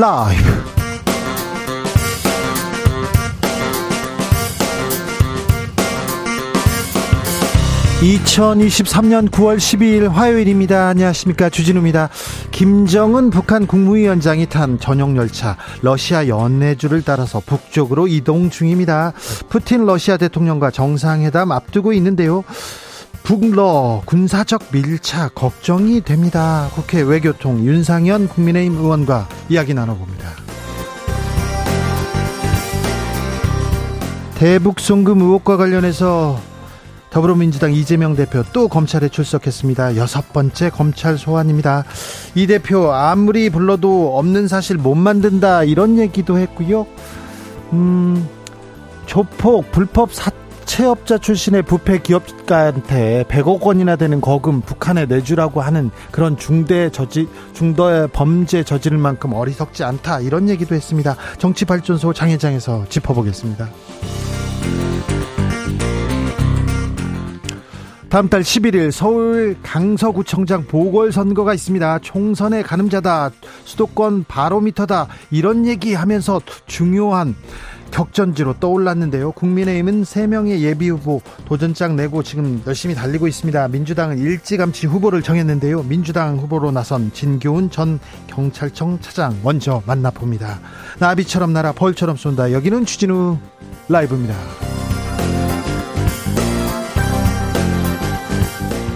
라이브. 0.00 0.42
2023년 8.00 9.28
9월 9.28 9.58
12일 9.58 10.08
화요일입니다. 10.08 10.88
안녕하십니까. 10.88 11.50
주진우입니다. 11.50 12.08
김정은 12.50 13.28
북한 13.28 13.66
국무위원장이 13.66 14.46
탄 14.46 14.78
전용 14.78 15.18
열차 15.18 15.58
러시아 15.82 16.26
연내주를 16.28 17.02
따라서 17.02 17.42
북쪽으로 17.44 18.08
이동 18.08 18.48
중입니다. 18.48 19.12
푸틴 19.50 19.84
러시아 19.84 20.16
대통령과 20.16 20.70
정상회담 20.70 21.52
앞두고 21.52 21.92
있는데요. 21.92 22.42
북러 23.30 24.02
군사적 24.06 24.72
밀착 24.72 25.36
걱정이 25.36 26.00
됩니다. 26.00 26.68
국회 26.74 27.00
외교통 27.00 27.64
윤상현 27.64 28.26
국민의힘 28.26 28.76
의원과 28.76 29.28
이야기 29.48 29.72
나눠봅니다. 29.72 30.30
대북 34.34 34.80
송금 34.80 35.20
의혹과 35.20 35.56
관련해서 35.58 36.40
더불어민주당 37.10 37.72
이재명 37.72 38.16
대표 38.16 38.42
또 38.52 38.66
검찰에 38.66 39.08
출석했습니다. 39.08 39.94
여섯 39.94 40.32
번째 40.32 40.70
검찰 40.70 41.16
소환입니다. 41.16 41.84
이 42.34 42.48
대표 42.48 42.90
아무리 42.92 43.48
불러도 43.48 44.18
없는 44.18 44.48
사실 44.48 44.76
못 44.76 44.96
만든다 44.96 45.62
이런 45.62 45.98
얘기도 45.98 46.36
했고요. 46.36 46.84
음, 47.74 48.28
조폭 49.06 49.70
불법 49.70 50.12
사 50.12 50.32
채업자 50.70 51.18
출신의 51.18 51.62
부패 51.62 51.98
기업가한테 51.98 53.24
100억 53.24 53.60
원이나 53.60 53.96
되는 53.96 54.20
거금 54.20 54.60
북한에 54.60 55.04
내주라고 55.04 55.60
하는 55.60 55.90
그런 56.12 56.36
중대 56.36 56.90
저지 56.90 57.28
중도의 57.54 58.10
범죄 58.12 58.62
저지를 58.62 58.96
만큼 58.96 59.32
어리석지 59.32 59.82
않다 59.82 60.20
이런 60.20 60.48
얘기도 60.48 60.76
했습니다. 60.76 61.16
정치발전소 61.38 62.12
장회장에서 62.12 62.84
짚어보겠습니다. 62.88 63.68
다음 68.08 68.28
달 68.28 68.42
11일 68.42 68.92
서울 68.92 69.56
강서구청장 69.64 70.66
보궐선거가 70.66 71.52
있습니다. 71.52 71.98
총선의 71.98 72.62
가늠자다. 72.62 73.30
수도권 73.64 74.24
바로미터다. 74.28 75.08
이런 75.32 75.66
얘기 75.66 75.94
하면서 75.94 76.40
중요한 76.66 77.34
격전지로 77.90 78.54
떠올랐는데요. 78.60 79.32
국민의힘은 79.32 80.02
3명의 80.02 80.60
예비후보 80.60 81.20
도전장 81.44 81.96
내고 81.96 82.22
지금 82.22 82.62
열심히 82.66 82.94
달리고 82.94 83.26
있습니다. 83.28 83.68
민주당은 83.68 84.18
일찌감치 84.18 84.86
후보를 84.86 85.22
정했는데요. 85.22 85.82
민주당 85.84 86.38
후보로 86.38 86.70
나선 86.70 87.12
진교훈 87.12 87.70
전 87.70 87.98
경찰청 88.26 89.00
차장 89.00 89.38
먼저 89.42 89.82
만나봅니다. 89.86 90.60
나비처럼 90.98 91.52
날아 91.52 91.72
벌처럼 91.72 92.16
쏜다. 92.16 92.52
여기는 92.52 92.84
추진우 92.86 93.38
라이브입니다. 93.88 94.34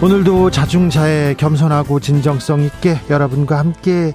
오늘도 0.01 0.51
자중자애 0.51 1.35
겸손하고 1.37 1.99
진정성 1.99 2.61
있게 2.61 2.99
여러분과 3.09 3.57
함께 3.57 4.13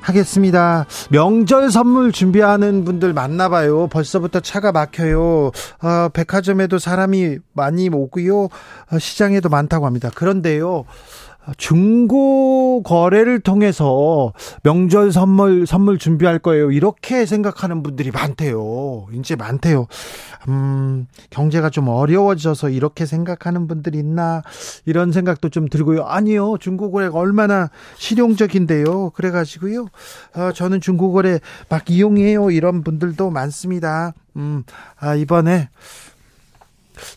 하겠습니다. 0.00 0.86
명절 1.10 1.70
선물 1.70 2.12
준비하는 2.12 2.84
분들 2.84 3.12
많나봐요. 3.12 3.88
벌써부터 3.88 4.40
차가 4.40 4.72
막혀요. 4.72 5.50
어, 5.82 6.08
백화점에도 6.12 6.78
사람이 6.78 7.38
많이 7.52 7.88
오고요. 7.88 8.44
어, 8.44 8.98
시장에도 8.98 9.48
많다고 9.48 9.86
합니다. 9.86 10.10
그런데요. 10.14 10.84
중고 11.56 12.82
거래를 12.82 13.40
통해서 13.40 14.32
명절 14.62 15.12
선물 15.12 15.66
선물 15.66 15.98
준비할 15.98 16.38
거예요. 16.38 16.70
이렇게 16.70 17.26
생각하는 17.26 17.82
분들이 17.82 18.10
많대요. 18.10 19.08
이제 19.12 19.36
많대요. 19.36 19.86
음, 20.48 21.06
경제가 21.30 21.70
좀 21.70 21.88
어려워져서 21.88 22.70
이렇게 22.70 23.06
생각하는 23.06 23.66
분들이 23.66 23.98
있나 23.98 24.42
이런 24.86 25.12
생각도 25.12 25.48
좀 25.48 25.68
들고요. 25.68 26.04
아니요. 26.04 26.56
중고 26.58 26.90
거래가 26.90 27.18
얼마나 27.18 27.70
실용적인데요. 27.96 29.10
그래 29.10 29.30
가지고요. 29.30 29.86
어, 30.34 30.52
저는 30.52 30.80
중고 30.80 31.12
거래 31.12 31.40
막 31.68 31.88
이용해요. 31.90 32.50
이런 32.50 32.82
분들도 32.82 33.30
많습니다. 33.30 34.12
음, 34.36 34.64
아, 34.98 35.14
이번에 35.14 35.68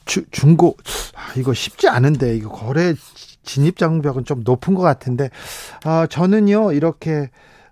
주, 0.06 0.24
중고 0.32 0.78
아, 1.16 1.34
이거 1.38 1.54
쉽지 1.54 1.88
않은데 1.88 2.36
이거 2.36 2.50
거래 2.50 2.94
진입 3.44 3.78
장벽은 3.78 4.26
좀 4.26 4.42
높은 4.44 4.74
것 4.74 4.82
같은데 4.82 5.30
어, 5.86 6.06
저는요 6.08 6.72
이렇게 6.74 7.30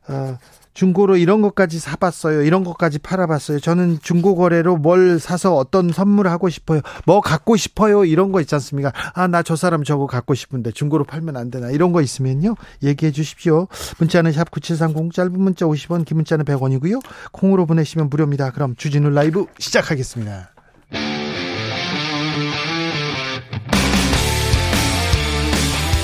어, 0.07 0.37
중고로 0.73 1.17
이런 1.17 1.41
것까지 1.41 1.79
사봤어요. 1.79 2.43
이런 2.43 2.63
것까지 2.63 2.99
팔아봤어요. 2.99 3.59
저는 3.59 3.99
중고 4.01 4.35
거래로 4.35 4.77
뭘 4.77 5.19
사서 5.19 5.55
어떤 5.55 5.91
선물을 5.91 6.31
하고 6.31 6.47
싶어요. 6.49 6.79
뭐 7.05 7.19
갖고 7.19 7.57
싶어요. 7.57 8.05
이런 8.05 8.31
거 8.31 8.39
있지 8.39 8.55
않습니까? 8.55 8.93
아, 9.13 9.27
나 9.27 9.43
저 9.43 9.55
사람 9.57 9.83
저거 9.83 10.07
갖고 10.07 10.33
싶은데 10.33 10.71
중고로 10.71 11.03
팔면 11.03 11.35
안 11.35 11.51
되나? 11.51 11.71
이런 11.71 11.91
거 11.91 12.01
있으면요. 12.01 12.55
얘기해 12.83 13.11
주십시오. 13.11 13.67
문자는 13.99 14.31
샵 14.31 14.49
9730 14.49 15.13
짧은 15.13 15.33
문자 15.41 15.65
50원, 15.65 16.05
긴 16.05 16.17
문자는 16.17 16.45
100원이고요. 16.45 17.01
콩으로 17.33 17.65
보내시면 17.65 18.09
무료입니다. 18.09 18.51
그럼 18.51 18.75
주진우 18.77 19.09
라이브 19.09 19.47
시작하겠습니다. 19.59 20.51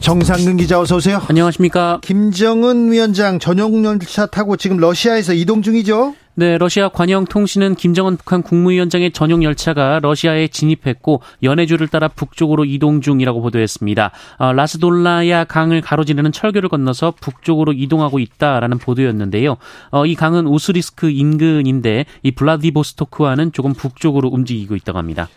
정상근 0.00 0.56
기자 0.56 0.80
어서 0.80 0.96
오세요. 0.96 1.20
안녕하십니까. 1.28 2.00
김정은 2.02 2.90
위원장 2.90 3.38
전용 3.38 3.84
열차 3.84 4.24
타고 4.24 4.56
지금 4.56 4.78
러시아에서 4.78 5.34
이동 5.34 5.60
중이죠. 5.60 6.14
네, 6.36 6.56
러시아 6.56 6.88
관영통신은 6.88 7.74
김정은 7.74 8.16
북한 8.16 8.42
국무위원장의 8.42 9.12
전용 9.12 9.42
열차가 9.42 10.00
러시아에 10.00 10.48
진입했고 10.48 11.20
연해주를 11.42 11.88
따라 11.88 12.08
북쪽으로 12.08 12.64
이동 12.64 13.02
중이라고 13.02 13.42
보도했습니다. 13.42 14.10
어, 14.38 14.52
라스돌라야 14.54 15.44
강을 15.44 15.82
가로지르는 15.82 16.32
철교를 16.32 16.70
건너서 16.70 17.12
북쪽으로 17.20 17.74
이동하고 17.74 18.20
있다라는 18.20 18.78
보도였는데요. 18.78 19.58
어, 19.90 20.06
이 20.06 20.14
강은 20.14 20.46
우스리스크 20.46 21.10
인근인데 21.10 22.06
이 22.22 22.30
블라디보스토크와는 22.30 23.52
조금 23.52 23.74
북쪽으로 23.74 24.30
움직이고 24.30 24.76
있다고 24.76 24.96
합니다. 24.96 25.28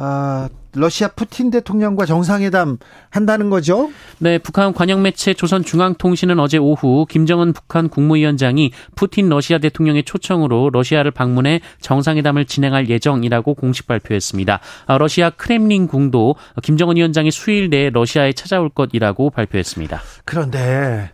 아, 0.00 0.48
러시아 0.74 1.08
푸틴 1.08 1.50
대통령과 1.50 2.06
정상회담 2.06 2.78
한다는 3.10 3.50
거죠? 3.50 3.90
네, 4.18 4.38
북한 4.38 4.72
관영 4.72 5.02
매체 5.02 5.34
조선중앙통신은 5.34 6.38
어제 6.38 6.56
오후 6.56 7.04
김정은 7.08 7.52
북한 7.52 7.88
국무위원장이 7.88 8.70
푸틴 8.94 9.28
러시아 9.28 9.58
대통령의 9.58 10.04
초청으로 10.04 10.70
러시아를 10.72 11.10
방문해 11.10 11.60
정상회담을 11.80 12.44
진행할 12.44 12.88
예정이라고 12.88 13.54
공식 13.54 13.88
발표했습니다. 13.88 14.60
아, 14.86 14.98
러시아 14.98 15.30
크렘린 15.30 15.88
궁도 15.88 16.36
김정은 16.62 16.96
위원장이 16.96 17.32
수일 17.32 17.68
내에 17.68 17.90
러시아에 17.90 18.32
찾아올 18.34 18.68
것이라고 18.68 19.30
발표했습니다. 19.30 20.00
그런데 20.24 21.10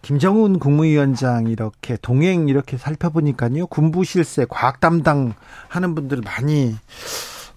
김정은 0.00 0.58
국무위원장 0.58 1.48
이렇게 1.48 1.96
동행 2.00 2.48
이렇게 2.48 2.76
살펴보니까요 2.78 3.66
군부 3.66 4.04
실세 4.04 4.46
과학 4.48 4.80
담당 4.80 5.34
하는 5.68 5.94
분들 5.94 6.22
많이 6.24 6.74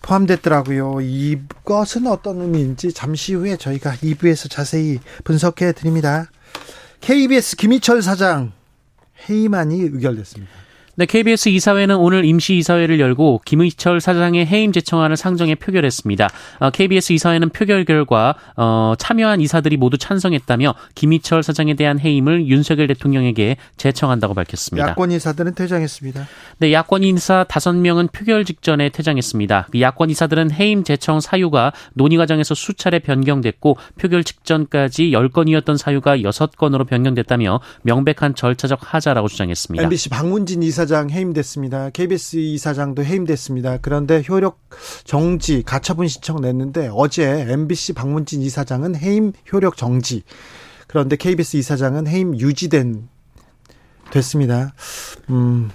포함됐더라고요. 0.05 1.01
이것은 1.01 2.05
어떤 2.07 2.41
의미인지 2.41 2.93
잠시 2.93 3.33
후에 3.33 3.57
저희가 3.57 3.95
2부에서 3.95 4.49
자세히 4.49 4.99
분석해 5.23 5.71
드립니다. 5.71 6.29
KBS 7.01 7.55
김희철 7.57 8.01
사장 8.03 8.51
회의만이 9.27 9.81
의결됐습니다. 9.81 10.64
네, 10.97 11.05
KBS 11.05 11.49
이사회는 11.49 11.97
오늘 11.97 12.23
임시 12.23 12.55
이사회를 12.55 13.01
열고 13.01 13.41
김의철 13.43 13.99
사장의 13.99 14.45
해임 14.45 14.71
제청안을 14.71 15.17
상정해 15.17 15.55
표결했습니다. 15.55 16.29
어, 16.59 16.69
KBS 16.69 17.11
이사회는 17.11 17.49
표결 17.49 17.83
결과 17.83 18.35
어, 18.55 18.93
참여한 18.97 19.41
이사들이 19.41 19.75
모두 19.75 19.97
찬성했다며 19.97 20.73
김의철 20.95 21.43
사장에 21.43 21.73
대한 21.73 21.99
해임을 21.99 22.47
윤석열 22.47 22.87
대통령에게 22.87 23.57
제청한다고 23.75 24.33
밝혔습니다. 24.35 24.91
야권 24.91 25.11
이사들은 25.11 25.55
퇴장했습니다. 25.55 26.27
네, 26.59 26.71
야권 26.71 27.03
인사 27.03 27.43
5명은 27.43 28.13
표결 28.13 28.45
직전에 28.45 28.87
퇴장했습니다. 28.87 29.67
그 29.71 29.81
야권 29.81 30.09
이사들은 30.11 30.51
해임 30.51 30.85
제청 30.85 31.19
사유가 31.19 31.73
논의 31.93 32.17
과정에서 32.17 32.55
수차례 32.55 32.99
변경됐고 32.99 33.75
표결 33.99 34.23
직전까지 34.23 35.11
10건이었던 35.11 35.77
사유가 35.77 36.15
6건으로 36.15 36.87
변경됐다며 36.87 37.59
명백한 37.81 38.35
절차적 38.35 38.79
하자라고 38.81 39.27
주장했습니다. 39.27 39.83
MBC 39.83 40.07
박문진 40.07 40.63
이사 40.63 40.84
장 40.85 41.09
해임됐습니다. 41.09 41.89
KBS 41.91 42.37
이사장도 42.37 43.03
해임됐습니다. 43.03 43.79
그런데 43.81 44.23
효력 44.27 44.59
정지 45.03 45.63
가처분 45.63 46.07
신청 46.07 46.41
냈는데 46.41 46.89
어제 46.93 47.45
MBC 47.49 47.93
박문진 47.93 48.41
이사장은 48.41 48.95
해임 48.95 49.33
효력 49.51 49.77
정지. 49.77 50.23
그런데 50.87 51.15
KBS 51.15 51.57
이사장은 51.57 52.07
해임 52.07 52.39
유지된 52.39 53.09
됐습니다. 54.11 54.73
음. 55.29 55.71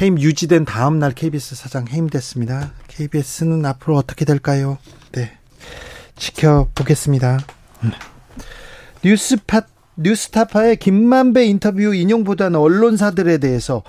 해임 0.00 0.18
유지된 0.18 0.64
다음 0.64 0.98
날 0.98 1.12
KBS 1.12 1.54
사장 1.54 1.86
해임됐습니다. 1.86 2.72
KBS는 2.88 3.64
앞으로 3.64 3.96
어떻게 3.96 4.24
될까요? 4.24 4.78
네. 5.12 5.38
지켜보겠습니다. 6.16 7.38
음. 7.84 7.90
뉴스팟 9.04 9.73
뉴스타파의 9.96 10.76
김만배 10.76 11.46
인터뷰 11.46 11.94
인용보다는 11.94 12.58
언론사들에 12.58 13.38
대해서 13.38 13.82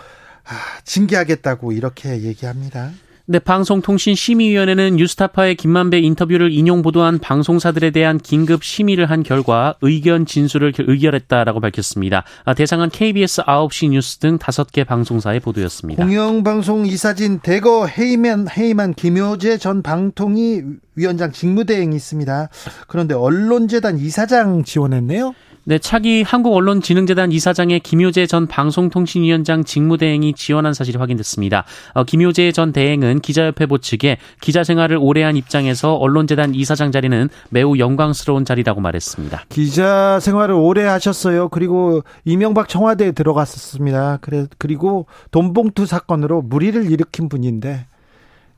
아, 0.43 0.53
징계하겠다고 0.83 1.71
이렇게 1.71 2.21
얘기합니다. 2.21 2.91
네, 3.27 3.39
방송통신심의위원회는 3.39 4.97
뉴스타파의 4.97 5.55
김만배 5.55 5.97
인터뷰를 5.97 6.51
인용 6.51 6.83
보도한 6.83 7.17
방송사들에 7.17 7.89
대한 7.89 8.19
긴급 8.19 8.63
심의를 8.63 9.09
한 9.09 9.23
결과 9.23 9.73
의견 9.81 10.27
진술을 10.27 10.73
의결했다라고 10.77 11.59
밝혔습니다. 11.59 12.23
아, 12.43 12.53
대상은 12.53 12.91
KBS 12.91 13.41
9시 13.41 13.89
뉴스 13.89 14.19
등 14.19 14.37
5개 14.37 14.85
방송사의 14.85 15.39
보도였습니다. 15.39 16.05
공영방송 16.05 16.85
이사진 16.85 17.39
대거 17.39 17.87
해임한, 17.87 18.45
해임한 18.55 18.93
김효재 18.93 19.57
전 19.57 19.81
방통위 19.81 20.61
위원장 20.93 21.31
직무대행이 21.31 21.95
있습니다. 21.95 22.49
그런데 22.87 23.15
언론재단 23.15 23.97
이사장 23.97 24.63
지원했네요. 24.63 25.33
네, 25.67 25.79
차기 25.79 26.21
한국언론진흥재단 26.21 27.31
이사장의 27.31 27.79
김효재 27.79 28.27
전 28.27 28.45
방송통신위원장 28.45 29.63
직무대행이 29.63 30.33
지원한 30.33 30.75
사실이 30.75 30.99
확인됐습니다. 30.99 31.65
어, 31.95 32.03
김효재 32.03 32.51
전 32.51 32.71
대행은 32.71 33.19
기자협회보 33.21 33.79
측에 33.79 34.19
기자 34.41 34.63
생활을 34.63 34.99
오래 35.01 35.23
한 35.23 35.35
입장에서 35.35 35.95
언론재단 35.95 36.53
이사장 36.53 36.91
자리는 36.91 37.29
매우 37.49 37.79
영광스러운 37.79 38.45
자리라고 38.45 38.79
말했습니다. 38.79 39.45
기자 39.49 40.19
생활을 40.19 40.53
오래 40.53 40.83
하셨어요. 40.83 41.49
그리고 41.49 42.03
이명박 42.25 42.69
청와대에 42.69 43.13
들어갔었습니다. 43.13 44.19
그래, 44.21 44.45
그리고 44.59 45.07
돈봉투 45.31 45.87
사건으로 45.87 46.43
무리를 46.43 46.91
일으킨 46.91 47.27
분인데 47.27 47.87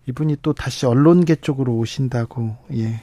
이분이 0.10 0.38
또 0.42 0.52
다시 0.52 0.86
언론계 0.86 1.36
쪽으로 1.36 1.74
오신다고, 1.76 2.58
예. 2.76 3.00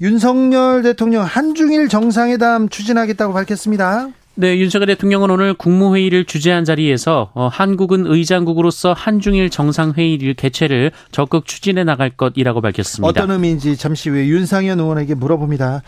윤석열 0.00 0.82
대통령 0.82 1.24
한중일 1.24 1.88
정상회담 1.88 2.68
추진하겠다고 2.68 3.32
밝혔습니다. 3.32 4.08
네, 4.36 4.58
윤석열 4.58 4.88
대통령은 4.88 5.30
오늘 5.30 5.54
국무회의를 5.54 6.24
주재한 6.24 6.64
자리에서 6.64 7.30
어, 7.34 7.46
한국은 7.46 8.04
의장국으로서 8.06 8.92
한중일 8.92 9.48
정상회의를 9.48 10.34
개최를 10.34 10.90
적극 11.12 11.46
추진해 11.46 11.84
나갈 11.84 12.10
것이라고 12.10 12.60
밝혔습니다. 12.60 13.08
어떤 13.08 13.30
의미인지 13.30 13.76
잠시 13.76 14.10
후에 14.10 14.26
윤상현 14.26 14.80
의원에게 14.80 15.14
물어봅니다. 15.14 15.82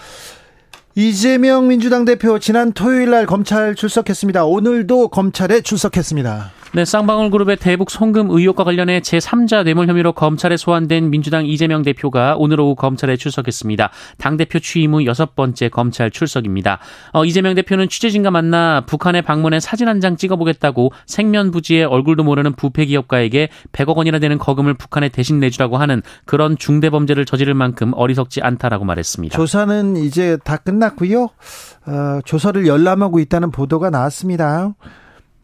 이재명 0.94 1.66
민주당 1.66 2.04
대표 2.04 2.38
지난 2.38 2.72
토요일 2.72 3.10
날 3.10 3.26
검찰 3.26 3.74
출석했습니다. 3.74 4.44
오늘도 4.46 5.08
검찰에 5.08 5.60
출석했습니다. 5.60 6.52
네, 6.72 6.84
쌍방울 6.84 7.30
그룹의 7.30 7.56
대북 7.56 7.90
송금 7.90 8.28
의혹과 8.30 8.64
관련해 8.64 9.00
제3자 9.00 9.64
뇌물 9.64 9.88
혐의로 9.88 10.12
검찰에 10.12 10.58
소환된 10.58 11.08
민주당 11.08 11.46
이재명 11.46 11.80
대표가 11.82 12.34
오늘 12.38 12.60
오후 12.60 12.74
검찰에 12.74 13.16
출석했습니다. 13.16 13.90
당대표 14.18 14.58
취임 14.58 14.92
후 14.92 15.06
여섯 15.06 15.34
번째 15.34 15.70
검찰 15.70 16.10
출석입니다. 16.10 16.78
어, 17.14 17.24
이재명 17.24 17.54
대표는 17.54 17.88
취재진과 17.88 18.30
만나 18.30 18.82
북한에 18.86 19.22
방문해 19.22 19.60
사진 19.60 19.88
한 19.88 19.96
장 20.00 20.16
찍어보겠다고 20.18 20.92
생면부지에 21.06 21.84
얼굴도 21.84 22.22
모르는 22.24 22.52
부패 22.54 22.84
기업가에게 22.84 23.48
100억 23.72 23.96
원이나 23.96 24.18
되는 24.18 24.36
거금을 24.36 24.74
북한에 24.74 25.08
대신 25.08 25.40
내주라고 25.40 25.78
하는 25.78 26.02
그런 26.26 26.58
중대 26.58 26.90
범죄를 26.90 27.24
저지를 27.24 27.54
만큼 27.54 27.92
어리석지 27.94 28.42
않다라고 28.42 28.84
말했습니다. 28.84 29.34
조사는 29.34 29.96
이제 29.96 30.36
다 30.44 30.58
끝났고요. 30.58 31.30
어, 31.86 32.20
조사를 32.26 32.66
열람하고 32.66 33.18
있다는 33.20 33.50
보도가 33.52 33.88
나왔습니다. 33.88 34.74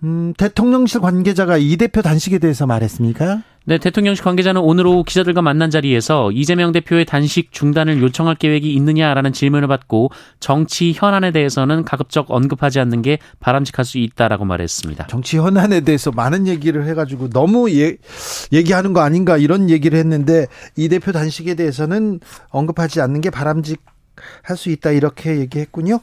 음, 0.04 0.34
대통령실 0.36 1.00
관계자가 1.00 1.58
이 1.58 1.76
대표 1.76 2.02
단식에 2.02 2.38
대해서 2.38 2.66
말했습니까? 2.66 3.42
네, 3.64 3.78
대통령실 3.78 4.24
관계자는 4.24 4.60
오늘 4.60 4.88
오후 4.88 5.04
기자들과 5.04 5.40
만난 5.40 5.70
자리에서 5.70 6.32
이재명 6.32 6.72
대표의 6.72 7.04
단식 7.04 7.52
중단을 7.52 8.02
요청할 8.02 8.34
계획이 8.34 8.74
있느냐라는 8.74 9.32
질문을 9.32 9.68
받고 9.68 10.10
정치 10.40 10.92
현안에 10.92 11.30
대해서는 11.30 11.84
가급적 11.84 12.32
언급하지 12.32 12.80
않는 12.80 13.02
게 13.02 13.18
바람직할 13.38 13.84
수 13.84 13.98
있다라고 13.98 14.44
말했습니다. 14.44 15.06
정치 15.06 15.38
현안에 15.38 15.82
대해서 15.82 16.10
많은 16.10 16.48
얘기를 16.48 16.88
해가지고 16.88 17.30
너무 17.30 17.70
예, 17.70 17.96
얘기하는 18.52 18.92
거 18.92 19.00
아닌가 19.02 19.36
이런 19.36 19.70
얘기를 19.70 19.96
했는데 19.96 20.46
이 20.76 20.88
대표 20.88 21.12
단식에 21.12 21.54
대해서는 21.54 22.18
언급하지 22.48 23.00
않는 23.00 23.20
게 23.20 23.30
바람직할 23.30 24.56
수 24.56 24.70
있다 24.70 24.90
이렇게 24.90 25.38
얘기했군요. 25.38 26.00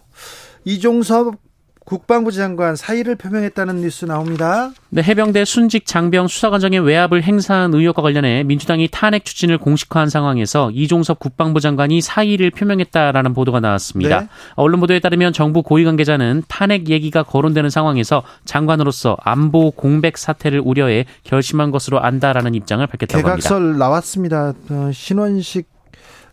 이종섭 0.63 1.48
국방부 1.89 2.31
장관 2.31 2.75
사의를 2.75 3.15
표명했다는 3.15 3.81
뉴스 3.81 4.05
나옵니다. 4.05 4.69
네, 4.89 5.01
해병대 5.01 5.43
순직 5.43 5.87
장병 5.87 6.27
수사관장의 6.27 6.81
외압을 6.81 7.23
행사한 7.23 7.73
의혹과 7.73 8.03
관련해 8.03 8.43
민주당이 8.43 8.89
탄핵 8.91 9.25
추진을 9.25 9.57
공식화한 9.57 10.07
상황에서 10.07 10.69
이종섭 10.69 11.17
국방부 11.17 11.59
장관이 11.59 12.01
사의를 12.01 12.51
표명했다라는 12.51 13.33
보도가 13.33 13.59
나왔습니다. 13.59 14.19
네. 14.19 14.27
언론 14.53 14.81
보도에 14.81 14.99
따르면 14.99 15.33
정부 15.33 15.63
고위 15.63 15.83
관계자는 15.83 16.43
탄핵 16.47 16.89
얘기가 16.89 17.23
거론되는 17.23 17.71
상황에서 17.71 18.21
장관으로서 18.45 19.17
안보 19.21 19.71
공백 19.71 20.19
사태를 20.19 20.61
우려해 20.63 21.05
결심한 21.23 21.71
것으로 21.71 21.99
안다라는 22.01 22.53
입장을 22.53 22.85
밝혔다고 22.85 23.27
합니다. 23.27 23.49
개각설 23.49 23.79
나왔습니다. 23.79 24.53
어, 24.69 24.91
신원식 24.93 25.67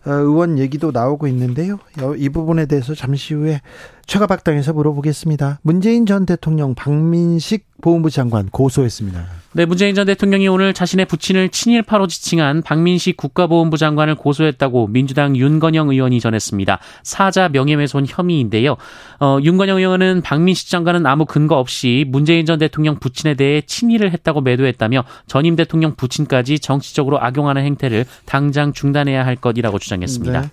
어, 0.04 0.10
의원 0.10 0.58
얘기도 0.58 0.92
나오고 0.92 1.26
있는데요. 1.28 1.78
이 2.16 2.28
부분에 2.28 2.66
대해서 2.66 2.94
잠시 2.94 3.34
후에 3.34 3.60
최가박당에서 4.06 4.72
물어보겠습니다. 4.72 5.60
문재인 5.62 6.06
전 6.06 6.26
대통령 6.26 6.74
박민식 6.74 7.66
보훈부 7.82 8.10
장관 8.10 8.48
고소했습니다. 8.48 9.24
네, 9.52 9.64
문재인 9.64 9.94
전 9.94 10.06
대통령이 10.06 10.48
오늘 10.48 10.72
자신의 10.74 11.06
부친을 11.06 11.48
친일파로 11.48 12.06
지칭한 12.06 12.62
박민식 12.62 13.16
국가보훈부 13.16 13.78
장관을 13.78 14.14
고소했다고 14.14 14.88
민주당 14.88 15.36
윤건영 15.36 15.88
의원이 15.88 16.20
전했습니다. 16.20 16.78
사자 17.02 17.48
명예훼손 17.48 18.06
혐의인데요. 18.08 18.76
어, 19.18 19.38
윤건영 19.42 19.78
의원은 19.78 20.22
박민식 20.22 20.68
장관은 20.70 21.06
아무 21.06 21.24
근거 21.24 21.58
없이 21.58 22.04
문재인 22.08 22.46
전 22.46 22.58
대통령 22.58 22.98
부친에 22.98 23.34
대해 23.34 23.62
친일을 23.62 24.12
했다고 24.12 24.42
매도했다며 24.42 25.04
전임 25.26 25.56
대통령 25.56 25.94
부친까지 25.96 26.58
정치적으로 26.58 27.20
악용하는 27.20 27.64
행태를 27.64 28.04
당장 28.24 28.72
중단해야 28.72 29.24
할 29.24 29.36
것이라고 29.36 29.78
주장했습니다. 29.78 30.40
네. 30.40 30.48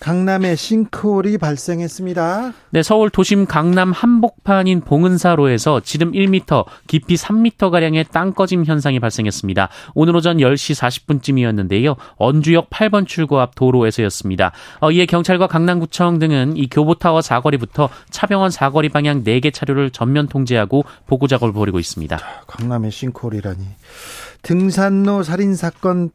강남에 0.00 0.56
싱크홀이 0.56 1.38
발생했습니다. 1.38 2.52
네, 2.70 2.82
서울 2.82 3.10
도심 3.10 3.46
강남 3.46 3.92
한복판인 3.92 4.80
봉은사로에서 4.80 5.80
지름 5.80 6.12
1m, 6.12 6.64
깊이 6.86 7.14
3m 7.14 7.70
가량의 7.70 8.06
땅 8.12 8.32
꺼짐 8.32 8.64
현상이 8.64 9.00
발생했습니다. 9.00 9.68
오늘 9.94 10.16
오전 10.16 10.38
10시 10.38 10.74
40분쯤이었는데요. 10.74 11.96
언주역 12.16 12.70
8번 12.70 13.06
출구 13.06 13.40
앞 13.40 13.54
도로에서였습니다. 13.54 14.52
어, 14.80 14.90
이에 14.90 15.06
경찰과 15.06 15.46
강남구청 15.46 16.18
등은 16.18 16.56
이 16.56 16.68
교보타워 16.68 17.22
사거리부터 17.22 17.88
차병원 18.10 18.50
사거리 18.50 18.88
방향 18.88 19.24
4개 19.24 19.52
차로를 19.52 19.90
전면 19.90 20.28
통제하고 20.28 20.84
보고 21.06 21.26
작업을 21.26 21.52
벌이고 21.52 21.78
있습니다. 21.78 22.18
강남의 22.46 22.90
싱크홀이라니. 22.90 23.64
등산로 24.42 25.22
살인 25.22 25.56
사건 25.56 26.10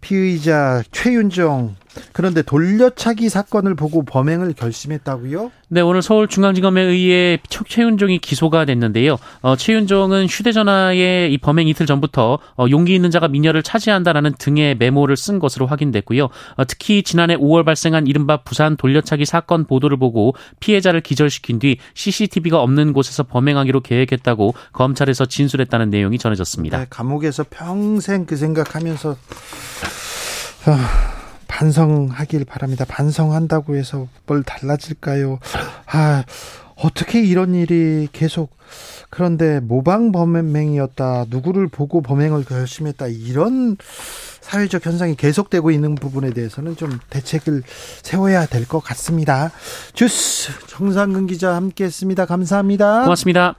피의자 0.00 0.82
최윤정 0.90 1.76
그런데 2.12 2.42
돌려차기 2.42 3.28
사건을 3.28 3.74
보고 3.74 4.04
범행을 4.04 4.54
결심했다고요? 4.54 5.50
네, 5.68 5.80
오늘 5.80 6.02
서울중앙지검에 6.02 6.82
의해 6.82 7.38
최윤종이 7.48 8.18
기소가 8.18 8.64
됐는데요. 8.64 9.16
어, 9.40 9.56
최윤종은 9.56 10.26
휴대전화에 10.26 11.28
이 11.28 11.38
범행 11.38 11.66
이틀 11.68 11.86
전부터 11.86 12.38
어, 12.58 12.66
용기 12.70 12.94
있는 12.94 13.10
자가 13.10 13.28
미녀를 13.28 13.62
차지한다라는 13.62 14.34
등의 14.38 14.76
메모를 14.76 15.16
쓴 15.16 15.38
것으로 15.38 15.66
확인됐고요. 15.66 16.24
어, 16.24 16.64
특히 16.66 17.02
지난해 17.02 17.36
5월 17.36 17.64
발생한 17.64 18.06
이른바 18.06 18.38
부산 18.38 18.76
돌려차기 18.76 19.24
사건 19.24 19.64
보도를 19.64 19.96
보고 19.96 20.34
피해자를 20.60 21.00
기절시킨 21.00 21.58
뒤 21.58 21.78
CCTV가 21.94 22.60
없는 22.60 22.92
곳에서 22.92 23.22
범행하기로 23.22 23.80
계획했다고 23.80 24.54
검찰에서 24.72 25.26
진술했다는 25.26 25.90
내용이 25.90 26.18
전해졌습니다. 26.18 26.78
네, 26.78 26.86
감옥에서 26.90 27.44
평생 27.48 28.26
그 28.26 28.36
생각하면서 28.36 29.16
아, 30.66 31.11
반성하길 31.66 32.44
바랍니다. 32.44 32.84
반성한다고 32.88 33.76
해서 33.76 34.08
뭘 34.26 34.42
달라질까요? 34.42 35.38
아, 35.86 36.24
어떻게 36.76 37.22
이런 37.22 37.54
일이 37.54 38.08
계속 38.12 38.56
그런데 39.10 39.60
모방 39.60 40.10
범행이었다. 40.10 41.26
누구를 41.28 41.68
보고 41.68 42.00
범행을 42.02 42.44
결심했다. 42.44 43.06
이런 43.08 43.76
사회적 44.40 44.84
현상이 44.84 45.14
계속되고 45.14 45.70
있는 45.70 45.94
부분에 45.94 46.30
대해서는 46.30 46.76
좀 46.76 46.98
대책을 47.10 47.62
세워야 48.02 48.46
될 48.46 48.66
것 48.66 48.80
같습니다. 48.80 49.52
주스 49.92 50.50
정상근 50.66 51.26
기자 51.28 51.54
함께 51.54 51.84
했습니다. 51.84 52.26
감사합니다. 52.26 53.02
고맙습니다. 53.02 53.54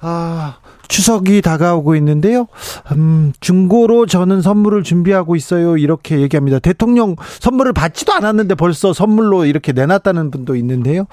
아, 0.00 0.58
추석이 0.88 1.42
다가오고 1.42 1.94
있는데요. 1.96 2.48
음, 2.92 3.32
중고로 3.40 4.06
저는 4.06 4.40
선물을 4.40 4.82
준비하고 4.82 5.36
있어요. 5.36 5.76
이렇게 5.76 6.20
얘기합니다. 6.20 6.58
대통령 6.58 7.14
선물을 7.40 7.74
받지도 7.74 8.14
않았는데 8.14 8.54
벌써 8.54 8.92
선물로 8.92 9.44
이렇게 9.44 9.72
내놨다는 9.72 10.30
분도 10.30 10.56
있는데요. 10.56 11.06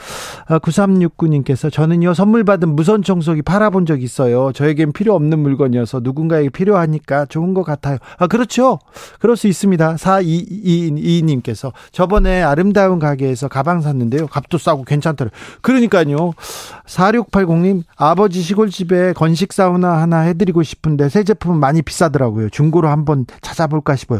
아, 0.47 0.59
9369님께서 0.59 1.71
저는요, 1.71 2.13
선물 2.13 2.45
받은 2.45 2.69
무선 2.69 3.03
청소기 3.03 3.41
팔아본 3.41 3.85
적 3.85 4.01
있어요. 4.01 4.51
저에겐 4.53 4.93
필요 4.93 5.13
없는 5.15 5.39
물건이어서 5.39 5.99
누군가에게 6.01 6.49
필요하니까 6.49 7.25
좋은 7.25 7.53
것 7.53 7.63
같아요. 7.63 7.97
아, 8.17 8.27
그렇죠. 8.27 8.79
그럴 9.19 9.35
수 9.35 9.47
있습니다. 9.47 9.95
4222님께서 9.95 11.73
저번에 11.91 12.41
아름다운 12.41 12.99
가게에서 12.99 13.49
가방 13.49 13.81
샀는데요. 13.81 14.27
값도 14.27 14.57
싸고 14.57 14.83
괜찮더라고요. 14.83 15.37
그러니까요. 15.61 16.31
4680님, 16.87 17.83
아버지 17.97 18.41
시골집에 18.41 19.13
건식사 19.13 19.64
사우나 19.65 19.99
하나 19.99 20.19
해드리고 20.19 20.61
싶은데 20.61 21.09
새 21.09 21.23
제품은 21.23 21.59
많이 21.59 21.81
비싸더라고요. 21.81 22.49
중고로 22.49 22.87
한번 22.87 23.25
찾아볼까 23.41 23.95
싶어요. 23.95 24.19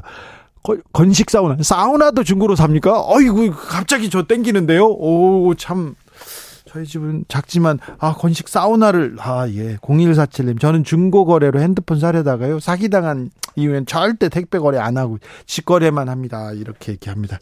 건식 0.92 1.30
사우나, 1.30 1.58
사우나도 1.62 2.24
중고로 2.24 2.56
삽니까? 2.56 3.04
어이구, 3.06 3.52
갑자기 3.52 4.10
저 4.10 4.24
땡기는데요? 4.24 4.84
오, 4.84 5.54
참. 5.56 5.94
저희 6.68 6.86
집은 6.86 7.26
작지만, 7.28 7.78
아, 8.00 8.16
건식 8.16 8.50
사우나를, 8.50 9.18
아, 9.20 9.48
예. 9.50 9.78
0147님. 9.78 10.60
저는 10.60 10.84
중고 10.84 11.24
거래로 11.26 11.62
핸드폰 11.62 12.00
사려다가요. 12.00 12.60
사기당한 12.60 13.30
이후엔 13.56 13.86
절대 13.86 14.28
택배 14.28 14.58
거래 14.58 14.80
안 14.80 14.98
하고, 14.98 15.20
직거래만 15.46 16.10
합니다. 16.10 16.52
이렇게 16.54 16.94
얘기합니다. 16.94 17.38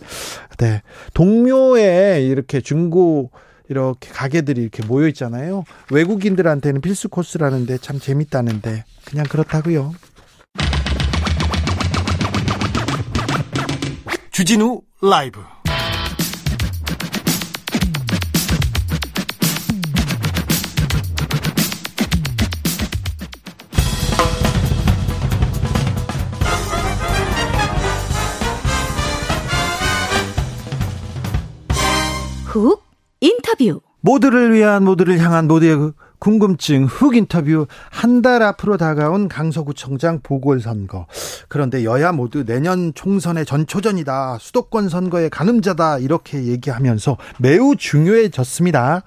네. 0.57 0.81
동묘에 1.13 2.21
이렇게 2.23 2.59
중고, 2.59 3.31
이렇게 3.73 4.09
가게들이 4.11 4.61
이렇게 4.61 4.85
모여 4.85 5.07
있잖아요. 5.07 5.63
외국인들한테는 5.91 6.81
필수 6.81 7.09
코스라는데 7.09 7.79
참 7.79 7.99
재밌다는데 7.99 8.85
그냥 9.03 9.25
그렇다고요. 9.27 9.93
주진우 14.31 14.81
라이브 15.01 15.41
훅 32.45 32.92
인터뷰. 33.23 33.79
모두를 34.01 34.53
위한 34.53 34.83
모두를 34.83 35.17
향한 35.19 35.47
모두의 35.47 35.77
그 35.77 35.93
궁금증 36.19 36.85
흑 36.85 37.15
인터뷰. 37.15 37.67
한 37.89 38.21
달 38.21 38.41
앞으로 38.43 38.75
다가온 38.75 39.29
강서구청장 39.29 40.19
보궐선거. 40.23 41.07
그런데 41.47 41.85
여야 41.85 42.11
모두 42.11 42.43
내년 42.45 42.93
총선의 42.93 43.45
전초전이다. 43.45 44.39
수도권 44.41 44.89
선거의 44.89 45.29
가늠자다. 45.29 45.99
이렇게 45.99 46.43
얘기하면서 46.45 47.17
매우 47.39 47.75
중요해졌습니다. 47.77 49.03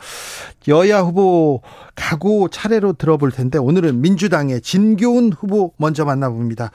여야 0.69 1.01
후보 1.01 1.61
각오 1.95 2.49
차례로 2.49 2.95
들어볼 2.95 3.33
텐데 3.33 3.59
오늘은 3.59 4.01
민주당의 4.01 4.63
진교훈 4.63 5.33
후보 5.33 5.73
먼저 5.77 6.07
만나봅니다. 6.07 6.71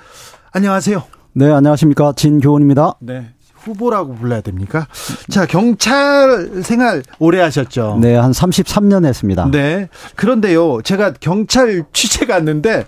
안녕하세요. 0.52 1.04
네 1.34 1.52
안녕하십니까. 1.52 2.14
진교훈입니다. 2.16 2.96
네 3.02 3.34
후보라고 3.62 4.16
불러야 4.16 4.42
됩니까? 4.42 4.88
자, 5.30 5.46
경찰 5.46 6.62
생활 6.64 7.04
오래 7.20 7.40
하셨죠? 7.42 8.00
네, 8.02 8.16
한 8.16 8.32
33년 8.32 9.06
했습니다. 9.06 9.50
네. 9.52 9.90
그런데요, 10.16 10.82
제가 10.82 11.14
경찰 11.20 11.84
취재 11.94 12.26
갔는데, 12.26 12.86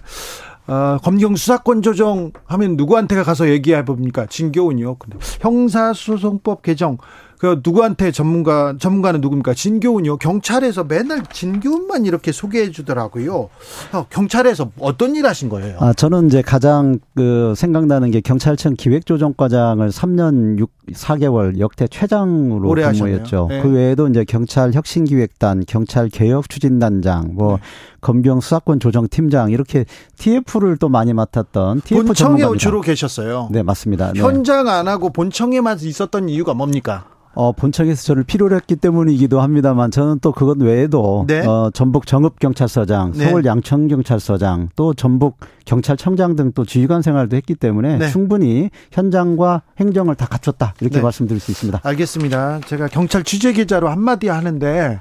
어, 0.68 0.98
검경 1.04 1.36
수사권 1.36 1.82
조정 1.82 2.32
하면 2.46 2.78
누구한테 2.78 3.22
가서 3.24 3.50
얘기해 3.50 3.84
봅니까? 3.86 4.26
진교훈이요. 4.26 4.96
근데 4.96 5.18
형사소송법 5.42 6.62
개정 6.62 6.98
그 7.44 7.60
누구한테 7.62 8.12
전문가 8.12 8.74
전문가는 8.80 9.20
누굽니까? 9.20 9.54
진교훈이요. 9.54 10.16
경찰에서 10.16 10.86
맨날 10.86 11.24
진교훈만 11.26 12.06
이렇게 12.06 12.32
소개해 12.32 12.72
주더라고요. 12.72 13.50
어, 13.92 14.06
경찰에서 14.10 14.72
어떤 14.80 15.14
일 15.18 15.26
하신 15.26 15.50
거예요? 15.50 15.76
아, 15.82 15.92
저는 15.92 16.28
이제 16.28 16.42
가장 16.42 17.00
그 17.18 17.54
생각나는 17.58 18.12
게 18.12 18.22
경찰청 18.22 18.76
기획조정과장을 18.78 19.86
3년 19.90 20.58
6 20.58 20.72
4개월 20.94 21.60
역대 21.60 21.88
최장으로 21.88 22.70
근무했죠. 22.70 23.48
네. 23.50 23.62
그 23.62 23.70
외에도 23.72 24.08
이제 24.08 24.24
경찰 24.26 24.74
혁신 24.74 25.06
기획단, 25.06 25.64
경찰 25.68 26.10
개혁 26.10 26.50
추진단장, 26.50 27.36
뭐 27.36 27.56
네. 27.56 27.62
검경 28.02 28.42
수사권 28.42 28.80
조정 28.80 29.08
팀장 29.08 29.52
이렇게 29.52 29.86
TF를 30.18 30.78
또 30.78 30.90
많이 30.90 31.14
맡았던 31.14 31.82
TF 31.82 32.04
본청에 32.04 32.16
전문가입니다. 32.16 32.60
주로 32.60 32.82
계셨어요. 32.82 33.50
네, 33.52 33.64
맞습니다. 33.64 34.14
네. 34.14 34.20
현장 34.20 34.68
안 34.68 34.88
하고 34.88 35.10
본청에만 35.10 35.80
있었던 35.82 36.28
이유가 36.30 36.54
뭡니까? 36.54 37.06
어, 37.34 37.52
본청에서 37.52 38.04
저를 38.04 38.24
필요로 38.24 38.56
했기 38.56 38.76
때문이기도 38.76 39.42
합니다만 39.42 39.92
저는 39.92 40.20
또 40.22 40.32
그것 40.32 40.58
외에도 40.62 41.26
네. 41.28 41.46
어, 41.46 41.72
전북 41.74 42.06
정읍경찰서장, 42.08 43.14
네. 43.16 43.26
서울 43.26 43.44
양천경찰서장, 43.46 44.70
또 44.76 44.94
전북 44.94 45.38
경찰청장 45.66 46.36
등 46.36 46.54
또 46.56 46.66
지휘관 46.66 47.02
생활도 47.02 47.36
했기 47.36 47.56
때문에 47.56 47.98
네. 47.98 48.10
충분히 48.10 48.70
현장과 48.92 49.64
행정을 49.80 50.16
다 50.16 50.26
갖췄다 50.26 50.74
이렇게 50.82 50.98
네. 50.98 51.02
말씀드릴 51.02 51.40
수 51.40 51.52
있습니다. 51.52 51.80
알겠습니다. 51.84 52.60
제가 52.62 52.88
경찰 52.88 53.24
취재 53.24 53.54
기자로 53.54 53.90
한마디 53.90 54.28
하는데 54.28 55.00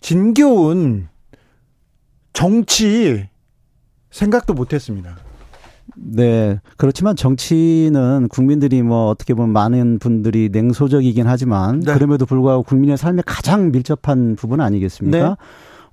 진교훈 0.00 1.08
정치 2.32 3.28
생각도 4.10 4.54
못했습니다. 4.54 5.16
네. 5.96 6.60
그렇지만 6.76 7.16
정치는 7.16 8.28
국민들이 8.30 8.82
뭐 8.82 9.08
어떻게 9.08 9.34
보면 9.34 9.52
많은 9.52 9.98
분들이 9.98 10.48
냉소적이긴 10.52 11.26
하지만 11.26 11.80
네. 11.80 11.94
그럼에도 11.94 12.26
불구하고 12.26 12.62
국민의 12.62 12.96
삶에 12.96 13.22
가장 13.26 13.70
밀접한 13.72 14.36
부분 14.36 14.60
아니겠습니까? 14.60 15.28
네. 15.28 15.34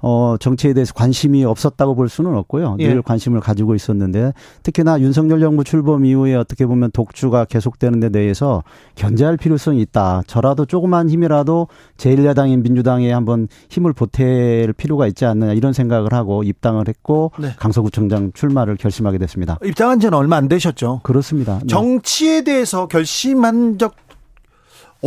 어, 0.07 0.35
정치에 0.39 0.74
대해서 0.74 0.93
관심이 0.93 1.43
없었다고 1.45 1.95
볼 1.95 2.09
수는 2.09 2.35
없고요. 2.35 2.77
예. 2.77 2.89
늘 2.89 3.01
관심을 3.01 3.39
가지고 3.39 3.74
있었는데 3.74 4.33
특히나 4.62 5.00
윤석열 5.01 5.39
정부 5.39 5.63
출범 5.63 6.05
이후에 6.05 6.35
어떻게 6.35 6.67
보면 6.67 6.91
독주가 6.91 7.45
계속되는 7.45 8.00
데 8.00 8.09
대해서 8.09 8.62
견제할 8.93 9.38
필요성이 9.38 9.81
있다. 9.81 10.21
저라도 10.27 10.67
조그만 10.67 11.09
힘이라도 11.09 11.69
제1야당인 11.97 12.62
민주당에 12.62 13.12
한번 13.12 13.47
힘을 13.69 13.93
보탤 13.93 14.77
필요가 14.77 15.07
있지 15.07 15.25
않느냐 15.25 15.53
이런 15.53 15.74
생각을 15.74 16.13
하고 16.13 16.43
입당을 16.43 16.88
했고 16.88 17.31
네. 17.39 17.53
강서구청장 17.57 18.31
출마를 18.35 18.75
결심하게 18.77 19.17
됐습니다. 19.17 19.57
입당한 19.65 20.00
지는 20.00 20.13
얼마 20.13 20.35
안 20.35 20.47
되셨죠? 20.47 21.00
그렇습니다. 21.01 21.57
네. 21.62 21.65
정치에 21.65 22.43
대해서 22.43 22.88
결심한 22.88 23.79
적 23.79 23.95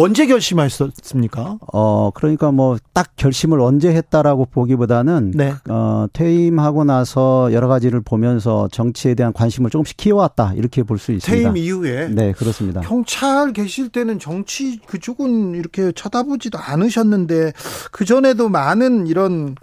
언제 0.01 0.27
결심하셨습니까? 0.27 1.59
어, 1.73 2.11
그러니까 2.15 2.53
뭐 2.53 2.79
딱 2.95 3.11
결심을 3.17 3.61
언제 3.61 3.93
했다라고 3.95 4.47
보기보다는 4.47 5.33
네. 5.35 5.55
어, 5.69 6.07
퇴임하고 6.13 6.85
나서 6.85 7.53
여러 7.53 7.67
가지를 7.69 8.01
보면서 8.01 8.69
정치에 8.73 9.15
대한 9.15 9.33
관심을 9.33 9.71
조금씩 9.71 9.97
키워왔다. 9.97 10.55
이렇게 10.55 10.83
볼 10.85 10.99
수 10.99 11.13
있습니다. 11.13 11.53
퇴임 11.53 11.57
이후에 11.57 12.09
네, 12.09 12.33
그렇습니다. 12.33 12.81
경찰 12.81 13.53
계실 13.53 13.89
때는 13.89 14.19
정치 14.19 14.79
그쪽은 14.87 15.55
이렇게 15.55 15.93
쳐다보지도 15.93 16.59
않으셨는데 16.59 17.53
그 17.93 18.05
전에도 18.05 18.49
많은 18.49 19.07
이런 19.07 19.55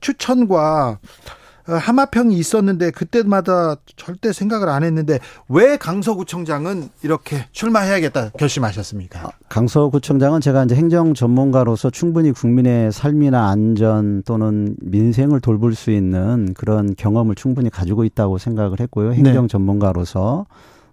추천과 0.00 0.98
어, 0.98 1.43
하마평이 1.66 2.36
있었는데 2.36 2.90
그때마다 2.90 3.76
절대 3.96 4.32
생각을 4.32 4.68
안 4.68 4.84
했는데 4.84 5.18
왜 5.48 5.76
강서구청장은 5.76 6.90
이렇게 7.02 7.46
출마해야겠다 7.52 8.30
결심하셨습니까? 8.38 9.20
아, 9.20 9.30
강서구청장은 9.48 10.40
제가 10.40 10.64
이제 10.64 10.74
행정 10.74 11.14
전문가로서 11.14 11.90
충분히 11.90 12.32
국민의 12.32 12.92
삶이나 12.92 13.48
안전 13.48 14.22
또는 14.24 14.76
민생을 14.82 15.40
돌볼 15.40 15.74
수 15.74 15.90
있는 15.90 16.54
그런 16.54 16.94
경험을 16.96 17.34
충분히 17.34 17.70
가지고 17.70 18.04
있다고 18.04 18.38
생각을 18.38 18.80
했고요. 18.80 19.12
행정 19.12 19.44
네. 19.44 19.48
전문가로서 19.48 20.46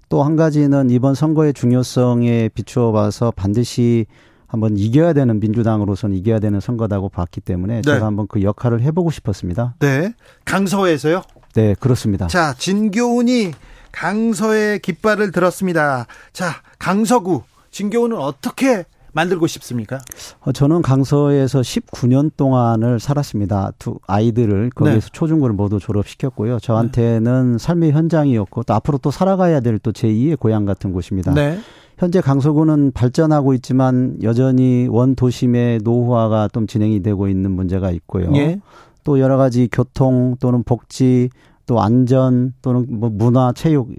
또 0.10 0.24
한 0.24 0.36
가지는 0.36 0.90
이번 0.90 1.16
선거의 1.16 1.54
중요성에 1.54 2.50
비추어 2.54 2.92
봐서 2.92 3.32
반드시 3.34 4.06
한번 4.52 4.78
이겨야 4.78 5.14
되는 5.14 5.40
민주당으로서는 5.40 6.18
이겨야 6.18 6.40
되는 6.40 6.60
선거다고 6.60 7.08
봤기 7.08 7.40
때문에 7.40 7.76
네. 7.76 7.82
제가 7.84 8.06
한번 8.06 8.28
그 8.28 8.44
역할을 8.44 8.82
해보고 8.82 9.10
싶었습니다. 9.10 9.76
네. 9.80 10.14
강서에서요? 10.44 11.22
네, 11.56 11.74
그렇습니다. 11.80 12.28
자, 12.28 12.54
진교훈이 12.58 13.54
강서의 13.94 14.80
깃발을 14.80 15.32
들었습니다. 15.32 16.06
자, 16.34 16.56
강서구 16.80 17.44
진교훈은 17.72 18.18
어떻게 18.18 18.84
만들고 19.14 19.48
싶습니까? 19.48 20.00
어, 20.42 20.52
저는 20.52 20.82
강서에서 20.82 21.62
19년 21.62 22.32
동안을 22.36 23.00
살았습니다. 23.00 23.72
두 23.80 24.00
아이들을 24.08 24.72
거기에서 24.76 25.00
네. 25.00 25.10
초중고를 25.14 25.56
모두 25.56 25.80
졸업시켰고요. 25.80 26.60
저한테는 26.60 27.54
네. 27.54 27.58
삶의 27.58 27.92
현장이었고 27.94 28.64
또 28.64 28.74
앞으로 28.74 28.98
또 28.98 29.12
살아가야 29.12 29.62
될 29.62 29.80
또 29.80 29.92
제2의 29.94 30.38
고향 30.38 30.66
같은 30.66 30.92
곳입니다. 30.92 31.34
네. 31.34 31.58
현재 32.02 32.20
강서구는 32.20 32.94
발전하고 32.94 33.54
있지만 33.54 34.18
여전히 34.24 34.88
원 34.90 35.14
도심의 35.14 35.82
노후화가 35.84 36.48
좀 36.52 36.66
진행이 36.66 37.04
되고 37.04 37.28
있는 37.28 37.52
문제가 37.52 37.92
있고요. 37.92 38.32
예. 38.38 38.60
또 39.04 39.20
여러 39.20 39.38
가지 39.38 39.70
교통 39.72 40.36
또는 40.40 40.64
복지 40.64 41.30
또 41.68 41.80
안전 41.80 42.56
또는 42.64 42.88
뭐 42.90 43.12
문화 43.12 43.54
체육 43.54 43.90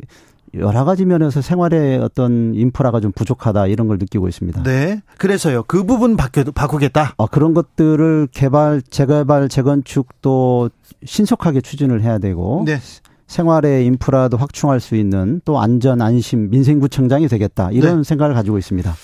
여러 0.55 0.85
가지 0.85 1.05
면에서 1.05 1.41
생활의 1.43 1.99
어떤 1.99 2.57
인프라가 2.57 2.99
좀 2.99 3.13
부족하다 3.13 3.69
이런 3.69 3.87
걸 3.87 3.99
느끼고 3.99 4.27
있습니다. 4.27 4.65
네. 4.65 5.01
그래서요. 5.17 5.63
그 5.69 5.85
부분 5.85 6.17
바뀌, 6.17 6.43
바꾸겠다. 6.43 7.15
어, 7.19 7.29
그런 7.29 7.55
것들을 7.55 8.27
개발, 8.33 8.83
재개발, 8.83 9.49
재건축 9.49 10.21
도 10.21 10.71
신속하게 11.05 11.61
추진을 11.61 12.03
해야 12.03 12.19
되고 12.19 12.65
네. 12.67 12.79
생활의 13.33 13.87
인프라도 13.87 14.37
확충할 14.37 14.79
수 14.79 14.95
있는 14.95 15.41
또 15.47 15.59
안전 15.59 16.03
안심 16.03 16.51
민생구청장이 16.51 17.29
되겠다 17.29 17.71
이런 17.73 17.99
네. 17.99 18.03
생각을 18.05 18.35
가지고 18.35 18.59
있습니다. 18.59 18.95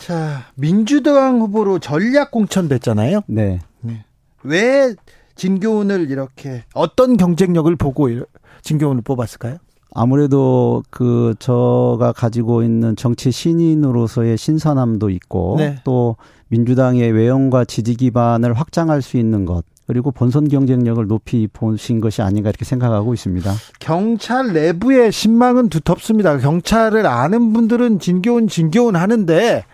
자 0.00 0.44
민주당 0.56 1.40
후보로 1.40 1.78
전략 1.78 2.32
공천됐잖아요. 2.32 3.22
네. 3.28 3.60
네. 3.80 4.04
왜 4.42 4.94
진교훈을 5.36 6.10
이렇게 6.10 6.64
어떤 6.74 7.16
경쟁력을 7.16 7.74
보고 7.76 8.08
진교훈을 8.62 9.02
뽑았을까요? 9.02 9.58
아무래도 9.94 10.82
그 10.90 11.34
저가 11.38 12.12
가지고 12.12 12.62
있는 12.62 12.96
정치 12.96 13.30
신인으로서의 13.30 14.38
신선함도 14.38 15.08
있고 15.10 15.54
네. 15.58 15.76
또 15.84 16.16
민주당의 16.48 17.12
외형과 17.12 17.64
지지 17.64 17.94
기반을 17.94 18.54
확장할 18.54 19.02
수 19.02 19.16
있는 19.16 19.44
것 19.44 19.62
그리고 19.90 20.12
본선 20.12 20.48
경쟁력을 20.48 21.04
높이 21.08 21.48
보신 21.52 22.00
것이 22.00 22.22
아닌가 22.22 22.48
이렇게 22.48 22.64
생각하고 22.64 23.12
있습니다. 23.12 23.52
경찰 23.80 24.52
내부의 24.52 25.10
신망은 25.10 25.68
두텁습니다. 25.68 26.38
경찰을 26.38 27.08
아는 27.08 27.52
분들은 27.52 27.98
진교훈 27.98 28.46
진교훈 28.46 28.94
하는데 28.94 29.64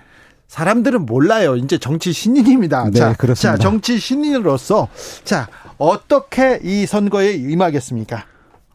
사람들은 0.48 1.04
몰라요. 1.04 1.56
이제 1.56 1.76
정치 1.76 2.14
신인입니다. 2.14 2.84
네, 2.84 2.98
자, 2.98 3.12
그렇습니다. 3.12 3.58
자, 3.58 3.62
정치 3.62 3.98
신인으로서 3.98 4.88
자, 5.24 5.48
어떻게 5.76 6.60
이 6.62 6.86
선거에 6.86 7.32
임하겠습니까? 7.34 8.24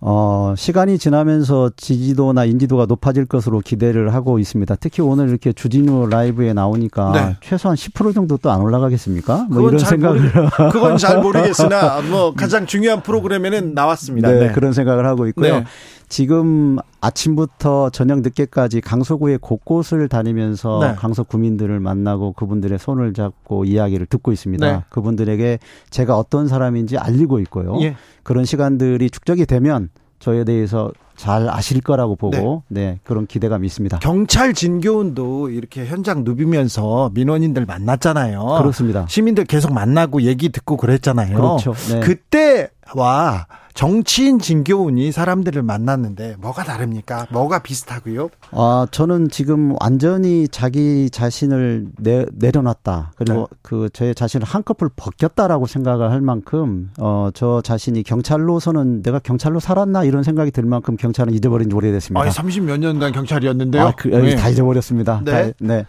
어, 0.03 0.55
시간이 0.57 0.97
지나면서 0.97 1.69
지지도나 1.77 2.45
인지도가 2.45 2.87
높아질 2.87 3.27
것으로 3.27 3.59
기대를 3.59 4.13
하고 4.15 4.39
있습니다. 4.39 4.75
특히 4.79 5.03
오늘 5.03 5.29
이렇게 5.29 5.53
주진우 5.53 6.07
라이브에 6.07 6.53
나오니까 6.53 7.11
네. 7.11 7.37
최소한 7.41 7.75
10% 7.77 8.13
정도 8.15 8.37
또 8.37 8.49
안 8.49 8.61
올라가겠습니까? 8.61 9.47
뭐 9.49 9.69
이런 9.69 9.79
생각을 9.79 10.19
모르, 10.19 10.71
그건 10.71 10.97
잘 10.97 11.21
모르겠으나 11.21 12.01
뭐 12.09 12.33
가장 12.33 12.65
중요한 12.65 13.03
프로그램에는 13.03 13.73
나왔습니다. 13.75 14.29
네, 14.29 14.39
네. 14.47 14.51
그런 14.51 14.73
생각을 14.73 15.05
하고 15.05 15.27
있고요. 15.27 15.63
네. 16.11 16.15
지금 16.15 16.77
아침부터 16.99 17.89
저녁 17.89 18.21
늦게까지 18.21 18.81
강서구의 18.81 19.39
곳곳을 19.39 20.09
다니면서 20.09 20.79
네. 20.81 20.95
강서 20.95 21.23
구민들을 21.23 21.79
만나고 21.79 22.33
그분들의 22.33 22.77
손을 22.77 23.13
잡고 23.13 23.65
이야기를 23.65 24.05
듣고 24.07 24.33
있습니다. 24.33 24.71
네. 24.71 24.83
그분들에게 24.89 25.59
제가 25.89 26.17
어떤 26.17 26.47
사람인지 26.47 26.97
알리고 26.97 27.39
있고요. 27.39 27.79
예. 27.81 27.95
그런 28.23 28.45
시간들이 28.45 29.09
축적이 29.09 29.45
되면 29.45 29.89
저에 30.19 30.43
대해서 30.43 30.91
잘 31.21 31.47
아실 31.49 31.81
거라고 31.81 32.15
보고 32.15 32.63
네, 32.67 32.81
네 32.81 32.99
그런 33.03 33.27
기대감이 33.27 33.67
있습니다. 33.67 33.99
경찰 33.99 34.55
진교훈도 34.55 35.51
이렇게 35.51 35.85
현장 35.85 36.23
누비면서 36.23 37.11
민원인들 37.13 37.67
만났잖아요. 37.67 38.43
그렇습니다. 38.59 39.05
시민들 39.07 39.45
계속 39.45 39.71
만나고 39.71 40.23
얘기 40.23 40.49
듣고 40.49 40.77
그랬잖아요. 40.77 41.35
그렇죠. 41.35 41.73
네. 41.91 41.99
그때와 41.99 43.45
정치인 43.73 44.39
진교훈이 44.39 45.11
사람들을 45.11 45.61
만났는데 45.61 46.35
뭐가 46.39 46.63
다릅니까? 46.63 47.27
뭐가 47.31 47.59
비슷하고요? 47.59 48.29
아, 48.51 48.87
저는 48.91 49.29
지금 49.29 49.75
완전히 49.79 50.47
자기 50.47 51.09
자신을 51.09 51.87
내, 51.97 52.25
내려놨다. 52.33 53.13
그리고 53.15 53.47
네. 53.49 53.57
그 53.61 53.89
저의 53.93 54.13
자신을 54.13 54.45
한꺼풀 54.45 54.89
벗겼다라고 54.95 55.67
생각을 55.67 56.11
할 56.11 56.21
만큼 56.21 56.91
어, 56.99 57.29
저 57.33 57.61
자신이 57.61 58.03
경찰로서는 58.03 59.03
내가 59.03 59.19
경찰로 59.19 59.59
살았나 59.59 60.03
이런 60.03 60.23
생각이 60.23 60.51
들 60.51 60.65
만큼 60.65 60.97
경 60.97 61.10
찰은 61.13 61.33
잊어버린 61.33 61.69
지 61.69 61.75
오래됐습니다. 61.75 62.25
아, 62.25 62.29
30몇 62.29 62.77
년간 62.79 63.11
경찰이었는데요. 63.11 63.81
아, 63.81 63.93
그, 63.97 64.07
네. 64.07 64.35
다 64.35 64.49
잊어버렸습니다. 64.49 65.21
네. 65.23 65.31
다, 65.31 65.53
네. 65.59 65.85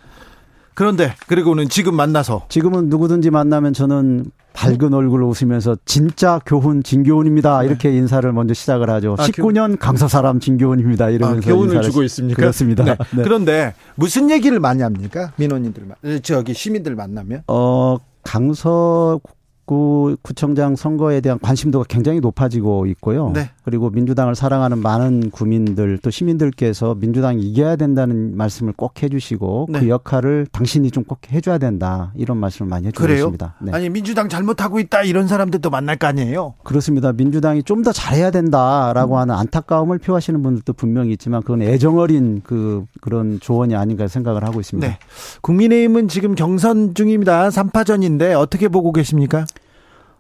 그런데 0.75 1.15
그리고는 1.27 1.69
지금 1.69 1.95
만나서 1.95 2.47
지금은 2.49 2.89
누구든지 2.89 3.31
만나면 3.31 3.73
저는 3.73 4.25
밝은 4.55 4.93
얼굴 4.93 5.23
웃으면서 5.23 5.77
진짜 5.85 6.41
교훈 6.45 6.83
진교훈입니다. 6.83 7.61
네. 7.61 7.67
이렇게 7.67 7.93
인사를 7.93 8.31
먼저 8.33 8.55
시작을 8.55 8.91
하죠. 8.91 9.17
아, 9.19 9.27
19년 9.27 9.79
강서 9.79 10.09
사람 10.09 10.41
진교훈입니다. 10.41 11.11
이러면서 11.11 11.51
아, 11.51 11.55
교훈을 11.55 11.83
주고 11.83 12.03
있습니까? 12.05 12.41
그렇습니다. 12.41 12.85
네. 12.85 12.97
네. 13.17 13.23
그런데 13.23 13.75
무슨 13.95 14.31
얘기를 14.31 14.61
많이 14.61 14.83
합니까? 14.83 15.33
민원인들 15.37 15.85
저기 16.23 16.55
시민들 16.55 16.95
만나면? 16.95 17.43
어 17.49 17.99
강서 18.23 19.21
구 19.65 20.17
구청장 20.23 20.75
선거에 20.77 21.21
대한 21.21 21.39
관심도가 21.41 21.85
굉장히 21.89 22.21
높아지고 22.21 22.87
있고요. 22.87 23.31
네. 23.33 23.51
그리고 23.65 23.91
민주당을 23.91 24.35
사랑하는 24.35 24.79
많은 24.79 25.31
구민들 25.31 25.99
또 26.03 26.11
시민들께서 26.11 26.95
민주당이 26.97 27.43
이겨야 27.43 27.77
된다는 27.77 28.37
말씀을 28.37 28.73
꼭 28.77 29.03
해주시고 29.03 29.69
네. 29.71 29.81
그 29.81 29.89
역할을 29.89 30.47
당신이 30.51 30.91
좀 30.91 31.03
꼭 31.05 31.19
해줘야 31.33 31.59
된다 31.59 32.13
이런 32.15 32.39
말씀을 32.39 32.69
많이? 32.71 32.89
있습니다. 32.89 33.55
네. 33.61 33.73
아니 33.73 33.91
민주당 33.91 34.29
잘못하고 34.29 34.79
있다 34.79 35.03
이런 35.03 35.27
사람들도 35.27 35.69
만날 35.69 35.97
거 35.97 36.07
아니에요? 36.07 36.55
그렇습니다. 36.63 37.13
민주당이 37.13 37.63
좀 37.65 37.83
더 37.83 37.91
잘해야 37.93 38.31
된다라고 38.31 39.15
음. 39.15 39.19
하는 39.19 39.35
안타까움을 39.35 39.99
표하시는 39.99 40.41
분들도 40.43 40.73
분명히 40.75 41.11
있지만 41.13 41.43
그건 41.43 41.63
애정어린 41.63 42.43
그 42.45 42.85
그런 43.01 43.41
조언이 43.41 43.75
아닌가 43.75 44.07
생각을 44.07 44.45
하고 44.45 44.61
있습니다. 44.61 44.87
네. 44.87 44.99
국민의힘은 45.41 46.07
지금 46.07 46.35
경선 46.37 46.95
중입니다. 46.95 47.49
3파전인데 47.49 48.39
어떻게 48.39 48.69
보고 48.69 48.93
계십니까? 48.93 49.45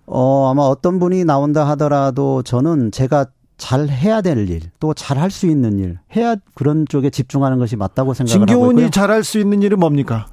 어, 0.06 0.50
아마 0.50 0.62
어떤 0.62 0.98
분이 0.98 1.24
나온다 1.24 1.66
하더라도 1.70 2.42
저는 2.42 2.90
제가 2.92 3.26
잘 3.56 3.88
해야 3.88 4.20
될 4.22 4.48
일, 4.48 4.60
또 4.80 4.92
잘 4.94 5.18
할 5.18 5.30
수 5.30 5.46
있는 5.46 5.78
일, 5.78 5.98
해야 6.16 6.34
그런 6.54 6.84
쪽에 6.88 7.10
집중하는 7.10 7.58
것이 7.58 7.76
맞다고 7.76 8.12
생각을 8.14 8.40
하고 8.40 8.50
있고요. 8.50 8.68
진교훈이 8.68 8.90
잘할 8.90 9.22
수 9.22 9.38
있는 9.38 9.62
일은 9.62 9.78
뭡니까? 9.78 10.26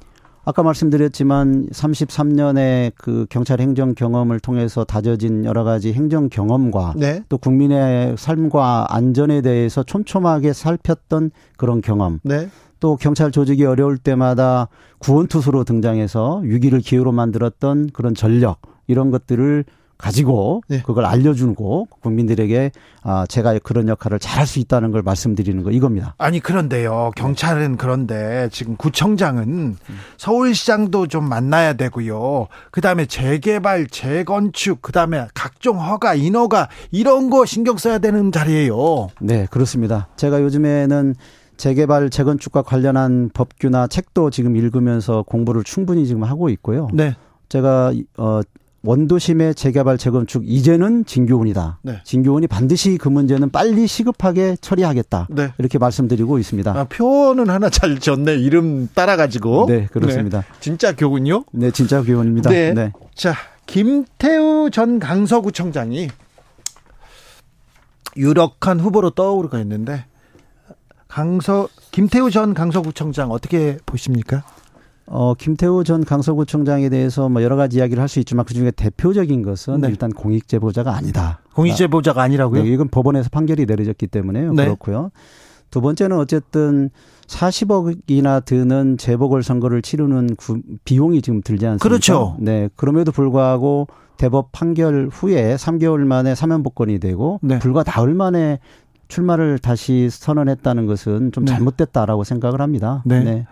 아까 0.44 0.62
말씀드렸지만 0.62 1.68
33년의 1.68 2.92
그 2.96 3.26
경찰 3.30 3.60
행정 3.60 3.94
경험을 3.94 4.40
통해서 4.40 4.84
다져진 4.84 5.44
여러 5.44 5.64
가지 5.64 5.92
행정 5.92 6.28
경험과 6.28 6.94
네. 6.96 7.22
또 7.28 7.38
국민의 7.38 8.16
삶과 8.18 8.86
안전에 8.90 9.42
대해서 9.42 9.82
촘촘하게 9.82 10.52
살폈던 10.52 11.30
그런 11.56 11.80
경험. 11.82 12.18
네. 12.24 12.48
또 12.80 12.96
경찰 12.96 13.30
조직이 13.30 13.64
어려울 13.66 13.98
때마다 13.98 14.68
구원투수로 15.00 15.64
등장해서 15.64 16.38
위기를 16.42 16.80
기회로 16.80 17.12
만들었던 17.12 17.90
그런 17.92 18.14
전력 18.14 18.58
이런 18.90 19.10
것들을 19.10 19.64
가지고 20.00 20.62
네. 20.66 20.82
그걸 20.84 21.04
알려주고 21.04 21.88
국민들에게 22.00 22.70
아 23.02 23.26
제가 23.28 23.58
그런 23.62 23.88
역할을 23.88 24.18
잘할 24.18 24.46
수 24.46 24.58
있다는 24.58 24.92
걸 24.92 25.02
말씀드리는 25.02 25.62
거 25.62 25.70
이겁니다. 25.70 26.14
아니 26.16 26.40
그런데요 26.40 27.10
경찰은 27.16 27.76
그런데 27.76 28.48
지금 28.50 28.76
구청장은 28.76 29.76
서울시장도 30.16 31.08
좀 31.08 31.28
만나야 31.28 31.74
되고요. 31.74 32.48
그 32.70 32.80
다음에 32.80 33.04
재개발, 33.04 33.88
재건축, 33.88 34.80
그 34.80 34.92
다음에 34.92 35.26
각종 35.34 35.78
허가, 35.78 36.14
인허가 36.14 36.68
이런 36.90 37.28
거 37.28 37.44
신경 37.44 37.76
써야 37.76 37.98
되는 37.98 38.32
자리예요. 38.32 39.08
네 39.20 39.46
그렇습니다. 39.50 40.08
제가 40.16 40.40
요즘에는 40.42 41.14
재개발, 41.58 42.08
재건축과 42.08 42.62
관련한 42.62 43.28
법규나 43.34 43.86
책도 43.88 44.30
지금 44.30 44.56
읽으면서 44.56 45.24
공부를 45.24 45.62
충분히 45.62 46.06
지금 46.06 46.24
하고 46.24 46.48
있고요. 46.48 46.88
네. 46.94 47.14
제가 47.50 47.92
어 48.16 48.40
원도심의 48.82 49.54
재개발 49.54 49.98
재건축 49.98 50.44
이제는 50.46 51.04
진교훈이다. 51.04 51.80
네. 51.82 52.00
진교훈이 52.04 52.46
반드시 52.46 52.96
그 52.96 53.08
문제는 53.08 53.50
빨리 53.50 53.86
시급하게 53.86 54.56
처리하겠다. 54.60 55.28
네. 55.30 55.52
이렇게 55.58 55.78
말씀드리고 55.78 56.38
있습니다. 56.38 56.78
아, 56.78 56.84
표는 56.84 57.50
하나 57.50 57.68
잘 57.68 57.98
졌네. 57.98 58.36
이름 58.36 58.88
따라가지고. 58.94 59.66
네, 59.66 59.86
그렇습니다. 59.86 60.40
네. 60.40 60.46
진짜 60.60 60.96
교훈요? 60.96 61.44
네, 61.52 61.70
진짜 61.70 62.02
교훈입니다. 62.02 62.48
네. 62.48 62.72
네. 62.72 62.92
자, 63.14 63.34
김태우 63.66 64.70
전 64.70 64.98
강서구청장이 64.98 66.08
유력한 68.16 68.80
후보로 68.80 69.10
떠오르고 69.10 69.58
있는데 69.58 70.04
강서 71.06 71.68
김태우 71.90 72.30
전 72.30 72.54
강서구청장 72.54 73.30
어떻게 73.30 73.78
보십니까? 73.84 74.42
어, 75.12 75.34
김태우 75.34 75.82
전 75.82 76.04
강서구청장에 76.04 76.88
대해서 76.88 77.28
뭐 77.28 77.42
여러 77.42 77.56
가지 77.56 77.78
이야기를 77.78 78.00
할 78.00 78.08
수 78.08 78.20
있지만 78.20 78.44
그 78.44 78.54
중에 78.54 78.70
대표적인 78.70 79.42
것은 79.42 79.80
네. 79.80 79.88
일단 79.88 80.10
공익제보자가 80.10 80.94
아니다. 80.96 81.40
공익제보자가 81.54 82.22
아니라고요? 82.22 82.62
네, 82.62 82.68
이건 82.70 82.88
법원에서 82.88 83.28
판결이 83.30 83.66
내려졌기 83.66 84.06
때문에요. 84.06 84.52
네. 84.52 84.64
그렇고요. 84.64 85.10
두 85.70 85.80
번째는 85.80 86.16
어쨌든 86.16 86.90
40억이나 87.26 88.44
드는 88.44 88.98
재보궐 88.98 89.42
선거를 89.42 89.82
치르는 89.82 90.34
구, 90.36 90.60
비용이 90.84 91.22
지금 91.22 91.40
들지 91.42 91.66
않습니까? 91.66 91.88
그렇죠. 91.88 92.36
네. 92.40 92.68
그럼에도 92.76 93.12
불구하고 93.12 93.86
대법 94.16 94.50
판결 94.52 95.08
후에 95.12 95.56
3개월 95.56 96.00
만에 96.00 96.34
사면 96.34 96.62
복권이 96.62 96.98
되고 96.98 97.38
네. 97.42 97.58
불과 97.58 97.82
나흘 97.84 98.14
만에 98.14 98.58
출마를 99.08 99.58
다시 99.58 100.08
선언했다는 100.10 100.86
것은 100.86 101.32
좀 101.32 101.44
네. 101.44 101.52
잘못됐다라고 101.52 102.24
생각을 102.24 102.60
합니다. 102.60 103.02
네. 103.06 103.46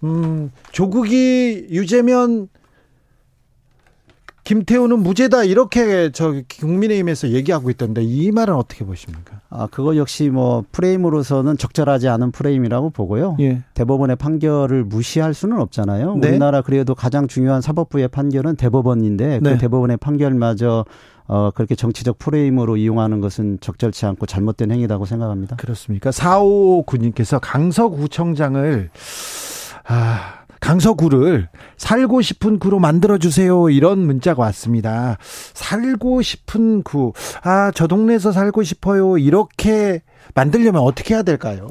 네. 0.00 0.08
음, 0.08 0.50
조국이 0.72 1.68
유재면 1.70 2.48
김태우는 4.44 4.98
무죄다 4.98 5.44
이렇게 5.44 6.10
저 6.12 6.34
국민의힘에서 6.60 7.30
얘기하고 7.30 7.70
있던데 7.70 8.02
이 8.02 8.30
말은 8.30 8.54
어떻게 8.54 8.84
보십니까? 8.84 9.40
아 9.48 9.66
그거 9.70 9.96
역시 9.96 10.28
뭐 10.28 10.64
프레임으로서는 10.70 11.56
적절하지 11.56 12.08
않은 12.08 12.30
프레임이라고 12.30 12.90
보고요. 12.90 13.38
예. 13.40 13.62
대법원의 13.72 14.16
판결을 14.16 14.84
무시할 14.84 15.32
수는 15.32 15.58
없잖아요. 15.60 16.16
네. 16.16 16.28
우리나라 16.28 16.60
그래도 16.60 16.94
가장 16.94 17.26
중요한 17.26 17.62
사법부의 17.62 18.08
판결은 18.08 18.56
대법원인데 18.56 19.38
그 19.38 19.44
네. 19.44 19.54
그 19.54 19.58
대법원의 19.58 19.96
판결마저 19.96 20.84
어 21.26 21.50
그렇게 21.54 21.74
정치적 21.74 22.18
프레임으로 22.18 22.76
이용하는 22.76 23.22
것은 23.22 23.58
적절치 23.62 24.04
않고 24.04 24.26
잘못된 24.26 24.70
행위라고 24.70 25.06
생각합니다. 25.06 25.56
그렇습니까? 25.56 26.12
사오 26.12 26.82
군님께서 26.82 27.38
강서구청장을 27.38 28.90
아 29.86 30.44
강서구를 30.60 31.48
살고 31.76 32.22
싶은 32.22 32.58
구로 32.58 32.78
만들어주세요. 32.78 33.68
이런 33.68 33.98
문자가 33.98 34.42
왔습니다. 34.44 35.18
살고 35.52 36.22
싶은 36.22 36.82
구. 36.82 37.12
아, 37.42 37.70
저 37.74 37.86
동네에서 37.86 38.32
살고 38.32 38.62
싶어요. 38.62 39.18
이렇게 39.18 40.00
만들려면 40.34 40.80
어떻게 40.80 41.12
해야 41.14 41.22
될까요? 41.22 41.68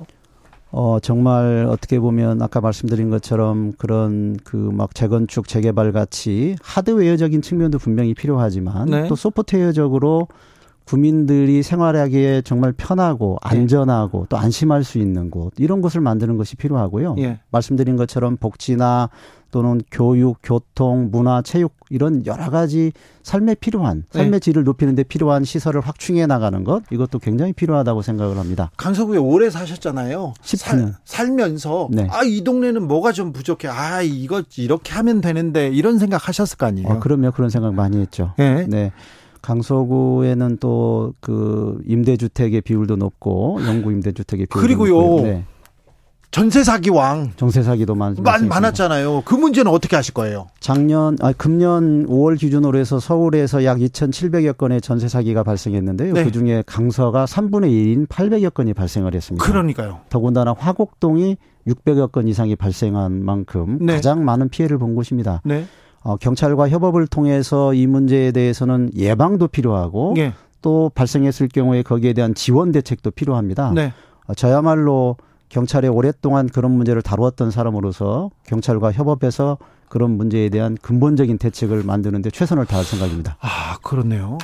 어, 0.70 1.00
정말 1.02 1.66
어떻게 1.70 2.00
보면 2.00 2.42
아까 2.42 2.62
말씀드린 2.62 3.10
것처럼 3.10 3.74
그런 3.80 4.38
그 4.44 4.58
막 4.58 4.94
재건축, 4.94 5.48
재개발 5.48 5.92
같이 5.92 6.56
하드웨어적인 6.62 7.42
측면도 7.42 7.80
분명히 7.80 8.14
필요하지만 8.14 8.90
네. 8.90 9.08
또 9.08 9.16
소프트웨어적으로 9.16 10.28
국민들이 10.86 11.64
생활하기에 11.64 12.42
정말 12.42 12.74
편하고 12.74 13.38
예. 13.46 13.58
안전하고 13.58 14.20
네. 14.22 14.26
또 14.30 14.38
안심할 14.38 14.84
수 14.84 14.98
있는 14.98 15.30
곳 15.30 15.54
이런 15.58 15.82
곳을 15.82 16.02
만드는 16.02 16.38
것이 16.38 16.56
필요하고요. 16.56 17.16
예. 17.20 17.40
말씀드린 17.52 17.96
것처럼 17.96 18.38
복지나 18.38 19.10
또는 19.54 19.80
교육, 19.92 20.40
교통, 20.42 21.10
문화, 21.12 21.44
체육 21.44 21.76
이런 21.92 22.26
여러 22.26 22.50
가지 22.50 22.92
삶에 23.22 23.54
필요한 23.54 24.04
삶의 24.10 24.32
네. 24.32 24.40
질을 24.40 24.64
높이는 24.64 24.96
데 24.96 25.04
필요한 25.04 25.44
시설을 25.44 25.80
확충해 25.80 26.26
나가는 26.26 26.64
것 26.64 26.82
이것도 26.92 27.20
굉장히 27.20 27.54
필요하다고 27.54 28.02
생각을 28.02 28.40
합니다. 28.40 28.72
강서구에 28.78 29.20
오래 29.20 29.52
사셨잖아요. 29.52 30.34
10년 30.42 30.96
살, 31.06 31.32
면서 31.32 31.88
네. 31.92 32.08
아이 32.10 32.44
동네는 32.44 32.88
뭐가 32.88 33.12
좀 33.12 33.32
부족해. 33.32 33.68
아 33.68 34.02
이거 34.02 34.42
이렇게 34.58 34.92
하면 34.94 35.22
되는데 35.22 35.70
이런 35.70 36.00
생각 36.00 36.28
하셨을 36.28 36.58
거 36.58 36.66
아니에요. 36.66 36.88
어, 36.88 37.00
그러면 37.00 37.32
그런 37.32 37.52
생각 37.52 37.76
많이 37.76 37.98
했죠. 37.98 38.34
네. 38.38 38.92
네. 39.44 39.48
강서구에는 39.48 40.58
또 40.58 41.14
그 41.22 41.82
임대주택의 41.86 42.62
비율도 42.62 42.96
높고 42.96 43.60
영구 43.66 43.92
임대주택의 43.92 44.48
비율도 44.48 44.60
그리고요. 44.62 45.22
네. 45.24 45.46
전세 46.32 46.64
사기 46.64 46.90
왕. 46.90 47.32
전세 47.36 47.62
사기도 47.62 47.94
많, 47.94 48.16
많았잖아요. 48.24 49.22
그 49.24 49.36
문제는 49.36 49.72
어떻게 49.72 49.96
하실 49.96 50.16
거예요? 50.16 50.48
작년, 50.60 51.16
아, 51.22 51.32
금년 51.32 52.08
5월 52.08 52.40
기준으로 52.40 52.80
해서 52.80 53.00
서울에서 53.00 53.64
약 53.66 53.78
2,700여 53.78 54.58
건의 54.58 54.82
전세 54.82 55.08
사기가 55.08 55.44
발생했는데요. 55.44 56.14
네. 56.14 56.24
그 56.24 56.32
중에 56.32 56.64
강서가 56.66 57.26
3분의 57.26 57.70
1인 57.70 58.08
800여 58.08 58.52
건이 58.52 58.74
발생을 58.74 59.14
했습니다. 59.14 59.46
그러니까요. 59.46 60.00
더군다나 60.10 60.56
화곡동이 60.58 61.38
600여 61.68 62.12
건 62.12 62.28
이상이 62.28 62.56
발생한 62.56 63.24
만큼 63.24 63.78
네. 63.80 63.94
가장 63.94 64.26
많은 64.26 64.50
피해를 64.50 64.80
본 64.80 64.96
곳입니다. 64.96 65.42
네. 65.46 65.66
어, 66.04 66.18
경찰과 66.18 66.70
협업을 66.70 67.08
통해서 67.08 67.74
이 67.74 67.88
문제에 67.88 68.32
대해서는 68.32 68.92
예방도 68.96 69.48
필요하고 69.48 70.14
네. 70.16 70.34
또 70.62 70.92
발생했을 70.94 71.48
경우에 71.48 71.82
거기에 71.82 72.14
대한 72.14 72.36
지원 72.36 72.72
대책도 72.72 73.12
필요합니다. 73.12 73.72
네. 73.74 73.94
어, 74.28 74.34
저야말로 74.34 75.18
경찰에 75.50 75.88
오랫동안 75.88 76.50
그런 76.50 76.72
문제를 76.72 77.02
다루었던 77.02 77.52
사람으로서 77.52 78.32
경찰과 78.48 78.92
협업해서 78.92 79.58
그런 79.88 80.18
문제에 80.18 80.50
대한 80.50 80.76
근본적인 80.82 81.38
대책을 81.38 81.84
만드는데 81.84 82.32
최선을 82.32 82.66
다할 82.66 82.84
생각입니다. 82.84 83.38
아, 83.40 83.78
그렇네요. 83.84 84.40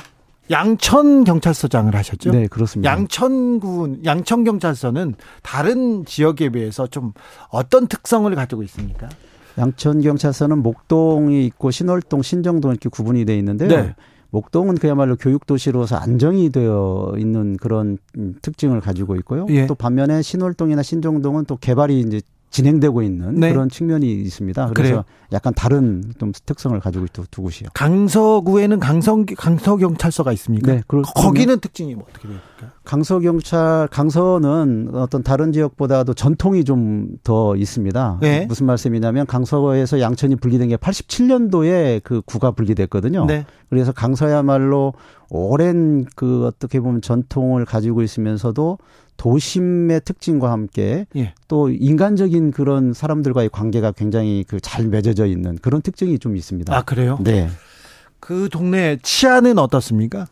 양천 0.50 1.24
경찰서장을 1.24 1.94
하셨죠? 1.94 2.32
네, 2.32 2.46
그렇습니다. 2.46 2.90
양천구 2.90 3.98
양천 4.04 4.44
경찰서는 4.44 5.14
다른 5.42 6.04
지역에 6.04 6.50
비해서 6.50 6.86
좀 6.86 7.12
어떤 7.50 7.86
특성을 7.86 8.32
가지고 8.34 8.62
있습니까? 8.64 9.08
양천 9.60 10.00
경찰서는 10.00 10.62
목동이 10.62 11.44
있고 11.46 11.70
신월동, 11.70 12.22
신정동 12.22 12.70
이렇게 12.70 12.88
구분이 12.88 13.24
돼 13.26 13.36
있는데요. 13.38 13.68
네. 13.68 13.94
목동은 14.30 14.76
그야말로 14.76 15.16
교육 15.16 15.44
도시로서 15.44 15.96
안정이 15.96 16.50
되어 16.50 17.14
있는 17.18 17.56
그런 17.56 17.98
특징을 18.42 18.80
가지고 18.80 19.16
있고요. 19.16 19.46
예. 19.50 19.66
또 19.66 19.74
반면에 19.74 20.22
신월동이나 20.22 20.82
신정동은 20.82 21.44
또 21.44 21.56
개발이 21.56 22.00
이제 22.00 22.20
진행되고 22.50 23.02
있는 23.02 23.34
네. 23.34 23.52
그런 23.52 23.68
측면이 23.68 24.10
있습니다. 24.12 24.70
그래서 24.74 24.90
그래요? 24.90 25.04
약간 25.32 25.54
다른 25.54 26.02
좀 26.18 26.32
특성을 26.44 26.78
가지고 26.80 27.04
있고 27.04 27.24
두 27.30 27.42
곳이요. 27.42 27.68
강서구에는 27.74 28.80
강성 28.80 29.24
강서 29.24 29.76
경찰서가 29.76 30.32
있습니까? 30.32 30.72
네. 30.72 30.82
그, 30.88 31.02
거기는 31.02 31.60
특징이 31.60 31.94
뭐 31.94 32.06
어떻게 32.10 32.22
됩니까? 32.26 32.72
강서 32.84 33.20
경찰 33.20 33.86
강서는 33.88 34.90
어떤 34.94 35.22
다른 35.22 35.52
지역보다도 35.52 36.14
전통이 36.14 36.64
좀 36.64 37.00
더 37.22 37.56
있습니다. 37.56 38.18
네. 38.20 38.46
무슨 38.46 38.66
말씀이냐면 38.66 39.26
강서에서 39.26 40.00
양천이 40.00 40.36
분리된 40.36 40.68
게 40.68 40.76
87년도에 40.76 42.02
그 42.02 42.22
구가 42.22 42.52
분리됐거든요. 42.52 43.26
네. 43.26 43.44
그래서 43.68 43.92
강서야말로 43.92 44.94
오랜 45.28 46.04
그 46.16 46.46
어떻게 46.46 46.80
보면 46.80 47.02
전통을 47.02 47.64
가지고 47.64 48.02
있으면서도 48.02 48.78
도심의 49.20 50.00
특징과 50.06 50.50
함께 50.50 51.04
예. 51.14 51.34
또 51.46 51.68
인간적인 51.68 52.52
그런 52.52 52.94
사람들과의 52.94 53.50
관계가 53.50 53.92
굉장히 53.92 54.44
그 54.48 54.60
잘 54.62 54.86
맺어져 54.86 55.26
있는 55.26 55.58
그런 55.60 55.82
특징이 55.82 56.18
좀 56.18 56.36
있습니다. 56.36 56.74
아 56.74 56.80
그래요? 56.82 57.18
네. 57.22 57.48
그 58.18 58.48
동네 58.50 58.96
치안은 59.02 59.58
어떻습니까? 59.58 60.26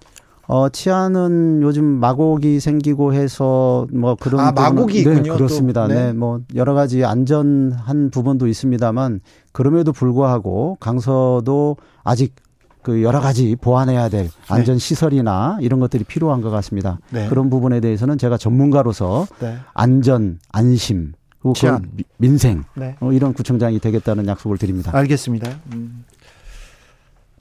어, 0.47 0.71
치안은 0.71 1.61
요즘 1.61 1.85
마곡이 1.85 2.61
생기고 2.61 3.13
해서 3.13 3.87
뭐 3.93 4.15
그런 4.15 4.41
아, 4.41 4.53
마곡이 4.53 5.05
네, 5.05 5.11
있군요. 5.13 5.35
그렇습니다. 5.35 5.87
네. 5.87 5.95
네. 6.07 6.13
뭐 6.15 6.41
여러 6.55 6.73
가지 6.73 7.05
안전한 7.05 8.09
부분도 8.11 8.47
있습니다만 8.47 9.21
그럼에도 9.53 9.93
불구하고 9.93 10.79
강서도 10.81 11.77
아직 12.05 12.35
그 12.83 13.03
여러 13.03 13.21
가지 13.21 13.57
보완해야 13.57 14.09
될 14.09 14.25
네. 14.25 14.31
안전 14.49 14.79
시설이나 14.79 15.59
이런 15.61 15.81
것들이 15.81 16.05
필요한 16.05 16.41
것 16.41 16.51
같습니다. 16.51 16.99
네. 17.11 17.29
그런 17.29 17.51
부분에 17.51 17.81
대해서는 17.81 18.19
제가 18.19 18.37
전문가로서 18.37 19.27
네. 19.41 19.57
안전, 19.75 20.39
안심, 20.51 21.13
그리고 21.41 21.79
민생 22.17 22.65
네. 22.75 22.97
어, 23.01 23.13
이런 23.13 23.33
구청장이 23.33 23.79
되겠다는 23.79 24.27
약속을 24.27 24.59
드립니다. 24.59 24.91
알겠습니다. 24.95 25.51
음. 25.73 26.05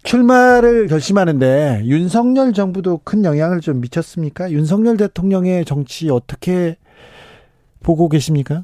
출마를 0.03 0.87
결심하는데 0.87 1.81
윤석열 1.85 2.53
정부도 2.53 3.01
큰 3.03 3.25
영향을 3.25 3.59
좀 3.59 3.81
미쳤습니까? 3.81 4.51
윤석열 4.51 4.95
대통령의 4.95 5.65
정치 5.65 6.09
어떻게 6.09 6.77
보고 7.83 8.07
계십니까? 8.07 8.63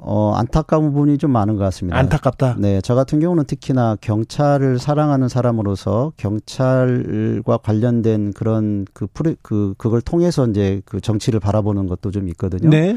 어, 0.00 0.32
안타까운 0.36 0.92
부분이 0.92 1.18
좀 1.18 1.32
많은 1.32 1.56
것 1.56 1.64
같습니다. 1.64 1.98
안타깝다? 1.98 2.56
네. 2.58 2.80
저 2.80 2.94
같은 2.94 3.18
경우는 3.18 3.44
특히나 3.44 3.96
경찰을 4.00 4.78
사랑하는 4.78 5.28
사람으로서 5.28 6.12
경찰과 6.16 7.58
관련된 7.58 8.32
그런 8.32 8.86
그, 8.92 9.08
프레, 9.08 9.34
그, 9.42 9.74
그걸 9.76 10.00
통해서 10.00 10.46
이제 10.46 10.80
그 10.84 11.00
정치를 11.00 11.40
바라보는 11.40 11.88
것도 11.88 12.12
좀 12.12 12.28
있거든요. 12.28 12.70
네. 12.70 12.96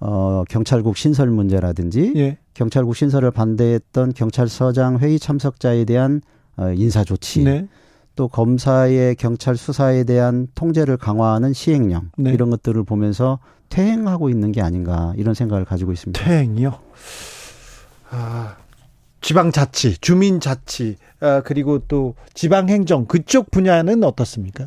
어, 0.00 0.44
경찰국 0.48 0.96
신설 0.96 1.28
문제라든지 1.28 2.12
예. 2.14 2.38
경찰국 2.54 2.94
신설을 2.94 3.32
반대했던 3.32 4.12
경찰서장 4.14 4.98
회의 4.98 5.18
참석자에 5.18 5.84
대한 5.86 6.20
어, 6.56 6.70
인사 6.70 7.02
조치, 7.02 7.42
네. 7.42 7.66
또 8.14 8.28
검사의 8.28 9.16
경찰 9.16 9.56
수사에 9.56 10.04
대한 10.04 10.46
통제를 10.54 10.96
강화하는 10.96 11.52
시행령 11.52 12.10
네. 12.16 12.32
이런 12.32 12.50
것들을 12.50 12.84
보면서 12.84 13.40
퇴행하고 13.68 14.30
있는 14.30 14.52
게 14.52 14.62
아닌가 14.62 15.12
이런 15.16 15.34
생각을 15.34 15.64
가지고 15.64 15.92
있습니다. 15.92 16.22
퇴행이요? 16.22 16.74
아, 18.10 18.56
지방자치, 19.20 19.98
주민자치, 19.98 20.96
아, 21.20 21.42
그리고 21.44 21.80
또 21.80 22.14
지방행정 22.34 23.06
그쪽 23.06 23.50
분야는 23.50 24.04
어떻습니까? 24.04 24.66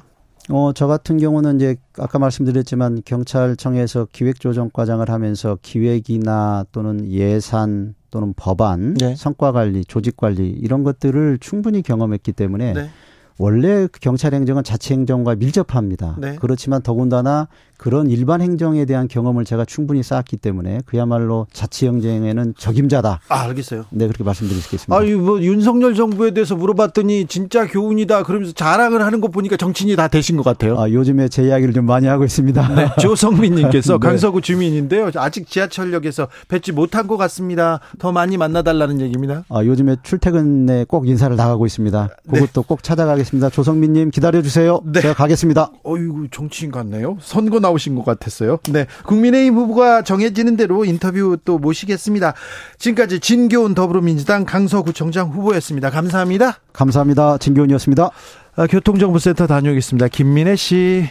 어, 0.49 0.73
저 0.73 0.87
같은 0.87 1.17
경우는 1.17 1.57
이제 1.57 1.75
아까 1.97 2.19
말씀드렸지만 2.19 3.03
경찰청에서 3.05 4.07
기획조정과장을 4.11 5.07
하면서 5.09 5.57
기획이나 5.61 6.65
또는 6.71 7.09
예산 7.09 7.95
또는 8.09 8.33
법안, 8.35 8.95
네. 8.95 9.15
성과관리, 9.15 9.85
조직관리 9.85 10.49
이런 10.49 10.83
것들을 10.83 11.37
충분히 11.39 11.81
경험했기 11.81 12.33
때문에 12.33 12.73
네. 12.73 12.89
원래 13.37 13.87
경찰 14.01 14.33
행정은 14.33 14.63
자치 14.63 14.93
행정과 14.93 15.35
밀접합니다. 15.35 16.17
네. 16.19 16.35
그렇지만 16.39 16.81
더군다나 16.81 17.47
그런 17.81 18.11
일반 18.11 18.41
행정에 18.41 18.85
대한 18.85 19.07
경험을 19.07 19.43
제가 19.43 19.65
충분히 19.65 20.03
쌓았기 20.03 20.37
때문에 20.37 20.81
그야말로 20.85 21.47
자치 21.51 21.87
행정에는 21.87 22.53
적임자다. 22.55 23.21
아, 23.27 23.41
알겠어요. 23.41 23.85
네, 23.89 24.05
그렇게 24.05 24.23
말씀드릴 24.23 24.61
수 24.61 24.67
있겠습니다. 24.67 24.95
아, 24.95 25.17
뭐 25.17 25.41
윤석열 25.41 25.95
정부에 25.95 26.29
대해서 26.29 26.55
물어봤더니 26.55 27.25
진짜 27.25 27.65
교훈이다. 27.65 28.21
그러면서 28.21 28.53
자랑을 28.53 29.03
하는 29.03 29.19
거 29.19 29.29
보니까 29.29 29.57
정치인이 29.57 29.95
다 29.95 30.07
되신 30.09 30.37
것 30.37 30.43
같아요. 30.43 30.79
아, 30.79 30.91
요즘에 30.91 31.27
제 31.27 31.43
이야기를 31.43 31.73
좀 31.73 31.87
많이 31.87 32.05
하고 32.05 32.23
있습니다. 32.23 32.75
네, 32.75 32.87
조성민 33.01 33.55
님께서 33.55 33.93
네. 33.93 34.07
강서구 34.07 34.41
주민인데요. 34.41 35.09
아직 35.15 35.49
지하철역에서 35.49 36.27
뵙지 36.49 36.71
못한 36.73 37.07
것 37.07 37.17
같습니다. 37.17 37.79
더 37.97 38.11
많이 38.11 38.37
만나 38.37 38.61
달라는 38.61 39.01
얘기입니다. 39.01 39.43
아, 39.49 39.65
요즘에 39.65 39.95
출퇴근에 40.03 40.85
꼭 40.87 41.07
인사를 41.07 41.35
나가고 41.35 41.65
있습니다. 41.65 42.09
네. 42.25 42.31
그것도 42.31 42.61
네. 42.61 42.67
꼭 42.67 42.83
찾아가겠습니다. 42.83 43.49
조성민 43.49 43.93
님 43.93 44.11
기다려 44.11 44.43
주세요. 44.43 44.83
네. 44.85 45.01
제가 45.01 45.15
가겠습니다. 45.15 45.71
어이구 45.83 46.27
정치인 46.29 46.69
같네요. 46.69 47.17
선거 47.21 47.59
나 47.59 47.70
나오신 47.71 47.95
것 47.95 48.05
같았어요. 48.05 48.59
네. 48.69 48.85
국민의힘 49.05 49.55
후보가 49.55 50.03
정해지는 50.03 50.57
대로 50.57 50.85
인터뷰 50.85 51.37
또 51.43 51.57
모시겠습니다. 51.57 52.33
지금까지 52.77 53.19
진교훈 53.19 53.73
더불어민주당 53.73 54.45
강서구청장 54.45 55.29
후보였습니다. 55.29 55.89
감사합니다. 55.89 56.59
감사합니다. 56.73 57.37
진교훈이었습니다. 57.37 58.09
아, 58.55 58.67
교통정보센터 58.67 59.47
다녀오겠습니다. 59.47 60.07
김민혜 60.09 60.55
씨. 60.55 61.09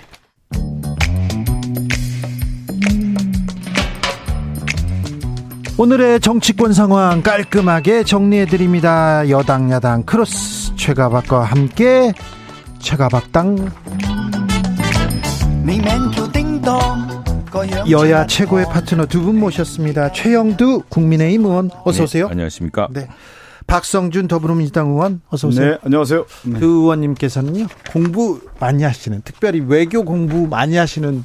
오늘의 5.78 6.20
정치권 6.20 6.74
상황 6.74 7.22
깔끔하게 7.22 8.04
정리해드립니다. 8.04 9.26
여당, 9.30 9.70
야당, 9.70 10.02
크로스, 10.02 10.76
최가박과 10.76 11.42
함께 11.42 12.12
최가박당. 12.80 13.70
여야 17.90 18.26
최고의 18.26 18.66
파트너 18.66 19.06
두 19.06 19.20
분 19.22 19.38
모셨습니다. 19.40 20.12
최영두 20.12 20.82
국민의힘 20.88 21.44
의원 21.44 21.70
어서 21.84 22.04
오세요. 22.04 22.26
네, 22.26 22.32
안녕하십니까? 22.32 22.88
네. 22.92 23.08
박성준 23.66 24.28
더불어민주당 24.28 24.88
의원 24.90 25.20
어서 25.28 25.48
오세요. 25.48 25.72
네, 25.72 25.78
안녕하세요. 25.84 26.24
그 26.58 26.64
의원님께서는요 26.64 27.66
공부 27.92 28.40
많이 28.58 28.82
하시는 28.82 29.20
특별히 29.24 29.60
외교 29.60 30.04
공부 30.04 30.46
많이 30.46 30.76
하시는 30.76 31.24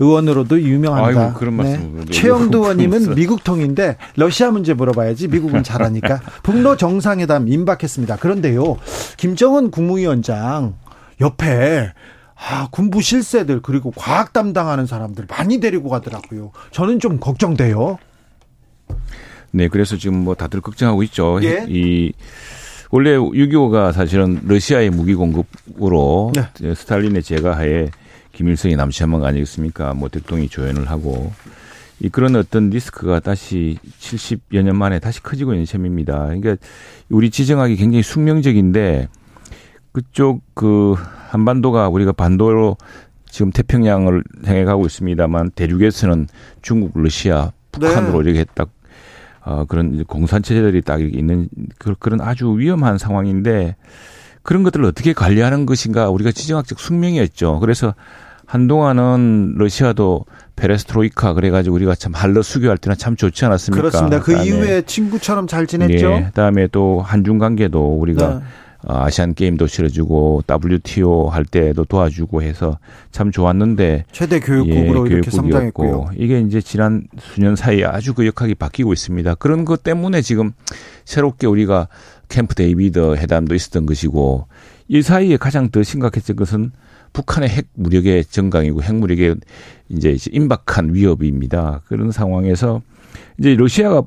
의원으로도 0.00 0.60
유명합니다. 0.60 1.20
아이고, 1.26 1.38
그런 1.38 1.54
말씀. 1.54 2.04
네. 2.04 2.10
최영두 2.12 2.58
의원님은 2.58 3.14
미국 3.14 3.42
통인데 3.44 3.96
러시아 4.16 4.50
문제 4.50 4.74
물어봐야지 4.74 5.28
미국은 5.28 5.62
잘하니까 5.62 6.20
북로 6.42 6.76
정상회담 6.76 7.48
임박했습니다. 7.48 8.16
그런데요 8.16 8.76
김정은 9.16 9.70
국무위원장 9.70 10.74
옆에 11.20 11.92
아, 12.36 12.68
군부 12.70 13.00
실세들 13.00 13.62
그리고 13.62 13.90
과학 13.90 14.32
담당하는 14.32 14.86
사람들 14.86 15.26
많이 15.28 15.60
데리고 15.60 15.88
가더라고요. 15.88 16.52
저는 16.72 17.00
좀 17.00 17.18
걱정돼요. 17.18 17.98
네, 19.50 19.68
그래서 19.68 19.96
지금 19.96 20.24
뭐 20.24 20.34
다들 20.34 20.60
걱정하고 20.60 21.02
있죠. 21.04 21.38
예? 21.42 21.64
이 21.68 22.12
원래 22.90 23.16
6.25가 23.16 23.92
사실은 23.92 24.40
러시아의 24.44 24.90
무기 24.90 25.14
공급으로 25.14 26.32
네. 26.34 26.74
스탈린의 26.74 27.22
제가하에 27.22 27.90
김일성이 28.32 28.76
남시한 28.76 29.10
거 29.12 29.24
아니겠습니까? 29.24 29.94
뭐 29.94 30.08
대통령이 30.08 30.48
조연을 30.48 30.90
하고 30.90 31.32
이 32.00 32.08
그런 32.08 32.36
어떤 32.36 32.70
리스크가 32.70 33.20
다시 33.20 33.78
70여 34.00 34.62
년 34.62 34.76
만에 34.76 34.98
다시 34.98 35.22
커지고 35.22 35.52
있는 35.52 35.66
셈입니다. 35.66 36.26
그러니까 36.26 36.56
우리 37.08 37.30
지정하기 37.30 37.76
굉장히 37.76 38.02
숙명적인데 38.02 39.08
그쪽 39.94 40.42
그 40.54 40.96
한반도가 41.30 41.88
우리가 41.88 42.12
반도로 42.12 42.76
지금 43.30 43.52
태평양을 43.52 44.24
향해 44.44 44.64
가고 44.64 44.86
있습니다만 44.86 45.52
대륙에서는 45.52 46.26
중국, 46.62 46.92
러시아, 46.94 47.52
북한으로 47.70 48.22
네. 48.22 48.30
이렇게 48.30 48.44
딱 48.54 48.70
어, 49.44 49.64
그런 49.66 50.04
공산체제들이 50.04 50.82
딱 50.82 51.00
있는 51.00 51.48
그, 51.78 51.94
그런 51.98 52.20
아주 52.20 52.58
위험한 52.58 52.98
상황인데 52.98 53.76
그런 54.42 54.64
것들을 54.64 54.84
어떻게 54.84 55.12
관리하는 55.12 55.64
것인가 55.64 56.10
우리가 56.10 56.32
지정학적 56.32 56.80
숙명이었죠. 56.80 57.60
그래서 57.60 57.94
한동안은 58.46 59.54
러시아도 59.56 60.24
페레스트로이카 60.56 61.34
그래가지고 61.34 61.76
우리가 61.76 61.94
참 61.94 62.14
할러 62.14 62.42
수교할 62.42 62.78
때는 62.78 62.96
참 62.96 63.14
좋지 63.16 63.44
않았습니까? 63.44 63.80
그렇습니다. 63.80 64.20
그 64.20 64.32
이후에 64.44 64.82
친구처럼 64.82 65.46
잘 65.46 65.66
지냈죠. 65.66 66.08
네, 66.08 66.24
그다음에 66.26 66.66
또 66.68 67.00
한중 67.00 67.38
관계도 67.38 67.98
우리가 67.98 68.34
네. 68.34 68.40
어, 68.86 69.04
아시안 69.04 69.34
게임도 69.34 69.66
실어주고 69.66 70.42
WTO 70.48 71.28
할 71.28 71.44
때도 71.44 71.84
도와주고 71.84 72.42
해서 72.42 72.78
참 73.10 73.30
좋았는데 73.30 74.04
최대 74.12 74.40
교역국으로 74.40 75.08
예, 75.08 75.14
이렇게 75.14 75.30
성장했고요. 75.30 76.10
이게 76.16 76.40
이제 76.40 76.60
지난 76.60 77.06
수년 77.18 77.56
사이에 77.56 77.84
아주 77.84 78.12
그 78.12 78.26
역학이 78.26 78.54
바뀌고 78.54 78.92
있습니다. 78.92 79.36
그런 79.36 79.64
것 79.64 79.82
때문에 79.82 80.20
지금 80.20 80.52
새롭게 81.04 81.46
우리가 81.46 81.88
캠프 82.28 82.54
데이비드 82.54 83.16
회담도 83.16 83.54
있었던 83.54 83.86
것이고 83.86 84.46
이 84.88 85.00
사이에 85.00 85.38
가장 85.38 85.70
더 85.70 85.82
심각했던 85.82 86.36
것은 86.36 86.72
북한의 87.14 87.48
핵 87.48 87.68
무력의 87.74 88.26
증강이고 88.26 88.82
핵 88.82 88.94
무력의 88.96 89.36
이제 89.88 90.16
임박한 90.30 90.92
위협입니다. 90.92 91.80
그런 91.86 92.10
상황에서 92.10 92.82
이제 93.38 93.54
러시아가 93.54 94.02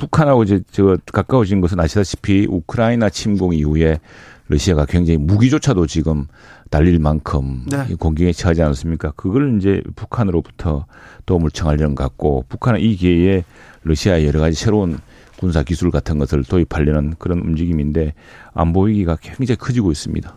북한하고 0.00 0.44
이제 0.44 0.62
저 0.70 0.96
가까워진 1.12 1.60
것은 1.60 1.78
아시다시피 1.78 2.46
우크라이나 2.48 3.10
침공 3.10 3.52
이후에 3.52 4.00
러시아가 4.48 4.86
굉장히 4.86 5.18
무기조차도 5.18 5.86
지금 5.86 6.26
달릴 6.70 6.98
만큼 6.98 7.66
네. 7.70 7.94
공격에 7.98 8.32
처하지 8.32 8.62
않았습니까? 8.62 9.12
그걸 9.12 9.58
이제 9.58 9.82
북한으로부터 9.96 10.86
도움을 11.26 11.50
청하려는 11.50 11.94
것 11.94 12.02
같고 12.04 12.46
북한은 12.48 12.80
이 12.80 12.96
기회에 12.96 13.44
러시아의 13.82 14.26
여러 14.26 14.40
가지 14.40 14.56
새로운 14.56 14.98
군사 15.38 15.62
기술 15.62 15.90
같은 15.90 16.18
것을 16.18 16.44
도입하려는 16.44 17.14
그런 17.18 17.40
움직임인데 17.40 18.14
안보 18.54 18.84
위기가 18.84 19.16
굉장히 19.20 19.56
커지고 19.56 19.92
있습니다. 19.92 20.34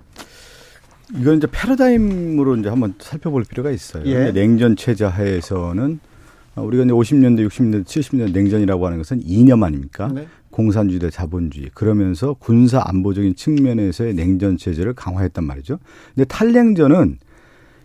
이건 1.15 1.38
이제 1.38 1.47
패러다임으로 1.49 2.58
이제 2.58 2.69
한번 2.69 2.95
살펴볼 2.99 3.43
필요가 3.45 3.71
있어요. 3.71 4.04
예. 4.08 4.32
냉전 4.32 4.76
체제 4.76 5.06
하에서는 5.06 5.99
어, 6.04 6.12
우리가 6.55 6.83
이제 6.83 6.93
50년대, 6.93 7.47
60년대, 7.47 7.83
70년대 7.83 8.31
냉전이라고 8.31 8.85
하는 8.85 8.97
것은 8.99 9.21
이념 9.23 9.63
아닙니까? 9.63 10.09
네. 10.13 10.27
공산주의 10.51 10.99
대 10.99 11.09
자본주의. 11.09 11.69
그러면서 11.73 12.35
군사 12.37 12.83
안보적인 12.85 13.35
측면에서의 13.35 14.13
냉전 14.13 14.57
체제를 14.57 14.93
강화했단 14.93 15.43
말이죠. 15.43 15.79
근데 16.13 16.25
탈냉전은 16.25 17.17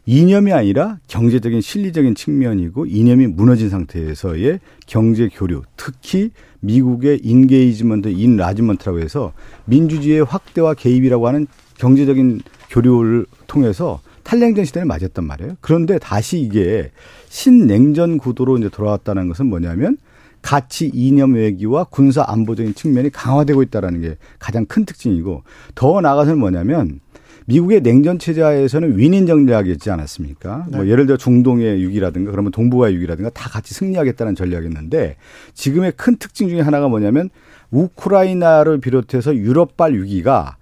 이념이 0.05 0.53
아니라 0.53 0.99
경제적인 1.07 1.61
실리적인 1.61 2.15
측면이고 2.15 2.87
이념이 2.87 3.27
무너진 3.27 3.69
상태에서의 3.69 4.61
경제 4.87 5.29
교류, 5.29 5.63
특히 5.77 6.31
미국의 6.61 7.21
engagement, 7.23 8.09
enlargement라고 8.09 9.01
해서 9.01 9.33
민주주의의 9.67 10.25
확대와 10.25 10.75
개입이라고 10.75 11.29
하는 11.29 11.47
경제적인 11.77 12.41
교류를 12.71 13.27
통해서 13.47 14.01
탈냉전 14.25 14.65
시대를 14.65 14.87
맞았단 14.87 15.25
말이에요. 15.25 15.57
그런데 15.61 15.99
다시 15.99 16.41
이게 16.41 16.91
신냉전 17.29 18.19
구도로 18.19 18.59
이제 18.59 18.69
돌아왔다는 18.69 19.29
것은 19.29 19.47
뭐냐면 19.47 19.99
가치 20.43 20.91
이념 20.93 21.35
외교와 21.35 21.85
군사 21.85 22.25
안보적인 22.27 22.75
측면이 22.75 23.11
강화되고 23.11 23.63
있다라는 23.63 24.01
게 24.01 24.17
가장 24.39 24.67
큰 24.67 24.85
특징이고 24.85 25.43
더 25.75 26.01
나아가서는 26.01 26.39
뭐냐면 26.39 27.01
미국의 27.47 27.81
냉전 27.81 28.19
체제하에서는 28.19 28.99
위인 28.99 29.27
전략이 29.27 29.73
있지 29.73 29.91
않았습니까? 29.91 30.67
네. 30.71 30.77
뭐 30.77 30.87
예를 30.87 31.07
들어 31.07 31.17
중동의 31.17 31.83
위기라든가 31.83 32.31
그러면 32.31 32.53
동북아의 32.53 32.95
위기라든가 32.97 33.31
다 33.31 33.49
같이 33.49 33.73
승리하겠다는 33.73 34.35
전략이었는데 34.35 35.17
지금의 35.55 35.93
큰 35.97 36.17
특징 36.19 36.49
중에 36.51 36.61
하나가 36.61 36.89
뭐냐면 36.89 37.31
우크라이나를 37.71 38.81
비롯해서 38.81 39.35
유럽발 39.35 39.95
위기가 39.95 40.57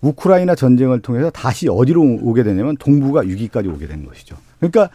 우크라이나 0.00 0.54
전쟁을 0.54 1.00
통해서 1.00 1.30
다시 1.30 1.68
어디로 1.68 2.18
오게 2.22 2.42
되냐면 2.42 2.76
동북아 2.76 3.20
위기까지 3.20 3.68
오게 3.68 3.86
되는 3.86 4.04
것이죠. 4.04 4.36
그러니까 4.58 4.90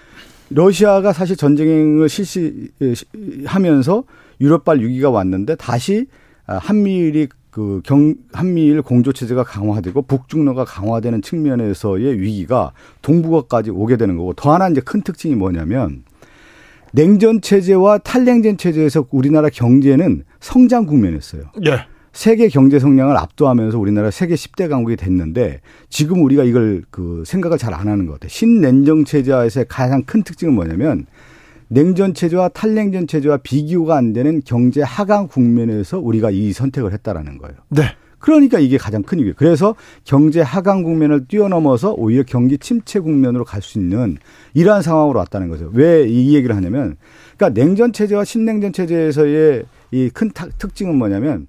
러시아가 0.50 1.14
사실 1.14 1.36
전쟁을 1.36 2.10
실시하면서 2.10 4.04
유럽발 4.42 4.80
위기가 4.80 5.10
왔는데 5.10 5.56
다시 5.56 6.08
한미일이 6.46 7.28
그 7.52 7.82
경, 7.84 8.16
한미일 8.32 8.82
공조 8.82 9.12
체제가 9.12 9.44
강화되고 9.44 10.04
북중러가 10.04 10.66
강화되는 10.66 11.22
측면에서의 11.22 12.20
위기가 12.22 12.72
동북아까지 13.02 13.72
오게 13.72 13.98
되는 13.98 14.18
거고 14.18 14.34
더 14.34 14.54
하나 14.54 14.70
이제 14.70 14.82
큰 14.82 15.02
특징이 15.02 15.36
뭐냐면 15.36 16.04
냉전 16.92 17.42
체제와 17.42 18.00
탈냉전 18.00 18.58
체제에서 18.58 19.06
우리나라 19.12 19.50
경제는 19.50 20.24
성장 20.40 20.86
국면이었어요. 20.86 21.44
예. 21.66 21.86
세계 22.12 22.48
경제 22.50 22.80
성장을 22.80 23.16
압도하면서 23.16 23.78
우리나라 23.80 24.12
세계 24.12 24.36
10대 24.36 24.68
강국이 24.70 24.96
됐는데 24.96 25.62
지금 25.90 26.24
우리가 26.24 26.44
이걸 26.44 26.84
그 26.90 27.24
생각을 27.26 27.58
잘 27.58 27.74
안 27.74 27.88
하는 27.88 28.06
것 28.08 28.14
같아요. 28.14 28.30
신냉정 28.30 29.06
체제에서의 29.06 29.66
가장 29.70 30.04
큰 30.04 30.24
특징은 30.24 30.54
뭐냐면 30.54 31.06
냉전 31.68 32.14
체제와 32.16 32.50
탈냉전 32.50 33.06
체제와 33.08 33.38
비교가 33.38 33.96
안 33.96 34.12
되는 34.12 34.42
경제 34.44 34.82
하강 34.82 35.28
국면에서 35.28 36.00
우리가 36.00 36.32
이 36.32 36.52
선택을 36.52 36.92
했다라는 36.94 37.38
거예요. 37.38 37.56
네. 37.70 37.84
그러니까 38.18 38.60
이게 38.60 38.78
가장 38.78 39.02
큰 39.04 39.20
이유예요. 39.20 39.36
그래서 39.38 39.76
경제 40.04 40.42
하강 40.42 40.84
국면을 40.84 41.26
뛰어넘어서 41.28 41.94
오히려 41.94 42.24
경기 42.28 42.58
침체 42.58 43.00
국면으로 43.00 43.46
갈 43.46 43.62
수 43.62 43.80
있는 43.80 44.18
이러한 44.56 44.82
상황으로 44.82 45.20
왔다는 45.20 45.48
거죠. 45.48 45.70
왜 45.74 46.06
이 46.06 46.36
얘기를 46.36 46.54
하냐면 46.56 46.98
그러니까 47.38 47.62
냉전 47.62 47.94
체제와 47.94 48.26
신냉전 48.26 48.74
체제에서의 48.74 49.64
이 49.92 50.10
큰 50.14 50.32
특징은 50.58 50.96
뭐냐면 50.96 51.48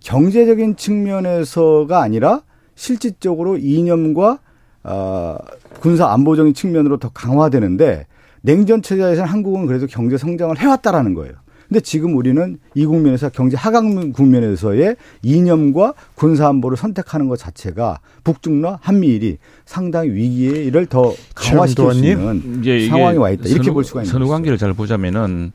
경제적인 0.00 0.76
측면에서가 0.76 2.00
아니라 2.00 2.42
실질적으로 2.74 3.58
이념과 3.58 4.38
어, 4.84 5.36
군사 5.80 6.08
안보적인 6.12 6.54
측면으로 6.54 6.98
더 6.98 7.10
강화되는데 7.10 8.06
냉전 8.42 8.82
체제에서는 8.82 9.28
한국은 9.28 9.66
그래도 9.66 9.86
경제 9.86 10.16
성장을 10.16 10.56
해왔다라는 10.58 11.14
거예요. 11.14 11.34
근데 11.68 11.80
지금 11.80 12.16
우리는 12.16 12.58
이 12.74 12.86
국면에서 12.86 13.28
경제 13.28 13.54
하강 13.54 14.12
국면에서의 14.12 14.96
이념과 15.22 15.92
군사 16.14 16.48
안보를 16.48 16.78
선택하는 16.78 17.28
것 17.28 17.38
자체가 17.38 18.00
북중러 18.24 18.78
한미일이 18.80 19.36
상당히 19.66 20.08
위기에 20.10 20.64
이를 20.64 20.86
더 20.86 21.12
강화시킬 21.34 21.92
수 21.92 21.98
있는 21.98 22.88
상황이 22.88 23.18
와 23.18 23.28
있다. 23.30 23.42
이렇게 23.44 23.64
선후, 23.64 23.74
볼 23.74 23.84
수가 23.84 24.00
있는 24.00 24.10
선후 24.10 24.28
관계를 24.28 24.56
잘 24.56 24.72
보자면은 24.72 25.52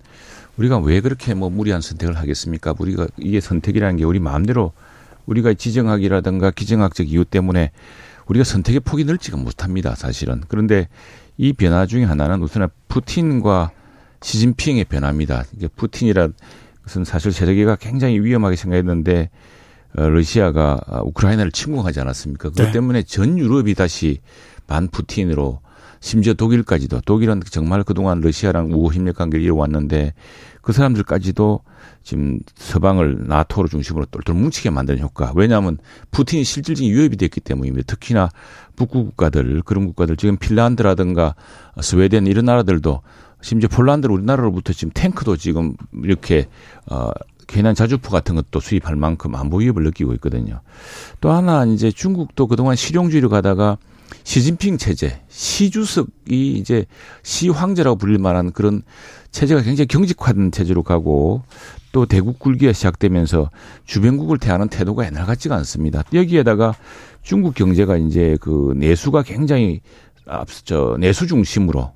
우리가 0.57 0.77
왜 0.79 1.01
그렇게 1.01 1.33
뭐 1.33 1.49
무리한 1.49 1.81
선택을 1.81 2.17
하겠습니까? 2.17 2.73
우리가 2.77 3.07
이게 3.17 3.39
선택이라는 3.39 3.97
게 3.97 4.03
우리 4.03 4.19
마음대로 4.19 4.71
우리가 5.25 5.53
지정학이라든가 5.53 6.51
기정학적 6.51 7.09
이유 7.09 7.25
때문에 7.25 7.71
우리가 8.27 8.43
선택의 8.43 8.81
폭이 8.81 9.03
넓지가 9.05 9.37
못합니다, 9.37 9.95
사실은. 9.95 10.43
그런데 10.47 10.87
이 11.37 11.53
변화 11.53 11.85
중에 11.85 12.03
하나는 12.03 12.41
우선 12.41 12.67
푸틴과 12.87 13.71
시진핑의 14.21 14.85
변화입니다. 14.85 15.43
이게 15.55 15.67
푸틴이라 15.67 16.29
것은 16.83 17.03
사실 17.03 17.31
세계가 17.31 17.77
굉장히 17.77 18.19
위험하게 18.19 18.55
생각했는데 18.55 19.29
어, 19.95 20.09
러시아가 20.09 20.79
우크라이나를 21.03 21.51
침공하지 21.51 21.99
않았습니까? 21.99 22.49
그것 22.49 22.65
네. 22.65 22.71
때문에 22.71 23.03
전 23.03 23.37
유럽이 23.37 23.73
다시 23.73 24.19
반 24.67 24.87
푸틴으로 24.87 25.59
심지어 26.03 26.33
독일까지도 26.33 26.99
독일은 27.05 27.41
정말 27.49 27.81
그동안 27.83 28.19
러시아랑 28.19 28.73
우호 28.73 28.93
협력 28.93 29.15
관계를 29.15 29.45
이어왔는데 29.45 30.13
그 30.61 30.73
사람들까지도 30.73 31.61
지금 32.03 32.39
서방을 32.55 33.23
나토로 33.27 33.69
중심으로 33.69 34.07
똘똘 34.07 34.35
뭉치게 34.35 34.69
만드는 34.69 35.01
효과. 35.01 35.31
왜냐하면 35.33 35.77
푸틴이 36.11 36.43
실질적인 36.43 36.91
위협이 36.91 37.15
됐기 37.15 37.39
때문입니다. 37.39 37.85
특히나 37.87 38.29
북구 38.75 39.05
국가들 39.05 39.61
그런 39.61 39.85
국가들 39.85 40.17
지금 40.17 40.35
핀란드라든가 40.35 41.35
스웨덴 41.79 42.27
이런 42.27 42.43
나라들도 42.43 43.01
심지어 43.41 43.69
폴란드 43.69 44.07
우리나라로부터 44.07 44.73
지금 44.73 44.91
탱크도 44.93 45.37
지금 45.37 45.77
이렇게 46.03 46.49
어 46.85 47.11
괜한 47.47 47.75
자주포 47.75 48.09
같은 48.09 48.35
것도 48.35 48.59
수입할 48.59 48.97
만큼 48.97 49.35
안보 49.35 49.57
위협을 49.57 49.83
느끼고 49.83 50.13
있거든요. 50.15 50.59
또 51.21 51.31
하나 51.31 51.63
이제 51.63 51.91
중국도 51.91 52.47
그동안 52.47 52.75
실용주의로 52.75 53.29
가다가 53.29 53.77
시진핑 54.23 54.77
체제, 54.77 55.21
시주석이 55.29 56.53
이제 56.53 56.85
시황제라고 57.23 57.97
불릴 57.97 58.19
만한 58.19 58.51
그런 58.51 58.81
체제가 59.31 59.61
굉장히 59.61 59.87
경직화된 59.87 60.51
체제로 60.51 60.83
가고 60.83 61.43
또 61.91 62.05
대국 62.05 62.39
굴기가 62.39 62.73
시작되면서 62.73 63.51
주변국을 63.85 64.37
대하는 64.37 64.67
태도가 64.67 65.05
옛날 65.05 65.25
같지가 65.25 65.55
않습니다. 65.57 66.03
여기에다가 66.13 66.73
중국 67.21 67.53
경제가 67.53 67.97
이제 67.97 68.37
그 68.41 68.73
내수가 68.77 69.23
굉장히 69.23 69.81
앞서 70.25 70.97
내수 70.99 71.27
중심으로 71.27 71.91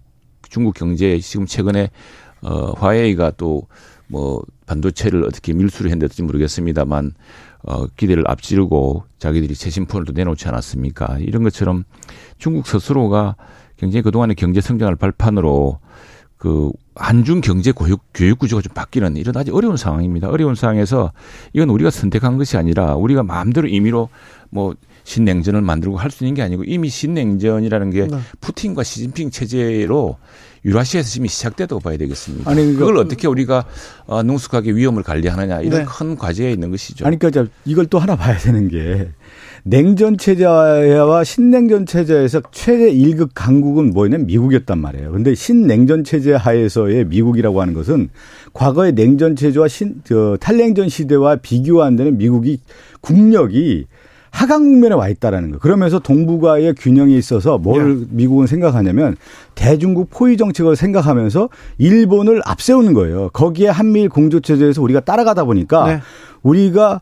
중국 0.49 0.73
경제 0.75 1.17
지금 1.19 1.45
최근에 1.45 1.89
어 2.41 2.71
화웨이가 2.73 3.31
또 3.31 3.67
뭐 4.07 4.41
반도체를 4.65 5.23
어떻게 5.23 5.53
밀수를 5.53 5.91
했는지 5.91 6.23
모르겠습니다만 6.23 7.13
어 7.63 7.87
기대를 7.87 8.23
앞지르고 8.27 9.03
자기들이 9.19 9.55
최신폰을 9.55 10.05
또 10.05 10.13
내놓지 10.13 10.47
않았습니까? 10.47 11.17
이런 11.19 11.43
것처럼 11.43 11.83
중국 12.37 12.67
스스로가 12.67 13.35
굉장히 13.77 14.01
그동안의 14.03 14.35
경제 14.35 14.61
성장을 14.61 14.95
발판으로 14.95 15.79
그 16.37 16.71
한중 16.95 17.41
경제 17.41 17.71
교육, 17.71 18.01
교육 18.13 18.39
구조가 18.39 18.61
좀 18.61 18.73
바뀌는 18.73 19.17
이런 19.17 19.35
아주 19.35 19.55
어려운 19.55 19.75
상황입니다. 19.75 20.29
어려운 20.29 20.55
상황에서 20.55 21.11
이건 21.53 21.69
우리가 21.69 21.89
선택한 21.89 22.37
것이 22.37 22.57
아니라 22.57 22.95
우리가 22.95 23.23
마음대로 23.23 23.67
임의로 23.67 24.09
뭐 24.49 24.75
신냉전을 25.03 25.61
만들고 25.61 25.97
할 25.97 26.11
수 26.11 26.23
있는 26.23 26.35
게 26.35 26.41
아니고 26.43 26.63
이미 26.65 26.89
신냉전이라는 26.89 27.89
게 27.91 28.07
네. 28.07 28.17
푸틴과 28.41 28.83
시진핑 28.83 29.31
체제로 29.31 30.17
유라시아에서 30.67 31.19
이미 31.19 31.29
시작됐다고 31.29 31.79
봐야 31.79 31.97
되겠습니다. 31.97 32.51
아니, 32.51 32.73
그걸 32.73 32.95
그, 32.95 32.99
어떻게 32.99 33.27
우리가 33.27 33.65
어, 34.05 34.21
능숙하게 34.21 34.73
위험을 34.73 35.01
관리하느냐 35.01 35.61
이런 35.61 35.79
네. 35.79 35.85
큰 35.87 36.17
과제에 36.17 36.51
있는 36.51 36.69
것이죠. 36.71 37.05
아니 37.07 37.17
그러니까 37.17 37.51
이걸 37.65 37.85
또 37.87 37.99
하나 37.99 38.15
봐야 38.15 38.37
되는 38.37 38.67
게 38.67 39.09
냉전 39.63 40.17
체제와 40.17 41.23
신냉전 41.23 41.85
체제에서 41.85 42.41
최대 42.51 42.93
1급 42.93 43.31
강국은 43.33 43.91
뭐냐면 43.91 44.27
미국이었단 44.27 44.77
말이에요. 44.77 45.11
근데 45.11 45.35
신냉전 45.35 46.03
체제 46.03 46.33
하에서의 46.33 47.05
미국이라고 47.05 47.61
하는 47.61 47.73
것은 47.73 48.09
과거의 48.53 48.93
냉전 48.93 49.35
체제와 49.35 49.67
신, 49.67 50.01
저, 50.03 50.37
탈냉전 50.39 50.89
시대와 50.89 51.37
비교 51.37 51.83
안 51.83 51.95
되는 51.95 52.17
미국이 52.17 52.59
국력이 53.01 53.87
하강 54.37 54.65
국면에 54.65 54.93
와 54.93 55.09
있다라는 55.09 55.49
거. 55.49 55.57
그러면서 55.57 55.97
동북아의 55.97 56.75
균형이 56.75 57.17
있어서 57.17 57.57
뭘 57.57 58.01
예. 58.01 58.05
미국은 58.11 58.45
생각하냐면 58.45 59.15
대중국 59.55 60.11
포위 60.11 60.37
정책을 60.37 60.75
생각하면서 60.75 61.49
일본을 61.79 62.43
앞세우는 62.45 62.93
거예요. 62.93 63.31
거기에 63.33 63.69
한미일 63.69 64.09
공조 64.09 64.39
체제에서 64.39 64.83
우리가 64.83 64.99
따라가다 64.99 65.43
보니까 65.43 65.87
네. 65.87 66.01
우리가 66.43 67.01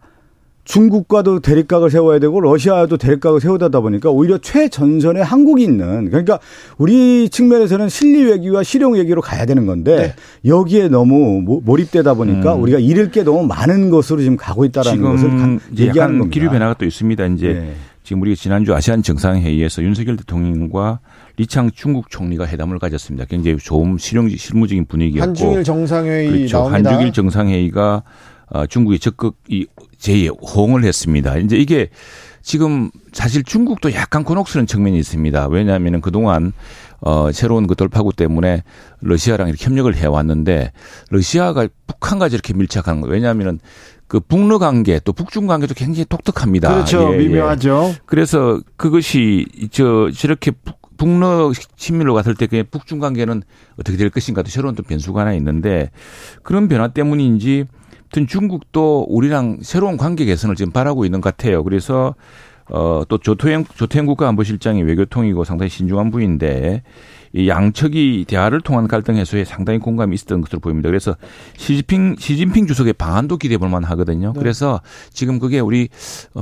중국과도 0.65 1.39
대립각을 1.39 1.91
세워야 1.91 2.19
되고 2.19 2.41
러시아도 2.41 2.97
대립각을 2.97 3.39
세우다 3.39 3.69
보니까 3.69 4.10
오히려 4.10 4.39
최전선에 4.39 5.21
한국이 5.21 5.63
있는 5.63 6.10
그러니까 6.10 6.39
우리 6.78 7.30
측면에서는 7.30 7.88
실리 7.88 8.23
외교와 8.25 8.63
실용 8.63 8.93
외교로 8.93 9.21
가야 9.21 9.45
되는 9.45 9.67
건데 9.67 9.95
네. 9.95 10.49
여기에 10.49 10.89
너무 10.89 11.41
몰입되다 11.63 12.15
보니까 12.15 12.56
음. 12.56 12.63
우리가 12.63 12.80
잃을 12.80 13.12
게 13.12 13.23
너무 13.23 13.45
많은 13.45 13.91
것으로 13.91 14.21
지금 14.21 14.36
가고 14.38 14.65
있다라는 14.65 15.01
것을 15.01 15.30
얘기하는 15.78 16.17
겁니다. 16.17 16.34
기류 16.34 16.49
변화가 16.49 16.73
또 16.73 16.86
있습니다. 16.86 17.25
이제 17.28 17.47
네. 17.54 17.73
지금 18.01 18.21
우리가 18.23 18.36
지난주 18.36 18.73
아시안 18.73 19.04
정상회의에서 19.04 19.84
윤석열 19.84 20.17
대통령과 20.17 20.99
리창 21.38 21.69
중국 21.71 22.10
총리가 22.10 22.47
회담을 22.47 22.80
가졌습니다. 22.80 23.25
굉장히 23.25 23.58
좋은 23.58 23.97
실용 23.99 24.30
실무적인 24.30 24.86
분위기였고 24.86 25.28
한중일 25.28 25.63
정상회의 25.63 26.28
그렇죠. 26.30 26.58
나옵니다. 26.58 26.89
한중일 26.91 27.13
정상회의가 27.13 28.04
어, 28.47 28.65
중국이 28.67 28.99
적극 28.99 29.36
이 29.47 29.65
제의 30.05 30.27
호응을 30.27 30.83
했습니다. 30.83 31.37
이제 31.37 31.57
이게 31.57 31.89
지금 32.43 32.91
사실 33.11 33.43
중국도 33.43 33.91
약간 33.93 34.23
곤혹스러운 34.23 34.67
측면이 34.67 34.99
있습니다. 34.99 35.47
왜냐하면 35.47 35.99
그동안 35.99 36.53
어, 37.01 37.31
새로운 37.31 37.65
그 37.65 37.73
돌파구 37.73 38.13
때문에 38.13 38.61
러시아랑 39.01 39.49
이렇게 39.49 39.65
협력을 39.65 39.93
해왔는데 39.95 40.73
러시아가 41.09 41.67
북한과 41.87 42.27
이렇게 42.27 42.53
밀착하는 42.53 43.01
거 43.01 43.07
왜냐하면은 43.07 43.59
그 44.07 44.19
북러 44.19 44.59
관계 44.59 44.99
또 45.03 45.11
북중 45.11 45.47
관계도 45.47 45.73
굉장히 45.73 46.05
독특합니다. 46.05 46.71
그렇죠. 46.71 47.11
예, 47.11 47.17
예. 47.17 47.27
미묘하죠. 47.27 47.93
예. 47.95 47.99
그래서 48.05 48.61
그것이 48.77 49.47
저 49.71 50.11
저렇게 50.15 50.51
북러 50.97 51.51
친밀로 51.77 52.13
갔을 52.13 52.35
때 52.35 52.47
북중 52.61 52.99
관계는 52.99 53.41
어떻게 53.79 53.97
될 53.97 54.11
것인가도 54.11 54.51
새로운 54.51 54.75
또 54.75 54.83
변수가 54.83 55.19
하나 55.19 55.33
있는데 55.33 55.89
그런 56.43 56.67
변화 56.67 56.89
때문인지 56.89 57.65
하여튼 58.05 58.27
중국도 58.27 59.05
우리랑 59.09 59.59
새로운 59.61 59.97
관계 59.97 60.25
개선을 60.25 60.55
지금 60.55 60.71
바라고 60.71 61.05
있는 61.05 61.21
것 61.21 61.35
같아요. 61.35 61.63
그래서 61.63 62.15
어, 62.69 63.03
또 63.07 63.17
조태행, 63.17 63.65
조태행 63.75 64.05
국가안보실장이 64.05 64.81
외교통이고 64.83 65.43
상당히 65.43 65.69
신중한 65.69 66.09
부인데 66.11 66.83
이 67.35 67.49
양측이 67.49 68.25
대화를 68.29 68.61
통한 68.61 68.87
갈등 68.87 69.17
해소에 69.17 69.43
상당히 69.43 69.77
공감이 69.77 70.15
있었던 70.15 70.39
것으로 70.39 70.61
보입니다. 70.61 70.87
그래서 70.87 71.17
시진핑 71.57 72.15
시진핑 72.17 72.65
주석의 72.65 72.93
방안도 72.93 73.35
기대해 73.35 73.57
볼 73.57 73.67
만하거든요. 73.69 74.31
네. 74.33 74.39
그래서 74.39 74.79
지금 75.11 75.37
그게 75.37 75.59
우리 75.59 75.89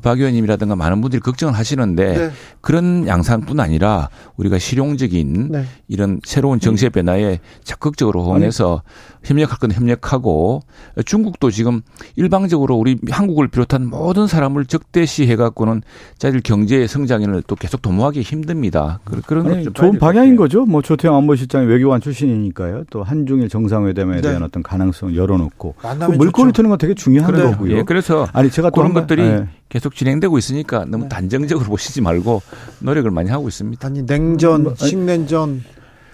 박 0.03 0.19
의원님이라든가 0.19 0.75
많은 0.75 1.01
분들이 1.01 1.19
걱정을 1.19 1.55
하시는데 1.55 2.17
네. 2.17 2.31
그런 2.61 3.07
양상뿐 3.07 3.59
아니라 3.59 4.09
우리가 4.37 4.59
실용적인 4.59 5.49
네. 5.51 5.65
이런 5.87 6.19
새로운 6.23 6.59
정세 6.59 6.89
변화에 6.89 7.39
적극적으로 7.63 8.23
호응해서 8.23 8.83
협력할 9.23 9.57
건 9.57 9.71
협력하고 9.71 10.61
중국도 11.05 11.49
지금 11.49 11.81
일방적으로 12.15 12.75
우리 12.75 12.99
한국을 13.09 13.47
비롯한 13.47 13.87
모든 13.87 14.27
사람을 14.27 14.65
적대시해 14.65 15.37
갖고는 15.37 15.81
자들 16.19 16.41
경제 16.41 16.85
성장을 16.85 17.41
또 17.47 17.55
계속 17.55 17.81
도모하기 17.81 18.21
힘듭니다. 18.21 18.99
그런 19.25 19.47
아니, 19.47 19.73
좋은 19.73 19.97
방향인 19.97 20.35
거죠. 20.35 20.65
뭐 20.65 20.82
조태영 20.83 21.15
안보실장이 21.15 21.65
외교관 21.67 22.01
출신이니까요. 22.01 22.83
또 22.89 23.03
한중일 23.03 23.49
정상회담에 23.49 24.17
네. 24.17 24.21
대한 24.21 24.43
어떤 24.43 24.61
가능성 24.61 25.15
열어놓고 25.15 25.75
그 25.81 26.11
물꼬리 26.11 26.51
트는 26.51 26.69
건 26.69 26.77
되게 26.77 26.93
중요한 26.93 27.31
그래. 27.31 27.43
거고요. 27.51 27.77
예, 27.77 27.83
그래서 27.83 28.27
아니 28.33 28.51
제가 28.51 28.69
그런 28.69 28.93
것들이 28.93 29.21
네. 29.21 29.47
계속 29.69 29.95
진행되고 29.95 30.37
있으니까 30.37 30.85
너무 30.85 31.05
네. 31.05 31.09
단정적으로 31.09 31.67
보시지 31.67 32.01
말고 32.01 32.41
노력을 32.79 33.09
많이 33.09 33.29
하고 33.29 33.47
있습니다. 33.47 33.87
아니 33.87 34.05
냉전, 34.05 34.63
뭐, 34.63 34.75
식냉전 34.75 35.63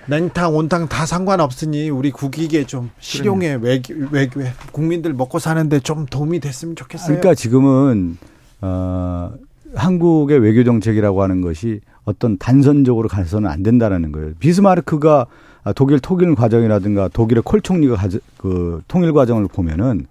냉탕, 0.07 0.55
온탕 0.55 0.87
다 0.87 1.05
상관없으니 1.05 1.89
우리 1.89 2.09
국익에 2.09 2.65
좀 2.65 2.89
실용에 2.99 3.59
외교, 3.61 3.93
외교 4.09 4.41
국민들 4.71 5.13
먹고 5.13 5.37
사는데 5.37 5.81
좀 5.81 6.05
도움이 6.07 6.39
됐으면 6.39 6.75
좋겠어요. 6.75 7.19
그러니까 7.19 7.35
지금은 7.35 8.17
어, 8.61 9.31
한국의 9.75 10.39
외교 10.39 10.63
정책이라고 10.63 11.21
하는 11.21 11.41
것이 11.41 11.81
어떤 12.03 12.37
단선적으로 12.37 13.07
가서는 13.07 13.49
안 13.49 13.63
된다라는 13.63 14.11
거예요. 14.11 14.31
비스마르크가 14.39 15.27
독일 15.75 15.99
통일 15.99 16.35
과정이라든가 16.35 17.09
독일의 17.09 17.43
콜 17.43 17.61
총리가 17.61 17.97
그 18.37 18.81
통일 18.87 19.13
과정을 19.13 19.47
보면은 19.47 20.07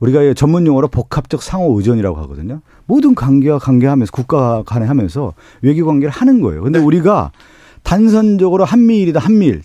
우리가 0.00 0.34
전문 0.34 0.66
용어로 0.66 0.88
복합적 0.88 1.42
상호 1.42 1.76
의존이라고 1.76 2.16
하거든요. 2.22 2.60
모든 2.86 3.14
관계와 3.14 3.58
관계하면서 3.58 4.12
국가 4.12 4.62
간에 4.64 4.86
하면서 4.86 5.34
외교 5.62 5.86
관계를 5.86 6.10
하는 6.10 6.40
거예요. 6.40 6.62
근데 6.62 6.78
네. 6.78 6.84
우리가 6.84 7.32
단선적으로 7.82 8.64
한미일이다 8.64 9.20
한미일. 9.20 9.62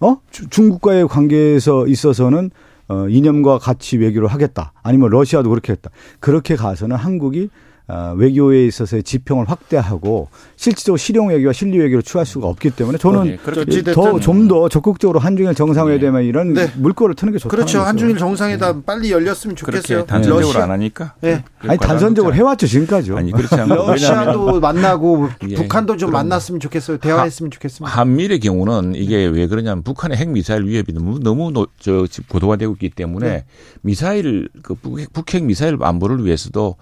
어? 0.00 0.18
중국과의 0.30 1.08
관계에서 1.08 1.86
있어서는 1.86 2.50
어, 2.88 3.08
이념과 3.08 3.58
같이 3.58 3.96
외교를 3.96 4.28
하겠다. 4.28 4.72
아니면 4.82 5.08
러시아도 5.08 5.48
그렇게 5.48 5.72
했다. 5.72 5.90
그렇게 6.20 6.56
가서는 6.56 6.96
한국이 6.96 7.48
어, 7.48 7.73
외교에 8.16 8.66
있어서의 8.66 9.02
지평을 9.02 9.48
확대하고 9.48 10.28
실질적으로 10.56 10.96
실용 10.96 11.28
외교와 11.28 11.52
실리 11.52 11.78
외교를 11.78 12.02
취할 12.02 12.24
수가 12.24 12.46
없기 12.46 12.70
때문에 12.70 12.96
저는 12.96 13.36
네, 13.66 13.92
더좀 13.92 14.48
더 14.48 14.68
적극적으로 14.70 15.18
한중일 15.18 15.54
정상회담에 15.54 16.22
네. 16.22 16.26
이런 16.26 16.54
네. 16.54 16.72
물꼬를 16.76 17.14
트는 17.14 17.34
게 17.34 17.38
좋다. 17.38 17.54
그렇죠. 17.54 17.80
한중일 17.80 18.16
정상회담 18.16 18.76
네. 18.76 18.82
빨리 18.86 19.10
열렸으면 19.10 19.54
좋겠어요. 19.54 20.06
단선적으로 20.06 20.46
러시아. 20.46 20.64
안 20.64 20.70
하니까. 20.70 21.14
네. 21.20 21.44
아니 21.58 21.78
단선적으로 21.78 22.34
해왔죠 22.34 22.66
지금까지요. 22.66 23.18
아니 23.18 23.32
그렇지 23.32 23.54
않고 23.54 23.74
러시아도 23.74 24.60
만나고 24.60 25.28
예. 25.50 25.54
북한도 25.56 25.98
좀 25.98 26.10
만났으면 26.10 26.60
좋겠어요. 26.60 26.96
대화했으면 26.98 27.50
좋겠습니다. 27.50 27.94
한미의 27.94 28.40
경우는 28.40 28.94
이게 28.94 29.26
왜 29.26 29.46
그러냐면 29.46 29.82
북한의 29.82 30.16
핵 30.16 30.30
미사일 30.30 30.64
위협이 30.64 30.94
너무 30.94 31.18
너무 31.20 31.52
저 31.78 32.06
고도가 32.28 32.56
되고 32.56 32.72
있기 32.72 32.90
때문에 32.90 33.28
네. 33.28 33.44
미사일 33.82 34.48
그 34.62 34.74
북핵 34.74 35.44
미사일 35.44 35.76
안보를 35.80 36.24
위해서도 36.24 36.76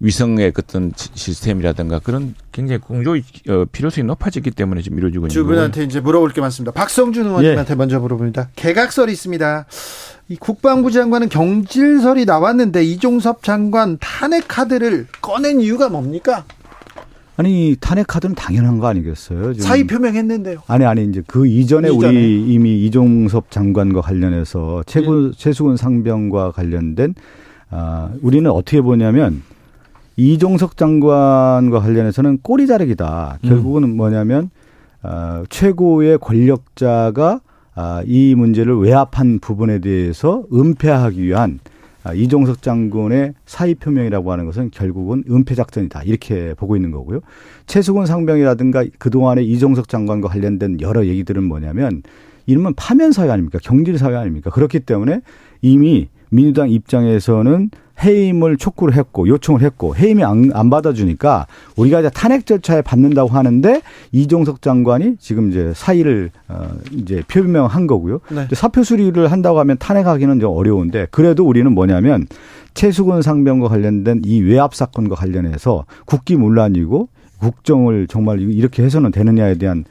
위성의 0.00 0.52
어떤 0.58 0.92
시스템이라든가 0.94 2.00
그런 2.00 2.34
굉장히 2.52 2.80
공조 2.80 3.16
어, 3.48 3.64
필요성이 3.72 4.06
높아졌기 4.06 4.50
때문에 4.50 4.82
지금 4.82 4.98
이루어지고 4.98 5.26
있는 5.26 5.34
두 5.34 5.44
분한테 5.46 5.84
이제 5.84 6.00
물어볼 6.00 6.32
게 6.32 6.40
많습니다. 6.42 6.72
박성준 6.72 7.26
의원님한테 7.26 7.72
예. 7.72 7.74
먼저 7.74 7.98
물어봅니다. 7.98 8.50
개각설이 8.56 9.10
있습니다. 9.12 9.66
이 10.28 10.36
국방부 10.36 10.90
장관은 10.90 11.28
경질설이 11.28 12.26
나왔는데 12.26 12.84
이종섭 12.84 13.42
장관 13.42 13.96
탄핵 13.98 14.48
카드를 14.48 15.06
꺼낸 15.22 15.60
이유가 15.60 15.88
뭡니까? 15.88 16.44
아니 17.38 17.76
탄핵 17.80 18.06
카드는 18.06 18.34
당연한 18.34 18.78
거 18.78 18.88
아니겠어요? 18.88 19.54
지금. 19.54 19.66
사의 19.66 19.86
표명했는데요. 19.86 20.62
아니 20.66 20.84
아니 20.84 21.04
이제 21.04 21.22
그 21.26 21.46
이전에, 21.46 21.90
이전에. 21.90 22.08
우리 22.08 22.52
이미 22.52 22.84
이종섭 22.84 23.50
장관과 23.50 24.00
관련해서 24.02 24.82
최군 24.86 25.32
예. 25.32 25.38
최수근 25.38 25.76
상병과 25.76 26.52
관련된 26.52 27.14
아 27.70 28.10
우리는 28.22 28.50
어떻게 28.50 28.80
보냐면 28.80 29.42
이종석 30.16 30.76
장관과 30.76 31.80
관련해서는 31.80 32.38
꼬리 32.42 32.66
자르기다. 32.66 33.38
결국은 33.42 33.84
음. 33.84 33.96
뭐냐면 33.96 34.50
어, 35.02 35.44
최고의 35.48 36.18
권력자가 36.18 37.40
아, 37.74 38.02
이 38.06 38.34
문제를 38.34 38.78
외압한 38.78 39.38
부분에 39.40 39.80
대해서 39.80 40.44
은폐하기 40.52 41.22
위한 41.22 41.60
아, 42.02 42.14
이종석 42.14 42.62
장군의 42.62 43.34
사의 43.44 43.74
표명이라고 43.74 44.32
하는 44.32 44.46
것은 44.46 44.70
결국은 44.72 45.24
은폐 45.28 45.54
작전이다 45.54 46.04
이렇게 46.04 46.54
보고 46.54 46.76
있는 46.76 46.90
거고요. 46.90 47.20
최수근 47.66 48.06
상병이라든가 48.06 48.84
그 48.98 49.10
동안에 49.10 49.42
이종석 49.42 49.88
장관과 49.88 50.28
관련된 50.28 50.80
여러 50.80 51.04
얘기들은 51.04 51.44
뭐냐면 51.44 52.02
이름은 52.46 52.74
파면 52.74 53.12
사회 53.12 53.28
아닙니까? 53.28 53.58
경질 53.62 53.98
사회 53.98 54.14
아닙니까? 54.14 54.50
그렇기 54.50 54.80
때문에 54.80 55.20
이미 55.60 56.08
민주당 56.30 56.70
입장에서는 56.70 57.70
해임을 58.02 58.58
촉구를 58.58 58.94
했고 58.94 59.26
요청을 59.26 59.62
했고 59.62 59.96
해임이 59.96 60.22
안, 60.22 60.50
안 60.52 60.68
받아주니까 60.68 61.46
우리가 61.76 62.00
이제 62.00 62.10
탄핵 62.10 62.44
절차에 62.44 62.82
받는다고 62.82 63.30
하는데 63.30 63.80
이종석 64.12 64.60
장관이 64.60 65.16
지금 65.18 65.50
이제 65.50 65.72
사의를 65.74 66.30
어 66.48 66.68
이제 66.92 67.22
표명한 67.26 67.86
거고요. 67.86 68.20
네. 68.30 68.46
사표 68.52 68.82
수리를 68.82 69.32
한다고 69.32 69.58
하면 69.60 69.78
탄핵하기는 69.78 70.40
좀 70.40 70.54
어려운데 70.54 71.06
그래도 71.10 71.46
우리는 71.46 71.72
뭐냐면 71.72 72.26
최수근 72.74 73.22
상병과 73.22 73.68
관련된 73.68 74.22
이 74.24 74.40
외압 74.40 74.74
사건과 74.74 75.14
관련해서 75.14 75.86
국기 76.04 76.36
문란이고 76.36 77.08
국정을 77.40 78.06
정말 78.08 78.40
이렇게 78.40 78.82
해서는 78.82 79.10
되느냐에 79.10 79.54
대한 79.56 79.84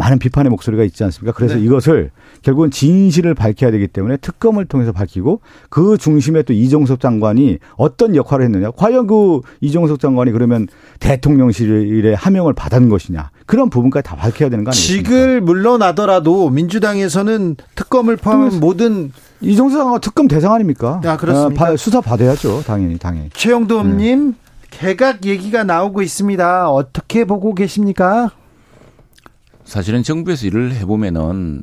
많은 0.00 0.18
비판의 0.18 0.48
목소리가 0.48 0.82
있지 0.84 1.04
않습니까? 1.04 1.36
그래서 1.36 1.56
네. 1.56 1.60
이것을 1.60 2.10
결국은 2.40 2.70
진실을 2.70 3.34
밝혀야 3.34 3.70
되기 3.70 3.86
때문에 3.86 4.16
특검을 4.16 4.64
통해서 4.64 4.92
밝히고 4.92 5.42
그 5.68 5.98
중심에 5.98 6.42
또 6.42 6.54
이종석 6.54 7.00
장관이 7.00 7.58
어떤 7.76 8.16
역할을 8.16 8.46
했느냐. 8.46 8.70
과연 8.70 9.06
그 9.06 9.40
이종석 9.60 10.00
장관이 10.00 10.32
그러면 10.32 10.68
대통령실에 11.00 12.14
하명을 12.14 12.54
받은 12.54 12.88
것이냐. 12.88 13.30
그런 13.44 13.68
부분까지 13.68 14.08
다 14.08 14.16
밝혀야 14.16 14.48
되는 14.48 14.64
거 14.64 14.70
아니겠습니까? 14.70 15.08
직을 15.08 15.40
물러나더라도 15.42 16.48
민주당에서는 16.48 17.56
특검을 17.74 18.16
포함한 18.16 18.58
모든 18.58 19.12
이종석 19.42 19.78
장관 19.78 20.00
특검 20.00 20.28
대상 20.28 20.54
아닙니까? 20.54 21.02
아, 21.04 21.18
그렇습니까? 21.18 21.66
아, 21.66 21.76
수사 21.76 22.00
받아야죠. 22.00 22.62
당연히, 22.66 22.96
당연히. 22.96 23.28
최영도님, 23.34 24.30
네. 24.30 24.34
개각 24.70 25.26
얘기가 25.26 25.64
나오고 25.64 26.00
있습니다. 26.00 26.70
어떻게 26.70 27.24
보고 27.24 27.54
계십니까? 27.54 28.30
사실은 29.70 30.02
정부에서 30.02 30.48
일을 30.48 30.74
해보면은 30.74 31.62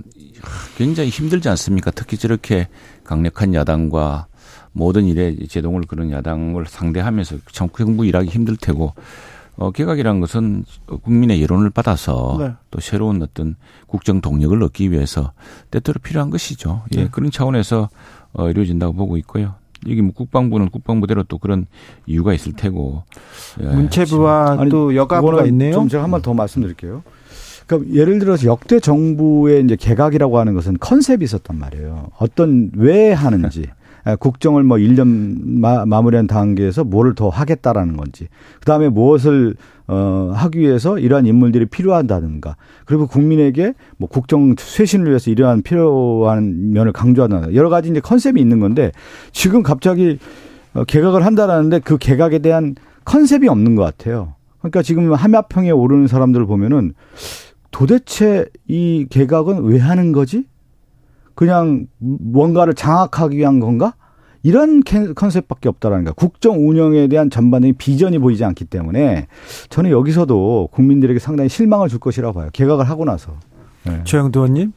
굉장히 0.78 1.10
힘들지 1.10 1.50
않습니까? 1.50 1.92
특히 1.92 2.16
저렇게 2.16 2.70
강력한 3.04 3.54
야당과 3.54 4.28
모든 4.72 5.04
일에 5.06 5.36
제동을 5.50 5.82
그런 5.82 6.10
야당을 6.12 6.68
상대하면서 6.68 7.36
참 7.52 7.68
정부 7.76 8.06
일하기 8.06 8.30
힘들 8.30 8.56
테고 8.56 8.94
어, 9.58 9.72
개각이라는 9.72 10.22
것은 10.22 10.64
국민의 11.04 11.42
여론을 11.42 11.70
받아서 11.72 12.38
네. 12.40 12.52
또 12.72 12.80
새로운 12.80 13.22
어떤 13.22 13.56
국정 13.88 14.22
동력을 14.22 14.64
얻기 14.64 14.90
위해서 14.92 15.34
때때로 15.70 16.00
필요한 16.02 16.30
것이죠. 16.30 16.84
예, 16.96 17.04
네. 17.04 17.10
그런 17.12 17.30
차원에서 17.30 17.90
어, 18.32 18.50
이루어진다고 18.50 18.94
보고 18.94 19.18
있고요. 19.18 19.56
여기 19.90 20.02
뭐 20.02 20.14
국방부는 20.14 20.70
국방부대로 20.70 21.24
또 21.24 21.40
그런 21.40 21.66
이유가 22.06 22.34
있을 22.34 22.54
테고. 22.54 23.04
예, 23.62 23.66
문체부와 23.66 24.66
또 24.70 24.96
여가부가 24.96 25.46
있네요. 25.48 25.74
좀 25.74 25.90
제가 25.90 26.04
한 26.04 26.12
번 26.12 26.22
더 26.22 26.34
말씀드릴게요. 26.34 27.04
그러니까 27.68 27.94
예를 27.94 28.20
들어서 28.20 28.48
역대 28.48 28.80
정부의 28.80 29.64
이제 29.64 29.76
개각이라고 29.76 30.40
하는 30.40 30.54
것은 30.54 30.78
컨셉이 30.80 31.24
있었단 31.24 31.60
말이에요. 31.60 32.08
어떤 32.18 32.72
왜 32.76 33.12
하는지. 33.12 33.66
국정을 34.20 34.64
뭐 34.64 34.78
1년 34.78 35.60
마, 35.60 35.86
마무리한 35.86 36.28
단계에서 36.28 36.86
뭐를 36.86 37.14
더 37.14 37.28
하겠다라는 37.28 37.98
건지. 37.98 38.28
그 38.60 38.66
다음에 38.66 38.88
무엇을, 38.88 39.56
어, 39.88 40.32
하기 40.34 40.60
위해서 40.60 40.98
이러한 40.98 41.26
인물들이 41.26 41.66
필요하다든가. 41.66 42.56
그리고 42.86 43.08
국민에게 43.08 43.74
뭐 43.98 44.08
국정 44.08 44.56
쇄신을 44.58 45.08
위해서 45.08 45.30
이러한 45.30 45.62
필요한 45.62 46.72
면을 46.72 46.94
강조한다. 46.94 47.54
여러 47.54 47.70
가지 47.70 47.90
이제 47.90 48.00
컨셉이 48.00 48.40
있는 48.40 48.62
건데 48.62 48.94
지금 49.34 49.62
갑자기 49.62 50.20
어, 50.74 50.86
개각을 50.86 51.26
한다라는데 51.26 51.80
그 51.80 51.98
개각에 51.98 52.40
대한 52.40 52.76
컨셉이 53.04 53.50
없는 53.50 53.76
것 53.76 53.84
같아요. 53.84 54.36
그러니까 54.60 54.82
지금 54.84 55.14
함야평에 55.14 55.72
오르는 55.72 56.08
사람들을 56.08 56.46
보면은 56.46 56.94
도대체 57.72 58.46
이 58.68 59.06
개각은 59.10 59.64
왜 59.64 59.80
하는 59.80 60.12
거지? 60.12 60.46
그냥 61.36 61.88
뭔가를 62.00 62.74
장악하기 62.74 63.38
위한 63.38 63.60
건가? 63.60 63.94
이런 64.44 64.82
컨셉밖에 65.16 65.68
없다라는 65.68 66.06
거. 66.06 66.14
국정 66.14 66.68
운영에 66.68 67.08
대한 67.08 67.30
전반적인 67.30 67.76
비전이 67.78 68.20
보이지 68.20 68.46
않기 68.46 68.66
때문에 68.66 69.28
저는 69.70 69.92
여기서도 69.92 70.70
국민들에게 70.72 71.20
상당히 71.20 71.50
실망을 71.50 71.90
줄 71.90 72.00
것이라고 72.00 72.40
봐요. 72.40 72.50
개각을 72.54 72.90
하고 72.90 73.04
나서. 73.04 73.34
네. 73.84 74.02
최영도 74.06 74.40
의원님. 74.42 74.72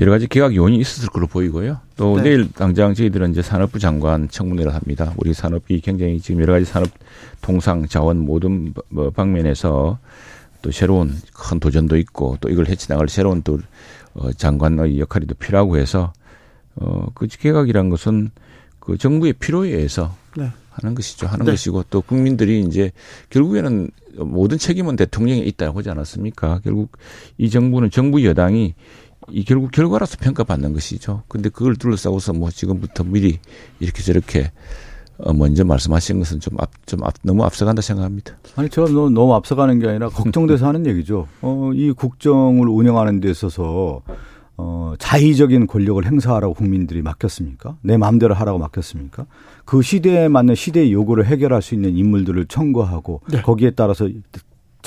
여러 0.00 0.12
가지 0.12 0.28
개각 0.28 0.54
요인이 0.54 0.78
있었을 0.78 1.08
걸로 1.08 1.26
보이고요. 1.26 1.78
또 1.96 2.16
네. 2.16 2.22
내일 2.24 2.52
당장 2.52 2.94
저희들은 2.94 3.32
이제 3.32 3.42
산업부 3.42 3.78
장관 3.78 4.28
청문회를 4.28 4.74
합니다. 4.74 5.12
우리 5.16 5.34
산업이 5.34 5.80
굉장히 5.80 6.20
지금 6.20 6.40
여러 6.40 6.52
가지 6.52 6.64
산업 6.64 6.88
통상 7.42 7.86
자원 7.86 8.18
모든 8.18 8.74
뭐 8.90 9.10
방면에서 9.10 9.98
또 10.62 10.70
새로운 10.70 11.16
큰 11.32 11.60
도전도 11.60 11.96
있고 11.98 12.36
또 12.40 12.48
이걸 12.48 12.66
헤쳐나갈 12.66 13.08
새로운 13.08 13.42
또 13.42 13.58
어, 14.14 14.32
장관의 14.32 14.98
역할이 14.98 15.26
또 15.26 15.34
필요하고 15.34 15.76
해서 15.78 16.12
어그 16.76 17.26
개각이란 17.28 17.90
것은 17.90 18.30
그 18.78 18.96
정부의 18.96 19.34
필요에 19.34 19.70
의해서 19.70 20.16
네. 20.36 20.50
하는 20.70 20.94
것이죠. 20.94 21.26
하는 21.26 21.44
네. 21.44 21.52
것이고 21.52 21.84
또 21.90 22.00
국민들이 22.00 22.60
이제 22.60 22.92
결국에는 23.30 23.90
모든 24.16 24.58
책임은 24.58 24.96
대통령에 24.96 25.40
있다고 25.40 25.78
하지 25.78 25.90
않았습니까? 25.90 26.60
결국 26.64 26.96
이 27.36 27.50
정부는 27.50 27.90
정부 27.90 28.24
여당이 28.24 28.74
이 29.30 29.44
결국 29.44 29.72
결과로서 29.72 30.16
평가받는 30.18 30.72
것이죠. 30.72 31.22
근데 31.28 31.48
그걸 31.48 31.76
둘러싸고서 31.76 32.32
뭐 32.32 32.50
지금부터 32.50 33.04
미리 33.04 33.38
이렇게 33.80 34.02
저렇게 34.02 34.40
어 34.42 34.50
먼저 35.34 35.64
말씀하신 35.64 36.20
것은 36.20 36.40
좀 36.40 36.54
앞, 36.60 36.70
좀 36.86 37.04
앞, 37.04 37.14
너무 37.22 37.44
앞서간다 37.44 37.82
생각합니다. 37.82 38.34
아니, 38.56 38.68
제가 38.68 38.88
너무, 38.88 39.10
너무 39.10 39.34
앞서가는 39.34 39.78
게 39.80 39.88
아니라 39.88 40.08
걱정돼서 40.08 40.66
하는 40.66 40.86
얘기죠. 40.86 41.26
어, 41.42 41.70
이 41.74 41.92
국정을 41.92 42.68
운영하는 42.68 43.20
데 43.20 43.30
있어서 43.30 44.02
어, 44.56 44.94
자의적인 44.98 45.68
권력을 45.68 46.04
행사하라고 46.04 46.54
국민들이 46.54 47.00
맡겼습니까? 47.02 47.76
내 47.80 47.96
마음대로 47.96 48.34
하라고 48.34 48.58
맡겼습니까? 48.58 49.26
그 49.64 49.82
시대에 49.82 50.28
맞는 50.28 50.56
시대의 50.56 50.92
요구를 50.92 51.26
해결할 51.26 51.62
수 51.62 51.74
있는 51.74 51.96
인물들을 51.96 52.46
청구하고 52.46 53.20
네. 53.30 53.42
거기에 53.42 53.70
따라서 53.70 54.08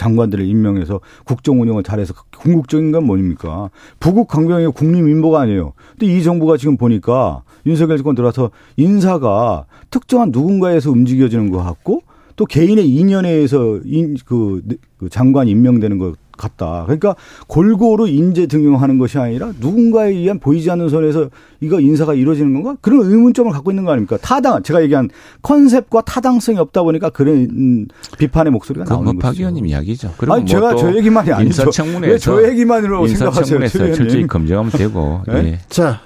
장관들을 0.01 0.43
임명해서 0.45 0.99
국정 1.25 1.61
운영을 1.61 1.83
잘해서 1.83 2.15
궁극적인 2.35 2.91
건 2.91 3.05
뭡니까? 3.05 3.69
부국 3.99 4.27
강병의 4.27 4.71
국립 4.71 5.07
인보가 5.07 5.41
아니에요. 5.41 5.73
근데 5.91 6.07
이 6.07 6.23
정부가 6.23 6.57
지금 6.57 6.75
보니까 6.75 7.43
윤석열 7.67 7.97
정권 7.97 8.15
들어와서 8.15 8.49
인사가 8.77 9.65
특정한 9.91 10.31
누군가에서 10.31 10.89
움직여지는 10.89 11.51
것 11.51 11.63
같고 11.63 12.01
또 12.35 12.45
개인의 12.45 12.89
인연에 12.89 13.29
의해서 13.29 13.79
인, 13.85 14.15
그, 14.25 14.63
그 14.97 15.07
장관 15.09 15.47
임명되는 15.47 15.99
것 15.99 16.15
같다. 16.41 16.83
그러니까 16.85 17.15
골고루 17.47 18.07
인재 18.07 18.47
등용하는 18.47 18.97
것이 18.97 19.17
아니라 19.17 19.51
누군가에 19.59 20.09
의한 20.11 20.39
보이지 20.39 20.69
않는 20.71 20.89
선에서 20.89 21.29
이거 21.61 21.79
인사가 21.79 22.13
이루어지는 22.13 22.53
건가? 22.53 22.77
그런 22.81 23.09
의문점을 23.09 23.51
갖고 23.51 23.71
있는 23.71 23.85
거 23.85 23.91
아닙니까? 23.91 24.17
타당, 24.21 24.63
제가 24.63 24.81
얘기한 24.81 25.09
컨셉과 25.41 26.01
타당성이 26.01 26.57
없다 26.57 26.83
보니까 26.83 27.09
그런 27.09 27.87
비판의 28.17 28.51
목소리가 28.51 28.85
나오는 28.85 29.05
거죠. 29.15 29.19
박 29.19 29.37
의원님 29.37 29.67
이야기죠. 29.67 30.13
그리고 30.17 30.33
아니, 30.33 30.43
뭐 30.43 30.47
제가 30.49 30.75
저 30.75 30.95
얘기만이 30.95 31.31
아니죠. 31.31 31.61
인사청문회에서 31.63 32.17
저 32.17 32.49
얘기만으로 32.49 33.07
생각하세요. 33.07 33.67
철저히 33.67 34.27
검증하면 34.27 34.71
되고. 34.71 35.21
네? 35.27 35.33
예. 35.45 35.59
자, 35.69 36.01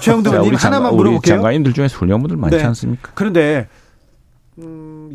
최영도 0.00 0.30
의원님 0.30 0.54
하나만 0.54 0.96
물어볼게요. 0.96 1.36
장관님들 1.36 1.72
중에 1.72 1.86
훌륭한 1.86 2.20
분들 2.22 2.36
많지 2.36 2.56
네. 2.56 2.64
않습니까? 2.64 3.12
그런데 3.14 3.68
음, 3.70 3.77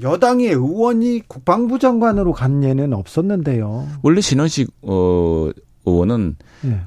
여당의 0.01 0.47
의원이 0.49 1.21
국방부 1.27 1.79
장관으로 1.79 2.33
간 2.33 2.63
예는 2.63 2.93
없었는데요. 2.93 3.87
원래 4.01 4.21
신원식 4.21 4.69
어, 4.81 5.49
의원은 5.85 6.35
네. 6.61 6.79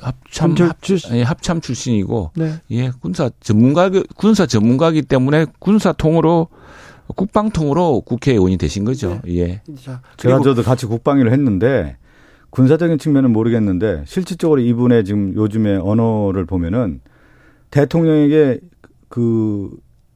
합참 0.00 0.54
합, 0.58 0.76
예, 1.12 1.22
합참 1.22 1.60
출신이고 1.60 2.30
네. 2.36 2.54
예 2.70 2.90
군사 3.00 3.30
전문가 3.40 3.90
군사 4.16 4.46
전문가기 4.46 5.02
때문에 5.02 5.46
군사 5.58 5.92
통으로 5.92 6.48
국방 7.14 7.50
통으로 7.50 8.00
국회의원이 8.02 8.56
되신 8.56 8.84
거죠. 8.84 9.20
네. 9.24 9.38
예. 9.38 9.62
제가 10.16 10.40
저도 10.40 10.62
같이 10.62 10.86
국방위를 10.86 11.32
했는데 11.32 11.96
군사적인 12.50 12.98
측면은 12.98 13.32
모르겠는데 13.32 14.04
실질적으로 14.06 14.60
이분의 14.60 15.04
지금 15.04 15.34
요즘의 15.34 15.78
언어를 15.78 16.44
보면은 16.44 17.00
대통령에게 17.70 18.60
그 19.08 19.70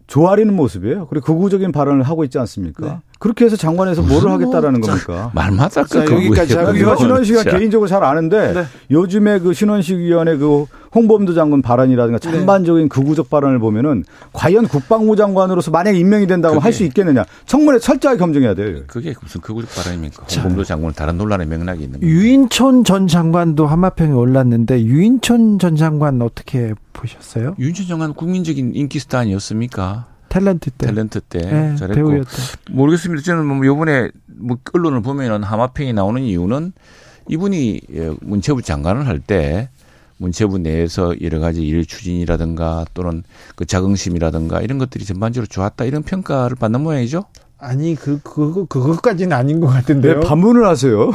조아리는 0.07 0.55
모습이에요. 0.55 1.07
그리고 1.09 1.27
극우적인 1.27 1.73
발언을 1.73 2.03
하고 2.03 2.25
있지 2.25 2.39
않습니까? 2.39 2.87
네. 2.87 2.99
그렇게 3.19 3.45
해서 3.47 3.57
장관에서 3.57 4.03
뭐를 4.03 4.31
하겠다라는 4.31 4.81
뭐, 4.81 4.91
겁니까? 4.91 5.31
말마다 5.35 5.85
그 5.85 6.01
여기까지 6.01 6.53
제가 6.53 6.97
신원식이 6.97 7.45
개인적으로 7.45 7.89
잘 7.89 8.05
아는데 8.05 8.53
네. 8.53 8.65
요즘에 8.91 9.39
그 9.39 9.53
신원식 9.55 9.97
위원회 9.99 10.37
그 10.37 10.67
홍범도 10.95 11.35
장관 11.35 11.61
발언이라든가 11.63 12.19
네. 12.19 12.31
전반적인 12.31 12.89
극우적 12.89 13.29
발언을 13.29 13.59
보면은 13.59 14.05
과연 14.33 14.67
국방부 14.69 15.17
장관으로서 15.17 15.71
만약 15.71 15.97
임명이 15.97 16.27
된다고 16.27 16.59
할 16.61 16.77
수 16.77 16.85
있겠느냐? 16.85 17.25
청문회 17.47 17.79
철저하게 17.79 18.19
검증해야 18.19 18.55
돼요. 18.55 18.81
그게 18.87 19.15
무슨 19.23 19.41
극우적 19.41 19.75
발언입니까? 19.75 20.25
홍범도 20.37 20.65
장관은 20.65 20.95
다른 20.95 21.17
논란의 21.17 21.47
맥락이 21.47 21.85
있는 21.85 22.01
거예요. 22.01 22.15
유인촌 22.15 22.85
전 22.85 23.07
장관도 23.09 23.67
한마평에 23.67 24.13
올랐는데 24.13 24.83
유인촌 24.85 25.59
전 25.59 25.77
장관 25.77 26.21
어떻게 26.21 26.75
보셨어요? 26.93 27.55
유인촌 27.59 27.87
장관 27.87 28.13
국민적인 28.13 28.73
인기 28.75 28.99
스타 28.99 29.21
아니었습니까? 29.21 30.07
탤런트 30.41 30.71
때. 30.77 30.87
탤런트 30.87 31.21
때 31.29 31.39
네, 31.39 31.77
잘했고. 31.77 31.95
배우였다. 31.95 32.31
모르겠습니다. 32.71 33.23
저는 33.23 33.47
뭐 33.47 33.67
요번에 33.67 34.11
뭐 34.27 34.59
언론을 34.73 35.03
보면은 35.03 35.43
하마평이 35.43 35.93
나오는 35.93 36.23
이유는 36.23 36.73
이분이 37.29 37.81
예, 37.95 38.15
문체부 38.21 38.63
장관을 38.63 39.07
할 39.07 39.21
때 39.21 39.69
문체부 40.19 40.59
내에서 40.59 41.15
여러 41.21 41.41
가지 41.41 41.63
일 41.67 41.85
추진이라든가 41.85 42.87
또는 42.95 43.23
그 43.55 43.67
자긍심이라든가 43.67 44.63
이런 44.63 44.79
것들이 44.79 45.05
전반적으로 45.05 45.47
좋았다 45.47 45.85
이런 45.85 46.03
평가를 46.03 46.57
받는 46.57 46.81
모양이죠. 46.81 47.25
아니 47.59 47.95
그 47.95 48.21
그거 48.23 48.67
그것까지는 48.67 49.35
아닌 49.35 49.61
것 49.61 49.69
같은데요. 49.69 50.17
왜 50.17 50.21
반문을 50.21 50.67
하세요? 50.67 51.11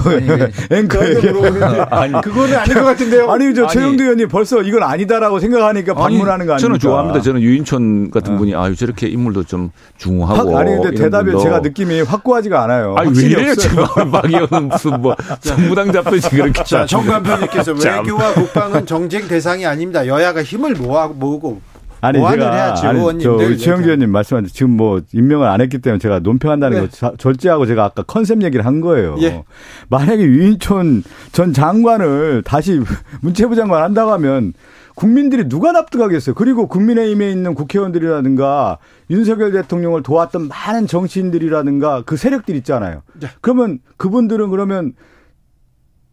앵커에게 0.72 1.30
아니 1.92 2.20
그거는 2.20 2.58
아닌 2.58 2.74
것 2.74 2.84
같은데요. 2.84 3.30
아니 3.30 3.54
저 3.54 3.68
최영도 3.68 4.02
의원님 4.02 4.28
벌써 4.28 4.64
이건 4.64 4.82
아니다라고 4.82 5.40
생각하니까 5.40 5.94
반문하는 5.94 6.48
거 6.48 6.54
아닙니까? 6.54 6.58
저는 6.58 6.80
좋아합니다. 6.80 7.22
저는 7.22 7.42
유인촌 7.42 8.10
같은 8.10 8.34
아. 8.34 8.38
분이 8.38 8.56
아유 8.56 8.76
저렇게 8.76 9.08
인물도 9.08 9.44
좀 9.44 9.70
중후하고 9.98 10.58
아니 10.58 10.72
근데 10.72 10.96
대답이 10.96 11.32
제가 11.44 11.60
느낌이 11.60 12.02
확고하지가 12.02 12.64
않아요. 12.64 12.96
아니 12.98 13.16
왜 13.20 13.24
이래요 13.30 13.54
지금 13.54 13.86
박 14.10 14.26
의원은 14.26 14.70
무슨 14.70 15.00
뭐 15.00 15.16
정무당 15.42 15.92
잡듯이 15.92 16.28
그렇게 16.32 16.64
자 16.64 16.88
정관표님께서 16.88 17.74
외교와 17.74 18.34
국방은 18.34 18.88
정쟁 18.88 19.28
대상이 19.28 19.68
아닙니다. 19.68 20.08
여야가 20.08 20.42
힘을 20.42 20.74
모아 20.74 21.08
모으고 21.08 21.62
아니 22.02 22.18
제가 22.18 22.52
해야지, 22.52 22.86
아니 22.88 23.20
저 23.20 23.34
우리 23.34 23.58
최영주 23.58 23.86
의원님 23.86 24.12
말씀하신 24.12 24.50
지금 24.52 24.72
뭐 24.72 25.02
임명을 25.14 25.48
안 25.48 25.62
했기 25.62 25.78
때문에 25.78 26.00
제가 26.00 26.20
논평한다는 26.20 26.82
네. 26.82 26.88
거 26.88 27.16
절제하고 27.16 27.68
제가 27.68 27.86
아까 27.86 28.02
컨셉 28.04 28.42
얘기를 28.42 28.66
한 28.66 28.82
거예요. 28.82 29.16
예. 29.22 29.44
만약에 29.90 30.24
유인촌 30.24 31.04
전 31.32 31.54
장관을 31.54 32.42
다시 32.44 32.82
문체부 33.22 33.56
장관 33.56 33.84
한다고 33.84 34.12
하면 34.14 34.54
국민들이 34.96 35.48
누가 35.48 35.72
납득하겠어요. 35.72 36.36
그리고 36.36 36.68
국민의힘에 36.68 37.32
있는 37.32 37.54
국회의원들이라든가 37.54 38.80
윤석열 39.10 39.52
대통령을 39.52 40.04
도왔던 40.04 40.48
많은 40.48 40.88
정치인들이라든가 40.88 42.04
그 42.06 42.18
세력들 42.18 42.56
있잖아요. 42.58 43.04
네. 43.20 43.28
그러면 43.42 43.80
그분들은 43.98 44.50
그러면 44.50 44.94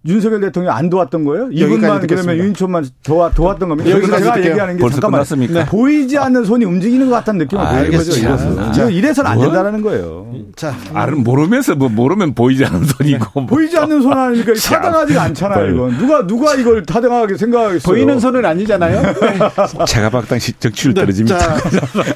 윤석열 0.06 0.40
대통령 0.40 0.74
안 0.74 0.88
도왔던 0.88 1.24
거예요? 1.24 1.48
이분만 1.50 2.06
그러면 2.06 2.36
윤인촌만 2.36 2.86
도와, 3.02 3.30
도왔던 3.30 3.68
겁니다. 3.68 3.90
여기서 3.90 4.18
제가 4.18 4.38
얘기하는 4.44 4.76
게 4.76 4.88
잠깐만 4.90 5.24
네. 5.24 5.66
보이지 5.66 6.16
않는 6.16 6.44
손이 6.44 6.64
움직이는 6.64 7.08
것 7.08 7.16
같다는 7.16 7.38
느낌을 7.38 7.64
아, 7.64 7.72
보이는 7.72 7.98
거죠. 7.98 8.12
이래서 8.20 8.90
이래서는 8.90 9.30
안 9.30 9.40
된다는 9.40 9.82
거예요. 9.82 10.32
자, 10.54 10.74
아는 10.94 11.24
모르면서 11.24 11.74
뭐 11.74 11.88
모르면 11.88 12.34
보이지 12.34 12.64
않는 12.64 12.84
손이고 12.84 13.40
뭐. 13.40 13.46
보이지 13.46 13.76
않는 13.76 14.02
손 14.02 14.16
아니니까 14.16 14.54
타당하지가 14.54 15.22
않잖아요. 15.22 15.74
이건 15.74 15.98
누가 15.98 16.26
누가 16.26 16.54
이걸 16.54 16.84
타당하게 16.84 17.36
생각하겠어요? 17.36 17.92
보이는 17.92 18.20
손은 18.20 18.44
아니잖아요. 18.44 19.14
자가박당 19.86 20.38
정치를 20.60 20.94
네. 20.94 21.00
떨어집니다. 21.00 21.38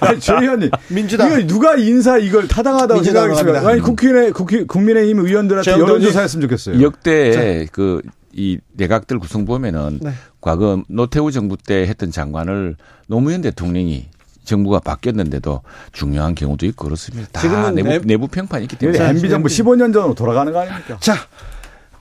아니, 0.00 0.20
조 0.20 0.40
의원님, 0.40 0.70
민주당 0.88 1.28
이걸 1.28 1.46
누가 1.48 1.74
인사 1.74 2.16
이걸 2.16 2.46
타당하다고 2.46 3.02
생각하겠어요? 3.02 3.68
아니 3.68 3.80
국회의 3.80 4.30
국회 4.30 4.64
국민의힘 4.64 5.18
의원들한테 5.18 5.72
여론조사했으면 5.72 6.42
좋겠어요. 6.42 6.80
역대 6.80 7.66
그 7.72 8.02
그이 8.32 8.58
내각들 8.72 9.18
구성 9.18 9.44
보면은 9.44 9.98
네. 10.00 10.12
과거 10.40 10.82
노태우 10.88 11.30
정부 11.32 11.56
때 11.56 11.86
했던 11.86 12.10
장관을 12.10 12.76
노무현 13.06 13.42
대통령이 13.42 14.08
정부가 14.44 14.80
바뀌었는데도 14.80 15.62
중요한 15.92 16.34
경우도 16.34 16.66
있고 16.66 16.84
그렇습니다. 16.84 17.28
다 17.32 17.70
내부, 17.70 18.04
내부 18.04 18.28
평판이 18.28 18.64
있기 18.64 18.76
때문에. 18.76 19.10
MB 19.10 19.30
정부 19.30 19.48
15년 19.48 19.92
전으로 19.92 20.14
돌아가는 20.14 20.52
거 20.52 20.60
아닙니까? 20.60 20.98
자, 21.00 21.14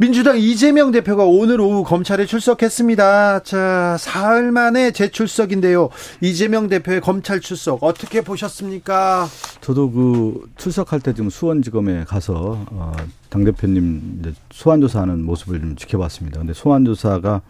민주당 0.02 0.40
이재명 0.40 0.90
대표가 0.90 1.26
오늘 1.26 1.62
오후 1.62 1.84
검찰에 1.84 2.26
출석했습니다. 2.26 3.44
자, 3.44 3.98
사흘 4.00 4.52
만에 4.52 4.90
재출석인데요. 4.90 5.90
이재명 6.22 6.70
대표의 6.70 7.02
검찰 7.02 7.40
출석 7.40 7.84
어떻게 7.84 8.22
보셨습니까? 8.22 9.28
저도 9.62 9.92
그 9.92 10.50
출석할 10.58 11.02
때 11.02 11.14
지금 11.14 11.30
수원지검에 11.30 12.06
가서 12.06 12.66
어, 12.72 12.94
당 13.30 13.44
대표님 13.44 14.24
소환 14.50 14.82
조사하는 14.82 15.24
모습을 15.24 15.60
좀 15.62 15.76
지켜봤습니다. 15.76 16.40
근데 16.40 16.54
소환 16.54 16.84
조사가 16.84 17.44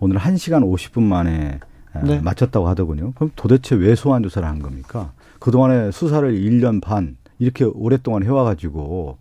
오늘 0.00 0.16
1시간 0.16 0.62
50분 0.62 1.02
만에 1.02 1.60
네. 2.04 2.20
마쳤다고 2.20 2.68
하더군요. 2.68 3.12
그럼 3.16 3.32
도대체 3.36 3.74
왜 3.74 3.94
소환 3.94 4.22
조사를 4.22 4.48
한 4.48 4.60
겁니까? 4.60 5.12
그동안에 5.40 5.90
수사를 5.90 6.32
1년 6.32 6.80
반 6.80 7.18
이렇게 7.38 7.64
오랫동안 7.64 8.22
해와가지고 8.22 9.18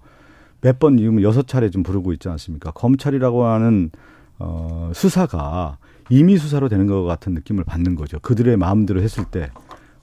몇 0.61 0.79
번 0.79 0.97
지금 0.97 1.21
여섯 1.21 1.47
차례 1.47 1.69
좀 1.69 1.83
부르고 1.83 2.13
있지 2.13 2.29
않습니까? 2.29 2.71
검찰이라고 2.71 3.45
하는 3.45 3.91
어, 4.39 4.91
수사가 4.93 5.77
임의 6.09 6.37
수사로 6.37 6.69
되는 6.69 6.87
것 6.87 7.03
같은 7.03 7.33
느낌을 7.33 7.63
받는 7.63 7.95
거죠. 7.95 8.19
그들의 8.19 8.55
마음대로 8.57 9.01
했을 9.01 9.25
때 9.25 9.49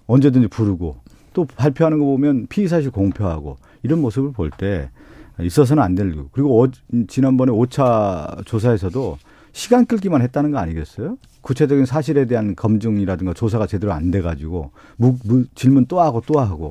언제든지 0.06 0.48
부르고 0.48 0.96
또 1.32 1.44
발표하는 1.46 1.98
거 1.98 2.04
보면 2.04 2.46
피의 2.48 2.68
사실 2.68 2.90
공표하고 2.90 3.56
이런 3.82 4.00
모습을 4.00 4.32
볼 4.32 4.50
때 4.50 4.90
있어서는 5.40 5.82
안 5.82 5.94
될. 5.96 6.14
그리고 6.32 6.62
어, 6.62 6.68
지난번에 7.08 7.50
5차 7.50 8.44
조사에서도 8.46 9.18
시간 9.52 9.84
끌기만 9.86 10.22
했다는 10.22 10.52
거 10.52 10.58
아니겠어요? 10.58 11.16
구체적인 11.40 11.86
사실에 11.86 12.26
대한 12.26 12.54
검증이라든가 12.54 13.34
조사가 13.34 13.66
제대로 13.66 13.92
안 13.92 14.10
돼가지고 14.10 14.70
무, 14.96 15.16
무, 15.24 15.44
질문 15.54 15.86
또 15.86 16.00
하고 16.00 16.22
또 16.26 16.38
하고 16.40 16.70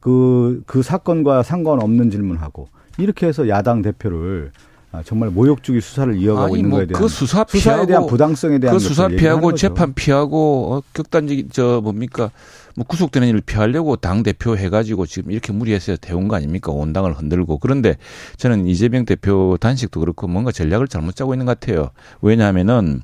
그, 0.00 0.62
그 0.66 0.82
사건과 0.82 1.42
상관없는 1.42 2.10
질문하고 2.10 2.68
이렇게 2.98 3.26
해서 3.26 3.48
야당 3.48 3.82
대표를 3.82 4.52
아, 4.92 5.02
정말 5.02 5.30
모욕주기 5.30 5.80
수사를 5.80 6.14
이어가고 6.18 6.46
아니, 6.52 6.58
있는 6.58 6.70
뭐 6.70 6.78
거에 6.80 6.86
대한 6.86 7.02
그 7.02 7.08
수사 7.08 7.44
피하고, 7.44 7.58
수사에 7.58 7.86
대한 7.86 8.06
부당성에 8.06 8.58
대한 8.58 8.76
그 8.76 8.78
수사 8.78 9.08
피하고 9.08 9.54
재판 9.54 9.94
피하고 9.94 10.74
어, 10.74 10.82
극단적인 10.92 11.48
저 11.50 11.80
뭡니까 11.82 12.30
뭐 12.76 12.84
구속되는 12.86 13.26
일을 13.28 13.40
피하려고 13.40 13.96
당 13.96 14.22
대표 14.22 14.54
해가지고 14.56 15.06
지금 15.06 15.32
이렇게 15.32 15.52
무리해서 15.52 15.96
대운 15.96 16.28
거 16.28 16.36
아닙니까? 16.36 16.72
온 16.72 16.92
당을 16.92 17.14
흔들고. 17.14 17.58
그런데 17.58 17.96
저는 18.36 18.66
이재명 18.66 19.06
대표 19.06 19.56
단식도 19.58 20.00
그렇고 20.00 20.28
뭔가 20.28 20.52
전략을 20.52 20.88
잘못 20.88 21.16
짜고 21.16 21.32
있는 21.34 21.46
것 21.46 21.58
같아요. 21.58 21.90
왜냐하면은 22.20 23.00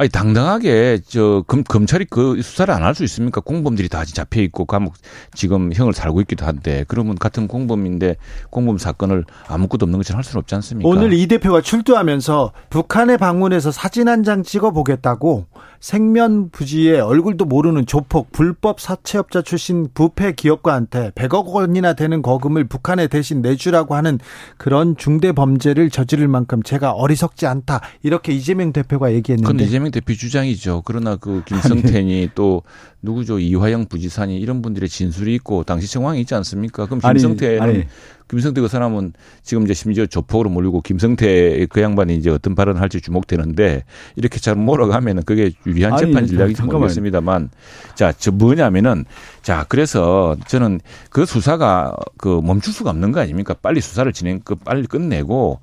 아니 0.00 0.08
당당하게 0.08 1.00
저 1.08 1.42
검, 1.48 1.64
검찰이 1.64 2.04
그 2.08 2.40
수사를 2.40 2.72
안 2.72 2.84
할 2.84 2.94
수 2.94 3.02
있습니까? 3.02 3.40
공범들이 3.40 3.88
다 3.88 4.04
잡혀 4.04 4.40
있고 4.42 4.64
감옥 4.64 4.94
지금 5.34 5.72
형을 5.74 5.92
살고 5.92 6.20
있기도 6.20 6.46
한데 6.46 6.84
그러면 6.86 7.16
같은 7.16 7.48
공범인데 7.48 8.14
공범 8.50 8.78
사건을 8.78 9.24
아무것도 9.48 9.84
없는 9.86 9.98
것처럼 9.98 10.18
할 10.18 10.22
수는 10.24 10.38
없지 10.38 10.54
않습니까? 10.54 10.88
오늘 10.88 11.12
이 11.12 11.26
대표가 11.26 11.60
출두하면서 11.62 12.52
북한에 12.70 13.16
방문해서 13.16 13.72
사진 13.72 14.06
한 14.08 14.22
장 14.22 14.44
찍어 14.44 14.70
보겠다고 14.70 15.46
생면 15.80 16.50
부지에 16.50 17.00
얼굴도 17.00 17.44
모르는 17.44 17.86
조폭 17.86 18.32
불법 18.32 18.80
사채업자 18.80 19.42
출신 19.42 19.88
부패 19.94 20.32
기업가한테 20.32 21.10
100억 21.10 21.46
원이나 21.46 21.94
되는 21.94 22.22
거금을 22.22 22.64
북한에 22.64 23.06
대신 23.06 23.42
내주라고 23.42 23.94
하는 23.94 24.18
그런 24.56 24.96
중대 24.96 25.32
범죄를 25.32 25.90
저지를 25.90 26.28
만큼 26.28 26.62
제가 26.62 26.92
어리석지 26.92 27.46
않다 27.46 27.80
이렇게 28.02 28.32
이재명 28.32 28.72
대표가 28.72 29.12
얘기했는데 29.12 29.64
이재명 29.64 29.90
대표 29.90 30.14
주장이죠. 30.14 30.82
그러나 30.84 31.16
그 31.16 31.42
김성태니 31.44 32.30
또 32.34 32.62
누구죠 33.02 33.38
이화영 33.38 33.86
부지사니 33.86 34.38
이런 34.38 34.62
분들의 34.62 34.88
진술이 34.88 35.34
있고 35.36 35.62
당시 35.62 35.90
정황이 35.90 36.20
있지 36.20 36.34
않습니까? 36.34 36.86
그럼 36.86 37.00
김성태는 37.00 37.62
아니, 37.62 37.72
아니. 37.72 37.84
김성태 38.28 38.60
그 38.60 38.68
사람은 38.68 39.14
지금 39.42 39.64
이제 39.64 39.74
심지어 39.74 40.06
조폭으로 40.06 40.50
몰리고 40.50 40.82
김성태 40.82 41.66
그 41.70 41.80
양반이 41.80 42.16
이제 42.16 42.30
어떤 42.30 42.54
발언을 42.54 42.80
할지 42.80 43.00
주목되는데 43.00 43.84
이렇게 44.16 44.38
잘 44.38 44.54
몰아가면은 44.54 45.22
그게 45.24 45.50
유리한 45.66 45.94
아니, 45.94 46.06
재판 46.06 46.26
전략이지 46.26 46.62
모르겠습니다만 46.62 47.50
자, 47.94 48.12
저 48.12 48.30
뭐냐면은 48.30 49.04
자, 49.42 49.64
그래서 49.68 50.36
저는 50.46 50.80
그 51.10 51.24
수사가 51.24 51.96
그 52.18 52.40
멈출 52.42 52.72
수가 52.72 52.90
없는 52.90 53.12
거 53.12 53.20
아닙니까? 53.20 53.54
빨리 53.60 53.80
수사를 53.80 54.12
진행, 54.12 54.40
그 54.44 54.54
빨리 54.54 54.86
끝내고 54.86 55.60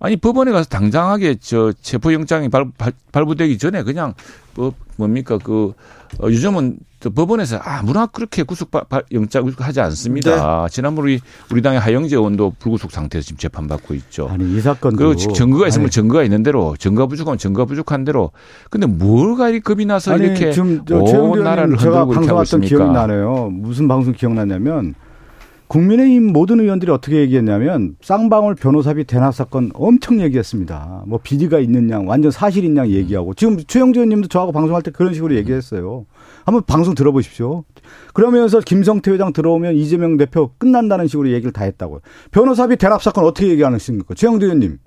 아니 0.00 0.16
법원에 0.16 0.52
가서 0.52 0.68
당장하게 0.68 1.36
저 1.40 1.72
체포영장이 1.80 2.48
발, 2.48 2.70
발, 2.76 2.92
발 3.12 3.24
부되기 3.24 3.58
전에 3.58 3.82
그냥 3.82 4.14
뭐 4.54 4.72
뭡니까 4.96 5.38
그 5.42 5.72
어, 6.20 6.26
요즘은 6.26 6.78
또 7.00 7.10
법원에서 7.10 7.58
아무나 7.58 8.06
그렇게 8.06 8.42
구속 8.42 8.70
영장 9.12 9.52
하지 9.58 9.80
않습니다. 9.80 10.64
네. 10.64 10.72
지난번 10.72 11.04
우리 11.04 11.20
우리 11.52 11.62
당의 11.62 11.78
하영재 11.78 12.16
의원도 12.16 12.54
불구속 12.58 12.90
상태에서 12.90 13.26
지금 13.26 13.38
재판받고 13.38 13.94
있죠. 13.94 14.28
아니 14.28 14.56
이 14.56 14.60
사건도 14.60 14.96
그리고 14.96 15.14
증거가 15.14 15.68
있으면 15.68 15.84
아니. 15.84 15.90
증거가 15.92 16.24
있는 16.24 16.42
대로 16.42 16.74
증거 16.76 17.06
부족하면 17.06 17.38
증거 17.38 17.66
부족한 17.66 18.04
대로. 18.04 18.32
근데 18.68 18.88
뭘가 18.88 19.50
이 19.50 19.60
겁이 19.60 19.86
나서 19.86 20.12
아니, 20.12 20.24
이렇게 20.24 20.50
지금 20.50 20.82
온 20.90 21.44
나라를 21.44 21.76
흔들고 21.76 22.12
이렇게 22.14 22.28
하고 22.28 22.42
있습니까? 22.42 22.68
기억이 22.68 22.92
나네요. 22.92 23.50
무슨 23.52 23.86
방송 23.86 24.12
기억나냐면 24.12 24.94
국민의힘 25.68 26.32
모든 26.32 26.60
의원들이 26.60 26.90
어떻게 26.90 27.16
얘기했냐면 27.20 27.96
쌍방울 28.00 28.54
변호사비 28.54 29.04
대납 29.04 29.34
사건 29.34 29.70
엄청 29.74 30.20
얘기했습니다. 30.20 31.04
뭐 31.06 31.20
비리가 31.22 31.58
있는 31.58 31.90
양 31.90 32.08
완전 32.08 32.30
사실인 32.30 32.76
양 32.76 32.88
얘기하고 32.88 33.34
지금 33.34 33.58
최영재 33.58 34.00
의원님도 34.00 34.28
저하고 34.28 34.52
방송할 34.52 34.82
때 34.82 34.90
그런 34.90 35.12
식으로 35.12 35.34
얘기했어요. 35.36 36.06
한번 36.44 36.62
방송 36.66 36.94
들어보십시오. 36.94 37.64
그러면서 38.14 38.60
김성태 38.60 39.10
회장 39.10 39.32
들어오면 39.32 39.76
이재명 39.76 40.16
대표 40.16 40.50
끝난다는 40.56 41.06
식으로 41.06 41.30
얘기를 41.30 41.52
다 41.52 41.64
했다고요. 41.64 42.00
변호사비 42.30 42.76
대납 42.76 43.02
사건 43.02 43.24
어떻게 43.24 43.48
얘기하는 43.48 43.78
식입니까? 43.78 44.14
최영재 44.14 44.46
의원님. 44.46 44.78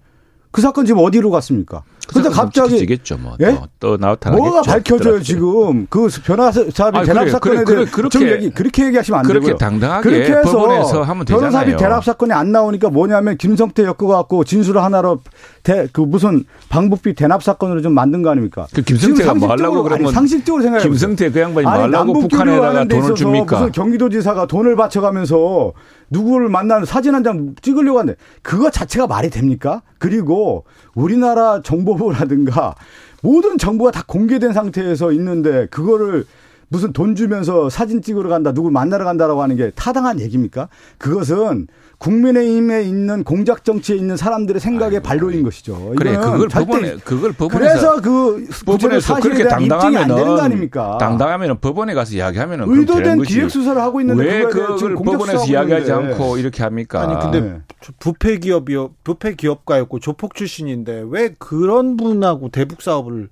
그 0.51 0.61
사건 0.61 0.85
지금 0.85 1.01
어디로 1.01 1.31
갔습니까? 1.31 1.83
근데 2.13 2.29
갑자기 2.29 2.77
지겠죠, 2.77 3.17
뭐. 3.17 3.37
예? 3.39 3.51
또, 3.51 3.67
또 3.79 3.97
나타나겠죠. 3.97 4.43
뭐가 4.43 4.61
밝혀져요 4.63 5.21
지금 5.21 5.87
그 5.89 6.09
변호사비 6.25 6.71
아, 6.81 7.03
대납 7.03 7.21
그래, 7.21 7.31
사건에 7.31 7.63
그래, 7.63 7.75
대해 7.75 7.85
그렇게 7.89 8.31
얘기 8.31 8.49
그렇게 8.49 8.85
얘기하시면 8.87 9.19
안 9.19 9.25
그렇게 9.25 9.47
되고요. 9.47 9.57
당당하게 9.57 10.09
그렇게 10.09 10.33
해서 10.33 10.51
법원에서 10.51 11.03
하면 11.03 11.25
되잖아요. 11.25 11.51
변호사비 11.51 11.77
대납 11.77 12.03
사건이 12.03 12.33
안 12.33 12.51
나오니까 12.51 12.89
뭐냐면 12.89 13.37
김성태 13.37 13.85
엮어갖고 13.85 14.43
진술을 14.43 14.83
하나로 14.83 15.21
대, 15.63 15.87
그 15.93 16.01
무슨 16.01 16.43
방북비 16.67 17.13
대납 17.13 17.43
사건으로 17.43 17.81
좀 17.81 17.93
만든 17.93 18.21
거 18.21 18.31
아닙니까? 18.31 18.67
그 18.73 18.81
김성태가 18.81 19.35
뭐 19.35 19.49
하려고 19.49 19.83
그러면 19.83 20.07
아니, 20.07 20.13
상식적으로 20.13 20.63
생각해 20.63 20.83
김성태 20.83 21.31
그 21.31 21.39
양반이 21.39 21.63
뭐 21.63 21.71
하려고 21.71 22.19
북한에다가 22.19 22.85
돈을 22.85 23.15
줍니까? 23.15 23.57
무슨 23.57 23.71
경기도지사가 23.71 24.47
돈을 24.47 24.75
바쳐가면서 24.75 25.71
누구를 26.11 26.49
만나는 26.49 26.85
사진 26.85 27.15
한 27.15 27.23
장 27.23 27.55
찍으려고 27.61 27.99
하는데 27.99 28.17
그거 28.41 28.69
자체가 28.69 29.07
말이 29.07 29.29
됩니까? 29.29 29.81
그리고 29.97 30.65
우리나라 30.95 31.61
정보부라든가 31.61 32.75
모든 33.21 33.57
정보가 33.57 33.91
다 33.91 34.03
공개된 34.07 34.53
상태에서 34.53 35.11
있는데 35.11 35.67
그거를 35.67 36.25
무슨 36.69 36.93
돈 36.93 37.15
주면서 37.15 37.69
사진 37.69 38.01
찍으러 38.01 38.29
간다, 38.29 38.53
누굴 38.53 38.71
만나러 38.71 39.03
간다라고 39.05 39.43
하는 39.43 39.55
게 39.57 39.71
타당한 39.75 40.19
얘기입니까? 40.21 40.69
그것은 40.97 41.67
국민의힘에 42.01 42.81
있는 42.81 43.23
공작 43.23 43.63
정치에 43.63 43.95
있는 43.95 44.17
사람들의 44.17 44.59
생각에 44.59 44.95
아이고. 44.95 45.03
발로인 45.03 45.43
것이죠. 45.43 45.93
그래, 45.95 46.17
그걸 46.17 46.47
법원에 46.47 46.95
그걸 47.03 47.31
법원에서 47.31 48.01
그래서 48.01 48.01
그 48.01 48.47
법원에서 48.65 49.19
그렇게 49.19 49.47
당당하면 49.47 50.01
안 50.01 50.07
되는 50.07 50.25
거 50.35 50.41
아닙니까? 50.41 50.97
당당하면 50.99 51.59
법원에 51.59 51.93
가서 51.93 52.15
이야기하면 52.15 52.63
의도된 52.67 53.21
기획 53.21 53.51
수사를 53.51 53.79
하고 53.79 54.01
있는데 54.01 54.23
왜 54.23 54.43
그걸 54.45 54.95
법원에서 54.95 55.45
이야기하지 55.45 55.91
않고 55.91 56.37
이렇게 56.37 56.63
합니까? 56.63 57.01
아니 57.01 57.19
근데 57.19 57.41
네. 57.41 57.61
부패 57.99 58.39
기업이요, 58.39 58.95
부패 59.03 59.35
기업가였고 59.35 59.99
조폭 59.99 60.33
출신인데 60.33 61.05
왜 61.07 61.35
그런 61.37 61.97
분하고 61.97 62.49
대북 62.49 62.81
사업을 62.81 63.29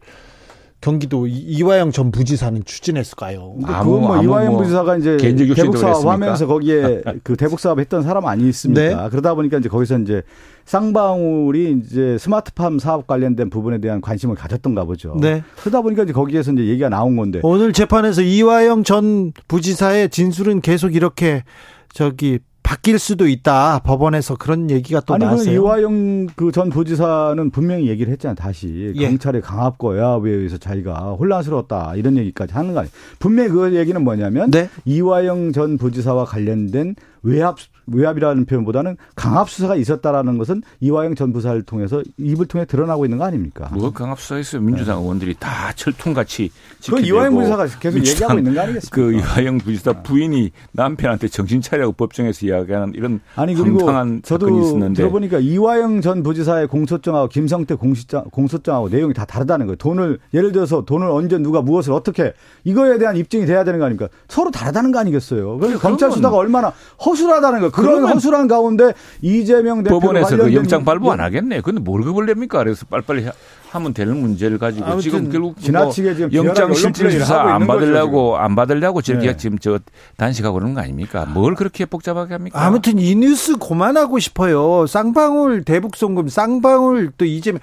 경기도 0.82 1.28
이화영 1.28 1.92
전 1.92 2.12
부지사는 2.12 2.64
추진했을까요? 2.64 3.56
아무, 3.66 3.96
그건 3.96 4.08
뭐 4.08 4.24
이화영 4.24 4.54
뭐 4.54 4.62
부지사가 4.62 4.98
이제 4.98 5.18
대북 5.18 5.78
사업 5.78 6.08
하면서 6.08 6.48
거기에 6.48 7.02
그 7.24 7.36
대북 7.36 7.60
사업 7.60 7.80
했던 7.80 8.02
사람 8.02 8.26
아니있습니까? 8.26 9.04
네. 9.04 9.10
그러다 9.10 9.34
보니까 9.34 9.58
이제 9.58 9.68
거기서 9.68 10.00
이제 10.00 10.22
쌍방울이 10.64 11.82
이제 11.84 12.18
스마트팜 12.18 12.80
사업 12.80 13.08
관련된 13.08 13.50
부분에 13.50 13.80
대한 13.80 14.00
관심을 14.00 14.36
가졌던가 14.36 14.86
보죠. 14.86 15.18
네. 15.20 15.44
그러다 15.60 15.82
보니까 15.82 16.04
이제 16.04 16.14
거기에서 16.14 16.54
이제 16.54 16.66
얘기가 16.68 16.88
나온 16.88 17.18
건데 17.18 17.42
오늘 17.44 17.74
재판에서 17.74 18.22
이화영 18.22 18.84
전 18.84 19.34
부지사의 19.50 20.10
진술은 20.10 20.62
계속 20.62 20.96
이렇게 20.96 21.44
저기 21.92 22.40
바뀔 22.64 23.00
수도 23.00 23.28
있다. 23.28 23.80
법원에서 23.80 24.36
그런 24.36 24.70
얘기가 24.70 25.00
또 25.02 25.16
아니, 25.16 25.26
나왔어요. 25.26 25.52
이화영 25.54 26.28
그 26.36 26.52
전 26.52 26.70
부지사는 26.70 27.50
분명히 27.52 27.88
얘기를 27.88 28.12
했잖아요. 28.14 28.36
다시 28.36 28.94
예. 28.96 29.08
경찰의 29.08 29.42
강압거야에 29.42 30.20
의해서 30.24 30.58
자기가 30.58 31.16
혼란스러웠다 31.20 31.96
이런 31.96 32.18
얘기까지 32.18 32.54
하는 32.54 32.74
거 32.74 32.80
아니에요. 32.82 32.92
분명히 33.20 33.50
그 33.50 33.76
얘기는 33.76 34.02
뭐냐면 34.04 34.52
네? 34.52 34.70
이화영 34.86 35.52
전 35.54 35.78
부지사와 35.78 36.26
관련된 36.26 36.96
외압 37.24 37.58
외압이라는 37.92 38.46
표현보다는 38.46 38.98
강압 39.16 39.50
수사가 39.50 39.76
있었다라는 39.76 40.38
것은 40.38 40.62
이화영 40.80 41.16
전 41.16 41.34
부사를 41.34 41.62
통해서 41.64 42.04
입을 42.18 42.46
통해 42.46 42.66
드러나고 42.66 43.06
있는 43.06 43.18
거 43.18 43.26
아닙니까? 43.26 43.70
뭐 43.74 43.92
강압 43.92 44.20
수사 44.20 44.38
있어요. 44.38 44.62
민주당 44.62 44.98
네. 44.98 45.04
의원들이 45.04 45.36
다 45.40 45.72
철통같이 45.76 46.52
그 46.88 47.00
이화영 47.00 47.34
부지사가 47.34 47.68
계속 47.80 47.98
얘기하고 48.00 48.38
있는 48.38 48.54
거 48.54 48.62
아니겠습니까? 48.62 48.96
그 48.96 49.14
이화영 49.14 49.58
부지사 49.60 50.04
부인이 50.04 50.52
남편한테 50.72 51.28
정신 51.28 51.62
차리고 51.62 51.94
법정에서 51.94 52.46
이야기하는 52.46 52.94
이런 52.96 53.20
아니 53.36 53.56
그리고 53.56 53.80
저도 54.24 54.50
있었는데 54.50 54.94
들어보니까 54.94 55.40
이화영 55.40 56.02
전 56.02 56.24
부지사의 56.24 56.68
공소장하고 56.68 57.28
김성태 57.30 57.76
공소장 57.76 58.24
공소장하고 58.32 58.90
내용이 58.90 59.14
다 59.14 59.26
다르다는 59.26 59.66
거예요. 59.66 59.76
돈을 59.78 60.20
예를 60.34 60.52
들어서 60.52 60.86
돈을 60.86 61.08
언제 61.10 61.38
누가 61.38 61.62
무엇을 61.62 61.94
어떻게 61.94 62.34
이거에 62.64 62.98
대한 62.98 63.18
입증이 63.18 63.46
돼야 63.46 63.64
되는 63.64 63.80
거 63.80 63.86
아닙니까? 63.86 64.08
서로 64.28 64.52
다르다는 64.52 64.92
거 64.92 65.00
아니겠어요? 65.00 65.58
그래서 65.58 65.80
검찰 65.80 66.12
수사가 66.12 66.36
얼마나 66.36 66.72
허 67.06 67.09
술하다는 67.16 67.60
거예요. 67.60 67.72
그런 67.72 68.06
허술한 68.06 68.48
가운데 68.48 68.94
이재명 69.22 69.84
대표 69.84 70.00
법원에서 70.00 70.38
그 70.38 70.54
영장 70.54 70.84
발부 70.84 71.12
안 71.12 71.20
하겠네. 71.20 71.62
근데 71.62 71.82
뭘 71.82 72.04
그걸 72.04 72.26
냅니까? 72.26 72.60
그래서 72.60 72.86
빨리빨리 72.90 73.28
하면 73.72 73.94
되는 73.94 74.18
문제를 74.20 74.58
가지고 74.58 75.00
지금 75.00 75.30
결국 75.30 75.54
뭐 75.54 75.64
지나치게 75.64 76.16
지금 76.16 76.34
영장 76.34 76.74
실질 76.74 77.12
수사 77.12 77.42
안 77.42 77.68
받으려고 77.68 78.38
안 78.38 78.56
받으려고 78.56 79.02
저렇게 79.02 79.28
네. 79.28 79.38
지금 79.38 79.60
저 79.60 79.80
단식하고 80.18 80.56
그러는 80.56 80.74
거 80.74 80.82
아닙니까? 80.82 81.26
뭘 81.26 81.56
그렇게 81.56 81.86
복잡하게 81.86 82.34
합니까? 82.34 82.60
아무튼 82.64 82.98
이 83.00 83.16
뉴스 83.16 83.58
그만하고 83.58 84.18
싶어요. 84.20 84.88
쌍방울 84.88 85.64
대북 85.64 85.96
송금, 85.96 86.30
쌍방울 86.30 87.12
또 87.18 87.26
이재명 87.26 87.60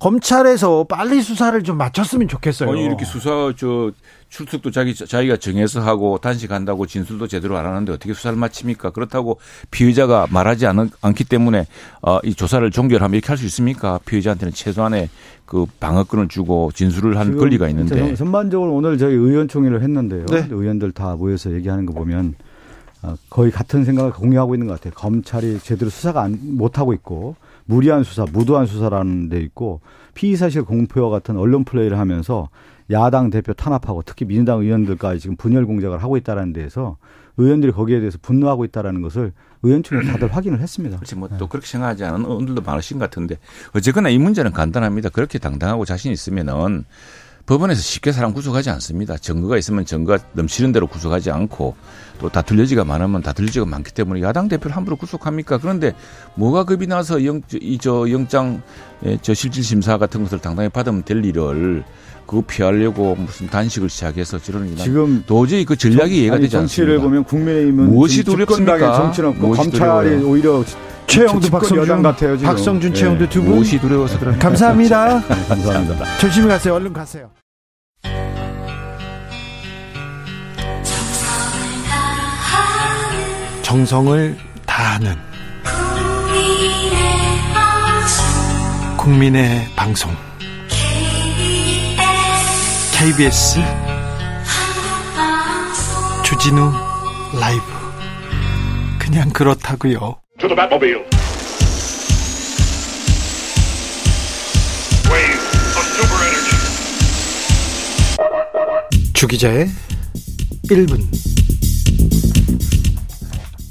검찰에서 0.00 0.84
빨리 0.88 1.20
수사를 1.20 1.62
좀 1.62 1.76
마쳤으면 1.76 2.26
좋겠어요. 2.26 2.70
아니 2.70 2.84
이렇게 2.84 3.04
수사 3.04 3.52
저 3.54 3.92
출석도 4.30 4.70
자기 4.70 4.94
자기가 4.94 5.36
정해서 5.36 5.80
하고 5.82 6.16
단식한다고 6.18 6.86
진술도 6.86 7.28
제대로 7.28 7.58
안 7.58 7.66
하는데 7.66 7.92
어떻게 7.92 8.14
수사를 8.14 8.36
마칩니까? 8.38 8.90
그렇다고 8.90 9.38
피의자가 9.70 10.26
말하지 10.30 10.66
않, 10.66 10.90
않기 11.02 11.24
때문에 11.24 11.66
어, 12.02 12.18
이 12.24 12.34
조사를 12.34 12.68
종결하면 12.70 13.14
이렇게 13.14 13.28
할 13.28 13.36
수 13.40 13.44
있습니까? 13.46 13.98
피의자한테는 14.06 14.52
최소한의 14.52 15.08
그 15.46 15.66
방어권을 15.80 16.28
주고 16.28 16.70
진술을 16.74 17.18
한 17.18 17.36
권리가 17.36 17.68
있는데. 17.68 18.14
전반적으로 18.14 18.74
오늘 18.74 18.96
저희 18.98 19.14
의원총회를 19.14 19.82
했는데요. 19.82 20.26
네. 20.26 20.46
의원들 20.50 20.92
다 20.92 21.14
모여서 21.16 21.52
얘기하는 21.52 21.84
거 21.86 21.92
보면 21.92 22.34
어, 23.02 23.14
거의 23.28 23.50
같은 23.50 23.84
생각을 23.84 24.12
공유하고 24.12 24.54
있는 24.54 24.66
것 24.66 24.74
같아요. 24.74 24.94
검찰이 24.94 25.58
제대로 25.60 25.90
수사가 25.90 26.22
안, 26.22 26.38
못 26.42 26.78
하고 26.78 26.92
있고 26.94 27.36
무리한 27.70 28.02
수사, 28.02 28.24
무도한 28.24 28.66
수사라는 28.66 29.28
데 29.28 29.40
있고 29.40 29.80
피의 30.14 30.36
사실 30.36 30.64
공표와 30.64 31.08
같은 31.08 31.36
언론 31.36 31.64
플레이를 31.64 31.98
하면서 31.98 32.48
야당 32.90 33.30
대표 33.30 33.52
탄압하고 33.52 34.02
특히 34.04 34.26
민주당 34.26 34.60
의원들까지 34.60 35.20
지금 35.20 35.36
분열 35.36 35.64
공작을 35.64 36.02
하고 36.02 36.16
있다는 36.16 36.52
데에서 36.52 36.96
의원들이 37.36 37.70
거기에 37.70 38.00
대해서 38.00 38.18
분노하고 38.20 38.64
있다는 38.64 39.00
것을 39.02 39.32
의원총회 39.62 40.04
다들 40.04 40.28
확인을 40.34 40.58
했습니다. 40.58 40.96
그렇지 40.96 41.14
뭐또 41.14 41.38
네. 41.38 41.46
그렇게 41.48 41.66
생각하지 41.68 42.04
않은 42.04 42.24
의원들도 42.24 42.62
많으신 42.62 42.98
것 42.98 43.08
같은데 43.08 43.38
어쨌거나 43.72 44.08
이 44.08 44.18
문제는 44.18 44.52
간단합니다. 44.52 45.10
그렇게 45.10 45.38
당당하고 45.38 45.84
자신 45.84 46.10
있으면은 46.10 46.84
법원에서 47.46 47.80
쉽게 47.80 48.12
사람 48.12 48.32
구속하지 48.32 48.70
않습니다. 48.70 49.16
증거가 49.16 49.56
있으면 49.56 49.84
증거가 49.84 50.22
넘치는 50.32 50.72
대로 50.72 50.86
구속하지 50.86 51.30
않고 51.30 51.74
또 52.18 52.28
다툴 52.28 52.58
여지가 52.60 52.84
많으면 52.84 53.22
다툴 53.22 53.48
여지가 53.48 53.66
많기 53.66 53.92
때문에 53.92 54.22
야당 54.22 54.48
대표를 54.48 54.76
함부로 54.76 54.96
구속합니까? 54.96 55.58
그런데 55.58 55.92
뭐가 56.34 56.64
겁이 56.64 56.86
나서 56.86 57.24
영, 57.24 57.40
이, 57.54 57.78
저 57.78 58.10
영장, 58.10 58.62
예, 59.04 59.18
저 59.22 59.34
실질 59.34 59.64
심사 59.64 59.98
같은 59.98 60.22
것을 60.22 60.38
당당히 60.38 60.68
받으면 60.68 61.02
될 61.02 61.24
일을 61.24 61.84
그거 62.30 62.44
피하려고 62.46 63.16
무슨 63.16 63.48
단식을 63.48 63.88
시작해서 63.90 64.38
저런 64.38 64.76
지금 64.76 65.24
도저히 65.26 65.64
그 65.64 65.74
전략이 65.74 66.16
이해가 66.16 66.38
되지 66.38 66.58
않습니다. 66.58 66.60
정치를 66.60 67.00
보면 67.00 67.24
국민의힘은 67.24 67.90
무엇이 67.90 68.22
두렵습니까? 68.22 68.94
정치는 68.94 69.30
없고 69.30 69.50
검찰이 69.50 69.70
두려워요. 69.72 70.28
오히려 70.28 70.64
최영두 71.08 71.50
박성준 71.50 72.02
같아요. 72.04 72.36
지금. 72.36 72.52
박성준 72.52 72.94
최영두 72.94 73.28
두 73.28 73.42
분. 73.42 73.54
무엇이 73.54 73.80
두려워서 73.80 74.16
그런 74.20 74.38
감사합니다. 74.38 75.18
네, 75.26 75.26
감사합니다. 75.48 76.18
조심히 76.18 76.46
가세요. 76.46 76.74
얼른 76.74 76.92
가세요. 76.92 77.30
정성을 83.62 84.36
다하는 84.66 85.16
국민의 88.96 89.66
방송 89.74 90.12
KBS 93.00 93.58
주진우 96.22 96.70
라이브. 97.40 97.62
그냥 98.98 99.30
그렇다고요. 99.30 100.20
주기자의 109.14 109.70
1분. 110.68 111.00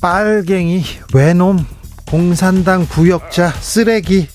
빨갱이, 0.02 0.84
외놈, 1.14 1.68
공산당 2.08 2.88
부역자, 2.88 3.52
쓰레기 3.52 4.28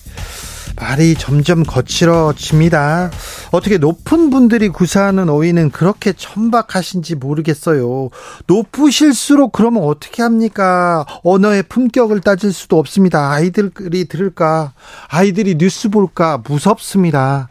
말이 0.76 1.14
점점 1.14 1.62
거칠어집니다. 1.62 3.10
어떻게 3.52 3.78
높은 3.78 4.30
분들이 4.30 4.68
구사하는 4.68 5.28
어휘는 5.28 5.70
그렇게 5.70 6.12
천박하신지 6.12 7.14
모르겠어요. 7.14 8.10
높으실수록 8.46 9.52
그러면 9.52 9.84
어떻게 9.84 10.22
합니까? 10.22 11.06
언어의 11.22 11.64
품격을 11.64 12.20
따질 12.20 12.52
수도 12.52 12.78
없습니다. 12.78 13.30
아이들이 13.30 14.06
들을까? 14.06 14.72
아이들이 15.08 15.56
뉴스 15.56 15.88
볼까? 15.88 16.42
무섭습니다. 16.46 17.48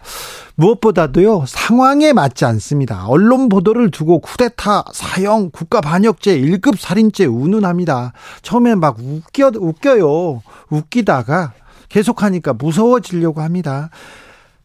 무엇보다도요, 0.56 1.46
상황에 1.48 2.14
맞지 2.14 2.46
않습니다. 2.46 3.08
언론 3.08 3.50
보도를 3.50 3.90
두고 3.90 4.20
쿠데타, 4.20 4.84
사형, 4.94 5.50
국가 5.52 5.82
반역죄, 5.82 6.40
1급 6.40 6.78
살인죄 6.78 7.26
운운합니다. 7.26 8.14
처음에 8.44 8.76
막 8.76 8.98
웃겨, 9.00 9.54
웃겨요. 9.56 10.44
웃기다가 10.70 11.54
계속하니까 11.94 12.54
무서워지려고 12.54 13.42
합니다. 13.42 13.92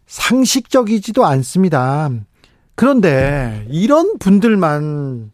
상식적이지도 0.06 1.26
않습니다. 1.26 2.08
그런데 2.74 3.66
이런 3.68 4.16
분들만 4.18 5.30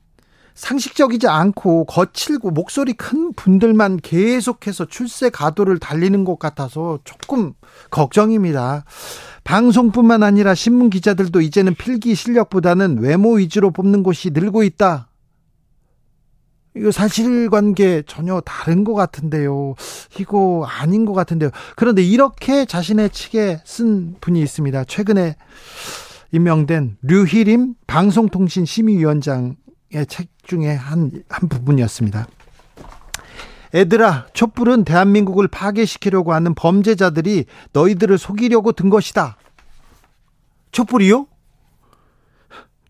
상식적이지 0.55 1.29
않고 1.29 1.85
거칠고 1.85 2.51
목소리 2.51 2.95
큰 2.95 3.33
분들만 3.33 3.99
계속해서 3.99 4.87
출세 4.87 5.31
가도를 5.31 5.79
달리는 5.79 6.25
것 6.25 6.39
같아서 6.41 6.99
조금 7.05 7.53
걱정입니다. 7.91 8.85
방송뿐만 9.45 10.25
아니라 10.25 10.55
신문 10.55 10.91
기자들도 10.91 11.41
이제는 11.43 11.77
필기 11.77 12.17
실력보다는 12.17 12.99
외모 12.99 13.35
위주로 13.35 13.71
뽑는 13.71 14.03
곳이 14.03 14.31
늘고 14.31 14.65
있다. 14.65 15.09
이거 16.77 16.91
사실관계 16.91 18.03
전혀 18.07 18.41
다른 18.41 18.83
것 18.83 18.95
같은데요. 18.95 19.75
이거 20.19 20.67
아닌 20.69 21.05
것 21.05 21.13
같은데요. 21.13 21.51
그런데 21.77 22.03
이렇게 22.03 22.65
자신의 22.65 23.11
책에 23.11 23.61
쓴 23.65 24.17
분이 24.21 24.41
있습니다. 24.41 24.85
최근에 24.85 25.37
임명된 26.33 26.97
류희림 27.03 27.75
방송통신 27.87 28.65
심의위원장의 28.65 29.55
책 30.09 30.29
중에 30.43 30.75
한, 30.75 31.13
한 31.29 31.49
부분이었습니다. 31.49 32.27
애들아, 33.73 34.27
촛불은 34.33 34.85
대한민국을 34.85 35.49
파괴시키려고 35.49 36.33
하는 36.33 36.55
범죄자들이 36.55 37.45
너희들을 37.73 38.19
속이려고 38.19 38.73
든 38.73 38.91
것이다. 38.91 39.37
촛불이요? 40.73 41.27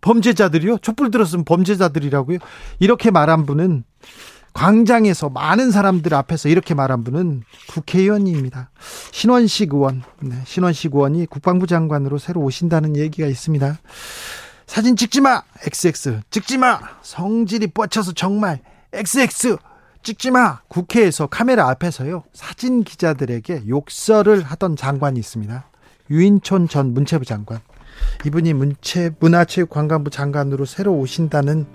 범죄자들이요? 0.05 0.79
촛불 0.79 1.11
들었으면 1.11 1.47
범죄자들이라고요? 1.47 2.39
이렇게 2.79 3.11
말한 3.11 3.47
분은 3.47 3.85
광장에서 4.53 5.31
많은 5.31 5.71
사람들 5.71 6.15
앞에서 6.15 6.49
이렇게 6.49 6.75
말한 6.75 7.03
분은 7.05 7.43
국회의원입니다. 7.69 8.71
신원식 9.11 9.73
의원, 9.73 10.03
네, 10.21 10.37
신원식 10.45 10.95
의원이 10.95 11.27
국방부 11.27 11.67
장관으로 11.67 12.19
새로 12.19 12.43
오신다는 12.43 12.97
얘기가 12.97 13.27
있습니다. 13.27 13.79
사진 14.67 14.95
찍지 14.95 15.23
마! 15.23 15.43
XX. 15.67 16.21
찍지 16.31 16.59
마! 16.59 16.81
성질이 17.03 17.69
뻗쳐서 17.69 18.13
정말 18.13 18.61
XX. 18.93 19.57
찍지 20.03 20.31
마! 20.31 20.61
국회에서 20.69 21.27
카메라 21.27 21.69
앞에서요. 21.71 22.25
사진 22.33 22.85
기자들에게 22.85 23.65
욕설을 23.69 24.43
하던 24.43 24.77
장관이 24.77 25.19
있습니다. 25.19 25.69
유인촌 26.11 26.69
전 26.69 26.93
문체부 26.93 27.25
장관. 27.25 27.61
이분이 28.27 28.55
문체 28.55 29.11
문화체육관광부 29.19 30.11
장관으로 30.11 30.65
새로 30.65 30.95
오신다는 30.95 31.67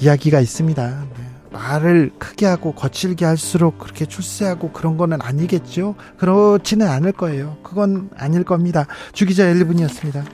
이야기가 0.00 0.40
있습니다. 0.40 1.04
네. 1.18 1.30
말을 1.52 2.12
크게 2.18 2.46
하고 2.46 2.72
거칠게 2.72 3.24
할수록 3.24 3.78
그렇게 3.78 4.06
출세하고 4.06 4.70
그런 4.70 4.96
거는 4.96 5.20
아니겠죠? 5.20 5.96
그렇지는 6.16 6.88
않을 6.88 7.12
거예요. 7.12 7.58
그건 7.62 8.10
아닐 8.16 8.44
겁니다. 8.44 8.86
주기자 9.12 9.44
1분이었습니다. 9.44 10.24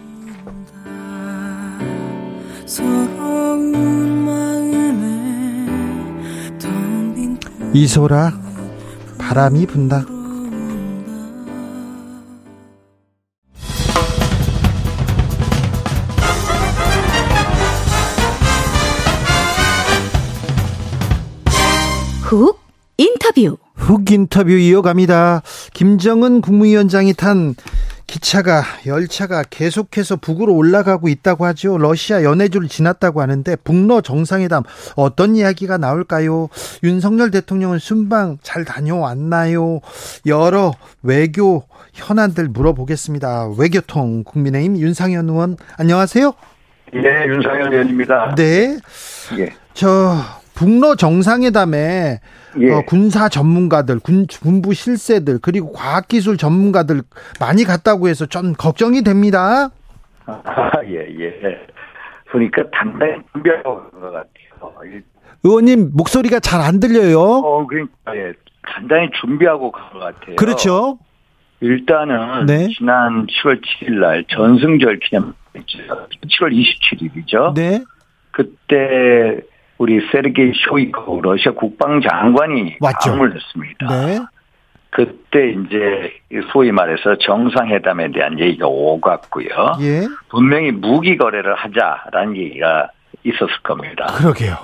이소라 7.72 8.32
바람이 9.18 9.66
분다. 9.66 10.15
훅 22.26 22.58
인터뷰. 22.96 23.56
훅 23.76 24.10
인터뷰 24.10 24.50
이어갑니다. 24.50 25.42
김정은 25.72 26.40
국무위원장이 26.40 27.12
탄 27.12 27.54
기차가 28.08 28.64
열차가 28.84 29.44
계속해서 29.48 30.16
북으로 30.16 30.52
올라가고 30.52 31.08
있다고 31.08 31.44
하죠. 31.46 31.78
러시아 31.78 32.24
연해주를 32.24 32.68
지났다고 32.68 33.22
하는데 33.22 33.54
북러 33.62 34.00
정상회담 34.00 34.64
어떤 34.96 35.36
이야기가 35.36 35.78
나올까요? 35.78 36.48
윤석열 36.82 37.30
대통령은 37.30 37.78
순방 37.78 38.38
잘 38.42 38.64
다녀왔나요? 38.64 39.80
여러 40.26 40.72
외교 41.04 41.62
현안들 41.92 42.48
물어보겠습니다. 42.48 43.52
외교통 43.56 44.24
국민의힘 44.24 44.78
윤상현 44.78 45.28
의원 45.28 45.56
안녕하세요. 45.78 46.32
네, 46.92 47.26
윤상현 47.28 47.72
의원입니다. 47.72 48.34
네. 48.36 48.78
예. 49.38 49.52
저 49.74 50.16
북러 50.56 50.96
정상회담에 50.96 52.20
예. 52.58 52.72
어, 52.72 52.82
군사 52.86 53.28
전문가들, 53.28 54.00
군, 54.00 54.26
군부 54.26 54.72
실세들, 54.74 55.38
그리고 55.42 55.72
과학기술 55.72 56.36
전문가들 56.38 57.02
많이 57.38 57.62
갔다고 57.64 58.08
해서 58.08 58.26
좀 58.26 58.54
걱정이 58.54 59.02
됩니다. 59.02 59.68
아, 60.26 60.70
예, 60.86 61.06
예. 61.20 61.66
그러니까 62.30 62.62
단단히 62.72 63.12
준비하고 63.32 63.90
것 63.90 64.00
같아요. 64.00 65.02
의원님 65.44 65.90
목소리가 65.94 66.40
잘 66.40 66.60
안 66.62 66.80
들려요. 66.80 67.20
어, 67.20 67.66
그러니까 67.66 68.16
예, 68.16 68.32
단단히 68.66 69.08
준비하고 69.20 69.70
간 69.70 69.92
것 69.92 69.98
같아요. 70.00 70.36
그렇죠. 70.36 70.98
일단은 71.60 72.46
네. 72.46 72.68
지난 72.76 73.26
10월 73.26 73.60
7일 73.62 74.00
날 74.00 74.24
전승절 74.28 74.98
기념 75.00 75.34
7월 75.54 76.52
27일이죠. 76.52 77.54
네. 77.54 77.82
그때 78.32 79.40
우리 79.78 80.00
세르게이 80.10 80.52
쇼이코 80.68 81.20
러시아 81.20 81.52
국방장관이 81.52 82.76
왔죠. 82.80 83.10
방문을 83.10 83.34
했습니다. 83.34 84.06
네. 84.06 84.18
그때 84.90 85.50
이제 85.50 86.12
소위 86.52 86.72
말해서 86.72 87.18
정상회담에 87.18 88.12
대한 88.12 88.38
얘기가 88.40 88.66
오갔고요. 88.66 89.48
예. 89.80 90.06
분명히 90.30 90.70
무기 90.70 91.18
거래를 91.18 91.54
하자라는 91.54 92.36
얘기가 92.36 92.88
있었을 93.22 93.62
겁니다. 93.62 94.06
그러게요. 94.16 94.54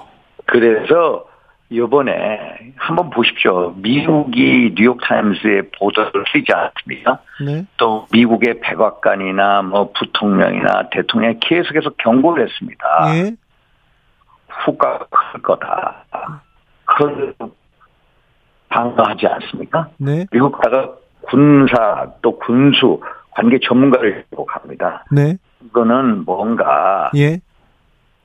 그래서 0.47 1.27
이번에 1.69 2.73
한번 2.77 3.11
보십시오. 3.11 3.75
미국이 3.77 4.75
뉴욕 4.77 5.01
타임스의 5.03 5.71
보도를 5.79 6.25
쓰지 6.33 6.53
않습니까? 6.53 7.19
네. 7.45 7.67
또 7.77 8.07
미국의 8.13 8.61
백악관이나 8.61 9.63
뭐 9.63 9.91
부통령이나 9.93 10.91
대통령이 10.91 11.37
계속해서 11.41 11.91
경고를 11.99 12.47
했습니다. 12.47 12.87
예. 13.17 13.33
후과가 14.64 15.07
클 15.11 15.42
거다. 15.42 16.05
그걸 16.84 17.34
방어하지 18.68 19.26
않습니까? 19.26 19.88
네. 19.98 20.26
미국 20.32 20.53
가가 20.53 20.92
군사 21.22 22.07
또 22.22 22.38
군수 22.38 23.00
관계 23.30 23.59
전문가를 23.62 24.24
데리고 24.30 24.44
갑니다. 24.46 25.05
네. 25.11 25.36
이거는 25.64 26.24
뭔가 26.24 27.11
예. 27.16 27.40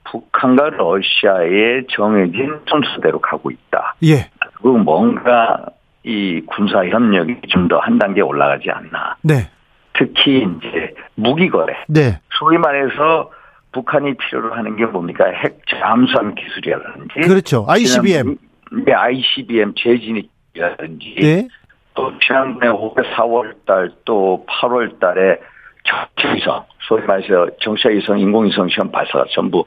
북한과 0.05 0.69
러시아의 0.71 1.88
정해진 1.91 2.59
순서대로 2.69 3.19
가고 3.19 3.51
있다. 3.51 3.95
예. 4.03 4.30
그리고 4.61 4.78
뭔가 4.78 5.65
이 6.03 6.41
군사 6.45 6.86
협력이 6.86 7.41
좀 7.49 7.67
더 7.67 7.80
한 7.80 7.99
단계 7.99 8.21
올라가지 8.21 8.69
않나. 8.71 9.17
네. 9.21 9.49
특히 9.93 10.43
이제 10.57 10.93
무기 11.15 11.49
거래. 11.49 11.73
네. 11.89 12.19
소위 12.39 12.57
말해서 12.57 13.32
북한이 13.72 14.15
필요로 14.15 14.53
하는 14.53 14.76
게 14.76 14.86
뭡니까? 14.86 15.26
핵 15.26 15.61
잠수함 15.70 16.34
기술이라든지. 16.36 17.28
그렇죠. 17.28 17.65
ICBM. 17.68 18.38
네, 18.86 18.93
ICBM 18.93 19.74
재진입이라든지. 19.76 21.15
네. 21.22 21.47
또 21.93 22.11
지난번에 22.20 22.72
5월 22.72 22.95
4월 23.15 23.65
달 23.65 23.91
또 24.05 24.45
8월 24.47 24.99
달에 24.99 25.39
정체위성, 25.84 26.65
소위 26.88 27.01
말해서 27.03 27.47
정체위성 27.61 28.20
인공위성 28.20 28.70
시험 28.70 28.91
발사가 28.91 29.26
전부 29.32 29.65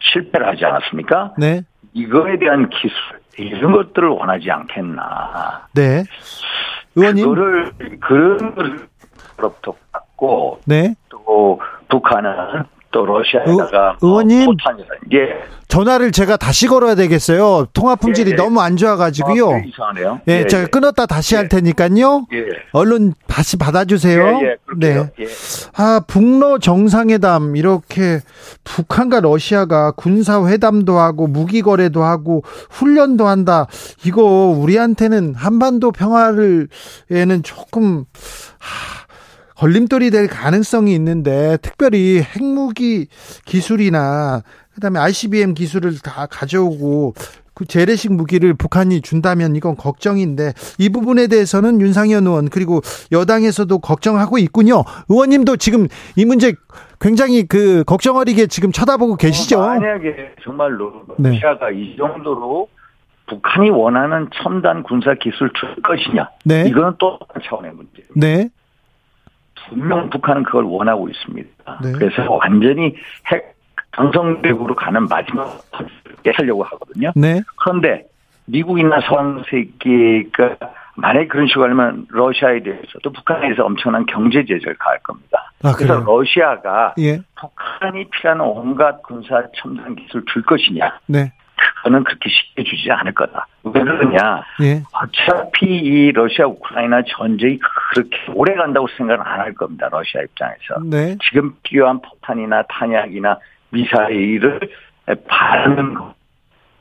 실패를 0.00 0.46
하지 0.46 0.64
않았습니까? 0.64 1.34
네. 1.38 1.62
이거에 1.92 2.38
대한 2.38 2.68
기술 2.70 2.96
이런 3.38 3.72
것들을 3.72 4.08
원하지 4.08 4.50
않겠나. 4.50 5.66
네. 5.74 6.04
의원님. 6.94 7.24
그거를 7.24 7.72
그런 8.00 8.54
걸로부터 9.36 9.74
받고 9.92 10.60
네. 10.66 10.94
또 11.08 11.60
북한은 11.88 12.64
또 12.92 13.04
러시아에다가 13.04 13.96
의, 14.00 14.10
원님 14.10 14.46
포탄이라 14.46 14.88
예. 15.14 15.62
전화를 15.68 16.12
제가 16.12 16.36
다시 16.36 16.68
걸어야 16.68 16.94
되겠어요. 16.94 17.66
통화 17.72 17.96
품질이 17.96 18.30
예, 18.30 18.32
예. 18.32 18.36
너무 18.36 18.60
안 18.60 18.76
좋아가지고요. 18.76 19.50
아, 19.50 19.58
이상하네요. 19.58 20.20
예, 20.28 20.40
예 20.40 20.46
제가 20.46 20.64
예. 20.64 20.66
끊었다 20.66 21.06
다시 21.06 21.34
할 21.34 21.44
예. 21.44 21.48
테니까요. 21.48 22.26
얼른 22.72 23.14
다시 23.26 23.56
받아주세요. 23.56 24.40
네. 24.76 25.08
아 25.74 26.02
북러 26.06 26.58
정상회담 26.58 27.56
이렇게 27.56 28.20
북한과 28.64 29.20
러시아가 29.20 29.92
군사 29.92 30.46
회담도 30.46 30.98
하고 30.98 31.26
무기 31.26 31.62
거래도 31.62 32.02
하고 32.02 32.42
훈련도 32.70 33.26
한다. 33.26 33.66
이거 34.04 34.22
우리한테는 34.22 35.34
한반도 35.34 35.90
평화를 35.90 36.68
에는 37.10 37.42
조금 37.42 38.04
하, 38.58 39.01
걸림돌이 39.62 40.10
될 40.10 40.26
가능성이 40.26 40.92
있는데 40.96 41.56
특별히 41.62 42.20
핵무기 42.20 43.06
기술이나 43.44 44.42
그다음에 44.74 44.98
ICBM 44.98 45.54
기술을 45.54 46.00
다 46.02 46.26
가져오고 46.28 47.14
그 47.54 47.64
재래식 47.66 48.12
무기를 48.12 48.54
북한이 48.54 49.02
준다면 49.02 49.54
이건 49.54 49.76
걱정인데 49.76 50.54
이 50.80 50.88
부분에 50.88 51.28
대해서는 51.28 51.80
윤상현 51.80 52.26
의원 52.26 52.48
그리고 52.48 52.80
여당에서도 53.12 53.78
걱정하고 53.78 54.38
있군요. 54.38 54.82
의원님도 55.08 55.58
지금 55.58 55.86
이 56.16 56.24
문제 56.24 56.54
굉장히 57.00 57.46
그 57.46 57.84
걱정 57.84 58.16
어리게 58.16 58.48
지금 58.48 58.72
쳐다보고 58.72 59.14
계시죠. 59.14 59.60
어, 59.60 59.66
만약에 59.68 60.34
정말로 60.42 61.04
네. 61.18 61.34
러시아가 61.34 61.70
이 61.70 61.94
정도로 61.96 62.66
북한이 63.28 63.70
원하는 63.70 64.28
첨단 64.42 64.82
군사 64.82 65.14
기술 65.14 65.52
줄 65.54 65.76
것이냐? 65.82 66.30
네. 66.46 66.64
이거는 66.66 66.94
또 66.98 67.20
차원의 67.44 67.70
문제예요. 67.74 68.08
네. 68.16 68.50
분명 69.68 70.10
북한은 70.10 70.42
그걸 70.44 70.64
원하고 70.64 71.08
있습니다. 71.08 71.78
네. 71.82 71.92
그래서 71.92 72.32
완전히 72.32 72.94
핵 73.26 73.54
강성대국으로 73.92 74.74
가는 74.74 75.06
마지막 75.06 75.60
을 75.80 76.32
하려고 76.34 76.62
하거든요. 76.64 77.12
네. 77.14 77.42
그런데 77.56 78.04
미국이나 78.46 79.00
서방 79.00 79.42
세계가 79.48 80.56
만약에 80.94 81.26
그런 81.26 81.46
식으로 81.46 81.70
하면 81.70 82.06
러시아에 82.10 82.62
대해서도 82.62 83.12
북한에 83.12 83.42
대해서 83.42 83.64
엄청난 83.64 84.04
경제 84.06 84.44
제재를 84.44 84.76
가할 84.78 84.98
겁니다. 85.00 85.50
아, 85.62 85.72
그래서 85.72 86.02
러시아가 86.04 86.94
예. 86.98 87.20
북한이 87.36 88.08
필요한 88.10 88.40
온갖 88.40 89.02
군사 89.02 89.42
첨단 89.56 89.96
기술 89.96 90.24
줄 90.26 90.42
것이냐. 90.42 90.98
네. 91.06 91.32
그거는 91.76 92.04
그렇게 92.04 92.28
쉽게 92.30 92.64
주지 92.64 92.90
않을 92.90 93.12
거다. 93.12 93.46
왜 93.64 93.72
그러냐? 93.72 94.42
예. 94.62 94.82
어차피 94.92 95.66
이 95.66 96.12
러시아 96.12 96.46
우크라이나 96.46 97.02
전쟁이 97.08 97.58
그렇게 97.92 98.16
오래 98.34 98.54
간다고 98.54 98.86
생각은 98.96 99.24
안 99.24 99.40
할 99.40 99.54
겁니다. 99.54 99.88
러시아 99.90 100.22
입장에서. 100.22 100.80
네. 100.84 101.16
지금 101.28 101.54
필요한 101.62 102.00
포탄이나 102.00 102.62
탄약이나 102.68 103.38
미사일을 103.70 104.60
바르는 105.28 105.94
거. 105.94 106.14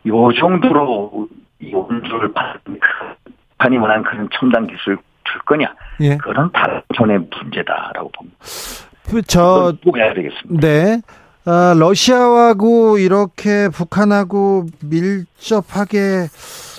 요 0.07 0.33
정도로 0.33 1.27
이 1.59 1.73
온도를 1.73 2.31
북한이 2.63 3.77
원하는 3.77 4.03
그런 4.03 4.27
첨단 4.33 4.67
기술 4.67 4.97
줄 5.23 5.41
거냐? 5.41 5.73
예. 6.01 6.17
그런 6.17 6.51
다른 6.51 6.81
전의 6.95 7.19
문제다라고 7.19 8.11
봅니다. 8.11 8.37
그 9.09 9.21
저, 9.23 9.73
꼭 9.83 9.97
해야 9.97 10.13
되겠습니다. 10.13 10.67
네. 10.67 11.01
어, 11.45 11.73
러시아하고 11.77 12.97
이렇게 12.97 13.69
북한하고 13.69 14.65
밀접하게 14.83 16.27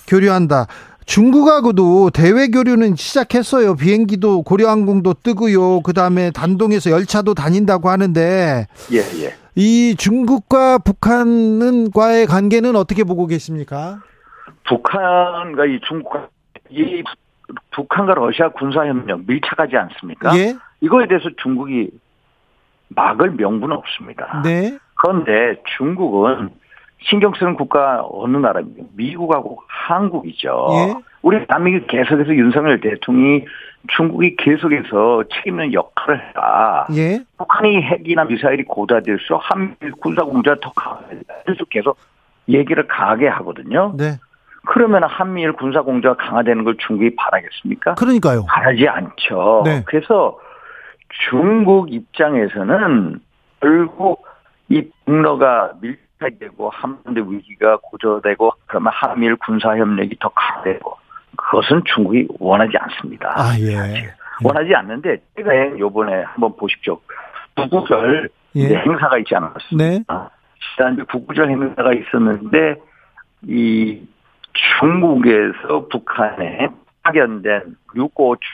교류한다. 0.07 0.67
중국하고도 1.05 2.11
대외 2.11 2.47
교류는 2.47 2.95
시작했어요. 2.97 3.75
비행기도 3.75 4.43
고려항공도 4.43 5.15
뜨고요. 5.25 5.81
그 5.81 5.93
다음에 5.93 6.31
단동에서 6.31 6.91
열차도 6.91 7.35
다닌다고 7.35 7.91
하는데. 7.91 8.67
예, 8.93 8.99
예. 8.99 9.35
이 9.55 9.95
중국과 9.99 10.79
북한과의 10.79 12.27
관계는 12.27 12.77
어떻게 12.77 13.05
보고 13.05 13.27
계십니까? 13.27 13.99
북한과 14.65 15.67
이 15.67 15.81
중국과 15.87 16.29
이 16.71 17.03
북한과 17.73 18.15
러시아 18.15 18.49
군사협력 18.51 19.27
밀착하지 19.27 19.77
않습니까? 19.77 20.37
예. 20.39 20.57
이거에 20.81 21.07
대해서 21.07 21.29
중국이 21.43 21.91
막을 22.95 23.33
명분은 23.33 23.77
없습니다. 23.77 24.43
네. 24.45 24.79
그런데 24.95 25.61
중국은 25.77 26.51
신경 27.01 27.33
쓰는 27.35 27.55
국가 27.57 28.05
어느 28.11 28.37
나라입니까? 28.37 28.85
미국하고 28.95 29.63
한국이죠. 29.67 30.69
예. 30.73 30.95
우리 31.23 31.45
대한민국 31.47 31.87
계속해서 31.89 32.35
윤석열 32.35 32.81
대통령이 32.81 33.45
중국이 33.97 34.37
계속해서 34.37 35.25
책임 35.35 35.61
있는 35.61 35.73
역할을 35.73 36.21
해라. 36.21 36.87
예. 36.95 37.21
북한이 37.39 37.83
핵이나 37.83 38.25
미사일이 38.25 38.65
고도될수록 38.65 39.43
한미 39.43 39.75
군사공조가 40.01 40.61
더. 40.61 40.73
계속 41.47 41.69
계속 41.71 41.99
얘기를 42.49 42.87
강하게 42.87 43.29
하거든요. 43.29 43.95
네. 43.97 44.19
그러면 44.65 45.03
한미일 45.05 45.53
군사공조가 45.55 46.25
강화되는 46.25 46.63
걸 46.63 46.77
중국이 46.79 47.17
바라겠습니까? 47.17 47.95
그러니까요. 47.95 48.45
바라지 48.47 48.87
않죠. 48.87 49.63
네. 49.65 49.83
그래서 49.87 50.39
중국 51.31 51.93
입장에서는 51.93 53.21
결국 53.61 54.27
이 54.69 54.83
북러가 55.05 55.73
밀착되고 55.81 56.71
한반도 56.71 57.23
위기가 57.23 57.79
고조되고 57.83 58.53
그러면 58.67 58.93
한미일 58.95 59.37
군사 59.37 59.77
협력이 59.77 60.17
더 60.19 60.29
강화되고 60.31 60.97
그것은 61.37 61.83
중국이 61.95 62.29
원하지 62.39 62.73
않습니다. 62.79 63.33
아 63.37 63.55
예. 63.59 64.13
원하지 64.43 64.75
않는데 64.75 65.19
제가 65.37 65.79
요번에 65.79 66.23
한번 66.23 66.57
보십시오. 66.57 66.99
북구절 67.55 68.31
예. 68.57 68.75
행사가 68.75 69.19
있지 69.19 69.35
않았습니까? 69.35 69.75
네. 69.77 70.05
지난주 70.75 71.05
북구절 71.07 71.51
행사가 71.51 71.93
있었는데 71.93 72.77
이 73.49 74.07
중국에서 74.81 75.89
북한에 75.91 76.69
파견된 77.03 77.77
류고추 77.95 78.47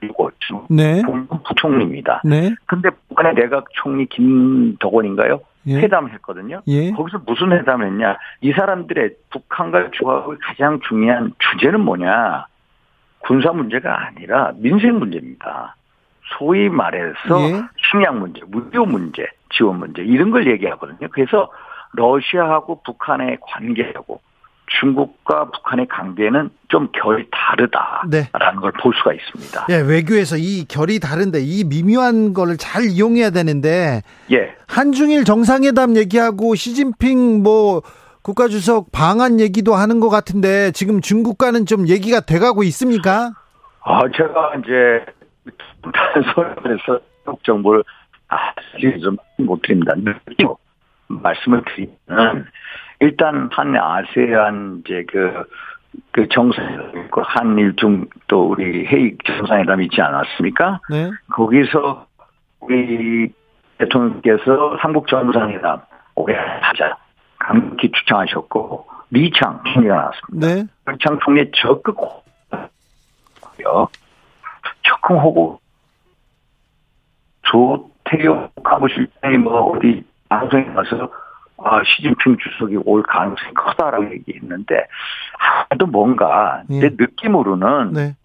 류고추 0.00 0.66
네. 0.70 1.02
부총리입니다. 1.46 2.22
네. 2.24 2.54
근데 2.66 2.90
북한의 3.08 3.34
내각 3.34 3.66
총리 3.72 4.06
김덕원인가요? 4.06 5.40
예. 5.66 5.76
회담했거든요. 5.80 6.62
예. 6.68 6.90
거기서 6.92 7.22
무슨 7.26 7.52
회담을 7.52 7.86
했냐? 7.86 8.16
이 8.40 8.52
사람들의 8.52 9.10
북한과 9.30 9.90
중국의 9.92 10.38
가장 10.40 10.80
중요한 10.88 11.32
주제는 11.38 11.80
뭐냐? 11.80 12.46
군사 13.20 13.52
문제가 13.52 14.06
아니라 14.06 14.52
민생 14.56 14.98
문제입니다. 14.98 15.76
소위 16.38 16.68
말해서 16.68 17.40
예. 17.40 17.62
식량 17.90 18.20
문제, 18.20 18.40
무료 18.46 18.86
문제, 18.86 19.26
지원 19.50 19.78
문제 19.78 20.02
이런 20.02 20.30
걸 20.30 20.50
얘기하거든요. 20.50 21.08
그래서 21.10 21.50
러시아하고 21.92 22.82
북한의 22.82 23.38
관계하고 23.40 24.20
중국과 24.78 25.50
북한의 25.50 25.88
관계는 25.88 26.50
좀 26.68 26.88
결이 26.92 27.26
다르다라는 27.30 28.10
네. 28.10 28.28
걸볼 28.32 28.94
수가 28.94 29.12
있습니다. 29.12 29.66
예, 29.70 29.80
외교에서 29.80 30.36
이 30.38 30.64
결이 30.68 31.00
다른데 31.00 31.40
이 31.40 31.64
미묘한 31.64 32.32
거를 32.32 32.56
잘 32.56 32.84
이용해야 32.84 33.30
되는데 33.30 34.02
예. 34.30 34.54
한중일 34.68 35.24
정상회담 35.24 35.96
얘기하고 35.96 36.54
시진핑 36.54 37.42
뭐 37.42 37.82
국가주석 38.22 38.92
방한 38.92 39.40
얘기도 39.40 39.74
하는 39.74 39.98
것 39.98 40.08
같은데 40.08 40.70
지금 40.72 41.00
중국과는 41.00 41.66
좀 41.66 41.88
얘기가 41.88 42.20
돼가고 42.20 42.62
있습니까? 42.64 43.32
아, 43.82 44.00
제가 44.14 44.52
이제 44.56 45.04
단소에서 45.82 47.00
정보를 47.42 47.82
아직 48.28 49.00
좀못 49.36 49.62
드립니다. 49.62 49.94
말씀을 51.08 51.62
드리면 51.64 52.46
일단 53.00 53.48
한 53.52 53.76
아세안 53.76 54.82
이제 54.84 55.04
그, 55.10 55.44
그 56.12 56.28
정상회담, 56.28 57.08
그 57.10 57.20
한일 57.24 57.74
중 57.76 58.06
또 58.30 58.50
우리 58.50 58.86
회의 58.86 59.16
정상회담 59.26 59.82
있지 59.82 60.00
않았습니까? 60.00 60.80
네. 60.88 61.10
거기서 61.32 62.06
우리 62.60 63.32
대통령께서 63.78 64.76
한국 64.78 65.08
정상회담 65.08 65.80
올해 66.14 66.36
하자 66.36 66.96
강력히 67.38 67.90
추천하셨고 67.90 68.86
리창 69.10 69.60
총리가 69.72 69.96
나왔습니다. 69.96 70.46
네. 70.46 70.64
리창 70.92 71.18
총리 71.24 71.50
적극 71.56 71.96
호요 71.98 73.88
적극 74.82 75.14
호고 75.14 75.60
조태용 77.42 78.50
가부실장이 78.62 79.38
뭐 79.38 79.72
어디 79.72 80.04
방송에 80.28 80.66
가서 80.66 81.10
아, 81.62 81.82
시진핑 81.84 82.36
주석이 82.38 82.78
올 82.84 83.02
가능성이 83.02 83.52
크다라고 83.54 84.10
얘기했는데, 84.12 84.86
아도 85.68 85.86
뭔가, 85.86 86.62
예. 86.70 86.80
내 86.80 86.90
느낌으로는, 86.98 87.92
네. 87.92 88.16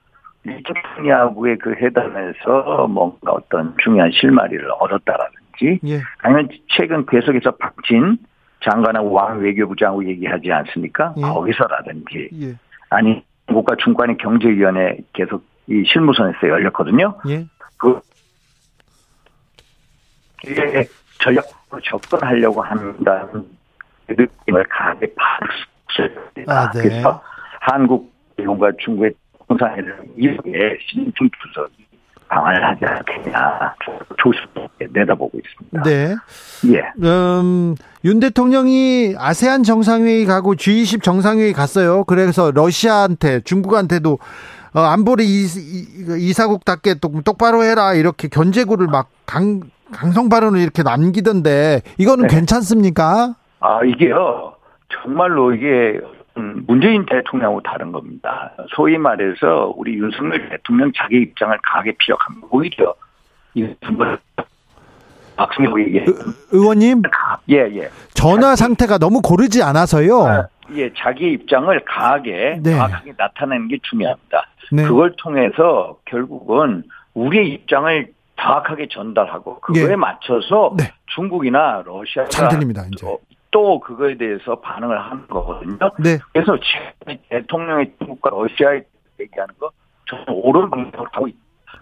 리처프니하고의 0.44 1.58
그 1.58 1.74
회담에서 1.74 2.88
뭔가 2.88 3.32
어떤 3.32 3.76
중요한 3.84 4.12
실마리를 4.12 4.66
얻었다라든지, 4.80 5.80
예. 5.88 6.02
아니면 6.20 6.50
최근 6.70 7.06
계속해서 7.06 7.52
박진 7.58 8.18
장관하고 8.64 9.12
왕 9.12 9.40
외교부 9.40 9.76
장하고 9.76 10.06
얘기하지 10.06 10.52
않습니까? 10.52 11.14
예. 11.18 11.22
거기서라든지, 11.22 12.30
예. 12.42 12.56
아니, 12.90 13.24
국가 13.48 13.76
중간의 13.76 14.18
경제위원회 14.18 14.98
계속 15.14 15.44
이 15.68 15.84
실무선에서 15.88 16.48
열렸거든요. 16.48 17.18
예. 17.28 17.46
그, 17.78 18.00
이게 20.46 20.86
전략적으로 21.20 21.82
접근하려고 21.84 22.62
한다는 22.62 23.46
그 24.08 24.16
느낌을 24.18 24.64
강하게 24.70 25.14
받을 25.16 25.48
수 25.90 26.02
있습니다. 26.04 26.54
아, 26.54 26.72
네. 26.72 26.82
그래서 26.82 27.22
한국, 27.62 28.12
일본과 28.38 28.72
중국의 28.84 29.14
정상회담 29.48 30.06
이후에 30.18 30.78
시진핑 30.88 31.30
주석이 31.42 31.86
방안을 32.28 32.64
하지 32.64 32.86
않겠냐 32.86 33.76
조심스럽게 34.18 34.88
내다보고 34.92 35.38
있습니다. 35.38 35.84
네. 35.84 36.16
예. 36.74 37.08
음, 37.08 37.76
윤 38.04 38.20
대통령이 38.20 39.16
아세안 39.18 39.64
정상회의 39.64 40.26
가고 40.26 40.56
G20 40.56 41.04
정상회의 41.04 41.54
갔어요. 41.54 42.04
그래서 42.04 42.52
러시아한테 42.52 43.42
중국한테도 43.42 44.18
어, 44.74 44.80
안보리 44.82 45.24
이사국답게 46.20 46.96
똑바로 47.24 47.64
해라 47.64 47.94
이렇게 47.94 48.28
견제구를 48.28 48.88
막 48.88 49.10
강, 49.26 49.62
강성 49.92 50.30
발언을 50.30 50.60
이렇게 50.60 50.84
남기던데 50.84 51.82
이거는 51.98 52.28
네. 52.28 52.36
괜찮습니까? 52.36 53.36
아 53.60 53.84
이게요 53.84 54.56
정말로 54.90 55.54
이게 55.54 56.00
문재인 56.68 57.06
대통령하고 57.06 57.62
다른 57.62 57.92
겁니다. 57.92 58.52
소위 58.76 58.98
말해서 58.98 59.74
우리 59.78 59.94
윤석열 59.94 60.50
대통령 60.50 60.92
자기 60.96 61.22
입장을 61.22 61.58
강하게 61.64 61.94
피력합니다. 61.98 62.48
오히려 62.52 62.94
이번 63.54 64.18
박승희 65.38 65.96
얘기 65.96 66.06
의원님 66.52 67.04
예 67.50 67.58
예. 67.58 67.90
전화 68.14 68.56
상태가 68.56 68.98
너무 68.98 69.22
고르지 69.22 69.64
않아서요. 69.64 70.24
아, 70.26 70.48
예 70.74 70.92
자기 70.94 71.32
입장을 71.32 71.80
강하게 71.86 72.60
네. 72.62 72.76
강하게 72.76 73.14
나타내는 73.18 73.68
게 73.70 73.78
중요합니다. 73.84 74.48
네. 74.72 74.84
그걸 74.84 75.14
통해서 75.18 75.98
결국은 76.06 76.84
우리의 77.14 77.50
입장을 77.50 78.08
정확하게 78.40 78.88
전달하고 78.90 79.60
그거에 79.60 79.92
예. 79.92 79.96
맞춰서 79.96 80.74
네. 80.78 80.92
중국이나 81.08 81.84
러시아가 81.86 82.30
잘 82.30 82.50
들립니다. 82.50 82.84
이제. 82.92 83.08
또 83.52 83.80
그거에 83.80 84.18
대해서 84.18 84.60
반응을 84.60 85.02
하는 85.02 85.28
거거든요. 85.28 85.78
네. 86.00 86.18
그래서 86.34 86.58
지금 86.60 87.18
대통령의 87.30 87.94
중국과 88.00 88.32
러시아에 88.32 88.82
얘기하는 89.20 89.54
거 89.58 89.72
저는 90.10 90.26
옳은 90.28 90.70
방향으로 90.70 91.06
가고 91.06 91.28
있. 91.28 91.36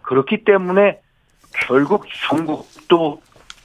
그렇기 0.04 0.44
때문에 0.44 1.00
결국 1.68 2.06
중국도 2.30 3.22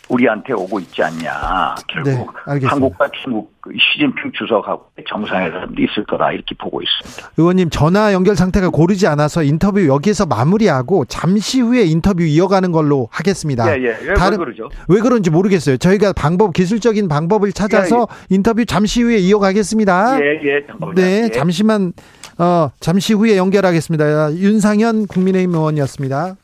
우리한테 0.08 0.52
오고 0.52 0.80
있지 0.80 1.02
않냐. 1.02 1.74
결국 1.86 2.34
네, 2.46 2.66
한국과 2.66 3.08
중국 3.22 3.52
시진핑 3.66 4.32
주석하고 4.32 4.86
정상회담도 5.08 5.82
있을 5.82 6.04
거다 6.06 6.32
이렇게 6.32 6.54
보고 6.58 6.80
있습니다. 6.80 7.32
의원님 7.36 7.70
전화 7.70 8.12
연결 8.12 8.34
상태가 8.34 8.70
고르지 8.70 9.06
않아서 9.06 9.42
인터뷰 9.42 9.86
여기에서 9.86 10.26
마무리하고 10.26 11.04
잠시 11.04 11.60
후에 11.60 11.84
인터뷰 11.84 12.22
이어가는 12.22 12.72
걸로 12.72 13.08
하겠습니다. 13.10 13.70
예, 13.70 13.82
예. 13.82 13.96
예 14.10 14.14
다른, 14.14 14.38
왜 14.38 14.44
그러죠? 14.44 14.68
왜 14.88 15.00
그런지 15.00 15.30
모르겠어요. 15.30 15.76
저희가 15.76 16.12
방법 16.14 16.54
기술적인 16.54 17.08
방법을 17.08 17.52
찾아서 17.52 17.96
예, 17.96 18.00
예. 18.30 18.34
인터뷰 18.34 18.64
잠시 18.64 19.02
후에 19.02 19.18
이어가겠습니다. 19.18 20.20
예, 20.20 20.40
예. 20.42 20.66
잠깐만요. 20.66 20.94
네, 20.94 21.24
예. 21.24 21.28
잠시만 21.30 21.92
어, 22.38 22.70
잠시 22.80 23.12
후에 23.12 23.36
연결하겠습니다. 23.36 24.34
윤상현 24.34 25.06
국민의힘 25.08 25.54
의원이었습니다. 25.54 26.36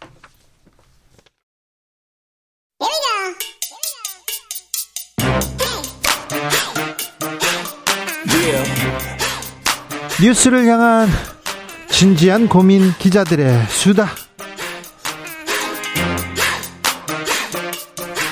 뉴스를 10.22 10.64
향한 10.66 11.08
진지한 11.88 12.48
고민 12.48 12.92
기자들의 12.98 13.66
수다. 13.68 14.08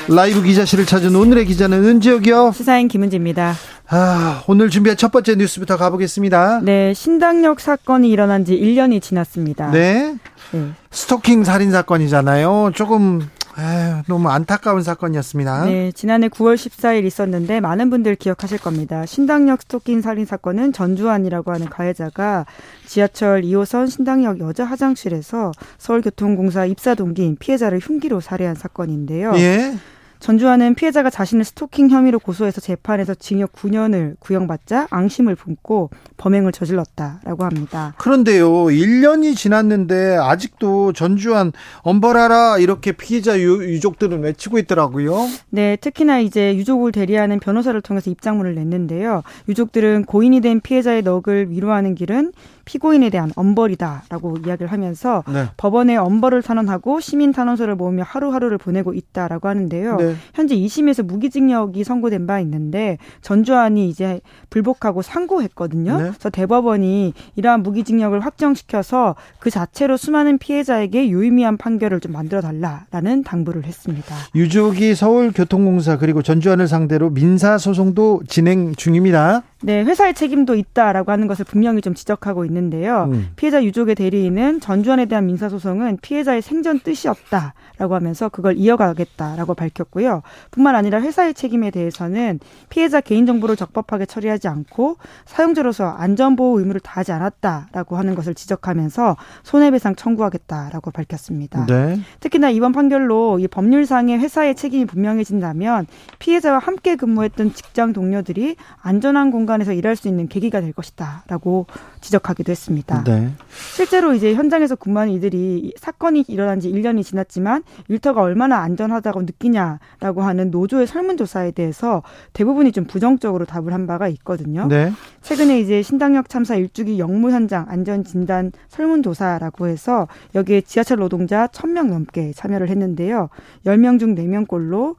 라이브 0.09 0.43
기자실을 0.43 0.87
찾은 0.87 1.15
오늘의 1.15 1.47
기자는 1.47 1.85
은지혁이요. 1.85 2.53
시사인 2.55 2.89
김은지입니다. 2.89 3.55
아, 3.89 4.43
오늘 4.47 4.71
준비한 4.71 4.97
첫 4.97 5.11
번째 5.11 5.35
뉴스부터 5.35 5.77
가보겠습니다. 5.77 6.61
네, 6.63 6.95
신당역 6.95 7.61
사건이 7.61 8.09
일어난 8.11 8.45
지 8.45 8.57
1년이 8.57 9.03
지났습니다. 9.03 9.71
네. 9.71 10.15
네. 10.53 10.69
스토킹 10.91 11.45
살인 11.45 11.73
사건이잖아요. 11.73 12.73
조금 12.75 13.29
에휴, 13.59 14.03
너무 14.07 14.29
안타까운 14.29 14.83
사건이었습니다. 14.83 15.67
네, 15.67 15.93
지난해 15.93 16.29
9월 16.29 16.55
14일 16.55 17.05
있었는데 17.05 17.61
많은 17.61 17.91
분들 17.91 18.17
기억하실 18.17 18.59
겁니다. 18.59 19.05
신당역 19.07 19.63
스토킹 19.63 20.01
살인 20.01 20.25
사건은 20.25 20.73
전주환이라고 20.73 21.53
하는 21.53 21.69
가해자가 21.69 22.47
지하철 22.87 23.43
2호선 23.43 23.91
신당역 23.91 24.41
여자 24.41 24.65
화장실에서 24.65 25.53
서울교통공사 25.79 26.67
입사 26.67 26.95
동기인 26.95 27.37
피해자를 27.39 27.79
흉기로 27.79 28.21
살해한 28.21 28.55
사건인데요. 28.55 29.33
예. 29.37 29.75
전주환은 30.23 30.77
피해자가 30.77 31.11
자신을 31.11 31.45
스토킹 31.45 31.91
혐의로 31.91 32.21
고소해서 32.21 32.61
재판에서 32.61 33.13
징역 33.13 33.53
9년을 33.55 34.15
구형받자 34.21 34.87
앙심을 34.89 35.35
품고 35.35 35.91
범행을 36.17 36.53
저질렀다라고 36.53 37.45
합니다. 37.45 37.93
그런데요, 37.99 38.49
1년이 38.67 39.37
지났는데 39.37 40.17
아직도 40.21 40.93
전주환 40.93 41.51
엄벌하라 41.81 42.59
이렇게 42.59 42.93
피해자 42.93 43.39
유 43.41 43.81
족들은 43.81 44.23
외치고 44.23 44.59
있더라고요. 44.59 45.29
네, 45.51 45.75
특히나 45.75 46.21
이제 46.21 46.55
유족을 46.55 46.93
대리하는 46.93 47.41
변호사를 47.41 47.79
통해서 47.81 48.09
입장문을 48.09 48.55
냈는데요. 48.55 49.25
유족들은 49.49 50.05
고인이 50.05 50.41
된 50.41 50.61
피해자의 50.61 51.03
넋을 51.03 51.51
위로하는 51.51 51.97
길은 51.97 52.33
피고인에 52.65 53.11
대한 53.11 53.31
엄벌이다라고 53.37 54.39
이야기를 54.47 54.71
하면서 54.71 55.25
네. 55.33 55.47
법원에 55.57 55.97
엄벌을 55.97 56.43
탄원하고 56.43 57.01
시민 57.01 57.33
탄원서를 57.33 57.75
모으며 57.75 58.03
하루하루를 58.03 58.59
보내고 58.59 58.95
있다라고 58.95 59.49
하는데요. 59.49 59.97
네. 59.97 60.15
현재 60.35 60.57
2심에서 60.57 61.05
무기징역이 61.05 61.85
선고된 61.85 62.27
바 62.27 62.41
있는데 62.41 62.99
전주환이 63.21 63.89
이제 63.89 64.21
불복하고 64.51 65.03
상고했거든요. 65.03 65.97
네. 65.97 66.03
그래서 66.11 66.31
대법원이 66.31 67.15
이러한 67.37 67.63
무기징역을 67.63 68.21
확정시켜서 68.21 69.17
그 69.39 69.51
자체로 69.51 69.97
수많은 69.97 70.39
피해자에게 70.39 71.09
유의미한 71.09 71.57
판결을 71.57 72.01
좀 72.01 72.13
만들어 72.13 72.41
달라라는 72.41 73.23
당부를 73.25 73.65
했습니다. 73.65 74.15
유족이 74.35 74.95
서울교통공사 74.95 75.99
그리고 75.99 76.23
전주환을 76.23 76.69
상대로 76.69 77.11
민사 77.11 77.59
소송도 77.59 78.23
진행 78.29 78.75
중입니다. 78.75 79.43
네, 79.63 79.83
회사의 79.85 80.15
책임도 80.15 80.57
있다라고 80.57 81.13
하는 81.13 81.29
것을 81.29 81.45
분명히 81.45 81.81
좀 81.81 81.95
지적하고 81.95 82.45
있는데요. 82.47 83.09
음. 83.13 83.29
피해자 83.37 83.63
유족의 83.63 83.95
대리인은 83.95 84.61
전주환에 84.61 85.07
대한 85.07 85.27
민사소송은 85.27 85.99
피해자의 86.03 86.43
생전 86.43 86.81
뜻이 86.81 87.09
없다라고 87.09 87.95
하면서 87.95 88.29
그걸 88.29 88.57
이어가겠다라고 88.57 89.55
밝혔고요. 89.55 90.23
뿐만 90.51 90.75
아니라 90.75 91.01
회사의 91.01 91.35
책임에 91.35 91.71
대해서는 91.71 92.41
피해자 92.71 93.01
개인정보를 93.01 93.57
적법하게 93.57 94.07
처리하지 94.07 94.49
않고 94.49 94.97
사용자로서 95.27 95.87
안전보호 95.87 96.59
의무를 96.59 96.81
다하지 96.81 97.13
않았다라고 97.13 97.97
하는 97.97 98.15
것을 98.15 98.35
지적하면서 98.35 99.17
손해배상 99.45 99.95
청구하겠다라고 99.95 100.91
밝혔습니다. 100.91 101.67
네. 101.67 102.01
특히나 102.21 102.51
이번 102.51 102.73
판결로 102.73 103.39
이 103.39 103.47
법률상의 103.47 104.19
회사의 104.19 104.57
책임이 104.57 104.87
분명해진다면 104.87 105.87
피해자와 106.19 106.59
함께 106.59 106.97
근무했던 106.97 107.55
직장 107.55 107.93
동료들이 107.93 108.57
안전한 108.81 109.31
공간 109.31 109.52
공간에서 109.53 109.73
일할 109.73 109.97
수 109.97 110.09
있는 110.09 110.29
계기가 110.29 110.61
될 110.61 110.73
것이다라고 110.73 111.67
지적하기도 112.01 112.51
했습니다. 112.51 113.05
네. 113.05 113.31
실제로 113.75 114.15
이제 114.15 114.35
현장에서 114.35 114.77
근무하는 114.77 115.13
이들이 115.13 115.75
사건이 115.77 116.25
일어난 116.29 116.61
지 116.61 116.71
1년이 116.71 117.05
지났지만 117.05 117.63
일터가 117.89 118.23
얼마나 118.23 118.59
안전하다고 118.59 119.23
느끼냐라고 119.23 120.23
하는 120.23 120.51
노조의 120.51 120.87
설문조사에 120.87 121.51
대해서 121.53 122.03
대부분이 122.33 122.73
좀 122.73 122.85
부정적으로 122.85 123.45
답을 123.45 123.73
한 123.73 123.87
바가 123.87 124.09
있거든요. 124.09 124.67
네. 124.69 124.93
최근에 125.21 125.61
이제 125.61 125.83
신당역 125.83 126.29
참사 126.29 126.55
일주기 126.55 126.99
영무 126.99 127.31
현장 127.31 127.67
안전 127.69 128.05
진단 128.05 128.53
설문조사라고 128.69 129.67
해서 129.69 130.09
여기에 130.35 130.63
지하철 130.63 130.99
노동자 130.99 131.47
1000명 131.49 131.89
넘게 131.89 132.33
참여를 132.35 132.69
했는데요. 132.69 133.29
10명 133.67 133.99
중 133.99 134.15
4명꼴로 134.15 134.97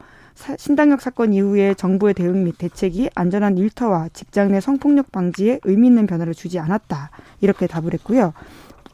신당역 0.57 1.01
사건 1.01 1.33
이후에 1.33 1.73
정부의 1.73 2.13
대응 2.13 2.43
및 2.43 2.57
대책이 2.57 3.09
안전한 3.15 3.57
일터와 3.57 4.09
직장 4.13 4.51
내 4.51 4.59
성폭력 4.59 5.11
방지에 5.11 5.59
의미 5.63 5.87
있는 5.87 6.07
변화를 6.07 6.33
주지 6.33 6.59
않았다. 6.59 7.11
이렇게 7.41 7.67
답을 7.67 7.93
했고요. 7.93 8.33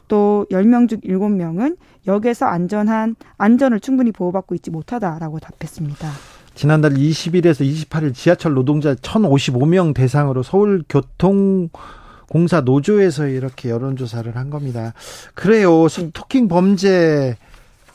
또 0.08 0.46
10명 0.50 0.88
중 0.88 1.00
7명은 1.00 1.76
역에서 2.06 2.46
안전한 2.46 3.16
안전을 3.38 3.80
충분히 3.80 4.12
보호받고 4.12 4.54
있지 4.56 4.70
못하다라고 4.70 5.38
답했습니다. 5.38 6.10
지난달 6.54 6.94
20일에서 6.94 7.64
28일 7.64 8.12
지하철 8.12 8.54
노동자 8.54 8.94
1,055명 8.94 9.94
대상으로 9.94 10.42
서울교통 10.42 11.68
공사 12.28 12.60
노조에서 12.60 13.26
이렇게 13.26 13.70
여론조사를 13.70 14.36
한 14.36 14.50
겁니다. 14.50 14.94
그래요. 15.34 15.88
스토킹 15.88 16.48
범죄 16.48 17.36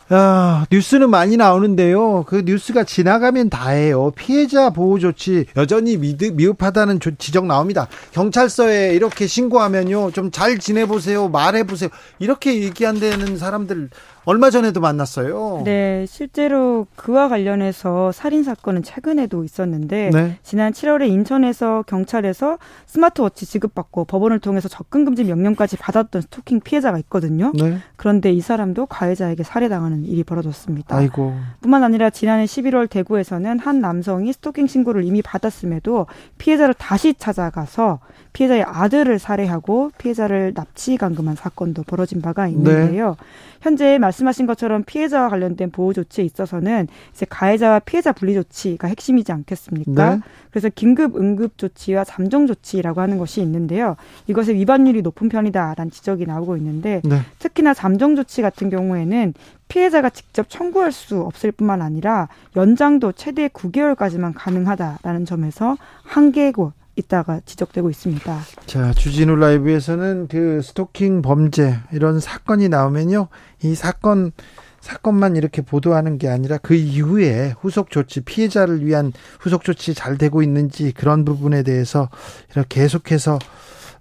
아, 0.07 0.67
뉴스는 0.71 1.09
많이 1.09 1.35
나오는데요. 1.35 2.25
그 2.27 2.43
뉴스가 2.45 2.83
지나가면 2.83 3.49
다해요. 3.49 4.11
피해자 4.11 4.69
보호 4.69 4.99
조치 4.99 5.45
여전히 5.57 5.97
미드, 5.97 6.25
미흡하다는 6.25 6.99
지적 7.17 7.47
나옵니다. 7.47 7.87
경찰서에 8.11 8.93
이렇게 8.93 9.25
신고하면요. 9.25 10.11
좀 10.11 10.29
잘 10.31 10.59
지내보세요. 10.59 11.29
말해보세요. 11.29 11.89
이렇게 12.19 12.61
얘기한다는 12.61 13.37
사람들 13.37 13.89
얼마 14.25 14.49
전에도 14.49 14.79
만났어요. 14.81 15.61
네, 15.65 16.05
실제로 16.07 16.87
그와 16.95 17.29
관련해서 17.29 18.11
살인 18.11 18.43
사건은 18.43 18.81
최근에도 18.81 19.43
있었는데 19.43 20.09
네. 20.11 20.37
지난 20.41 20.73
7월에 20.73 21.07
인천에서 21.07 21.83
경찰에서 21.85 22.57
스마트워치 22.87 23.45
지급받고 23.45 24.05
법원을 24.05 24.39
통해서 24.39 24.67
접근 24.67 25.05
금지 25.05 25.23
명령까지 25.23 25.77
받았던 25.77 26.23
스토킹 26.23 26.61
피해자가 26.61 26.97
있거든요. 26.99 27.51
네. 27.53 27.77
그런데 27.95 28.31
이 28.31 28.41
사람도 28.41 28.87
가해자에게 28.87 29.43
살해당하는 29.43 30.05
일이 30.05 30.23
벌어졌습니다. 30.23 30.95
아이고. 30.95 31.35
뿐만 31.61 31.83
아니라 31.83 32.09
지난해 32.09 32.45
11월 32.45 32.89
대구에서는 32.89 33.59
한 33.59 33.79
남성이 33.79 34.33
스토킹 34.33 34.65
신고를 34.65 35.03
이미 35.03 35.21
받았음에도 35.21 36.07
피해자를 36.39 36.73
다시 36.73 37.13
찾아가서 37.13 37.99
피해자의 38.33 38.63
아들을 38.63 39.19
살해하고 39.19 39.91
피해자를 39.97 40.53
납치 40.53 40.97
감금한 40.97 41.35
사건도 41.35 41.83
벌어진 41.83 42.21
바가 42.21 42.47
있는데요. 42.47 43.09
네. 43.09 43.25
현재 43.61 43.97
말 43.97 44.11
씀하신 44.15 44.45
것처럼 44.47 44.83
피해자와 44.83 45.29
관련된 45.29 45.71
보호 45.71 45.93
조치에 45.93 46.23
있어서는 46.25 46.87
이제 47.13 47.25
가해자와 47.29 47.79
피해자 47.79 48.11
분리 48.11 48.33
조치가 48.33 48.87
핵심이지 48.87 49.31
않겠습니까? 49.31 50.15
네. 50.15 50.21
그래서 50.49 50.69
긴급 50.73 51.15
응급 51.17 51.57
조치와 51.57 52.03
잠정 52.03 52.47
조치라고 52.47 53.01
하는 53.01 53.17
것이 53.17 53.41
있는데요. 53.41 53.95
이것의 54.27 54.55
위반율이 54.55 55.01
높은 55.01 55.29
편이다라는 55.29 55.91
지적이 55.91 56.25
나오고 56.25 56.57
있는데 56.57 57.01
네. 57.03 57.19
특히나 57.39 57.73
잠정 57.73 58.15
조치 58.15 58.41
같은 58.41 58.69
경우에는 58.69 59.33
피해자가 59.67 60.09
직접 60.09 60.49
청구할 60.49 60.91
수 60.91 61.21
없을 61.21 61.51
뿐만 61.51 61.81
아니라 61.81 62.29
연장도 62.55 63.13
최대 63.13 63.47
9개월까지만 63.47 64.33
가능하다라는 64.35 65.25
점에서 65.25 65.75
한계고 66.03 66.71
있다가 66.95 67.41
지적되고 67.45 67.89
있습니다. 67.89 68.39
자, 68.65 68.93
주진우 68.93 69.35
라이브에서는 69.35 70.27
그 70.27 70.61
스토킹 70.61 71.21
범죄 71.21 71.77
이런 71.91 72.19
사건이 72.19 72.69
나오면요. 72.69 73.27
이 73.63 73.75
사건 73.75 74.31
사건만 74.79 75.35
이렇게 75.35 75.63
보도하는 75.63 76.19
게 76.19 76.29
아니라 76.29 76.59
그 76.59 76.75
이후에 76.75 77.55
후속 77.59 77.89
조치 77.89 78.21
피해자를 78.21 78.85
위한 78.85 79.13
후속 79.39 79.63
조치 79.63 79.95
잘 79.95 80.17
되고 80.17 80.43
있는지 80.43 80.91
그런 80.91 81.25
부분에 81.25 81.63
대해서 81.63 82.09
이렇게 82.51 82.81
계속해서 82.81 83.39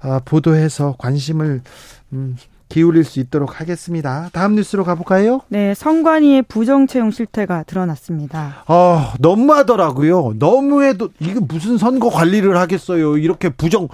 어, 0.03 0.19
보도해서 0.27 0.97
관심을 0.99 1.63
음, 2.13 2.37
기울일 2.69 3.05
수 3.05 3.21
있도록 3.21 3.61
하겠습니다. 3.61 4.31
다음 4.33 4.55
뉴스로 4.55 4.85
가볼까요? 4.85 5.41
네, 5.49 5.75
성관이의 5.75 6.43
부정 6.43 6.87
채용 6.87 7.11
실태가 7.11 7.65
드러났습니다. 7.65 8.65
아, 8.67 9.15
너무하더라고요. 9.21 10.35
너무해도 10.39 11.11
이게 11.21 11.39
무슨 11.41 11.79
선거 11.79 12.11
관리를 12.11 12.57
하겠어요. 12.57 13.19
이렇게 13.19 13.49
부정 13.49 13.89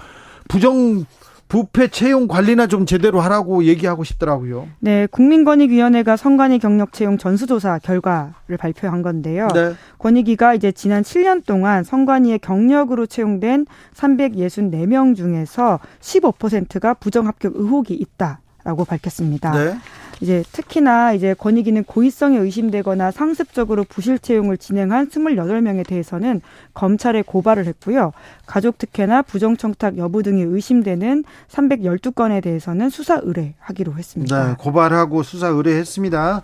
부정 0.48 1.04
부패 1.50 1.88
채용 1.88 2.28
관리나 2.28 2.68
좀 2.68 2.86
제대로 2.86 3.20
하라고 3.20 3.64
얘기하고 3.64 4.04
싶더라고요. 4.04 4.68
네, 4.78 5.06
국민권익위원회가 5.08 6.16
성관이 6.16 6.60
경력 6.60 6.92
채용 6.92 7.18
전수조사 7.18 7.80
결과를 7.80 8.56
발표한 8.56 9.02
건데요. 9.02 9.48
네. 9.52 9.74
권익위가 9.98 10.54
이제 10.54 10.70
지난 10.70 11.02
7년 11.02 11.44
동안 11.44 11.82
성관이의 11.82 12.38
경력으로 12.38 13.06
채용된 13.06 13.66
364명 13.94 15.16
중에서 15.16 15.80
15%가 16.00 16.94
부정 16.94 17.26
합격 17.26 17.54
의혹이 17.56 17.94
있다. 17.94 18.40
라고 18.64 18.84
밝혔습니다. 18.84 19.52
네. 19.52 19.78
이제 20.20 20.44
특히나 20.52 21.14
이제 21.14 21.34
권익위는 21.34 21.84
고의성이 21.84 22.36
의심되거나 22.36 23.11
상습적으로 23.11 23.84
부실 23.84 24.18
채용을 24.18 24.58
진행한 24.58 25.08
28명에 25.08 25.86
대해서는 25.86 26.42
검찰에 26.74 27.22
고발을 27.22 27.64
했고요. 27.66 28.12
가족 28.44 28.76
특혜나 28.76 29.22
부정 29.22 29.56
청탁 29.56 29.96
여부 29.96 30.22
등이 30.22 30.42
의심되는 30.42 31.24
312건에 31.50 32.42
대해서는 32.42 32.90
수사 32.90 33.18
의뢰하기로 33.22 33.94
했습니다. 33.94 34.48
네, 34.48 34.54
고발하고 34.58 35.22
수사 35.22 35.48
의뢰했습니다. 35.48 36.42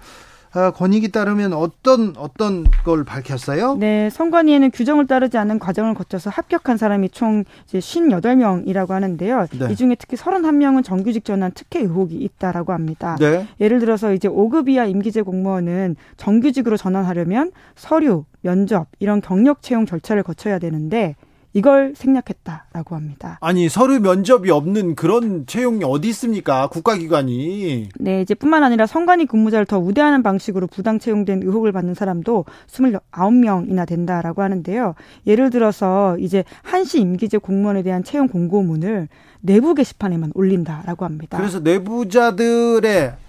아, 0.57 0.70
권익이 0.70 1.12
따르면 1.12 1.52
어떤 1.52 2.14
어떤 2.16 2.64
걸 2.82 3.04
밝혔어요? 3.04 3.76
네, 3.76 4.09
선관위에는 4.09 4.70
규정을 4.70 5.07
따르지 5.07 5.36
않은 5.36 5.59
과정을 5.59 5.92
거쳐서 5.92 6.30
합격한 6.30 6.78
사람이 6.78 7.11
총 7.11 7.44
이제 7.66 7.78
58명이라고 7.78 8.88
하는데요. 8.88 9.48
네. 9.59 9.68
이 9.70 9.76
중에 9.76 9.96
특히 9.96 10.16
31명은 10.16 10.82
정규직 10.82 11.26
전환 11.26 11.52
특혜 11.52 11.80
의혹이 11.80 12.16
있다라고 12.16 12.72
합니다. 12.72 13.18
네. 13.20 13.46
예를 13.61 13.80
들어서 13.80 14.14
이제 14.14 14.28
5급 14.28 14.70
이하 14.70 14.86
임기제 14.86 15.20
공무원은 15.22 15.96
정규직으로 16.16 16.78
전환하려면 16.78 17.52
서류, 17.74 18.24
면접 18.40 18.86
이런 18.98 19.20
경력 19.20 19.61
채용 19.61 19.84
절차를 19.84 20.22
거쳐야 20.22 20.59
되는데 20.59 21.16
이걸 21.57 21.94
생략했다라고 21.96 22.96
합니다. 22.96 23.38
아니 23.40 23.70
서류 23.70 23.98
면접이 24.00 24.50
없는 24.50 24.94
그런 24.94 25.46
채용이 25.46 25.84
어디 25.84 26.09
있습니까? 26.11 26.66
국가기관이. 26.66 27.88
네, 27.98 28.20
이제 28.20 28.34
뿐만 28.34 28.62
아니라 28.62 28.84
성관이 28.86 29.24
근무자를 29.24 29.64
더 29.64 29.78
우대하는 29.78 30.22
방식으로 30.22 30.66
부당 30.66 30.98
채용된 30.98 31.42
의혹을 31.42 31.72
받는 31.72 31.94
사람도 31.94 32.44
29명이나 32.68 33.88
된다라고 33.88 34.42
하는데요. 34.42 34.96
예를 35.26 35.48
들어서 35.48 36.18
이제 36.18 36.44
한시 36.62 37.00
임기제 37.00 37.38
공무원에 37.38 37.82
대한 37.82 38.04
채용 38.04 38.28
공고문을 38.28 39.09
내부 39.40 39.74
게시판에만 39.74 40.32
올린다라고 40.34 41.07
합니다. 41.07 41.38
그래서 41.38 41.61
내부자들의 41.61 43.07
어, 43.09 43.25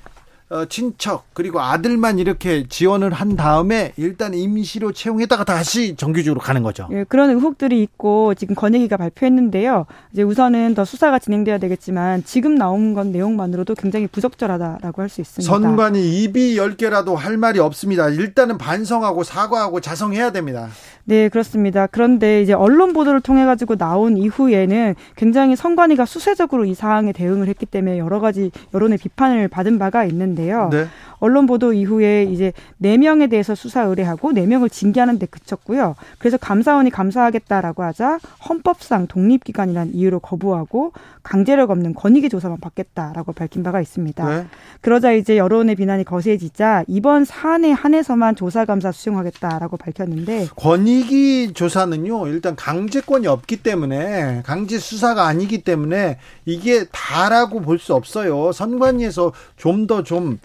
친척 0.70 1.26
그리고 1.34 1.60
아들만 1.60 2.20
이렇게 2.20 2.66
지원을 2.68 3.12
한 3.12 3.36
다음에 3.36 3.92
일단 3.98 4.34
임시로 4.34 4.94
채용했다가 4.94 5.44
다시 5.44 5.96
정규직으로 5.98 6.40
가는 6.40 6.64
거죠. 6.64 6.88
예, 6.92 7.04
그런 7.04 7.30
의혹들이 7.32 7.82
있고 7.84 8.34
지금 8.34 8.56
권익위가 8.56 8.96
발표했는데요. 8.96 9.86
이제 10.14 10.24
우선은 10.24 10.74
더 10.74 10.86
수사가 10.86 11.20
진행돼야 11.20 11.58
되겠지만 11.58 12.24
지금 12.24 12.56
나온 12.56 12.94
건 12.94 13.12
내용만으로도 13.12 13.76
굉장히 13.76 14.08
부적절하다라고 14.08 15.02
할 15.02 15.10
수 15.10 15.22
있습니다. 15.22 15.52
선관위 15.52 16.24
입이 16.24 16.58
열 16.58 16.76
개라도 16.76 17.16
할 17.16 17.38
말이 17.38 17.60
없습니다. 17.60 18.10
일단은 18.10 18.58
반성하고 18.58 19.24
사과하고 19.24 19.80
자성해야 19.82 20.32
됩니다. 20.32 20.68
네, 21.06 21.30
그렇습니다. 21.30 21.88
그런데 21.88 22.42
이제 22.42 22.52
언론 22.52 22.92
보도를 22.92 23.22
통해 23.22 23.46
가지고 23.46 23.78
나온 23.78 24.18
이후에는 24.18 24.96
굉장히 25.16 25.56
선관위가 25.56 26.06
수세적으로 26.06 26.66
이 26.66 26.74
사항에 26.74 27.14
대응을 27.14 27.48
했기 27.48 27.66
때문에 27.66 27.98
여러 27.98 28.20
가지 28.20 28.52
여론의 28.74 28.98
비판을 28.98 29.48
받은 29.48 29.80
바가 29.80 30.04
있는데 30.06 30.37
요. 30.46 30.70
네. 30.72 30.88
언론 31.20 31.46
보도 31.48 31.74
이후에 31.74 32.24
이제 32.24 32.54
네명에 32.78 33.28
대해서 33.28 33.56
수사 33.56 33.84
의뢰하고 33.84 34.32
네명을 34.34 34.70
징계하는 34.70 35.20
데 35.20 35.26
그쳤고요. 35.26 35.96
그래서 36.20 36.38
감사원이 36.38 36.90
감사하겠다라고 36.92 37.84
하자 37.84 38.20
헌법상 38.48 39.08
독립기관이라는 39.08 39.96
이유로 39.96 40.20
거부하고 40.20 40.92
강제력 41.24 41.72
없는 41.72 41.94
권익위 41.94 42.30
조사만 42.30 42.60
받겠다라고 42.60 43.34
밝힌 43.34 43.64
바가 43.64 43.82
있습니다. 43.82 44.30
네. 44.30 44.48
그러자 44.82 45.12
이제 45.12 45.38
여론의 45.38 45.76
비난이 45.76 46.04
거세지자 46.04 46.86
이번 46.88 47.26
사안에 47.26 47.72
한해서만 47.72 48.36
조사 48.36 48.66
감사 48.66 48.92
수용하겠다라고 48.92 49.78
밝혔는데 49.78 50.48
권익위 50.56 51.54
조사는요. 51.54 52.28
일단 52.28 52.56
강제권이 52.56 53.28
없기 53.28 53.58
때문에 53.58 54.44
강제 54.46 54.78
수사가 54.78 55.26
아니기 55.26 55.64
때문에 55.64 56.18
이게 56.46 56.86
다라고 56.92 57.62
볼 57.62 57.78
수 57.78 57.94
없어요. 57.94 58.52
선관위에서 58.52 59.34
좀 59.56 59.86
더좀 59.86 60.18
좀 60.18 60.40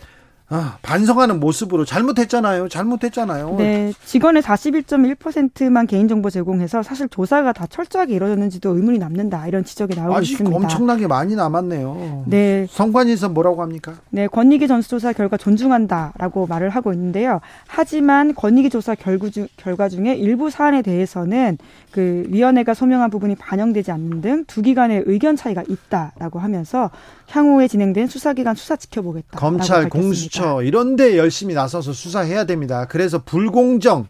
아, 0.55 0.77
반성하는 0.83 1.41
모습으로 1.41 1.85
잘못했잖아요. 1.87 2.69
잘못했잖아요. 2.69 3.57
네. 3.57 3.93
직원의 4.05 4.43
41.1%만 4.43 5.87
개인정보 5.87 6.29
제공해서 6.31 6.83
사실 6.83 7.09
조사가 7.09 7.53
다 7.55 7.67
철저하게 7.67 8.15
이루어졌는지도 8.15 8.77
의문이 8.77 8.99
남는다. 8.99 9.47
이런 9.47 9.65
지적이 9.65 9.97
나오고 9.97 10.15
아직 10.17 10.33
있습니다. 10.33 10.55
엄청나게 10.57 11.07
많이 11.07 11.35
남았네요. 11.35 12.25
네. 12.27 12.67
성관위에서 12.71 13.31
뭐라고 13.31 13.63
합니까? 13.63 13.95
네. 14.11 14.27
권익위 14.27 14.69
전수조사 14.69 15.15
결과 15.15 15.37
존중한다라고 15.37 16.47
말을 16.47 16.69
하고 16.69 16.93
있는데요. 16.93 17.41
하지만 17.67 18.35
권익위 18.35 18.69
조사 18.71 18.95
결과, 18.95 19.31
중, 19.31 19.49
결과 19.57 19.89
중에 19.89 20.15
일부 20.15 20.51
사안에 20.51 20.83
대해서는 20.83 21.57
그 21.93 22.25
위원회가 22.29 22.75
소명한 22.75 23.11
부분이 23.11 23.37
반영되지 23.37 23.91
않는 23.91 24.21
등 24.21 24.45
두 24.47 24.61
기관의 24.61 25.05
의견 25.07 25.37
차이가 25.37 25.63
있다라고 25.67 26.39
하면서 26.39 26.91
향후에 27.33 27.67
진행된 27.67 28.09
수사기관 28.09 28.55
수사 28.55 28.77
지켜보겠다. 28.77 29.39
검찰, 29.39 29.89
공수처 29.89 30.63
이런데 30.63 31.17
열심히 31.17 31.55
나서서 31.55 31.93
수사해야 31.93 32.45
됩니다. 32.45 32.87
그래서 32.89 33.23
불공정 33.23 34.07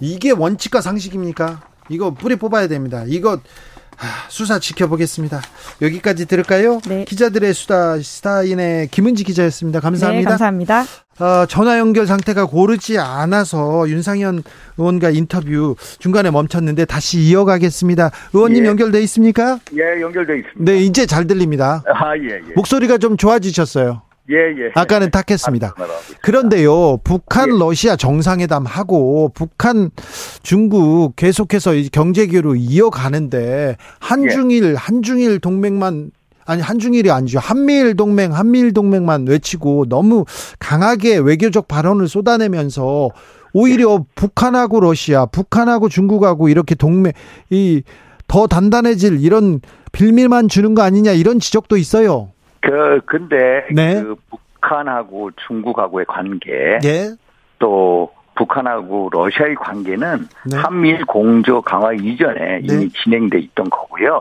이게 0.00 0.32
원칙과 0.32 0.80
상식입니까? 0.80 1.62
이거 1.88 2.12
뿌리 2.12 2.36
뽑아야 2.36 2.66
됩니다. 2.68 3.04
이거 3.06 3.40
수사 4.28 4.58
지켜보겠습니다. 4.58 5.40
여기까지 5.82 6.26
들을까요? 6.26 6.80
네. 6.88 7.04
기자들의 7.04 7.54
수다 7.54 7.98
스타인의 8.00 8.88
김은지 8.88 9.24
기자였습니다. 9.24 9.80
감사합니다. 9.80 10.30
네, 10.30 10.30
감사합니다. 10.30 10.84
어, 11.20 11.46
전화 11.46 11.78
연결 11.78 12.06
상태가 12.06 12.46
고르지 12.46 12.98
않아서 12.98 13.88
윤상현 13.88 14.42
의원과 14.76 15.10
인터뷰 15.10 15.74
중간에 15.98 16.30
멈췄는데 16.30 16.84
다시 16.84 17.18
이어가겠습니다. 17.20 18.10
의원님 18.32 18.64
예. 18.64 18.68
연결돼 18.68 19.00
있습니까? 19.02 19.58
예, 19.74 20.00
연결돼 20.00 20.38
있습니다. 20.38 20.72
네, 20.72 20.78
이제 20.78 21.06
잘 21.06 21.26
들립니다. 21.26 21.82
아, 21.92 22.16
예, 22.16 22.34
예. 22.36 22.52
목소리가 22.54 22.98
좀 22.98 23.16
좋아지셨어요. 23.16 24.02
예, 24.30 24.34
예. 24.36 24.70
아까는 24.74 25.10
탁했습니다. 25.10 25.74
그런데요, 26.22 26.98
북한 26.98 27.48
예. 27.48 27.58
러시아 27.58 27.96
정상회담 27.96 28.66
하고 28.66 29.30
북한 29.34 29.90
중국 30.42 31.16
계속해서 31.16 31.72
경제기로 31.90 32.54
이어가는데 32.54 33.76
한중일 34.00 34.64
예. 34.64 34.74
한중일 34.76 35.40
동맹만 35.40 36.10
아니 36.48 36.62
한중일이 36.62 37.10
아니죠. 37.10 37.38
한미일 37.38 37.94
동맹, 37.96 38.32
한미일 38.34 38.72
동맹만 38.72 39.26
외치고 39.28 39.86
너무 39.88 40.24
강하게 40.58 41.18
외교적 41.18 41.68
발언을 41.68 42.08
쏟아내면서 42.08 43.10
오히려 43.52 44.04
북한하고 44.14 44.80
러시아, 44.80 45.26
북한하고 45.26 45.88
중국하고 45.88 46.48
이렇게 46.48 46.74
동맹 46.74 47.12
이 47.50 47.82
더 48.28 48.46
단단해질 48.46 49.20
이런 49.24 49.60
빌밀만 49.90 50.48
주는 50.48 50.74
거 50.74 50.82
아니냐 50.82 51.12
이런 51.12 51.40
지적도 51.40 51.76
있어요. 51.76 52.28
그 52.60 53.00
근데 53.06 53.66
네. 53.72 54.02
그 54.02 54.14
북한하고 54.60 55.30
중국하고의 55.46 56.04
관계 56.06 56.78
네. 56.82 57.14
또 57.58 58.10
북한하고 58.36 59.08
러시아의 59.10 59.54
관계는 59.56 60.28
네. 60.46 60.56
한미일 60.56 61.04
공조 61.06 61.62
강화 61.62 61.92
이전에 61.92 62.60
네. 62.60 62.74
이미 62.74 62.90
진행돼 62.90 63.38
있던 63.38 63.70
거고요. 63.70 64.20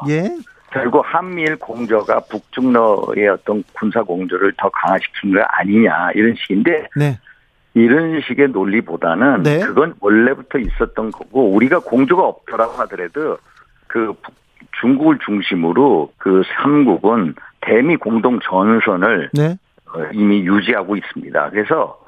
예. 0.78 0.82
결국 0.82 1.04
한미일 1.06 1.58
공조가 1.58 2.20
북중러의 2.22 3.28
어떤 3.30 3.64
군사 3.74 4.02
공조를 4.04 4.54
더 4.58 4.70
강화시킨 4.70 5.34
거 5.34 5.42
아니냐 5.42 6.12
이런 6.16 6.36
식인데 6.36 6.88
네. 6.96 7.20
이런 7.74 8.20
식의 8.22 8.50
논리보다는 8.50 9.44
네. 9.44 9.60
그건 9.60 9.94
원래부터 10.00 10.58
있었던 10.58 11.12
거고 11.12 11.52
우리가 11.52 11.80
공조가 11.80 12.24
없더라고 12.24 12.74
하더라도 12.74 13.38
그 13.88 14.14
중국을 14.82 15.20
중심으로 15.26 16.12
그 16.18 16.42
삼국은 16.56 17.36
대미 17.62 17.96
공동 17.98 18.40
전선을 18.40 19.30
네. 19.34 19.58
어, 19.94 20.04
이미 20.14 20.46
유지하고 20.46 20.96
있습니다. 20.96 21.50
그래서 21.52 22.00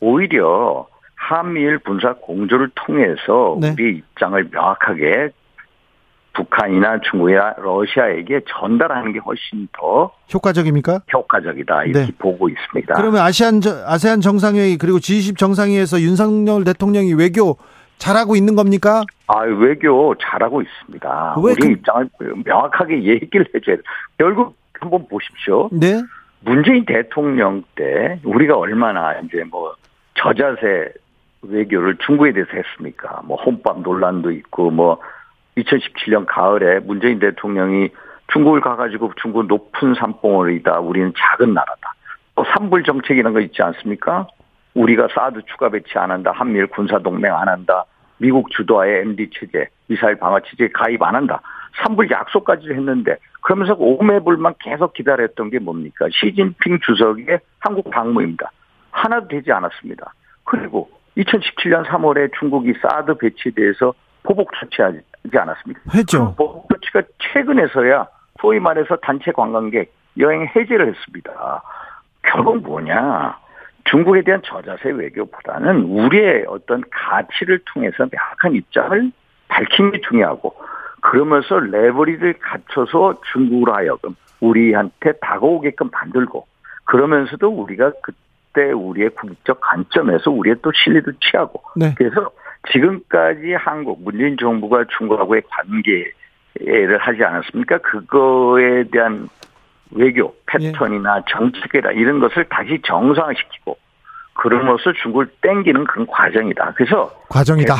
오히려 0.00 0.86
한미일 1.14 1.78
군사 1.78 2.14
공조를 2.14 2.70
통해서 2.74 3.58
네. 3.60 3.72
우리 3.72 3.98
입장을 3.98 4.48
명확하게 4.50 5.30
북한이나 6.32 7.00
중국이나 7.00 7.54
러시아에게 7.58 8.42
전달하는 8.48 9.12
게 9.12 9.18
훨씬 9.18 9.68
더 9.72 10.12
효과적입니까? 10.32 11.02
효과적이다 11.12 11.84
이렇게 11.84 12.06
네. 12.06 12.12
보고 12.18 12.48
있습니다. 12.48 12.94
그러면 12.94 13.20
아시안 13.20 13.60
아세안 13.86 14.20
정상회의 14.20 14.76
그리고 14.76 14.98
G20 14.98 15.36
정상회의에서 15.36 16.00
윤석열 16.00 16.64
대통령이 16.64 17.14
외교 17.14 17.56
잘하고 17.98 18.36
있는 18.36 18.54
겁니까? 18.56 19.02
아 19.26 19.40
외교 19.40 20.14
잘하고 20.16 20.62
있습니다. 20.62 21.34
우리 21.38 21.54
그... 21.54 21.66
입장을 21.72 22.08
명확하게 22.44 23.02
얘기를 23.04 23.46
해줘야 23.54 23.76
돼. 23.76 23.82
결국 24.18 24.56
한번 24.80 25.06
보십시오. 25.08 25.68
네. 25.72 26.02
문재인 26.40 26.86
대통령 26.86 27.62
때 27.74 28.18
우리가 28.24 28.56
얼마나 28.56 29.12
이제 29.20 29.44
뭐 29.50 29.74
저자세 30.14 30.92
외교를 31.42 31.96
중국에 32.04 32.32
대해서 32.32 32.50
했습니까? 32.54 33.20
뭐 33.24 33.36
혼밥 33.42 33.82
논란도 33.82 34.30
있고 34.30 34.70
뭐 34.70 34.98
2017년 35.62 36.26
가을에 36.26 36.80
문재인 36.80 37.18
대통령이 37.18 37.90
중국을 38.32 38.60
가가지고 38.60 39.12
중국 39.20 39.46
높은 39.46 39.94
산봉우리다. 39.94 40.80
우리는 40.80 41.12
작은 41.16 41.52
나라다. 41.52 41.94
또 42.36 42.44
삼불 42.44 42.84
정책이라는 42.84 43.32
거 43.32 43.40
있지 43.40 43.62
않습니까? 43.62 44.28
우리가 44.74 45.08
사드 45.12 45.42
추가 45.46 45.68
배치 45.68 45.98
안 45.98 46.10
한다. 46.10 46.32
한미일 46.32 46.68
군사 46.68 46.98
동맹 46.98 47.34
안 47.34 47.48
한다. 47.48 47.84
미국 48.18 48.50
주도하에 48.50 49.00
MD 49.00 49.30
체제, 49.32 49.66
미사일 49.88 50.16
방어 50.16 50.40
체제 50.40 50.68
가입 50.68 51.02
안 51.02 51.14
한다. 51.14 51.40
삼불 51.82 52.10
약속까지 52.10 52.68
했는데 52.68 53.16
그러면서 53.42 53.74
오매불만 53.78 54.54
계속 54.60 54.92
기다렸던 54.92 55.50
게 55.50 55.58
뭡니까? 55.58 56.06
시진핑 56.10 56.80
주석의 56.84 57.40
한국 57.58 57.90
방문입니다. 57.90 58.50
하나도 58.90 59.28
되지 59.28 59.50
않았습니다. 59.50 60.12
그리고 60.44 60.90
2017년 61.16 61.84
3월에 61.86 62.30
중국이 62.38 62.74
사드 62.82 63.16
배치에 63.18 63.52
대해서 63.52 63.94
포복 64.22 64.50
조치하지 64.60 65.00
않았습니까? 65.32 65.80
했죠. 65.94 66.30
그 66.30 66.36
포복 66.36 66.68
조치가 66.68 67.02
최근에서야 67.18 68.06
소위 68.40 68.58
말해서 68.58 68.96
단체 68.96 69.32
관광객 69.32 69.92
여행 70.18 70.46
해제를 70.46 70.88
했습니다. 70.88 71.62
결국 72.22 72.62
뭐냐? 72.62 73.38
중국에 73.84 74.22
대한 74.22 74.40
저자세 74.44 74.90
외교보다는 74.90 75.84
우리의 75.84 76.44
어떤 76.48 76.82
가치를 76.90 77.60
통해서 77.72 78.06
명확한 78.10 78.54
입장을 78.54 79.10
밝힌 79.48 79.90
게 79.90 80.00
중요하고 80.08 80.54
그러면서 81.00 81.58
레버리를 81.58 82.34
갖춰서 82.34 83.20
중국으로 83.32 83.74
하여금 83.74 84.14
우리한테 84.40 85.12
다가오게끔 85.20 85.90
만들고 85.90 86.46
그러면서도 86.84 87.48
우리가 87.48 87.92
그때 88.02 88.70
우리의 88.72 89.10
국익적 89.10 89.60
관점에서 89.60 90.30
우리의 90.30 90.56
또 90.62 90.70
신뢰도 90.72 91.12
취하고 91.20 91.62
네. 91.76 91.94
그래서 91.96 92.30
지금까지 92.72 93.54
한국 93.58 94.02
문재인 94.02 94.36
정부가 94.38 94.84
중국하고의 94.96 95.42
관계를 95.48 96.98
하지 96.98 97.24
않았습니까? 97.24 97.78
그거에 97.78 98.84
대한 98.92 99.28
외교 99.92 100.34
패턴이나 100.46 101.18
예. 101.18 101.22
정책이나 101.30 101.90
이런 101.92 102.20
것을 102.20 102.46
다시 102.48 102.80
정상화시키고 102.86 103.76
그럼으로써 104.34 104.92
중국을 105.02 105.28
땡기는 105.42 105.84
그런 105.84 106.06
과정이다. 106.06 106.74
그래서 106.76 107.10
과정이다. 107.28 107.74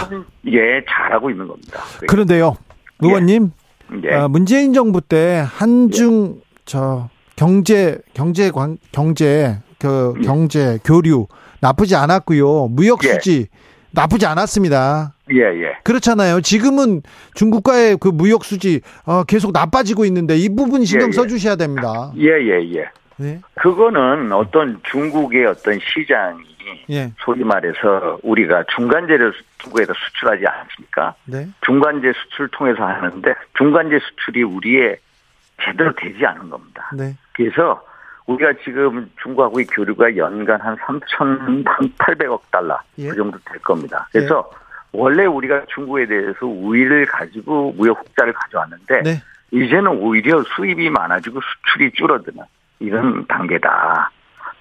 예, 0.47 0.85
잘하고 0.89 1.31
있는 1.31 1.47
겁니다. 1.47 1.81
그런데요, 2.09 2.57
의원님, 3.01 3.53
예. 4.05 4.09
예. 4.09 4.27
문재인 4.29 4.73
정부 4.73 5.01
때 5.01 5.45
한중 5.47 6.37
예. 6.37 6.41
저 6.65 7.09
경제 7.37 7.99
경제 8.15 8.51
관 8.51 8.79
경제 8.93 9.59
그 9.79 10.15
예. 10.19 10.23
경제, 10.23 10.79
교류 10.85 11.27
나쁘지 11.61 11.97
않았고요. 11.97 12.69
무역 12.69 13.05
예. 13.05 13.09
수지 13.09 13.47
예. 13.53 13.61
나쁘지 13.93 14.27
않았습니다. 14.27 15.13
예, 15.33 15.43
예. 15.63 15.77
그렇잖아요. 15.85 16.41
지금은 16.41 17.03
중국과의 17.35 17.99
그 18.01 18.09
무역 18.09 18.45
수지 18.45 18.81
어, 19.05 19.25
계속 19.25 19.53
나빠지고 19.53 20.05
있는데 20.07 20.37
이 20.37 20.49
부분 20.49 20.85
신경 20.85 21.07
예, 21.07 21.09
예. 21.09 21.13
써 21.13 21.27
주셔야 21.27 21.57
됩니다. 21.57 22.13
예, 22.17 22.29
예, 22.29 22.75
예. 22.75 22.89
네. 23.17 23.41
그거는 23.55 24.33
어떤 24.33 24.81
중국의 24.85 25.47
어떤 25.47 25.79
시장이 25.79 26.51
예. 26.91 27.13
소위 27.25 27.45
말해서 27.45 28.19
우리가 28.23 28.65
중간재를 28.75 29.33
중국에다 29.59 29.93
수출하지 29.95 30.45
않습니까? 30.47 31.15
네. 31.27 31.49
중간재 31.65 32.13
수출 32.13 32.49
통해서 32.49 32.83
하는데 32.83 33.35
중간재 33.59 33.99
수출이 33.99 34.43
우리의 34.43 34.97
제대로 35.63 35.93
되지 35.95 36.25
않은 36.25 36.49
겁니다. 36.49 36.91
네. 36.97 37.15
그래서 37.33 37.83
우리가 38.31 38.53
지금 38.65 39.11
중국하고의 39.23 39.67
교류가 39.67 40.17
연간 40.17 40.61
한 40.61 40.77
3,800억 40.77 42.41
달러 42.51 42.79
예. 42.99 43.09
그 43.09 43.17
정도 43.17 43.39
될 43.45 43.59
겁니다. 43.61 44.09
그래서 44.13 44.49
예. 44.53 44.59
원래 44.93 45.25
우리가 45.25 45.63
중국에 45.75 46.07
대해서 46.07 46.47
우위를 46.47 47.07
가지고 47.07 47.73
무역 47.77 48.01
흑자를 48.01 48.33
가져왔는데 48.33 49.03
네. 49.03 49.23
이제는 49.53 49.89
오히려 49.89 50.43
수입이 50.55 50.91
많아지고 50.91 51.41
수출이 51.41 51.93
줄어드는 51.93 52.45
이런 52.79 53.27
단계다. 53.27 54.11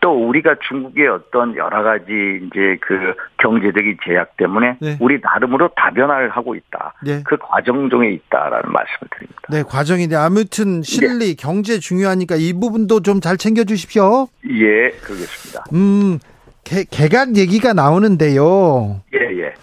또 0.01 0.27
우리가 0.27 0.55
중국의 0.67 1.07
어떤 1.07 1.55
여러 1.55 1.83
가지 1.83 2.05
이제 2.43 2.77
그 2.81 3.13
경제적인 3.37 3.97
제약 4.05 4.37
때문에 4.37 4.77
네. 4.79 4.97
우리 4.99 5.19
나름으로 5.21 5.69
다변화를 5.75 6.29
하고 6.29 6.55
있다. 6.55 6.93
네. 7.03 7.21
그 7.25 7.37
과정 7.37 7.89
중에 7.89 8.11
있다라는 8.11 8.71
말씀을 8.71 9.09
드립니다. 9.15 9.41
네, 9.49 9.63
과정인데 9.63 10.15
아무튼 10.15 10.81
실리 10.83 11.35
네. 11.35 11.35
경제 11.37 11.79
중요하니까 11.79 12.35
이 12.35 12.53
부분도 12.53 13.01
좀 13.01 13.19
잘 13.19 13.35
챙겨 13.35 13.65
주십시오. 13.65 14.27
예, 14.49 14.91
그러겠습니다. 14.91 15.65
음, 15.73 16.19
개, 16.63 16.85
개각 16.89 17.35
얘기가 17.35 17.73
나오는데요. 17.73 19.01
예, 19.13 19.41
예. 19.41 19.53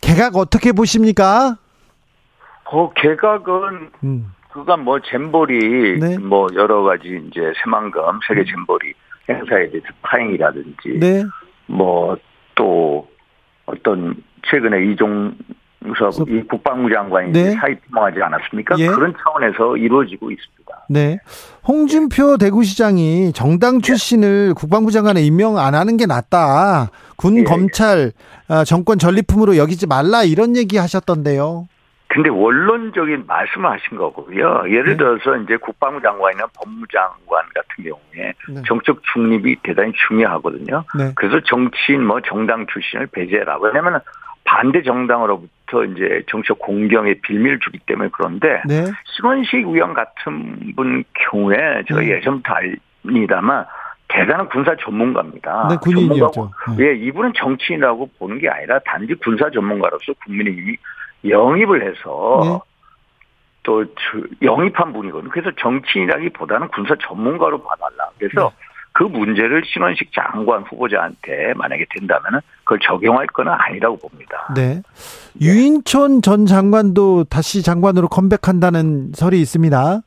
개각 0.00 0.36
어떻게 0.36 0.70
보십니까? 0.72 1.56
어, 2.66 2.92
개각은 2.94 3.90
음. 4.04 4.32
그간 4.52 4.84
뭐 4.84 5.00
잼버리 5.00 5.98
네. 5.98 6.18
뭐 6.18 6.46
여러 6.54 6.82
가지 6.82 7.20
이제 7.28 7.52
새만금 7.62 8.20
세계 8.28 8.44
잼버리 8.44 8.94
행사에 9.34 9.70
대해서 9.70 9.86
파행이라든지 10.02 10.98
네. 11.00 11.24
뭐또 11.66 13.08
어떤 13.66 14.16
최근에 14.50 14.92
이종섭 14.92 16.28
이 16.28 16.42
국방부 16.48 16.92
장관이 16.92 17.32
네. 17.32 17.52
사입봉하지 17.52 18.20
않았습니까? 18.20 18.76
예. 18.78 18.86
그런 18.86 19.14
차원에서 19.22 19.76
이루어지고 19.76 20.30
있습니다. 20.30 20.60
네. 20.88 21.18
홍준표 21.66 22.36
대구시장이 22.38 23.32
정당 23.32 23.76
예. 23.76 23.80
출신을 23.80 24.48
예. 24.50 24.52
국방부 24.54 24.90
장관에 24.90 25.22
임명 25.22 25.58
안 25.58 25.74
하는 25.74 25.96
게 25.96 26.06
낫다. 26.06 26.90
군 27.16 27.38
예. 27.38 27.44
검찰 27.44 28.12
아, 28.48 28.64
정권 28.64 28.98
전리품으로 28.98 29.56
여기지 29.56 29.86
말라 29.86 30.24
이런 30.24 30.56
얘기 30.56 30.76
하셨던데요. 30.76 31.66
근데 32.10 32.28
원론적인 32.28 33.24
말씀을 33.28 33.70
하신 33.70 33.96
거고요. 33.96 34.64
예를 34.66 34.84
네. 34.84 34.96
들어서 34.96 35.36
이제 35.36 35.56
국방부 35.56 36.02
장관이나 36.02 36.44
법무장관 36.58 37.44
같은 37.54 37.84
경우에 37.84 38.32
네. 38.48 38.62
정책 38.66 39.00
중립이 39.12 39.56
대단히 39.62 39.92
중요하거든요. 40.08 40.84
네. 40.98 41.12
그래서 41.14 41.38
정치인 41.44 42.04
뭐 42.04 42.20
정당 42.20 42.66
출신을 42.66 43.06
배제라고 43.06 43.66
왜냐면 43.66 44.00
반대 44.42 44.82
정당으로부터 44.82 45.84
이제 45.84 46.24
정치적 46.28 46.58
공경의 46.58 47.20
빌미를 47.20 47.60
주기 47.60 47.78
때문에 47.86 48.10
그런데 48.12 48.60
네. 48.66 48.86
신원식 49.14 49.68
의원 49.68 49.94
같은 49.94 50.74
분 50.74 51.04
경우에 51.14 51.84
제가 51.86 52.00
네. 52.00 52.16
예전부터 52.16 52.54
알니다만 53.04 53.66
대단한 54.08 54.48
군사 54.48 54.74
전문가입니다. 54.74 55.68
네, 55.70 55.76
군인이었죠. 55.80 56.50
네. 56.76 56.84
예, 56.84 56.94
이분은 56.96 57.34
정치인이라고 57.36 58.10
보는 58.18 58.40
게 58.40 58.48
아니라 58.48 58.80
단지 58.80 59.14
군사 59.14 59.48
전문가로서 59.48 60.12
국민의힘이 60.24 60.76
영입을 61.28 61.82
해서 61.82 62.40
네. 62.44 62.58
또 63.62 63.84
영입한 64.42 64.92
분이거든요. 64.92 65.30
그래서 65.30 65.50
정치인이라기보다는 65.60 66.68
군사 66.68 66.94
전문가로 67.00 67.62
봐달라. 67.62 68.08
그래서 68.18 68.48
네. 68.48 68.56
그 68.92 69.04
문제를 69.04 69.62
신원식 69.64 70.12
장관 70.12 70.62
후보자한테 70.62 71.54
만약에 71.54 71.86
된다면 71.90 72.40
그걸 72.64 72.80
적용할 72.80 73.26
건 73.28 73.48
아니라고 73.48 73.98
봅니다. 73.98 74.52
네. 74.54 74.82
유인촌 75.40 76.22
전 76.22 76.46
장관도 76.46 77.24
다시 77.24 77.62
장관으로 77.62 78.08
컴백한다는 78.08 79.12
설이 79.14 79.40
있습니다. 79.40 80.00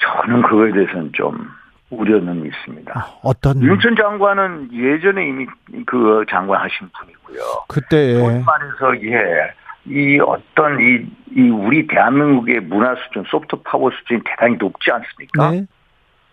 저는 0.00 0.42
그거에 0.42 0.72
대해서는 0.72 1.10
좀 1.12 1.48
우려는 1.90 2.46
있습니다. 2.46 2.92
아, 2.94 3.18
어떤? 3.22 3.60
유인촌 3.60 3.96
장관은 3.96 4.70
예전에 4.72 5.26
이미 5.26 5.46
그 5.86 6.24
장관 6.30 6.60
하신 6.62 6.88
분이고요. 6.98 7.64
그때. 7.68 8.14
예. 8.14 8.42
말해서 8.44 9.02
예. 9.02 9.52
이 9.86 10.18
어떤 10.20 10.80
이, 10.80 11.06
이 11.36 11.50
우리 11.50 11.86
대한민국의 11.86 12.60
문화 12.60 12.94
수준, 12.96 13.24
소프트 13.28 13.62
파워 13.64 13.90
수준이 13.90 14.20
대단히 14.24 14.56
높지 14.56 14.90
않습니까? 14.90 15.50
네. 15.50 15.66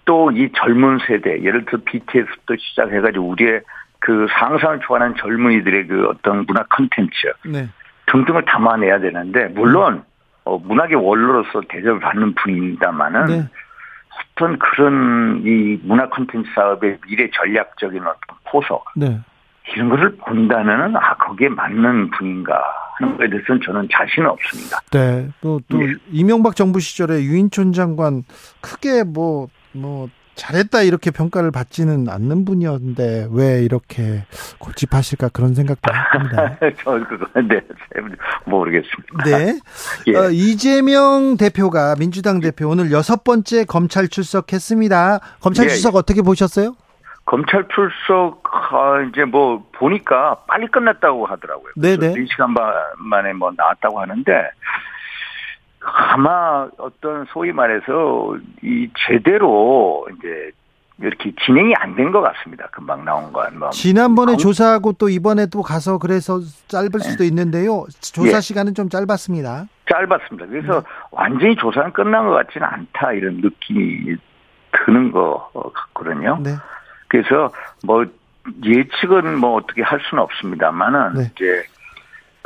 또이 0.06 0.52
젊은 0.56 1.00
세대, 1.06 1.42
예를 1.44 1.66
들어 1.66 1.80
BTS부터 1.86 2.56
시작해가지고 2.58 3.28
우리의 3.28 3.62
그 4.00 4.28
상상을 4.40 4.80
초월하는 4.80 5.16
젊은이들의 5.18 5.88
그 5.88 6.08
어떤 6.08 6.46
문화 6.46 6.64
컨텐츠 6.64 7.34
네. 7.46 7.70
등등을 8.08 8.46
담아내야 8.46 9.00
되는데 9.00 9.48
물론 9.50 10.04
어, 10.46 10.58
문학의 10.58 10.96
원로로서 10.96 11.62
대접을 11.70 12.00
받는 12.00 12.34
분입니다만은 12.36 13.26
네. 13.26 13.48
어떤 14.36 14.58
그런 14.58 15.44
이 15.46 15.80
문화 15.84 16.10
컨텐츠 16.10 16.50
사업의 16.56 16.98
미래 17.06 17.30
전략적인 17.32 18.02
어떤 18.02 18.38
포석 18.46 18.86
네. 18.96 19.20
이런 19.74 19.90
것을 19.90 20.16
본다면은 20.18 20.96
아 20.96 21.16
거기에 21.18 21.50
맞는 21.50 22.10
분인가 22.12 22.60
하는 23.00 23.18
거에 23.18 23.30
대해서는 23.30 23.62
저는 23.66 23.88
자신은 23.92 24.30
없습니다. 24.30 24.80
네. 24.92 25.30
또, 25.42 25.60
또 25.68 25.78
네. 25.78 25.96
이명박 26.12 26.56
정부 26.56 26.80
시절에 26.80 27.24
유인촌 27.24 27.74
장관 27.74 28.24
크게 28.62 29.04
뭐뭐 29.04 29.50
뭐 29.74 30.10
잘했다 30.36 30.84
이렇게 30.84 31.12
평가를 31.12 31.52
받지는 31.52 32.08
않는 32.08 32.46
분이었는데 32.46 33.28
왜 33.32 33.62
이렇게 33.62 34.24
고집하실까 34.60 35.30
그런 35.30 35.54
생각도 35.54 35.92
합니다. 35.92 36.58
저 36.80 36.92
그거 36.92 37.28
네 37.42 37.60
모르겠습니다. 38.46 39.26
네. 39.26 39.60
예. 40.08 40.16
어, 40.16 40.30
이재명 40.30 41.36
대표가 41.36 41.96
민주당 41.96 42.40
대표 42.40 42.70
오늘 42.70 42.92
여섯 42.92 43.26
번째 43.26 43.66
검찰 43.66 44.08
출석했습니다. 44.08 45.20
검찰 45.42 45.66
예. 45.66 45.70
출석 45.70 45.96
어떻게 45.96 46.22
보셨어요? 46.22 46.74
검찰 47.30 47.64
출석 47.68 48.41
아, 48.73 49.01
이제 49.07 49.23
뭐 49.23 49.64
보니까 49.73 50.35
빨리 50.47 50.65
끝났다고 50.65 51.27
하더라고요. 51.27 51.73
네네. 51.76 52.15
4시간 52.15 52.56
반 52.56 52.73
만에 52.97 53.34
뭐 53.34 53.51
나왔다고 53.56 54.01
하는데 54.01 54.31
아마 55.80 56.68
어떤 56.80 57.26
소위 57.26 57.51
말해서 57.51 58.35
이 58.64 58.89
제대로 59.07 60.07
이제 60.18 60.51
이렇게 61.01 61.31
진행이 61.45 61.76
안 61.77 61.95
된 61.95 62.11
것 62.11 62.19
같습니다. 62.22 62.68
금방 62.72 63.06
나온 63.06 63.31
건. 63.31 63.60
뭐. 63.60 63.69
지난번에 63.69 64.31
검... 64.31 64.38
조사하고 64.39 64.93
또 64.93 65.07
이번에 65.07 65.45
또 65.45 65.61
가서 65.61 65.99
그래서 65.99 66.39
짧을 66.68 66.99
수도 66.99 67.23
네. 67.23 67.27
있는데요. 67.27 67.85
조사 68.01 68.38
예. 68.38 68.41
시간은 68.41 68.73
좀 68.73 68.89
짧았습니다. 68.89 69.65
짧았습니다. 69.88 70.47
그래서 70.47 70.81
네. 70.81 70.88
완전히 71.11 71.56
조사는 71.56 71.93
끝난 71.93 72.26
것 72.26 72.31
같지는 72.31 72.68
않다 72.68 73.14
이런 73.14 73.35
느낌이 73.35 74.15
드는 74.72 75.11
것 75.11 75.51
같거든요. 75.53 76.39
네. 76.43 76.56
그래서 77.10 77.52
뭐 77.84 78.06
예측은 78.64 79.38
뭐 79.38 79.56
어떻게 79.56 79.81
할 79.81 79.99
수는 80.10 80.23
없습니다만은 80.23 81.14
네. 81.15 81.31
이제 81.36 81.64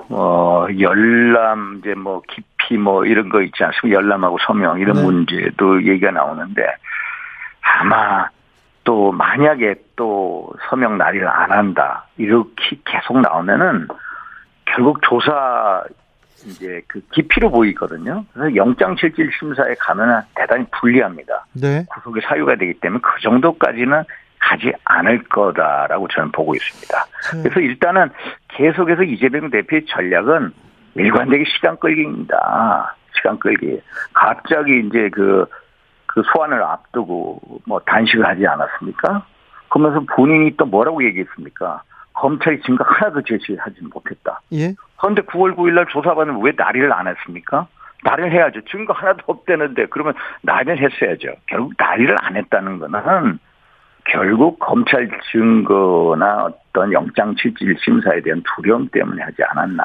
어 0.10 0.66
열람 0.80 1.80
이제 1.80 1.94
뭐 1.94 2.22
깊이 2.28 2.78
뭐 2.78 3.06
이런 3.06 3.30
거 3.30 3.42
있지 3.42 3.64
않습니까? 3.64 4.00
열람하고 4.02 4.38
서명 4.46 4.80
이런 4.80 4.96
네. 4.96 5.04
문제도 5.04 5.84
얘기가 5.84 6.12
나오는데 6.12 6.66
아마 7.62 8.28
또 8.84 9.12
만약에 9.12 9.76
또 9.96 10.52
서명 10.70 10.98
날의를 10.98 11.28
안 11.28 11.52
한다 11.52 12.06
이렇게 12.18 12.78
계속 12.86 13.20
나오면은 13.22 13.88
결국 14.66 15.02
조사 15.04 15.84
이제 16.46 16.82
그 16.88 17.00
깊이로 17.12 17.50
보이거든요. 17.50 18.26
그래서 18.34 18.56
영장실질 18.56 19.32
심사에 19.40 19.76
가면은 19.80 20.20
대단히 20.36 20.66
불리합니다. 20.72 21.46
네. 21.54 21.86
구속의 21.90 22.24
사유가 22.26 22.56
되기 22.56 22.74
때문에 22.74 23.00
그 23.02 23.22
정도까지는 23.22 24.04
가지 24.44 24.72
않을 24.84 25.24
거다라고 25.24 26.08
저는 26.10 26.32
보고 26.32 26.54
있습니다. 26.54 27.06
네. 27.36 27.44
그래서 27.44 27.60
일단은 27.62 28.10
계속해서 28.50 29.04
이재명 29.04 29.50
대표의 29.50 29.86
전략은 29.88 30.52
일관되게 30.96 31.46
시간 31.46 31.78
끌기입니다. 31.80 32.96
시간 33.16 33.40
끌기. 33.40 33.82
갑자기 34.14 34.84
이제 34.86 35.10
그, 35.10 35.46
그 36.06 36.22
소환을 36.34 36.62
앞두고 36.62 37.40
뭐 37.66 37.80
단식을 37.80 38.28
하지 38.28 38.46
않았습니까? 38.46 39.26
그러면서 39.70 40.06
본인이 40.16 40.56
또 40.58 40.66
뭐라고 40.66 41.04
얘기했습니까? 41.04 41.82
검찰이 42.14 42.62
증거 42.62 42.84
하나도 42.84 43.22
제시하지 43.24 43.78
못했다. 43.92 44.40
예. 44.54 44.76
그런데 44.98 45.24
9월 45.24 45.56
9일 45.56 45.74
날 45.74 45.88
조사받으면왜 45.88 46.54
날의를 46.56 46.94
안 46.94 47.08
했습니까? 47.08 47.68
날을 48.04 48.32
해야죠. 48.32 48.62
증거 48.70 48.94
하나도 48.94 49.24
없대는데 49.26 49.88
그러면 49.88 50.14
날을 50.42 50.78
했어야죠. 50.78 51.30
결국 51.48 51.74
날의를 51.78 52.16
안 52.22 52.36
했다는 52.36 52.80
거는 52.80 53.40
결국 54.06 54.60
검찰 54.60 55.10
증거나 55.32 56.46
어떤 56.46 56.92
영장 56.92 57.36
실질 57.40 57.76
심사에 57.84 58.22
대한 58.22 58.42
두려움 58.56 58.88
때문에 58.90 59.24
하지 59.24 59.38
않았나. 59.50 59.84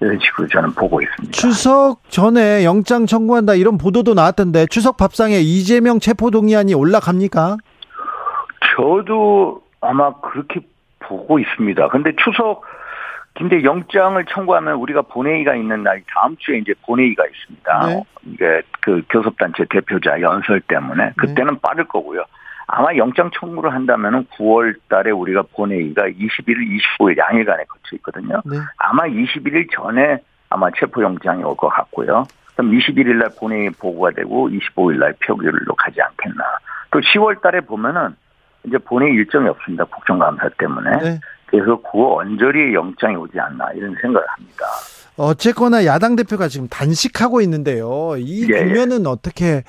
이런 0.00 0.18
식으로 0.18 0.48
저는 0.48 0.72
보고 0.72 1.00
있습니다. 1.00 1.32
추석 1.32 2.02
전에 2.10 2.64
영장 2.64 3.06
청구한다 3.06 3.54
이런 3.54 3.78
보도도 3.78 4.14
나왔던데 4.14 4.66
추석 4.66 4.96
밥상에 4.96 5.36
이재명 5.36 6.00
체포 6.00 6.30
동의안이 6.30 6.74
올라갑니까? 6.74 7.56
저도 8.76 9.62
아마 9.80 10.12
그렇게 10.20 10.60
보고 10.98 11.38
있습니다. 11.38 11.88
근데 11.88 12.12
추석 12.22 12.62
근데 13.36 13.64
영장을 13.64 14.24
청구하면 14.26 14.74
우리가 14.76 15.02
본회의가 15.02 15.56
있는 15.56 15.82
날 15.82 16.02
다음 16.08 16.36
주에 16.38 16.58
이제 16.58 16.72
본회의가 16.86 17.24
있습니다. 17.26 17.86
네. 17.86 18.04
이게 18.26 18.62
그 18.80 19.02
교섭단체 19.10 19.64
대표자 19.70 20.20
연설 20.20 20.60
때문에 20.60 21.04
네. 21.06 21.12
그때는 21.16 21.54
네. 21.54 21.60
빠를 21.60 21.84
거고요. 21.88 22.24
아마 22.66 22.94
영장 22.96 23.30
청구를 23.38 23.72
한다면은 23.72 24.26
9월 24.36 24.74
달에 24.88 25.10
우리가 25.10 25.42
본회의가 25.54 26.02
21일, 26.08 26.56
25일 26.98 27.18
양일간에 27.18 27.64
거쳐 27.64 27.96
있거든요. 27.96 28.40
네. 28.44 28.56
아마 28.78 29.04
21일 29.04 29.68
전에 29.72 30.18
아마 30.50 30.70
체포영장이 30.78 31.42
올 31.44 31.56
것 31.56 31.68
같고요. 31.68 32.24
그럼 32.56 32.70
21일 32.70 33.16
날 33.16 33.30
본회의 33.38 33.70
보고가 33.70 34.12
되고 34.12 34.48
25일 34.48 34.98
날 34.98 35.14
표결로 35.24 35.74
가지 35.76 36.00
않겠나. 36.00 36.44
또 36.90 37.00
10월 37.00 37.40
달에 37.42 37.60
보면은 37.60 38.14
이제 38.66 38.78
본회의 38.78 39.12
일정이 39.14 39.48
없습니다. 39.48 39.84
국정감사 39.84 40.48
때문에. 40.58 40.90
네. 41.02 41.20
그래서 41.46 41.80
그 41.82 42.14
언저리에 42.14 42.72
영장이 42.72 43.16
오지 43.16 43.38
않나 43.38 43.70
이런 43.74 43.94
생각을 44.00 44.26
합니다. 44.28 44.64
어쨌거나 45.16 45.84
야당 45.84 46.16
대표가 46.16 46.48
지금 46.48 46.66
단식하고 46.68 47.40
있는데요. 47.42 48.14
이 48.18 48.48
예, 48.50 48.56
예. 48.56 48.64
국면은 48.64 49.04
예. 49.04 49.08
어떻게 49.08 49.62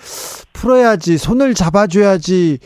풀어야지 0.54 1.18
손을 1.18 1.54
잡아줘야지 1.54 2.60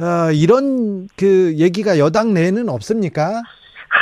어, 0.00 0.30
이런 0.32 1.06
그 1.16 1.54
얘기가 1.56 1.98
여당 1.98 2.34
내에는 2.34 2.68
없습니까? 2.68 3.42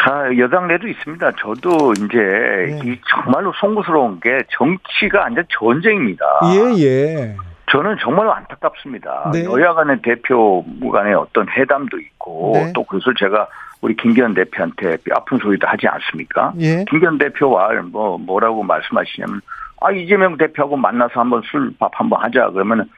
아, 0.07 0.37
여당 0.39 0.69
내도 0.69 0.89
있습니다. 0.89 1.33
저도 1.39 1.93
이제 1.93 2.17
네. 2.19 2.81
이 2.85 2.99
정말로 3.11 3.53
송구스러운 3.61 4.21
게 4.21 4.39
정치가 4.51 5.21
완전 5.21 5.45
전쟁입니다. 5.51 6.25
예, 6.55 6.83
예. 6.83 7.37
저는 7.71 7.97
정말로 8.01 8.33
안타깝습니다. 8.35 9.31
네. 9.33 9.45
여야 9.45 9.75
간의 9.75 9.99
대표 10.03 10.65
간의 10.93 11.15
어떤 11.15 11.47
회담도 11.49 11.99
있고 11.99 12.53
네. 12.55 12.73
또 12.75 12.85
그것을 12.85 13.15
제가 13.19 13.47
우리 13.83 13.95
김기현 13.97 14.35
대표한테 14.35 14.97
아픈 15.15 15.39
소리도 15.39 15.67
하지 15.67 15.87
않습니까? 15.89 16.53
예. 16.61 16.85
김기현 16.89 17.19
대표와 17.19 17.71
뭐 17.91 18.17
뭐라고 18.19 18.63
말씀하시냐면 18.63 19.41
아 19.81 19.91
이재명 19.91 20.37
대표하고 20.39 20.77
만나서 20.77 21.21
한번 21.21 21.43
술 21.51 21.73
밥 21.79 21.91
한번 21.95 22.23
하자 22.23 22.51
그러면 22.51 22.89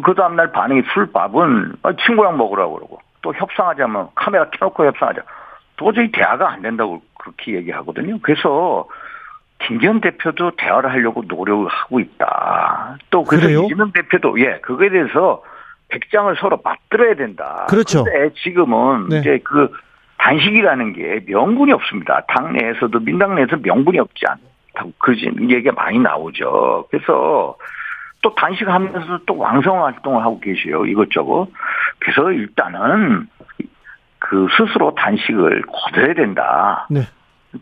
그 0.00 0.14
다음날 0.14 0.52
반응이 0.52 0.82
술밥은 0.94 1.74
아, 1.82 1.92
친구랑 2.06 2.36
먹으라고 2.38 2.74
그러고 2.74 3.00
또 3.20 3.34
협상하자면 3.34 4.08
카메라 4.14 4.48
켜놓고 4.50 4.86
협상하자 4.86 5.22
도저히 5.76 6.10
대화가 6.10 6.50
안 6.50 6.62
된다고 6.62 7.02
그렇게 7.18 7.54
얘기하거든요. 7.54 8.18
그래서 8.22 8.86
김기현 9.66 10.00
대표도 10.00 10.52
대화를 10.56 10.90
하려고 10.90 11.22
노력을 11.26 11.66
하고 11.68 12.00
있다. 12.00 12.96
또 13.10 13.24
그래서 13.24 13.46
그래요? 13.46 13.62
이재명 13.64 13.92
대표도 13.92 14.40
예 14.40 14.58
그거에 14.60 14.88
대해서 14.88 15.42
백장을 15.88 16.34
서로 16.40 16.58
맞들어야 16.64 17.14
된다. 17.14 17.66
그렇죠. 17.68 18.04
근데 18.04 18.30
지금은 18.42 19.08
네. 19.08 19.18
이제 19.18 19.40
그 19.44 19.70
단식이라는 20.18 20.92
게 20.94 21.20
명분이 21.26 21.72
없습니다. 21.72 22.22
당내에서도 22.28 22.98
민당내에서 23.00 23.56
명분이 23.62 23.98
없지 23.98 24.24
않다고 24.26 24.92
그 24.98 25.14
얘기가 25.16 25.72
많이 25.72 25.98
나오죠. 25.98 26.86
그래서 26.90 27.56
또 28.22 28.34
단식하면서 28.34 29.20
또 29.26 29.36
왕성 29.36 29.84
활동을 29.84 30.22
하고 30.22 30.40
계셔요. 30.40 30.86
이것저것. 30.86 31.48
그래서 31.98 32.32
일단은 32.32 33.28
그 34.18 34.46
스스로 34.56 34.94
단식을 34.94 35.62
거둬야 35.62 36.14
된다. 36.14 36.86
네. 36.88 37.02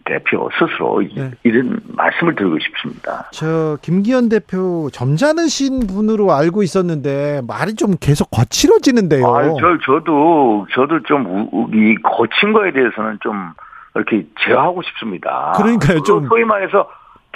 대표 0.05 0.49
스스로 0.57 1.01
네. 1.01 1.33
이런 1.43 1.81
말씀을 1.89 2.37
드리고 2.37 2.59
싶습니다. 2.61 3.29
저 3.33 3.77
김기현 3.83 4.29
대표 4.29 4.89
점잖으신 4.93 5.89
분으로 5.89 6.33
알고 6.33 6.63
있었는데 6.63 7.41
말이 7.49 7.75
좀 7.75 7.95
계속 8.01 8.31
거칠어지는데요. 8.31 9.27
아, 9.27 9.43
저 9.59 9.79
저도 9.85 10.67
저도 10.73 11.03
좀이 11.03 11.97
거친 12.05 12.53
거에 12.53 12.71
대해서는 12.71 13.19
좀 13.21 13.53
이렇게 13.97 14.25
제어하고 14.39 14.83
싶습니다. 14.83 15.55
그러니까요, 15.57 16.03
좀 16.05 16.29
소위 16.29 16.45
말해서 16.45 16.89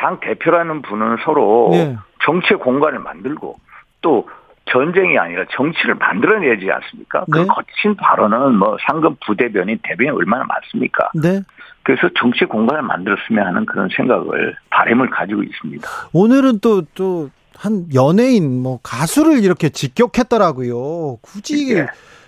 당 0.05 0.21
대표라는 0.21 0.83
분은 0.83 1.17
서로 1.25 1.71
네. 1.73 1.97
정치의 2.25 2.59
공간을 2.61 2.99
만들고 2.99 3.57
또 4.03 4.29
전쟁이 4.67 5.19
아니라 5.19 5.45
정치를 5.51 5.95
만들어내지 5.95 6.71
않습니까? 6.71 7.25
그 7.31 7.39
네. 7.39 7.47
그 7.47 7.47
거친 7.47 7.97
발언은 7.97 8.57
뭐 8.57 8.77
상급 8.87 9.19
부대변인 9.27 9.79
대변이 9.83 10.11
얼마나 10.11 10.45
많습니까? 10.45 11.11
네. 11.15 11.41
그래서 11.83 12.09
정치 12.19 12.45
공간을 12.45 12.83
만들었으면 12.83 13.47
하는 13.47 13.67
그런 13.67 13.89
생각을 13.95 14.57
바램을 14.71 15.11
가지고 15.11 15.43
있습니다. 15.43 15.89
오늘은 16.13 16.61
또 16.61 16.83
또 16.95 17.31
한 17.57 17.87
연예인 17.95 18.63
뭐 18.63 18.79
가수를 18.83 19.43
이렇게 19.43 19.69
직격했더라고요. 19.69 21.19
굳이 21.23 21.75
네. 21.75 21.87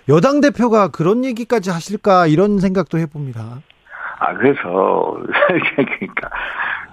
여당 0.09 0.41
대표가 0.41 0.89
그런 0.89 1.25
얘기까지 1.25 1.69
하실까 1.69 2.27
이런 2.27 2.59
생각도 2.59 2.97
해봅니다. 2.97 3.61
아 4.19 4.33
그래서 4.33 5.17
그러니까 5.75 6.29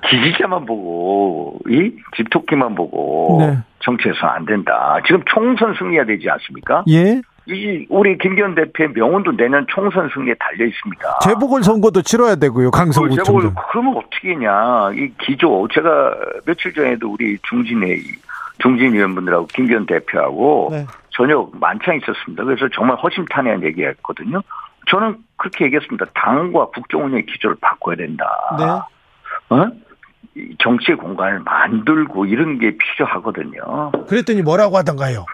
기지자만 0.08 0.66
보고 0.66 1.58
이 1.68 1.92
집토끼만 2.16 2.74
보고 2.74 3.38
네. 3.40 3.58
정치에서 3.80 4.26
안 4.26 4.44
된다. 4.44 4.98
지금 5.06 5.22
총선 5.26 5.74
승리가 5.74 6.04
되지 6.04 6.28
않습니까? 6.30 6.84
예. 6.88 7.20
이 7.46 7.86
우리 7.90 8.16
김기현 8.16 8.54
대표의 8.54 8.90
명운도 8.94 9.36
내년 9.36 9.66
총선 9.68 10.08
승리에 10.14 10.34
달려 10.38 10.64
있습니다. 10.64 11.18
재보궐 11.24 11.62
선거도 11.62 12.00
치러야 12.00 12.36
되고요. 12.36 12.70
강서구 12.70 13.10
재보궐 13.10 13.52
그러면 13.70 13.96
어떻게 13.98 14.30
했냐? 14.30 14.92
이 14.94 15.12
기조 15.20 15.68
제가 15.72 16.14
며칠 16.46 16.72
전에도 16.72 17.12
우리 17.12 17.36
중진회 17.42 17.96
중진 18.60 18.94
의원분들하고 18.94 19.46
김기현 19.48 19.84
대표하고 19.84 20.70
네. 20.72 20.86
저녁 21.10 21.50
만찬 21.58 21.96
있었습니다. 21.96 22.44
그래서 22.44 22.66
정말 22.74 22.96
허심탄회한 22.96 23.62
얘기했거든요. 23.62 24.40
저는 24.88 25.18
그렇게 25.36 25.66
얘기했습니다. 25.66 26.06
당과 26.14 26.66
국정 26.66 27.04
운영의 27.04 27.26
기조를 27.26 27.56
바꿔야 27.60 27.96
된다. 27.96 28.24
네. 28.58 28.64
어? 29.54 29.70
정치의 30.58 30.98
공간을 30.98 31.40
만들고 31.40 32.26
이런 32.26 32.58
게 32.58 32.76
필요하거든요. 32.76 33.92
그랬더니 34.08 34.42
뭐라고 34.42 34.76
하던가요? 34.76 35.24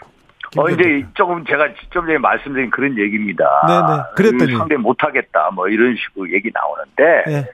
어, 0.57 0.69
이제 0.69 1.07
조금 1.15 1.45
제가 1.45 1.69
좀 1.91 2.07
전에 2.07 2.19
말씀드린 2.19 2.71
그런 2.71 2.99
얘기입니다. 2.99 3.45
네네. 3.67 4.03
그랬더니. 4.17 4.57
상대 4.59 4.77
못하겠다, 4.77 5.51
뭐 5.55 5.69
이런 5.69 5.95
식으로 5.97 6.33
얘기 6.33 6.51
나오는데, 6.53 7.25
네. 7.27 7.47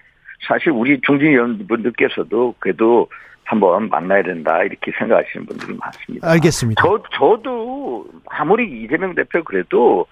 사실 0.48 0.70
우리 0.70 0.98
중진 1.02 1.28
의원분들께서도 1.28 2.55
그래도 2.59 3.09
한번 3.44 3.90
만나야 3.90 4.23
된다, 4.23 4.62
이렇게 4.62 4.93
생각하시는 4.98 5.47
분들이 5.47 5.77
많습니다. 5.77 6.31
알겠습니다. 6.31 6.82
저, 6.82 7.02
저도 7.12 8.06
아무리 8.31 8.82
이재명 8.82 9.14
대표 9.14 9.44
그래도 9.44 10.06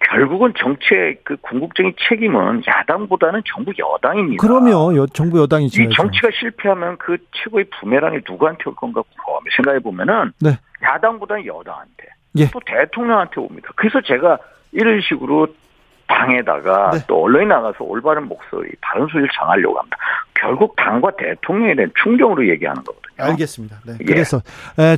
결국은 0.00 0.52
정치의 0.58 1.18
그 1.24 1.36
궁극적인 1.42 1.94
책임은 2.08 2.62
야당보다는 2.66 3.42
정부 3.46 3.72
여당입니다. 3.78 4.46
그럼요. 4.46 4.96
여, 4.96 5.06
정부 5.06 5.40
여당이 5.40 5.68
지이 5.68 5.88
정치가 5.94 6.28
실패하면 6.32 6.96
그 6.98 7.18
최고의 7.32 7.66
부메랑이 7.78 8.20
누구한테 8.28 8.64
올 8.66 8.74
건가 8.74 9.02
생각해 9.56 9.78
보면은 9.80 10.32
네. 10.40 10.58
야당보다는 10.82 11.46
여당한테 11.46 12.06
예. 12.36 12.50
또 12.50 12.60
대통령한테 12.64 13.40
옵니다. 13.40 13.68
그래서 13.76 14.00
제가 14.00 14.38
이런 14.72 15.00
식으로 15.02 15.48
당에다가 16.06 16.90
네. 16.92 16.98
또 17.06 17.22
언론에 17.22 17.44
나가서 17.46 17.84
올바른 17.84 18.26
목소리, 18.26 18.70
다른 18.80 19.06
소리를 19.06 19.28
전하려고 19.38 19.78
합니다. 19.78 19.96
결국 20.34 20.74
당과 20.76 21.10
대통령에 21.16 21.74
대한 21.74 21.92
충정으로 22.02 22.48
얘기하는 22.48 22.82
거거든요. 22.82 23.30
알겠습니다. 23.30 23.76
네. 23.86 23.92
예. 24.00 24.04
그래서 24.04 24.40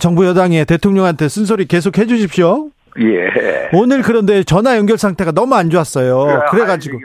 정부 0.00 0.24
여당이 0.26 0.64
대통령한테 0.64 1.28
쓴소리 1.28 1.66
계속 1.66 1.98
해주십시오. 1.98 2.68
예. 3.01 3.70
오늘 3.73 4.02
그런데 4.02 4.43
전화 4.43 4.77
연결 4.77 4.98
상태가 4.98 5.32
너무 5.32 5.55
안 5.55 5.70
좋았어요. 5.70 6.44
그래, 6.51 6.66
가지고 6.66 6.98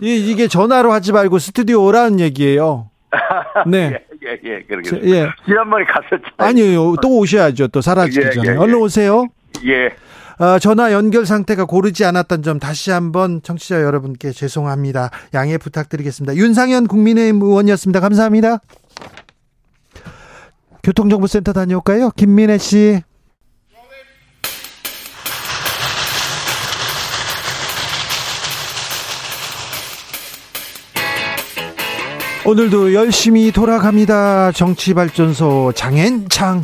이, 0.00 0.30
이게 0.30 0.48
전화로 0.48 0.92
하지 0.92 1.12
말고 1.12 1.38
스튜디오 1.38 1.84
오라는 1.84 2.20
얘기예요. 2.20 2.90
네. 3.66 4.00
예, 4.24 4.38
예, 4.44 4.56
예, 4.56 4.62
그러게. 4.62 5.00
예. 5.04 5.28
지난번에 5.44 5.84
갔었죠. 5.84 6.24
아니요, 6.38 6.96
또 7.02 7.18
오셔야죠. 7.18 7.68
또 7.68 7.80
사라지기 7.80 8.26
예, 8.26 8.30
전에. 8.30 8.52
예, 8.52 8.56
얼른 8.56 8.74
오세요. 8.76 9.26
예. 9.66 9.94
어, 10.38 10.58
전화 10.58 10.92
연결 10.92 11.26
상태가 11.26 11.64
고르지 11.64 12.04
않았던 12.04 12.42
점 12.42 12.58
다시 12.58 12.90
한번 12.90 13.42
청취자 13.42 13.82
여러분께 13.82 14.30
죄송합니다. 14.30 15.10
양해 15.34 15.58
부탁드리겠습니다. 15.58 16.36
윤상현 16.36 16.86
국민의힘 16.86 17.42
의원이었습니다. 17.42 18.00
감사합니다. 18.00 18.58
교통정보센터 20.84 21.52
다녀올까요? 21.52 22.10
김민혜 22.16 22.58
씨. 22.58 23.02
오늘도 32.52 32.94
열심히 32.94 33.52
돌아갑니다. 33.52 34.52
정치발전소 34.52 35.72
장앤창. 35.74 36.62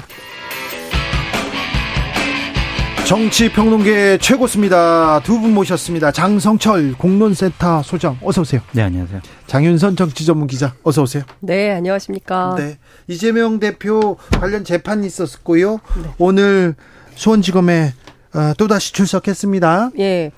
정치평론계 3.06 4.16
최고수입니다. 4.16 5.20
두 5.24 5.38
분 5.42 5.52
모셨습니다. 5.52 6.10
장성철 6.10 6.94
공론센터 6.96 7.82
소장 7.82 8.16
어서 8.22 8.40
오세요. 8.40 8.62
네 8.72 8.80
안녕하세요. 8.80 9.20
장윤선 9.46 9.96
정치전문기자 9.96 10.72
어서 10.84 11.02
오세요. 11.02 11.22
네 11.40 11.70
안녕하십니까. 11.72 12.54
네 12.56 12.78
이재명 13.06 13.60
대표 13.60 14.16
관련 14.40 14.64
재판이 14.64 15.06
있었고요. 15.06 15.80
네. 16.02 16.10
오늘 16.16 16.76
수원지검에 17.14 17.92
어, 18.34 18.52
또다시 18.56 18.94
출석했습니다. 18.94 19.90
예. 19.98 20.32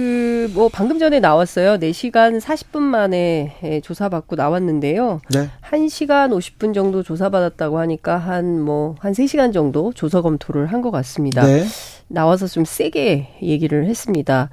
그, 0.00 0.50
뭐, 0.54 0.70
방금 0.72 0.98
전에 0.98 1.20
나왔어요. 1.20 1.76
4시간 1.76 2.40
40분 2.40 2.78
만에 2.80 3.54
예, 3.62 3.80
조사받고 3.82 4.34
나왔는데요. 4.34 5.20
네. 5.34 5.50
1시간 5.62 6.30
50분 6.30 6.72
정도 6.72 7.02
조사받았다고 7.02 7.78
하니까 7.78 8.16
한 8.16 8.58
뭐, 8.62 8.94
한 8.98 9.12
3시간 9.12 9.52
정도 9.52 9.92
조사 9.92 10.22
검토를 10.22 10.64
한 10.68 10.80
것 10.80 10.90
같습니다. 10.90 11.44
네. 11.44 11.64
나와서 12.08 12.46
좀 12.46 12.64
세게 12.64 13.40
얘기를 13.42 13.84
했습니다. 13.84 14.48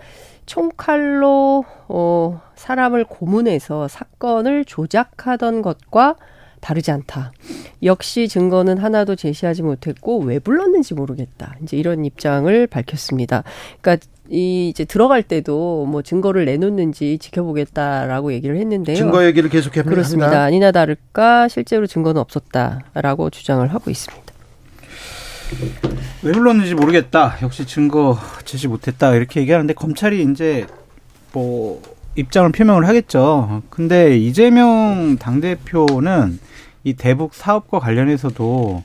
총칼로, 0.46 1.64
어, 1.88 2.42
사람을 2.56 3.06
고문해서 3.06 3.88
사건을 3.88 4.66
조작하던 4.66 5.62
것과 5.62 6.18
다르지 6.60 6.92
않다. 6.92 7.32
역시 7.84 8.28
증거는 8.28 8.80
하나도 8.80 9.16
제시하지 9.16 9.62
못했고 9.62 10.20
왜 10.20 10.40
불렀는지 10.40 10.96
모르겠다. 10.96 11.56
이제 11.64 11.78
이런 11.78 12.04
입장을 12.04 12.68
밝혔습니다. 12.68 13.44
그러니까 13.80 14.06
이 14.30 14.70
이제 14.70 14.84
들어갈 14.86 15.24
때도 15.24 15.86
뭐 15.86 16.02
증거를 16.02 16.46
내놓는지 16.46 17.18
지켜보겠다라고 17.20 18.34
얘기를 18.34 18.58
했는데요. 18.58 18.96
증거 18.96 19.26
얘기를 19.26 19.50
계속해 19.50 19.84
그렇습니다. 19.84 20.44
아니나 20.44 20.72
다를까 20.72 21.48
실제로 21.48 21.88
증거는 21.88 22.20
없었다라고 22.22 23.30
주장을 23.30 23.66
하고 23.74 23.90
있습니다. 23.90 24.26
왜 26.24 26.32
불렀는지 26.32 26.76
모르겠다. 26.76 27.38
역시 27.42 27.66
증거 27.66 28.18
제시 28.44 28.68
못했다 28.68 29.16
이렇게 29.16 29.40
얘기하는데 29.42 29.74
검찰이 29.74 30.24
이제 30.32 30.66
뭐 31.32 31.82
입장을 32.16 32.52
표명을 32.52 32.88
하겠죠. 32.88 33.62
근데 33.70 34.18
이재명 34.18 35.18
당 35.20 35.40
대표는 35.40 36.40
이 36.84 36.94
대북 36.94 37.34
사업과 37.34 37.80
관련해서도 37.80 38.84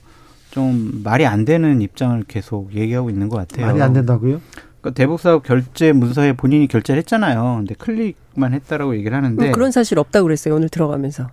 좀 0.51 1.01
말이 1.03 1.25
안 1.27 1.45
되는 1.45 1.81
입장을 1.81 2.23
계속 2.29 2.75
얘기하고 2.75 3.11
있는 3.11 3.29
것 3.29 3.39
같아요. 3.39 3.67
말이 3.67 3.81
안 3.81 3.93
된다고요? 3.93 4.41
그러니까 4.83 4.91
대북 4.97 5.21
사업 5.21 5.45
결제 5.45 5.93
문서에 5.93 6.33
본인이 6.33 6.67
결제를 6.67 6.99
했잖아요. 6.99 7.55
근데 7.59 7.75
클릭만 7.75 8.53
했다라고 8.53 8.97
얘기를 8.97 9.17
하는데 9.17 9.47
음, 9.47 9.53
그런 9.53 9.71
사실 9.71 9.99
없다고 9.99 10.25
그랬어요. 10.25 10.57
오늘 10.57 10.69
들어가면서. 10.69 11.29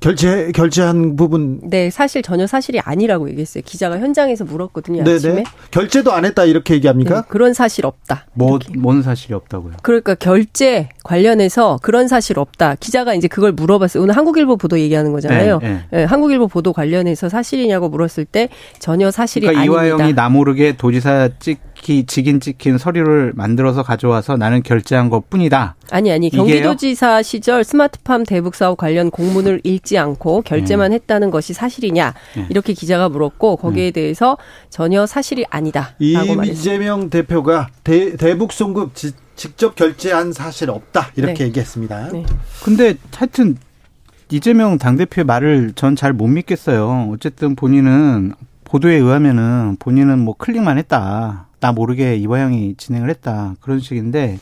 결제 0.00 0.52
결제한 0.52 1.16
부분 1.16 1.60
네 1.64 1.90
사실 1.90 2.22
전혀 2.22 2.46
사실이 2.46 2.78
아니라고 2.78 3.28
얘기했어요 3.30 3.62
기자가 3.66 3.98
현장에서 3.98 4.44
물었거든요 4.44 5.02
네네. 5.02 5.16
아침에 5.16 5.44
결제도 5.72 6.12
안 6.12 6.24
했다 6.24 6.44
이렇게 6.44 6.74
얘기합니까 6.74 7.22
네, 7.22 7.28
그런 7.28 7.52
사실 7.52 7.84
없다 7.84 8.26
뭐뭔 8.34 9.02
사실이 9.02 9.34
없다고요 9.34 9.72
그러니까 9.82 10.14
결제 10.14 10.88
관련해서 11.02 11.80
그런 11.82 12.06
사실 12.06 12.38
없다 12.38 12.76
기자가 12.76 13.14
이제 13.14 13.26
그걸 13.26 13.50
물어봤어요 13.52 14.02
오늘 14.02 14.16
한국일보 14.16 14.56
보도 14.56 14.78
얘기하는 14.78 15.12
거잖아요 15.12 15.58
네, 15.58 15.68
네. 15.68 15.84
네 15.90 16.04
한국일보 16.04 16.46
보도 16.46 16.72
관련해서 16.72 17.28
사실이냐고 17.28 17.88
물었을 17.88 18.24
때 18.24 18.50
전혀 18.78 19.10
사실이 19.10 19.46
그러니까 19.46 19.62
아닙니다 19.62 19.84
이화영이 19.84 20.12
나모르게 20.12 20.76
도지사 20.76 21.30
찍 21.40 21.58
찍히 21.80 22.04
직인 22.06 22.40
찍힌 22.40 22.78
서류를 22.78 23.32
만들어서 23.34 23.82
가져와서 23.82 24.36
나는 24.36 24.62
결제한 24.62 25.10
것 25.10 25.30
뿐이다. 25.30 25.76
아니 25.90 26.12
아니 26.12 26.30
경기도지사 26.30 27.22
시절 27.22 27.64
스마트팜 27.64 28.24
대북 28.24 28.54
사업 28.54 28.76
관련 28.76 29.10
공문을 29.10 29.60
읽지 29.64 29.98
않고 29.98 30.42
결제만 30.42 30.92
음. 30.92 30.94
했다는 30.94 31.30
것이 31.30 31.52
사실이냐 31.54 32.14
네. 32.36 32.46
이렇게 32.50 32.72
기자가 32.72 33.08
물었고 33.08 33.56
거기에 33.56 33.90
음. 33.90 33.92
대해서 33.92 34.36
전혀 34.70 35.06
사실이 35.06 35.44
아니다라고 35.50 35.96
말했습니다. 36.36 36.44
이재명 36.52 37.10
대표가 37.10 37.68
대, 37.84 38.16
대북 38.16 38.52
송금 38.52 38.90
지, 38.94 39.12
직접 39.36 39.74
결제한 39.74 40.32
사실 40.32 40.70
없다 40.70 41.10
이렇게 41.16 41.34
네. 41.34 41.44
얘기했습니다. 41.46 42.08
네. 42.12 42.24
근데 42.64 42.94
하여튼 43.14 43.56
이재명 44.30 44.76
당대표의 44.78 45.24
말을 45.24 45.72
전 45.74 45.94
잘 45.94 46.12
못 46.12 46.26
믿겠어요. 46.26 47.10
어쨌든 47.12 47.54
본인은 47.54 48.34
보도에 48.64 48.96
의하면은 48.96 49.76
본인은 49.78 50.18
뭐 50.18 50.34
클릭만 50.36 50.76
했다. 50.76 51.47
나 51.60 51.72
모르게 51.72 52.16
이화영이 52.16 52.74
진행을 52.76 53.10
했다. 53.10 53.54
그런 53.60 53.80
식인데 53.80 54.38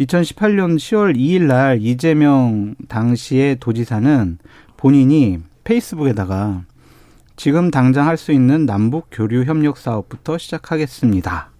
2018년 0.00 0.76
10월 0.76 1.16
2일 1.16 1.42
날 1.42 1.78
이재명 1.80 2.74
당시의 2.88 3.56
도지사는 3.60 4.38
본인이 4.76 5.38
페이스북에다가 5.64 6.62
지금 7.36 7.70
당장 7.70 8.06
할 8.06 8.16
수 8.16 8.32
있는 8.32 8.66
남북 8.66 9.08
교류 9.10 9.44
협력 9.44 9.76
사업부터 9.76 10.38
시작하겠습니다. 10.38 11.50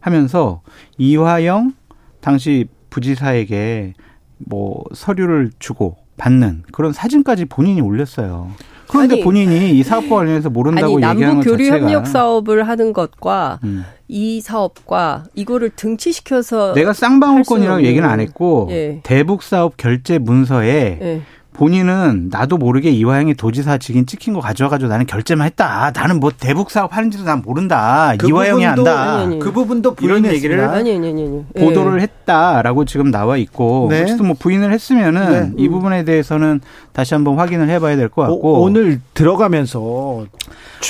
하면서 0.00 0.62
이화영 0.98 1.74
당시 2.20 2.66
부지사에게 2.90 3.94
뭐 4.38 4.84
서류를 4.94 5.52
주고 5.58 5.96
받는 6.16 6.64
그런 6.72 6.92
사진까지 6.92 7.44
본인이 7.46 7.80
올렸어요. 7.80 8.50
그런데 8.92 9.14
아니, 9.14 9.22
본인이 9.22 9.70
이 9.78 9.82
사업과 9.82 10.16
관련해서 10.16 10.50
모른다고 10.50 10.86
아니, 10.86 10.94
얘기하는 10.96 11.20
남북 11.20 11.50
교류 11.50 11.66
협력 11.68 12.06
사업을 12.06 12.68
하는 12.68 12.92
것과 12.92 13.58
음. 13.64 13.84
이 14.08 14.40
사업과 14.40 15.24
이거를 15.34 15.70
등치시켜서 15.70 16.74
내가 16.74 16.92
쌍방울권이라고 16.92 17.82
얘기는 17.84 18.06
안 18.06 18.20
했고 18.20 18.68
예. 18.70 19.00
대북 19.02 19.42
사업 19.42 19.76
결제 19.78 20.18
문서에 20.18 20.98
예. 21.00 21.22
본인은 21.54 22.28
나도 22.30 22.56
모르게 22.56 22.90
이화영이 22.90 23.34
도지사 23.34 23.76
직인 23.78 24.06
찍힌 24.06 24.32
거 24.32 24.40
가져와가지고 24.40 24.88
나는 24.90 25.06
결제만 25.06 25.46
했다. 25.46 25.92
나는 25.94 26.18
뭐 26.18 26.30
대북 26.36 26.70
사업 26.70 26.96
하는지도 26.96 27.24
난 27.24 27.42
모른다. 27.44 28.14
그 28.18 28.28
이화영이 28.28 28.64
안다. 28.64 29.12
아니, 29.12 29.22
아니. 29.24 29.38
그 29.38 29.52
부분도 29.52 29.96
이런 30.00 30.24
얘기를 30.24 30.60
아니, 30.64 30.94
아니, 30.94 31.08
아니, 31.08 31.44
예. 31.56 31.60
보도를 31.60 31.98
예. 32.00 32.04
했다라고 32.04 32.84
지금 32.86 33.10
나와 33.10 33.36
있고 33.36 33.88
네. 33.90 34.02
어쨌든 34.02 34.26
뭐 34.26 34.36
부인을 34.38 34.72
했으면은 34.72 35.54
네. 35.56 35.62
이 35.62 35.68
부분에 35.68 36.04
대해서는 36.04 36.60
다시 36.92 37.14
한번 37.14 37.38
확인을 37.38 37.68
해봐야 37.68 37.96
될 37.96 38.08
것 38.08 38.22
같고 38.22 38.62
오, 38.62 38.68
늘 38.70 39.00
들어가면서 39.14 40.26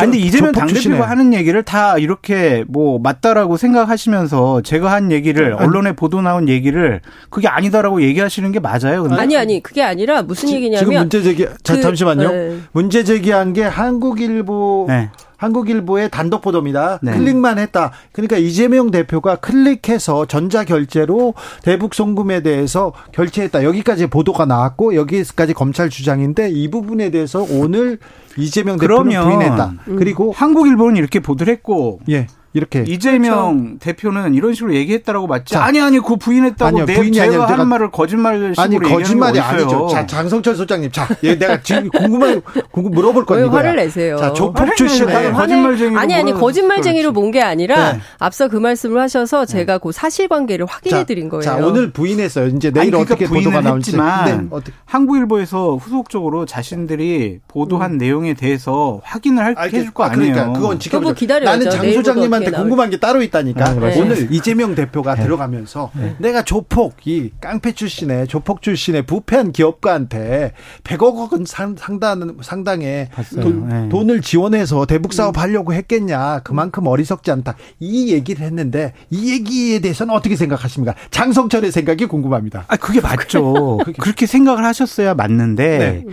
아니, 0.01 0.11
근데 0.13 0.19
이재명 0.19 0.53
당대표가 0.53 1.09
하는 1.09 1.35
얘기를 1.35 1.63
다 1.63 1.99
이렇게 1.99 2.65
뭐 2.69 2.99
맞다라고 2.99 3.57
생각하시면서 3.57 4.63
제가 4.63 4.91
한 4.91 5.13
얘기를 5.13 5.53
언론에 5.55 5.93
보도 5.93 6.23
나온 6.23 6.49
얘기를 6.49 7.01
그게 7.31 7.47
아니다라고 7.49 8.03
얘기하시는 8.03 8.51
게 8.53 8.61
맞아요. 8.61 9.03
근데? 9.03 9.17
아니 9.17 9.37
아니 9.37 9.63
그게 9.63 9.83
아니라 9.83 10.23
무슨 10.23 10.49
지, 10.49 10.52
얘기냐면 10.53 10.79
지금 10.79 10.99
문제 11.01 11.23
제기 11.23 11.47
자, 11.63 11.77
그, 11.77 11.81
잠시만요. 11.81 12.31
네. 12.31 12.59
문제 12.73 13.05
제기한 13.05 13.53
게 13.53 13.63
한국일보 13.63 14.87
네. 14.89 15.11
한국일보의 15.43 16.09
단독 16.11 16.41
보도입니다. 16.41 17.01
네. 17.03 17.13
클릭만 17.13 17.59
했다. 17.59 17.91
그러니까 18.13 18.37
이재명 18.37 18.93
대표가 18.93 19.37
클릭해서 19.37 20.27
전자 20.27 20.63
결제로 20.63 21.35
대북 21.63 21.95
송금에 21.95 22.43
대해서 22.43 22.93
결제했다. 23.11 23.65
여기까지 23.65 24.07
보도가 24.07 24.47
나왔고 24.47 24.95
여기까지 24.95 25.53
검찰 25.53 25.91
주장인데 25.91 26.51
이 26.51 26.71
부분에 26.71 27.11
대해서 27.11 27.45
오늘 27.51 27.99
이재명 28.39 28.79
대표는 28.79 29.21
부인했다. 29.21 29.73
음. 29.89 29.97
그리고 29.97 30.33
한국일보는 30.33 30.97
이렇게 30.97 31.19
보도를 31.19 31.53
했고 31.53 31.99
예. 32.09 32.29
이렇게 32.55 32.85
이재명 32.87 33.59
그렇죠. 33.63 33.79
대표는 33.81 34.35
이런 34.35 34.55
식으로 34.55 34.75
얘기했다라고 34.75 35.27
맞지? 35.27 35.55
자, 35.55 35.65
아니 35.65 35.81
아니 35.81 35.99
그 35.99 36.17
부인했다고 36.17 36.67
아니요, 36.69 36.85
내, 36.85 36.95
부인이 36.95 37.17
제가 37.17 37.49
하는 37.49 37.67
말을 37.69 37.91
거짓말식으로 37.91 38.55
아니 38.59 38.79
거짓말이 38.79 39.41
아니죠. 39.41 39.89
자 39.89 40.07
장성철 40.07 40.55
소장님, 40.55 40.93
자 40.93 41.09
예, 41.23 41.37
내가 41.39 41.61
지금 41.63 41.89
궁금한 41.89 42.43
궁금 42.71 42.93
물어볼 42.93 43.25
건데 43.25 43.45
화를 43.49 43.77
내세요? 43.77 44.17
자 44.19 44.33
조폭 44.33 44.77
출신 44.77 45.07
네. 45.07 45.33
거짓말쟁이 45.33 45.97
아니 45.97 46.15
아니 46.15 46.33
거짓말쟁이로 46.33 47.13
본 47.13 47.33
게 47.33 47.41
아니라 47.41 47.95
네. 47.95 48.01
앞서 48.19 48.49
그 48.49 48.57
말씀을 48.57 49.01
하셔서 49.01 49.47
네. 49.47 49.53
제가 49.53 49.79
그 49.79 49.91
사실관계를 49.91 50.67
확인해 50.67 51.05
드린 51.05 51.31
거예요. 51.31 51.41
자 51.43 51.57
오늘 51.57 51.91
부인했어요. 51.91 52.49
이제 52.49 52.71
내일 52.71 52.95
아니, 52.95 53.05
그러니까 53.07 53.15
어떻게 53.15 53.27
보도가 53.27 53.61
나올지. 53.63 53.97
네, 53.97 54.41
한국일보에서 54.85 55.77
후속적으로 55.77 56.45
자신들이 56.47 57.41
보도한 57.49 57.93
음. 57.93 57.99
내용에 57.99 58.35
대해서 58.35 59.01
확인을 59.05 59.43
할, 59.45 59.57
해줄 59.73 59.93
거 59.93 60.05
아, 60.05 60.11
그러니까 60.11 60.43
아니에요. 60.43 60.53
그건 60.53 60.79
지금 60.79 61.15
기다려야죠. 61.15 61.65
나는 61.65 61.71
장 61.71 61.93
소장님한 61.93 62.42
테 62.45 62.51
저한테 62.51 62.63
궁금한 62.63 62.91
게 62.91 62.99
따로 62.99 63.23
있다니까. 63.23 63.65
아, 63.65 63.75
네. 63.75 64.01
오늘 64.01 64.33
이재명 64.33 64.75
대표가 64.75 65.15
네. 65.15 65.23
들어가면서 65.23 65.91
네. 65.95 66.17
내가 66.19 66.43
조폭 66.43 66.95
이 67.07 67.31
깡패 67.41 67.73
출신의 67.73 68.29
조폭 68.29 68.63
출신의 68.63 69.03
부패한 69.03 69.53
기업가한테 69.53 70.53
100억 70.85 71.33
원 71.33 71.45
상당 71.45 72.37
상당의 72.41 73.09
돈, 73.41 73.69
네. 73.69 73.89
돈을 73.89 74.21
지원해서 74.23 74.87
대북 74.87 75.13
사업 75.13 75.39
하려고 75.39 75.73
했겠냐. 75.73 76.41
그만큼 76.41 76.87
어리석지 76.87 77.31
않다. 77.31 77.57
이 77.81 78.13
얘기를 78.13 78.45
했는데 78.45 78.93
이 79.11 79.33
얘기에 79.33 79.81
대해서는 79.81 80.15
어떻게 80.15 80.37
생각하십니까? 80.37 80.95
장성철의 81.11 81.73
생각이 81.73 82.07
궁금합니다. 82.07 82.65
아, 82.69 82.77
그게 82.77 83.01
맞죠. 83.01 83.79
그렇게 83.99 84.27
생각을 84.27 84.65
하셨어야 84.65 85.15
맞는데 85.15 85.79
네. 85.79 86.05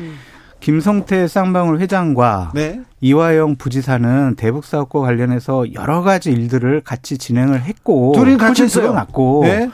음. 0.60 0.62
김성태 0.62 1.28
쌍방울 1.28 1.80
회장과 1.80 2.52
네. 2.54 2.82
이화영 3.02 3.56
부지사는 3.56 4.36
대북 4.36 4.66
사업과 4.66 5.00
관련해서 5.00 5.74
여러 5.74 6.02
가지 6.02 6.32
일들을 6.32 6.82
같이 6.82 7.18
진행을 7.18 7.62
했고 7.62 8.14
둘이 8.16 8.38
같이 8.38 8.64
했어요. 8.64 8.94
났고. 8.94 9.44
네. 9.44 9.70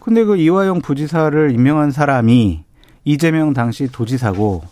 근데 0.00 0.24
그 0.24 0.36
이화영 0.36 0.80
부지사를 0.80 1.50
임명한 1.50 1.90
사람이 1.90 2.64
이재명 3.04 3.52
당시 3.52 3.90
도지사고 3.90 4.62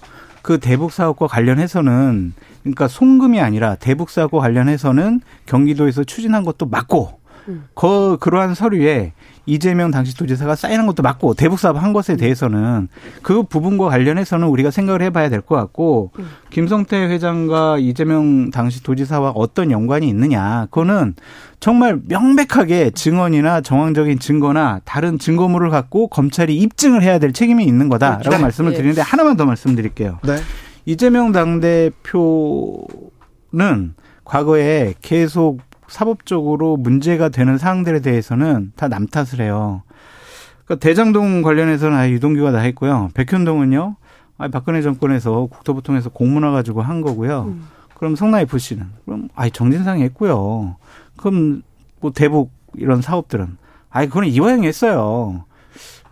그 0.43 0.59
대북 0.59 0.93
사업과 0.93 1.27
관련해서는 1.27 2.33
그러니까 2.63 2.89
송금이 2.89 3.41
아니라 3.41 3.75
대북 3.75 4.11
사업과 4.11 4.39
관련해서는 4.39 5.21
경기도에서 5.47 6.05
추진한 6.05 6.45
것도 6.45 6.67
맞고 6.67 7.21
음. 7.49 7.65
그 7.75 8.17
그러한 8.21 8.55
서류에 8.55 9.13
이재명 9.47 9.91
당시 9.91 10.17
도지사가 10.17 10.57
사인한 10.57 10.87
것도 10.87 11.03
맞고 11.03 11.35
대북 11.35 11.59
사업 11.59 11.83
한 11.83 11.93
것에 11.93 12.17
대해서는 12.17 12.89
그 13.23 13.43
부분과 13.45 13.89
관련해서는 13.89 14.49
우리가 14.49 14.71
생각을 14.71 15.03
해봐야 15.03 15.29
될 15.31 15.41
것 15.41 15.55
같고 15.55 16.11
음. 16.19 16.29
김성태 16.51 16.97
회장과 17.07 17.79
이재명 17.79 18.51
당시 18.51 18.83
도지사와 18.83 19.31
어떤 19.31 19.71
연관이 19.71 20.09
있느냐 20.09 20.67
그거는 20.71 21.15
정말 21.61 22.01
명백하게 22.07 22.91
증언이나 22.91 23.61
정황적인 23.61 24.19
증거나 24.19 24.81
다른 24.85 25.19
증거물을 25.19 25.71
갖고 25.71 26.09
검찰이 26.09 26.57
입증을 26.57 27.03
해야 27.03 27.19
될 27.19 27.33
책임이 27.33 27.65
있는 27.65 27.89
거다라고 27.89 28.31
네. 28.31 28.39
말씀을 28.39 28.73
예. 28.73 28.77
드리는데 28.77 29.01
하나만 29.01 29.37
더 29.37 29.47
말씀드릴게요. 29.47 30.19
네. 30.25 30.37
이재명 30.85 31.33
당대표는 31.33 31.95
과거에 34.25 34.95
계속 35.01 35.61
사법적으로 35.89 36.77
문제가 36.77 37.29
되는 37.29 37.59
사항들에 37.59 38.01
대해서는 38.01 38.73
다 38.77 38.89
남 38.89 39.07
탓을 39.07 39.41
해요. 39.41 39.83
그러니까 40.65 40.85
대장동 40.85 41.43
관련해서는 41.43 41.97
아 41.97 42.09
유동규가 42.11 42.53
다 42.53 42.59
했고요. 42.59 43.11
백현동은요. 43.15 43.97
아 44.39 44.49
박근혜 44.49 44.83
정권에서 44.83 45.47
국토부 45.47 45.83
통해서 45.83 46.11
공문화 46.11 46.51
가지고 46.51 46.83
한 46.83 47.01
거고요. 47.01 47.45
음. 47.49 47.67
그럼 47.95 48.15
성남 48.17 48.41
FC는 48.41 48.85
그럼 49.07 49.29
아이 49.35 49.51
정진상이 49.51 50.03
했고요. 50.03 50.77
그럼 51.17 51.63
뭐 52.01 52.13
대북 52.13 52.51
이런 52.75 53.01
사업들은 53.01 53.57
아이 53.91 54.07
그거는 54.09 54.29
이화영이 54.29 54.67
했어요. 54.67 55.45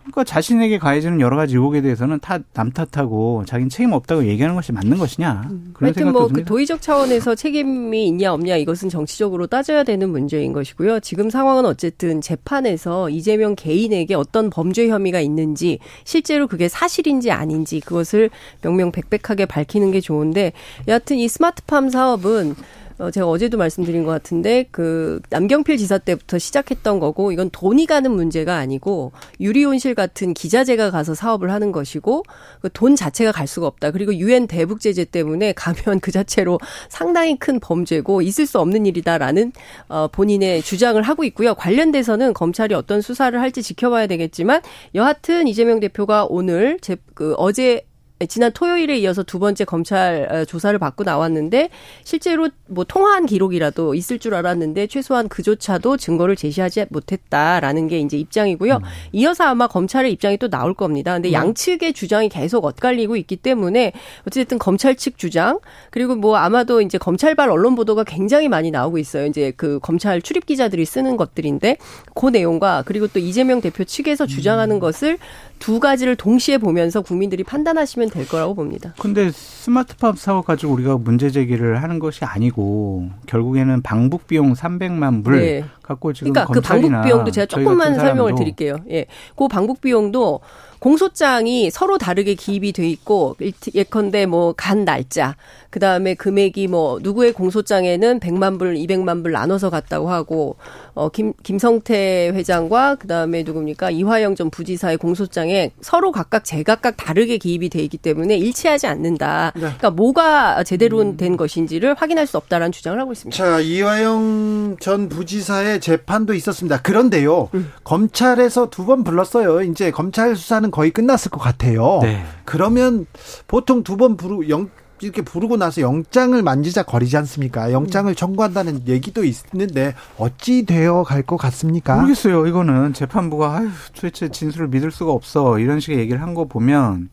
그러니까 0.05 0.23
자신에게 0.23 0.77
가해지는 0.77 1.19
여러 1.19 1.35
가지 1.35 1.55
의혹에 1.55 1.81
대해서는 1.81 2.19
다 2.19 2.39
남 2.53 2.71
탓하고 2.71 3.43
자기는 3.45 3.69
책임 3.69 3.91
없다고 3.91 4.25
얘기하는 4.27 4.55
것이 4.55 4.71
맞는 4.71 4.97
것이냐. 4.97 5.47
음. 5.49 5.71
그런 5.73 5.87
하여튼 5.87 6.11
뭐 6.13 6.27
그 6.27 6.43
도의적 6.45 6.81
차원에서 6.81 7.35
책임이 7.35 8.07
있냐 8.07 8.33
없냐 8.33 8.55
이것은 8.57 8.89
정치적으로 8.89 9.47
따져야 9.47 9.83
되는 9.83 10.09
문제인 10.09 10.53
것이고요. 10.53 10.99
지금 11.01 11.29
상황은 11.29 11.65
어쨌든 11.65 12.21
재판에서 12.21 13.09
이재명 13.09 13.55
개인에게 13.55 14.15
어떤 14.15 14.49
범죄 14.49 14.87
혐의가 14.87 15.19
있는지 15.19 15.79
실제로 16.03 16.47
그게 16.47 16.69
사실인지 16.69 17.31
아닌지 17.31 17.79
그것을 17.79 18.29
명명백백하게 18.61 19.45
밝히는 19.47 19.91
게 19.91 20.01
좋은데 20.01 20.53
여하튼 20.87 21.17
이 21.17 21.27
스마트팜 21.27 21.89
사업은 21.89 22.55
어, 22.99 23.11
제가 23.11 23.27
어제도 23.27 23.57
말씀드린 23.57 24.03
것 24.03 24.11
같은데 24.11 24.65
그 24.71 25.19
남경필 25.29 25.77
지사 25.77 25.97
때부터 25.97 26.37
시작했던 26.37 26.99
거고 26.99 27.31
이건 27.31 27.49
돈이 27.49 27.87
가는 27.87 28.11
문제가 28.11 28.57
아니고 28.57 29.11
유리온실 29.39 29.95
같은 29.95 30.33
기자재가 30.33 30.91
가서 30.91 31.15
사업을 31.15 31.51
하는 31.51 31.71
것이고 31.71 32.23
그 32.61 32.69
돈 32.75 32.95
자체가 32.95 33.31
갈 33.31 33.47
수가 33.47 33.65
없다. 33.65 33.89
그리고 33.91 34.13
유엔 34.13 34.45
대북 34.45 34.79
제재 34.81 35.05
때문에 35.05 35.53
가면 35.53 36.01
그 36.01 36.11
자체로 36.11 36.59
상당히 36.89 37.39
큰 37.39 37.59
범죄고 37.59 38.21
있을 38.21 38.45
수 38.45 38.59
없는 38.59 38.85
일이다라는 38.85 39.53
어, 39.87 40.07
본인의 40.09 40.61
주장을 40.61 41.01
하고 41.01 41.23
있고요. 41.23 41.55
관련돼서는 41.55 42.33
검찰이 42.33 42.75
어떤 42.75 43.01
수사를 43.01 43.39
할지 43.39 43.63
지켜봐야 43.63 44.07
되겠지만 44.07 44.61
여하튼 44.93 45.47
이재명 45.47 45.79
대표가 45.79 46.27
오늘 46.29 46.77
제, 46.81 46.97
그 47.13 47.33
어제 47.37 47.65
네, 47.65 47.94
지난 48.29 48.53
토요일에 48.53 48.97
이어서 48.99 49.23
두 49.23 49.39
번째 49.39 49.65
검찰 49.65 50.27
어, 50.31 50.45
조사를 50.45 50.77
받고 50.79 51.03
나왔는데 51.03 51.69
실제로 52.05 52.47
뭐 52.67 52.85
통화한 52.85 53.25
기록이라도 53.25 53.93
있을 53.93 54.19
줄 54.19 54.33
알았는데 54.35 54.87
최소한 54.87 55.27
그조차도 55.27 55.97
증거를 55.97 56.37
제시하지 56.37 56.85
못했다라는 56.89 57.89
게 57.89 57.99
이제 57.99 58.17
입장이고요. 58.17 58.75
음. 58.75 58.81
이어서 59.11 59.43
아마 59.43 59.67
검찰의 59.67 60.13
입장이 60.13 60.37
또 60.37 60.49
나올 60.49 60.73
겁니다. 60.73 61.13
근데 61.13 61.29
음. 61.29 61.33
양측의 61.33 61.91
주장이 61.91 62.29
계속 62.29 62.63
엇갈리고 62.63 63.17
있기 63.17 63.35
때문에 63.35 63.91
어쨌든 64.25 64.59
검찰 64.59 64.95
측 64.95 65.17
주장 65.17 65.59
그리고 65.91 66.15
뭐 66.15 66.37
아마도 66.37 66.79
이제 66.79 66.97
검찰발 66.97 67.49
언론 67.49 67.75
보도가 67.75 68.05
굉장히 68.05 68.47
많이 68.47 68.71
나오고 68.71 68.97
있어요. 68.97 69.25
이제 69.25 69.51
그 69.57 69.79
검찰 69.81 70.21
출입 70.21 70.45
기자들이 70.45 70.85
쓰는 70.85 71.17
것들인데 71.17 71.77
그 72.13 72.27
내용과 72.27 72.83
그리고 72.85 73.07
또 73.07 73.19
이재명 73.19 73.59
대표 73.59 73.83
측에서 73.83 74.25
주장하는 74.25 74.77
음. 74.77 74.79
것을 74.79 75.17
두 75.59 75.79
가지를 75.79 76.15
동시에 76.15 76.57
보면서 76.57 77.01
국민들이 77.01 77.43
판단하시면 77.43 78.09
될 78.09 78.27
거라고 78.27 78.53
봅니다. 78.53 78.93
근데 78.99 79.31
스마트팜 79.31 80.15
사업 80.15 80.45
가지고 80.45 80.73
우리가 80.73 80.97
문제 80.97 81.29
제기를 81.31 81.81
하는 81.81 81.99
것이 81.99 82.23
아니고 82.25 83.09
결국에는 83.25 83.81
방북 83.81 84.27
비용 84.27 84.53
300만 84.53 85.23
불 85.23 85.39
네. 85.39 85.65
갖고 85.81 86.13
지금 86.13 86.33
그러니까 86.33 86.53
그 86.53 86.61
방북 86.61 86.91
비용도 87.03 87.31
제가 87.31 87.45
조금만 87.47 87.95
설명을 87.95 88.35
드릴게요. 88.35 88.77
예. 88.89 89.05
그 89.35 89.47
방북 89.47 89.81
비용도 89.81 90.41
공소장이 90.79 91.71
서로 91.71 91.97
다르게 91.97 92.35
기입이 92.35 92.71
돼 92.73 92.87
있고 92.89 93.35
예컨대 93.73 94.25
뭐 94.27 94.53
간 94.55 94.85
날짜 94.85 95.35
그다음에 95.71 96.13
금액이 96.13 96.67
뭐 96.67 96.99
누구의 97.01 97.33
공소장에는 97.33 98.19
100만 98.19 98.59
불, 98.59 98.75
200만 98.75 99.23
불 99.23 99.31
나눠서 99.31 99.69
갔다고 99.69 100.09
하고 100.09 100.57
어 100.95 101.09
김 101.09 101.33
김성태 101.43 102.31
회장과 102.33 102.95
그다음에 102.95 103.43
누굽니까? 103.43 103.91
이화영 103.91 104.35
전 104.35 104.49
부지사의 104.49 104.97
공소장에 104.97 105.71
서로 105.81 106.11
각각 106.11 106.43
제각각 106.45 106.95
다르게 106.97 107.37
기입이 107.37 107.69
돼 107.69 107.79
있기 107.83 107.97
때문에 107.97 108.37
일치하지 108.37 108.87
않는다. 108.87 109.51
네. 109.55 109.61
그러니까 109.61 109.89
뭐가 109.91 110.63
제대로 110.63 111.01
음. 111.01 111.17
된 111.17 111.35
것인지를 111.37 111.95
확인할 111.95 112.25
수 112.27 112.37
없다라는 112.37 112.71
주장을 112.71 112.99
하고 112.99 113.11
있습니다. 113.11 113.35
자, 113.37 113.59
이화영 113.59 114.77
전 114.79 115.09
부지사의 115.09 115.81
재판도 115.81 116.33
있었습니다. 116.33 116.81
그런데요. 116.81 117.49
음. 117.53 117.71
검찰에서 117.83 118.69
두 118.69 118.85
번 118.85 119.03
불렀어요. 119.03 119.63
이제 119.63 119.89
검찰 119.91 120.35
수사는 120.35 120.69
거의 120.71 120.91
끝났을 120.91 121.31
것 121.31 121.39
같아요. 121.39 121.99
네. 122.03 122.23
그러면 122.45 123.05
보통 123.47 123.83
두 123.83 123.97
번 123.97 124.15
부르 124.15 124.47
영 124.49 124.69
이렇게 125.01 125.21
부르고 125.21 125.57
나서 125.57 125.81
영장을 125.81 126.41
만지자 126.41 126.83
거리지 126.83 127.17
않습니까? 127.17 127.71
영장을 127.71 128.11
음. 128.11 128.15
청구한다는 128.15 128.87
얘기도 128.87 129.23
있는데 129.25 129.93
어찌 130.17 130.65
되어 130.65 131.03
갈 131.03 131.23
것 131.25 131.37
같습니까? 131.37 131.95
모르겠어요. 131.95 132.45
이거는 132.47 132.93
재판부가 132.93 133.57
아유, 133.57 133.69
도대체 133.93 134.29
진술을 134.29 134.67
믿을 134.69 134.91
수가 134.91 135.11
없어 135.11 135.59
이런 135.59 135.79
식의 135.79 135.99
얘기를 135.99 136.21
한 136.21 136.33
거 136.35 136.45
보면 136.45 137.09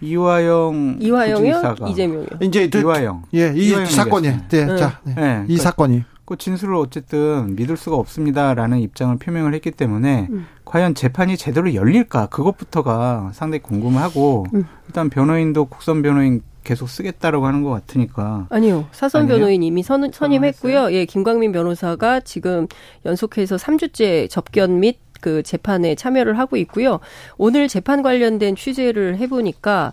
이화영 0.00 0.98
이화영이요? 1.00 1.74
이재명이요. 1.90 2.26
이제 2.40 2.70
이화영. 2.74 3.22
예, 3.34 3.52
이 3.54 3.70
사건이. 3.86 4.28
네, 4.28 4.66
네. 4.66 4.76
자, 4.76 4.98
네. 5.04 5.14
네. 5.14 5.20
이 5.44 5.56
그러니까 5.56 5.62
사건이. 5.62 6.04
그 6.28 6.36
진술을 6.36 6.74
어쨌든 6.74 7.56
믿을 7.56 7.78
수가 7.78 7.96
없습니다라는 7.96 8.80
입장을 8.80 9.16
표명을 9.16 9.54
했기 9.54 9.70
때문에 9.70 10.26
음. 10.28 10.46
과연 10.66 10.94
재판이 10.94 11.38
제대로 11.38 11.72
열릴까 11.72 12.26
그것부터가 12.26 13.30
상당히 13.32 13.62
궁금하고 13.62 14.44
음. 14.52 14.64
일단 14.86 15.08
변호인도 15.08 15.64
국선 15.64 16.02
변호인 16.02 16.42
계속 16.64 16.90
쓰겠다라고 16.90 17.46
하는 17.46 17.62
것 17.62 17.70
같으니까 17.70 18.46
아니요 18.50 18.84
사선 18.92 19.22
아니에요? 19.22 19.38
변호인 19.38 19.62
이미 19.62 19.82
선, 19.82 20.12
선임했고요. 20.12 20.80
아, 20.80 20.92
예, 20.92 21.06
김광민 21.06 21.50
변호사가 21.50 22.20
지금 22.20 22.66
연속해서 23.06 23.56
3주째 23.56 24.28
접견 24.28 24.80
및 24.80 24.98
그 25.20 25.42
재판에 25.42 25.94
참여를 25.94 26.38
하고 26.38 26.56
있고요. 26.58 27.00
오늘 27.36 27.68
재판 27.68 28.02
관련된 28.02 28.56
취재를 28.56 29.16
해보니까 29.18 29.92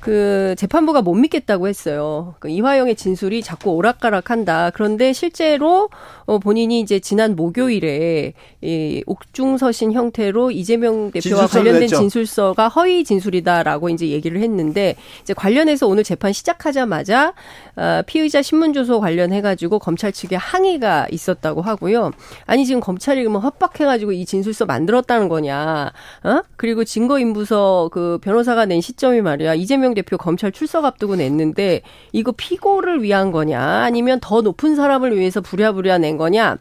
그 0.00 0.54
재판부가 0.56 1.02
못 1.02 1.14
믿겠다고 1.14 1.68
했어요. 1.68 2.34
그 2.38 2.48
이화영의 2.48 2.96
진술이 2.96 3.42
자꾸 3.42 3.70
오락가락한다. 3.72 4.70
그런데 4.70 5.12
실제로 5.12 5.88
어 6.26 6.38
본인이 6.38 6.80
이제 6.80 6.98
지난 7.00 7.36
목요일에 7.36 8.34
이 8.62 9.02
옥중서신 9.06 9.92
형태로 9.92 10.50
이재명 10.50 11.10
대표와 11.10 11.46
관련된 11.46 11.80
냈죠. 11.82 11.96
진술서가 11.96 12.68
허위 12.68 13.04
진술이다라고 13.04 13.88
이제 13.90 14.08
얘기를 14.08 14.40
했는데 14.42 14.96
이제 15.22 15.34
관련해서 15.34 15.86
오늘 15.86 16.04
재판 16.04 16.32
시작하자마자 16.32 17.34
어 17.76 18.02
피의자 18.06 18.42
신문 18.42 18.72
조서 18.72 19.00
관련해 19.00 19.40
가지고 19.40 19.78
검찰 19.78 20.12
측에 20.12 20.36
항의가 20.36 21.06
있었다고 21.10 21.62
하고요. 21.62 22.10
아니 22.46 22.66
지금 22.66 22.80
검찰이 22.80 23.24
뭐 23.28 23.40
협박해 23.40 23.84
가지고 23.84 24.12
이 24.12 24.26
진술서 24.26 24.66
만들었다는 24.66 25.28
거냐? 25.28 25.92
어? 26.24 26.42
그리고 26.56 26.84
증거 26.84 27.18
인부서 27.18 27.88
그 27.92 28.18
변호사가 28.22 28.66
낸 28.66 28.80
시점이 28.80 29.20
말이야. 29.20 29.54
이재명 29.54 29.94
대표 29.94 30.16
검찰 30.16 30.50
출석 30.52 30.84
앞두고 30.84 31.16
냈는데 31.16 31.82
이거 32.12 32.32
피고를 32.32 33.02
위한 33.02 33.30
거냐 33.30 33.60
아니면 33.60 34.18
더 34.20 34.40
높은 34.40 34.74
사람을 34.74 35.16
위해서 35.16 35.40
부랴부랴 35.40 35.98
낸 35.98 36.15
거냐 36.16 36.58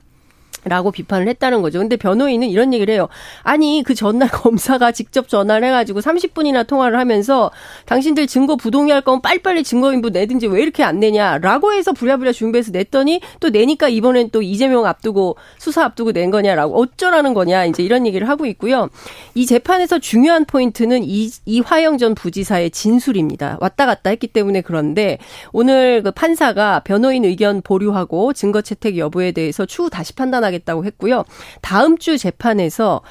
라고 0.64 0.92
비판을 0.92 1.28
했다는 1.28 1.62
거죠. 1.62 1.80
근데 1.80 1.96
변호인은 1.96 2.48
이런 2.48 2.74
얘기를 2.74 2.92
해요. 2.94 3.08
아니, 3.44 3.84
그 3.86 3.94
전날 3.94 4.30
검사가 4.34 4.92
직접 4.92 5.28
전화를 5.28 5.68
해가지고 5.68 6.00
30분이나 6.00 6.66
통화를 6.66 6.98
하면서 6.98 7.52
당신들 7.86 8.26
증거 8.28 8.56
부동의할 8.56 9.02
거면 9.02 9.22
빨리빨리 9.22 9.64
증거인부 9.64 10.10
내든지 10.10 10.48
왜 10.48 10.62
이렇게 10.62 10.84
안 10.84 11.00
내냐. 11.00 11.38
라고 11.38 11.74
해서 11.74 11.94
부랴부랴 11.94 12.32
준비해서 12.32 12.72
냈더니 12.72 13.22
또 13.40 13.50
내니까 13.50 13.90
이번엔 13.90 14.32
또 14.32 14.42
이재명 14.42 14.86
앞두고 14.86 15.38
수사 15.60 15.84
앞두고 15.84 16.14
낸 16.14 16.32
거냐라고 16.32 16.80
어쩌라는 16.82 17.36
거냐. 17.36 17.66
이제 17.66 17.84
이런 17.84 18.08
얘기를 18.08 18.28
하고 18.28 18.48
있고요. 18.48 18.90
이 19.36 19.46
재판에서 19.46 20.00
중요한 20.00 20.46
포인트는 20.46 21.04
이, 21.04 21.30
이화영 21.46 22.00
전 22.00 22.16
부지사의 22.16 22.72
진술입니다. 22.72 23.58
왔다 23.62 23.86
갔다 23.86 24.10
했기 24.10 24.28
때문에 24.28 24.62
그런데 24.62 25.20
오늘 25.52 26.02
그 26.02 26.12
판사가 26.12 26.82
변호인 26.84 27.24
의견 27.24 27.62
보류하고 27.62 28.34
증거 28.34 28.62
채택 28.62 28.98
여부에 28.98 29.32
대해서 29.32 29.66
추후 29.66 29.90
다시 29.90 30.14
판단하 30.14 30.45
게 30.52 30.56
하겠다고 30.56 30.86
했고요. 30.86 31.24
다음 31.62 31.98
주 31.98 32.18
재판에서 32.18 33.02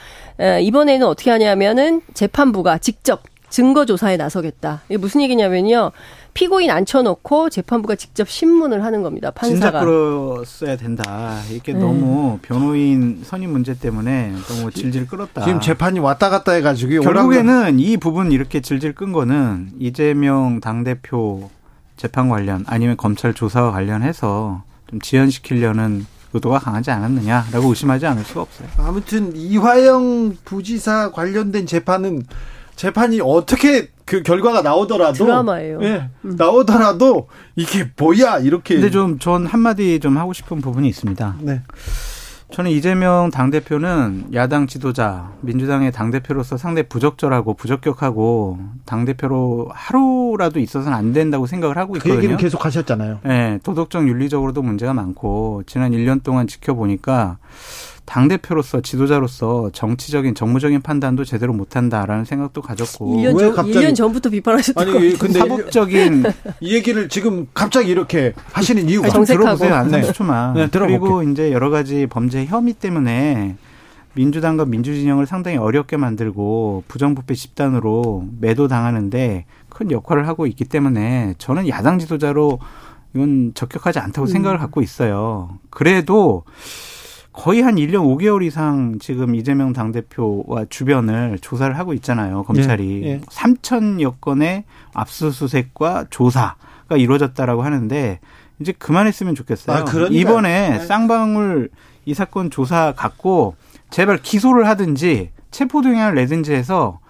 이번에는 0.62 1.06
어떻게 1.06 1.30
하냐면은 1.30 2.00
재판부가 2.14 2.78
직접 2.78 3.22
증거 3.50 3.84
조사에 3.84 4.16
나서겠다. 4.16 4.82
이게 4.88 4.96
무슨 4.96 5.20
얘기냐면요. 5.22 5.92
피고인 6.32 6.70
앉혀놓고 6.72 7.50
재판부가 7.50 7.94
직접 7.94 8.28
신문을 8.28 8.84
하는 8.84 9.02
겁니다. 9.04 9.30
판사가. 9.30 9.78
진작 9.78 9.84
끌었어야 9.84 10.76
된다. 10.76 11.38
이게 11.52 11.72
네. 11.72 11.78
너무 11.78 12.40
변호인 12.42 13.22
선임 13.22 13.50
문제 13.50 13.78
때문에 13.78 14.32
너무 14.48 14.72
질질 14.72 15.06
끌었다. 15.06 15.44
지금 15.44 15.60
재판이 15.60 16.00
왔다 16.00 16.30
갔다 16.30 16.50
해가지고 16.52 17.02
결국에는 17.02 17.78
이 17.78 17.96
부분 17.96 18.32
이렇게 18.32 18.60
질질 18.60 18.94
끈 18.96 19.12
거는 19.12 19.70
이재명 19.78 20.58
당 20.60 20.82
대표 20.82 21.50
재판 21.96 22.28
관련 22.28 22.64
아니면 22.66 22.96
검찰 22.96 23.32
조사와 23.32 23.70
관련해서 23.70 24.64
좀 24.88 25.00
지연시키려는 25.00 26.06
의도가 26.34 26.58
강하지 26.58 26.90
않았느냐라고 26.90 27.68
의심하지 27.68 28.06
않을 28.06 28.24
수가 28.24 28.42
없어요. 28.42 28.68
아무튼 28.76 29.32
이화영 29.34 30.36
부지사 30.44 31.12
관련된 31.12 31.66
재판은 31.66 32.24
재판이 32.76 33.20
어떻게 33.22 33.88
그 34.04 34.22
결과가 34.22 34.60
나오더라도 34.62 35.24
드라마예요. 35.24 35.78
예, 35.82 36.10
음. 36.24 36.34
나오더라도 36.36 37.28
이게 37.56 37.88
뭐야 37.96 38.38
이렇게. 38.40 38.74
근데 38.74 38.90
좀 38.90 39.18
전 39.20 39.46
한마디 39.46 40.00
좀 40.00 40.18
하고 40.18 40.32
싶은 40.32 40.60
부분이 40.60 40.88
있습니다. 40.88 41.36
네. 41.40 41.62
저는 42.54 42.70
이재명 42.70 43.30
당대표는 43.32 44.26
야당 44.32 44.68
지도자, 44.68 45.32
민주당의 45.40 45.90
당대표로서 45.90 46.56
상당히 46.56 46.88
부적절하고 46.88 47.54
부적격하고 47.54 48.60
당대표로 48.84 49.70
하루라도 49.74 50.60
있어서는 50.60 50.96
안 50.96 51.12
된다고 51.12 51.48
생각을 51.48 51.76
하고 51.76 51.96
있거든요. 51.96 52.14
그 52.14 52.18
얘기는 52.18 52.36
계속 52.36 52.64
하셨잖아요. 52.64 53.18
네, 53.24 53.58
도덕적 53.64 54.06
윤리적으로도 54.06 54.62
문제가 54.62 54.94
많고 54.94 55.64
지난 55.66 55.90
1년 55.90 56.22
동안 56.22 56.46
지켜보니까 56.46 57.38
당 58.04 58.28
대표로서 58.28 58.80
지도자로서 58.80 59.70
정치적인 59.72 60.34
정무적인 60.34 60.82
판단도 60.82 61.24
제대로 61.24 61.52
못한다라는 61.52 62.24
생각도 62.24 62.60
가졌고. 62.60 63.16
1년, 63.16 63.38
전, 63.38 63.54
갑자기 63.54 63.86
1년 63.86 63.94
전부터 63.94 64.30
비판하셨던 64.30 64.88
아니 64.88 65.18
근데 65.18 65.38
사법적인 65.38 66.24
이 66.60 66.74
얘기를 66.74 67.08
지금 67.08 67.46
갑자기 67.54 67.90
이렇게 67.90 68.34
하시는 68.52 68.88
이유가 68.88 69.08
좀 69.08 69.24
들어보세요 69.24 69.74
한 69.74 69.90
30초만. 69.90 70.54
네, 70.54 70.68
그리고 70.70 71.22
이제 71.22 71.50
여러 71.52 71.70
가지 71.70 72.06
범죄 72.06 72.44
혐의 72.44 72.74
때문에 72.74 73.56
민주당과 74.14 74.66
민주진영을 74.66 75.26
상당히 75.26 75.56
어렵게 75.56 75.96
만들고 75.96 76.84
부정부패 76.86 77.34
집단으로 77.34 78.26
매도당하는데 78.40 79.44
큰 79.68 79.90
역할을 79.90 80.28
하고 80.28 80.46
있기 80.46 80.66
때문에 80.66 81.34
저는 81.38 81.68
야당 81.68 81.98
지도자로 81.98 82.60
이건 83.14 83.52
적격하지 83.54 83.98
않다고 83.98 84.26
음. 84.26 84.28
생각을 84.28 84.58
갖고 84.58 84.82
있어요. 84.82 85.58
그래도 85.70 86.44
거의 87.34 87.62
한 87.62 87.74
1년 87.74 87.96
5개월 87.96 88.44
이상 88.44 88.98
지금 89.00 89.34
이재명 89.34 89.72
당대표와 89.72 90.66
주변을 90.70 91.40
조사를 91.40 91.76
하고 91.76 91.92
있잖아요. 91.94 92.44
검찰이. 92.44 93.02
예, 93.04 93.08
예. 93.08 93.20
3천여 93.20 94.20
건의 94.20 94.64
압수수색과 94.94 96.06
조사가 96.10 96.96
이루어졌다라고 96.96 97.62
하는데 97.62 98.20
이제 98.60 98.72
그만했으면 98.72 99.34
좋겠어요. 99.34 99.76
아, 99.76 99.84
이번에 100.10 100.78
네. 100.78 100.86
쌍방울 100.86 101.70
이 102.04 102.14
사건 102.14 102.50
조사 102.50 102.92
갖고 102.92 103.56
제발 103.90 104.18
기소를 104.18 104.68
하든지 104.68 105.30
체포동의안을 105.50 106.14
내든지 106.14 106.52
해서 106.52 107.00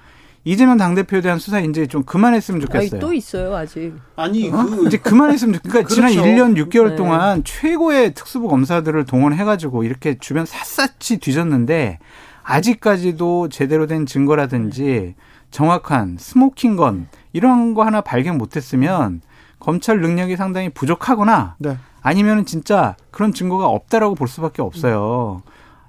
이재명 0.44 0.76
당대표에 0.76 1.22
대한 1.22 1.38
수사 1.38 1.58
이제 1.60 1.86
좀 1.86 2.02
그만했으면 2.02 2.60
좋겠어요. 2.60 2.90
아니, 2.92 3.00
또 3.00 3.12
있어요, 3.14 3.56
아직. 3.56 3.94
아니, 4.14 4.50
어? 4.50 4.64
그 4.64 4.86
이제 4.86 4.98
그만했으면 4.98 5.54
좋겠어요. 5.54 5.72
그러니까 5.72 5.94
그렇죠. 5.94 6.20
지난 6.22 6.54
1년 6.54 6.68
6개월 6.68 6.90
네. 6.90 6.96
동안 6.96 7.42
최고의 7.44 8.12
특수부 8.12 8.48
검사들을 8.48 9.04
동원해가지고 9.06 9.84
이렇게 9.84 10.18
주변 10.18 10.44
샅샅이 10.44 11.18
뒤졌는데 11.18 11.98
아직까지도 12.42 13.48
제대로 13.48 13.86
된 13.86 14.04
증거라든지 14.04 15.14
정확한 15.50 16.16
스모킹건 16.18 17.08
이런 17.32 17.72
거 17.72 17.84
하나 17.84 18.02
발견 18.02 18.36
못했으면 18.36 19.22
검찰 19.58 20.00
능력이 20.00 20.36
상당히 20.36 20.68
부족하거나 20.68 21.56
네. 21.58 21.78
아니면 22.02 22.44
진짜 22.44 22.96
그런 23.10 23.32
증거가 23.32 23.66
없다라고 23.66 24.14
볼 24.14 24.28
수밖에 24.28 24.60
없어요. 24.60 25.42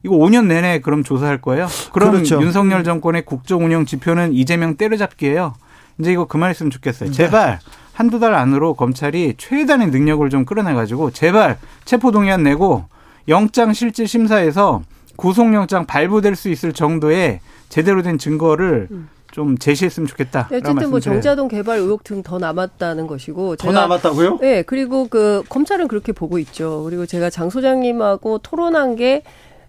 이거 0.06 0.16
5년 0.18 0.46
내내 0.46 0.82
그럼 0.82 1.04
조사할 1.04 1.42
거예요? 1.42 1.66
그럼 1.92 2.12
그렇죠. 2.12 2.40
윤석열 2.40 2.84
정권의 2.84 3.26
국정 3.26 3.66
운영 3.66 3.86
지표는 3.88 4.34
이재명 4.34 4.76
때려잡기예요. 4.76 5.56
이제 5.98 6.12
이거 6.12 6.26
그만했으면 6.26 6.70
좋겠어요. 6.70 7.10
네. 7.10 7.16
제발 7.16 7.60
한두 7.92 8.20
달 8.20 8.36
안으로 8.36 8.76
검찰이 8.76 9.34
최대한의 9.38 9.88
능력을 9.88 10.30
좀 10.30 10.46
끌어내가지고 10.46 11.10
제발 11.10 11.58
체포동의안 11.86 12.44
내고 12.44 12.86
영장 13.28 13.74
실질 13.74 14.08
심사에서 14.08 14.84
구속영장 15.16 15.88
발부될 15.88 16.36
수 16.36 16.50
있을 16.50 16.72
정도의 16.72 17.40
제대로 17.70 18.04
된 18.04 18.20
증거를 18.20 18.90
음. 18.92 19.10
좀 19.32 19.58
제시했으면 19.58 20.06
좋겠다. 20.08 20.50
어쨌든 20.54 20.92
뭐 20.92 21.00
정자동 21.00 21.48
개발 21.48 21.80
의혹 21.80 22.04
등 22.04 22.22
더 22.22 22.38
남았다는 22.38 23.08
것이고 23.08 23.56
더 23.56 23.72
남았다고요? 23.72 24.38
네 24.40 24.62
그리고 24.62 25.08
그 25.08 25.42
검찰은 25.50 25.88
그렇게 25.88 26.12
보고 26.12 26.38
있죠. 26.38 26.84
그리고 26.84 27.08
제가 27.08 27.32
장 27.32 27.50
소장님하고 27.50 28.38
토론한 28.38 28.98
게 28.98 29.24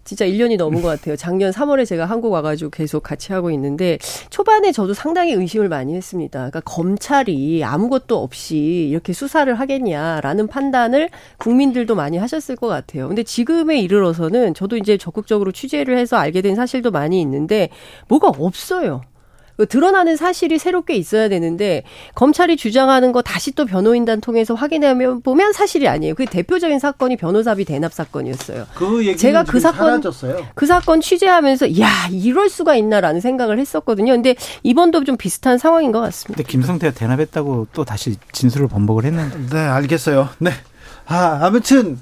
진짜 0.07 0.24
1년이 0.24 0.57
넘은 0.57 0.81
것 0.83 0.89
같아요. 0.89 1.16
작년 1.16 1.51
3월에 1.51 1.85
제가 1.85 2.07
한국 2.07 2.31
와가지고 2.31 2.70
계속 2.70 3.03
같이 3.03 3.33
하고 3.33 3.51
있는데 3.51 3.99
초반에 4.31 4.70
저도 4.70 4.95
상당히 4.95 5.33
의심을 5.33 5.69
많이 5.69 5.95
했습니다. 5.95 6.39
그러니까 6.39 6.61
검찰이 6.61 7.65
아무것도 7.65 8.16
없이 8.16 8.57
이렇게 8.89 9.12
수사를 9.12 9.53
하겠냐라는 9.53 10.47
판단을 10.47 11.11
국민들도 11.39 11.97
많이 11.97 12.19
하셨을 12.19 12.55
것 12.55 12.69
같아요. 12.69 13.09
근데 13.09 13.24
지금에 13.24 13.81
이르러서는 13.81 14.55
저도 14.55 14.77
이제 14.77 14.97
적극적으로 14.97 15.51
취재를 15.51 15.99
해서 15.99 16.16
알게 16.16 16.41
된 16.41 16.55
사실도 16.55 16.93
많이 16.93 17.20
있는데 17.20 17.69
뭐가 18.09 18.28
없어요. 18.28 19.03
그 19.57 19.66
드러나는 19.66 20.16
사실이 20.16 20.59
새롭게 20.59 20.95
있어야 20.95 21.28
되는데 21.28 21.83
검찰이 22.15 22.57
주장하는 22.57 23.12
거 23.12 23.23
다시 23.23 23.53
또 23.53 23.65
변호인단 23.65 24.20
통해서 24.20 24.55
확인하면 24.55 25.23
보면 25.23 25.53
사실이 25.53 25.89
아니에요. 25.89 26.15
그 26.15 26.27
대표적인 26.27 26.78
사건이 26.78 27.16
변호사비 27.16 27.65
대납 27.65 27.93
사건이었어요. 27.93 28.66
그 28.74 29.16
제가 29.16 29.45
그 29.45 29.61
사건 29.61 29.87
사라졌어요. 30.03 30.47
그 30.55 30.66
사건 30.66 31.01
취재하면서 31.01 31.81
야 31.81 31.89
이럴 32.11 32.49
수가 32.49 32.77
있나라는 32.77 33.20
생각을 33.20 33.59
했었거든요. 33.59 34.12
근데 34.12 34.35
이번도 34.62 35.05
좀 35.05 35.16
비슷한 35.16 35.59
상황인 35.59 35.93
것 35.93 36.01
같습니다. 36.01 36.37
근데 36.37 36.51
김성태가 36.51 36.95
대납했다고 36.95 37.69
또 37.73 37.85
다시 37.85 38.16
진술을 38.33 38.69
번복을 38.69 39.05
했는데. 39.05 39.57
네 39.57 39.59
알겠어요. 39.59 40.28
네. 40.39 40.51
아 41.07 41.39
아무튼 41.43 41.99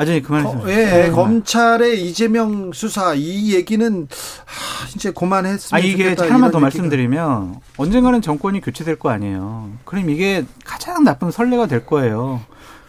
아저니 0.00 0.22
그만해서. 0.22 0.70
예, 0.70 0.76
네. 0.76 1.10
검찰의 1.10 2.02
이재명 2.08 2.72
수사 2.72 3.12
이 3.12 3.52
얘기는 3.54 4.08
하, 4.46 4.88
이제 4.96 5.10
그만했으면 5.10 5.78
아 5.78 5.84
이게 5.84 6.04
좋겠다, 6.04 6.24
하나만 6.24 6.50
더 6.50 6.56
얘기가. 6.56 6.60
말씀드리면 6.60 7.56
언젠가는 7.76 8.22
정권이 8.22 8.62
교체될 8.62 8.98
거 8.98 9.10
아니에요. 9.10 9.68
그럼 9.84 10.08
이게 10.08 10.46
가장 10.64 11.04
나쁜 11.04 11.30
선례가 11.30 11.66
될 11.66 11.84
거예요. 11.84 12.40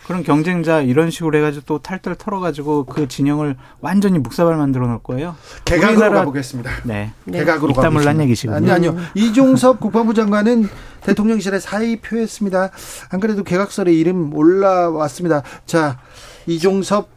그런 0.07 0.23
경쟁자 0.23 0.79
이런 0.79 1.11
식으로 1.11 1.37
해가지고 1.37 1.65
또 1.65 1.79
탈탈 1.79 2.15
털어가지고 2.15 2.85
그 2.85 3.09
진영을 3.09 3.57
완전히 3.81 4.17
묵사발 4.17 4.55
만들어 4.55 4.87
놓을 4.87 4.99
거예요. 5.03 5.35
개각으로 5.65 5.91
우리나라... 5.91 6.19
가보겠습니다. 6.19 6.71
네. 6.85 7.11
네. 7.25 7.39
개각으로 7.39 7.73
가물란 7.73 8.21
얘기시군요. 8.21 8.55
아니 8.55 8.71
아니요. 8.71 8.95
이종섭 9.15 9.81
국방부 9.81 10.13
장관은 10.13 10.69
대통령실에 11.01 11.59
사의 11.59 11.97
표했습니다. 11.97 12.71
안 13.09 13.19
그래도 13.19 13.43
개각설에 13.43 13.91
이름 13.91 14.33
올라왔습니다. 14.33 15.43
자. 15.65 15.99
이종섭 16.47 17.09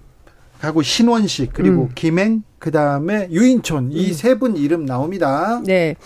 하고 0.61 0.83
신원식 0.83 1.53
그리고 1.53 1.83
음. 1.83 1.89
김행 1.95 2.43
그다음에 2.59 3.29
유인촌 3.31 3.91
이 3.93 4.13
세분 4.13 4.53
음. 4.53 4.57
이름 4.57 4.87
나옵니다. 4.87 5.61
네. 5.65 5.97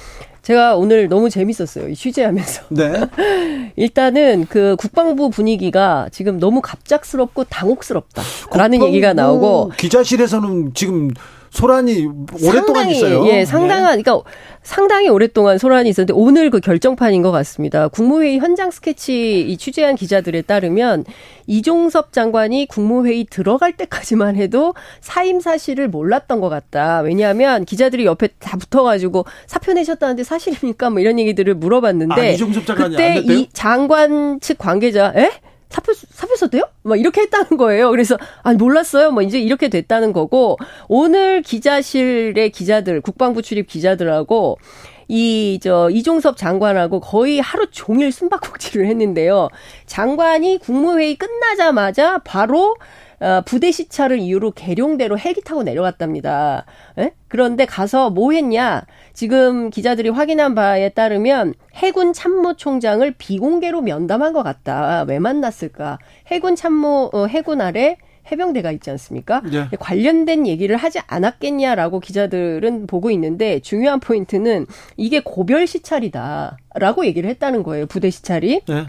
제가 0.43 0.77
오늘 0.77 1.09
너무 1.09 1.29
재밌었어요. 1.29 1.95
취재하면서. 1.95 2.63
네. 2.71 3.07
일단은 3.77 4.47
그 4.49 4.77
국방부 4.79 5.29
분위기가 5.29 6.09
지금 6.11 6.39
너무 6.41 6.63
갑작스럽고 6.63 7.45
당혹스럽다라는 7.45 8.83
얘기가 8.87 9.13
나오고 9.13 9.73
기자실에서는 9.77 10.73
지금 10.73 11.11
소란이 11.51 12.07
오랫동안 12.43 12.65
상당히, 12.65 12.97
있어요. 12.97 13.27
예, 13.27 13.45
상당한 13.45 13.97
네. 13.97 14.03
그러니까 14.03 14.31
상당히 14.63 15.09
오랫동안 15.09 15.59
소란이 15.59 15.89
있었는데 15.89 16.13
오늘 16.15 16.51
그 16.51 16.61
결정판인 16.61 17.23
것 17.23 17.31
같습니다. 17.31 17.89
국무회의 17.89 18.39
현장 18.39 18.71
스케치 18.71 19.41
이 19.41 19.57
취재한 19.57 19.95
기자들에 19.95 20.43
따르면 20.43 21.05
이종섭 21.47 22.13
장관이 22.13 22.67
국무회의 22.67 23.27
들어갈 23.31 23.73
때까지만 23.73 24.37
해도 24.37 24.75
사임 25.01 25.41
사실을 25.41 25.89
몰랐던 25.89 26.41
것 26.41 26.49
같다. 26.49 27.01
왜냐하면 27.01 27.65
기자들이 27.65 28.05
옆에 28.05 28.29
다 28.39 28.57
붙어가지고 28.57 29.25
사표 29.47 29.73
내셨다는데 29.73 30.25
사실입니까? 30.25 30.91
뭐 30.91 31.01
이런 31.01 31.19
얘기들을 31.19 31.55
물어봤는데 31.55 32.21
아, 32.21 32.31
이종섭 32.31 32.67
장관이 32.67 32.97
그때 32.97 33.23
이 33.25 33.49
장관 33.53 34.41
측 34.41 34.59
관계자 34.59 35.13
에? 35.17 35.31
사표 35.71 35.93
썼대요? 36.39 36.63
막 36.83 36.99
이렇게 36.99 37.23
했다는 37.23 37.57
거예요. 37.59 37.91
그래서 37.91 38.17
아니 38.43 38.57
몰랐어요. 38.57 39.11
뭐 39.11 39.23
이제 39.23 39.39
이렇게 39.39 39.69
됐다는 39.69 40.13
거고 40.13 40.57
오늘 40.89 41.43
기자실의 41.43 42.51
기자들 42.51 43.01
국방부 43.01 43.43
출입 43.43 43.67
기자들하고 43.67 44.59
이, 45.09 45.59
저, 45.63 45.89
이종섭 45.91 46.37
장관하고 46.37 47.01
거의 47.01 47.41
하루 47.41 47.71
종일 47.71 48.13
숨바꼭질을 48.13 48.87
했는데요. 48.87 49.49
장관이 49.87 50.59
국무회의 50.59 51.17
끝나자마자 51.17 52.19
바로 52.19 52.77
어, 53.21 53.43
부대 53.45 53.71
시찰을 53.71 54.19
이유로 54.19 54.53
계룡대로 54.53 55.19
헬기 55.19 55.43
타고 55.43 55.63
내려갔답니다. 55.63 56.65
에? 56.99 57.13
그런데 57.29 57.67
가서 57.67 58.11
뭐 58.11 58.33
했냐? 58.33 58.85
지금 59.13 59.71
기자들이 59.71 60.09
확인한 60.11 60.55
바에 60.55 60.91
따르면 60.91 61.55
해군 61.75 62.13
참모총장을 62.13 63.11
비공개로 63.19 63.83
면담한 63.83 64.33
것 64.33 64.43
같다. 64.43 65.05
왜 65.09 65.19
만났을까? 65.19 65.99
해군 66.29 66.55
참모 66.57 67.11
어, 67.13 67.27
해군 67.27 67.61
아래 67.61 67.97
해병대가 68.31 68.71
있지 68.73 68.91
않습니까? 68.91 69.43
네. 69.51 69.69
관련된 69.79 70.47
얘기를 70.47 70.77
하지 70.77 71.01
않았겠냐라고 71.07 72.01
기자들은 72.01 72.87
보고 72.87 73.11
있는데 73.11 73.59
중요한 73.61 74.01
포인트는 74.01 74.67
이게 74.97 75.21
고별 75.21 75.67
시찰이다라고 75.67 77.07
얘기를 77.07 77.29
했다는 77.31 77.63
거예요. 77.63 77.87
부대 77.87 78.11
시찰이. 78.11 78.63
네. 78.69 78.87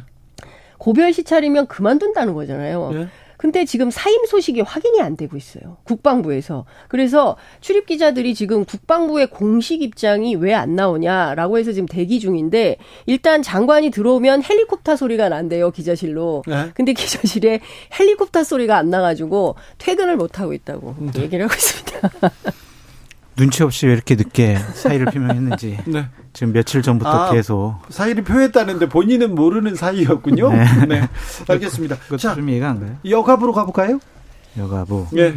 고별 0.78 1.14
시찰이면 1.14 1.68
그만둔다는 1.68 2.34
거잖아요. 2.34 2.92
네. 2.94 3.08
근데 3.40 3.64
지금 3.64 3.90
사임 3.90 4.26
소식이 4.26 4.60
확인이 4.62 5.02
안 5.02 5.16
되고 5.16 5.38
있어요. 5.38 5.78
국방부에서. 5.86 6.66
그래서 6.90 7.38
출입 7.62 7.86
기자들이 7.86 8.36
지금 8.36 8.66
국방부의 8.66 9.30
공식 9.32 9.82
입장이 9.82 10.36
왜 10.36 10.54
안 10.60 10.76
나오냐라고 10.76 11.58
해서 11.58 11.72
지금 11.72 11.88
대기 11.88 12.20
중인데 12.20 12.76
일단 13.06 13.42
장관이 13.42 13.92
들어오면 13.92 14.44
헬리콥터 14.44 14.98
소리가 14.98 15.30
난대요, 15.30 15.72
기자실로. 15.72 16.44
네. 16.48 16.72
근데 16.74 16.92
기자실에 16.92 17.62
헬리콥터 17.98 18.44
소리가 18.44 18.76
안 18.78 18.90
나가지고 18.90 19.56
퇴근을 19.78 20.18
못 20.18 20.40
하고 20.42 20.52
있다고 20.54 20.96
네. 21.00 21.22
얘기를 21.22 21.46
하고 21.46 21.54
있습니다. 21.56 22.10
눈치 23.38 23.64
없이 23.64 23.88
왜 23.88 23.94
이렇게 23.94 24.16
늦게 24.16 24.58
사의를 24.74 25.06
표명했는지 25.06 25.78
네. 25.88 26.08
지금 26.34 26.54
며칠 26.54 26.82
전부터 26.82 27.10
아, 27.10 27.32
계속 27.32 27.76
사의를 27.90 28.24
표했다는데 28.24 28.90
본인은 28.90 29.36
모르는 29.36 29.76
사이였군요. 29.76 30.52
네, 30.52 30.66
네. 30.88 31.10
알겠습니다. 31.48 31.98
자, 32.18 32.36
좀 32.36 32.50
이해가 32.50 32.70
안 32.70 32.80
가요. 32.80 32.98
여가부로 33.06 33.54
가볼까요? 33.54 34.00
여가부. 34.58 35.08
네. 35.12 35.36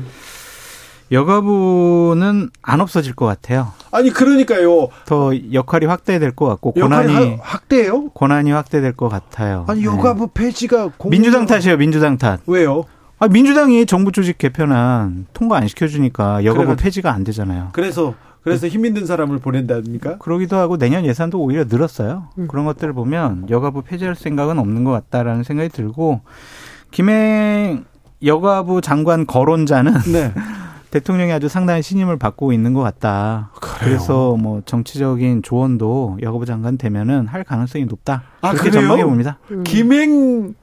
여가부는 1.11 2.51
안 2.63 2.81
없어질 2.81 3.15
것 3.15 3.27
같아요. 3.27 3.73
아니 3.91 4.11
그러니까요. 4.11 4.89
더 5.05 5.33
역할이 5.53 5.85
확대될 5.85 6.33
것 6.35 6.47
같고 6.47 6.73
권한이 6.73 7.37
확대요? 7.43 8.09
권한이 8.11 8.51
확대될 8.51 8.95
것 8.95 9.11
같아요. 9.11 9.67
아니 9.69 9.85
여가부 9.85 10.29
네. 10.29 10.33
폐지가 10.35 10.93
공... 10.97 11.11
민주당 11.11 11.45
탓이에요. 11.45 11.77
민주당 11.77 12.17
탓. 12.17 12.41
왜요? 12.47 12.85
아, 13.19 13.29
민주당이 13.29 13.87
정부 13.87 14.11
조직 14.11 14.39
개편안 14.39 15.27
통과 15.33 15.59
안 15.59 15.69
시켜주니까 15.69 16.45
여가부 16.45 16.67
그래, 16.67 16.77
폐지가 16.77 17.13
안 17.13 17.23
되잖아요. 17.23 17.69
그래서 17.73 18.15
그래서 18.43 18.67
힘 18.67 18.85
있는 18.85 19.07
사람을 19.07 19.39
보낸다니까? 19.39 20.19
그러기도 20.19 20.57
하고 20.57 20.77
내년 20.77 21.05
예산도 21.05 21.41
오히려 21.41 21.65
늘었어요. 21.65 22.29
음. 22.39 22.49
그런 22.49 22.65
것들을 22.65 22.93
보면 22.93 23.49
여가부 23.51 23.83
폐지할 23.83 24.17
생각은 24.17 24.59
없는 24.59 24.85
것 24.85 24.91
같다라는 24.91 25.45
생각이 25.45 25.69
들고 25.69 26.21
김행 26.91 27.85
여가부 28.25 28.81
장관 28.81 29.27
거론자는 29.27 29.93
네. 30.13 30.33
대통령이 30.91 31.33
아주 31.33 31.49
상당한 31.49 31.81
신임을 31.81 32.19
받고 32.19 32.53
있는 32.53 32.75
것 32.75 32.83
같다. 32.83 33.51
그래요. 33.61 33.79
그래서 33.81 34.37
뭐 34.37 34.61
정치적인 34.67 35.43
조언도 35.43 36.19
여가부 36.21 36.45
장관 36.45 36.77
되면은 36.77 37.29
할 37.29 37.45
가능성이 37.45 37.87
높다. 37.87 38.25
아, 38.43 38.51
그렇게 38.51 38.69
그래요? 38.71 38.83
전망해 38.83 39.05
봅니다. 39.05 39.39
음. 39.51 39.65
김행 39.65 40.55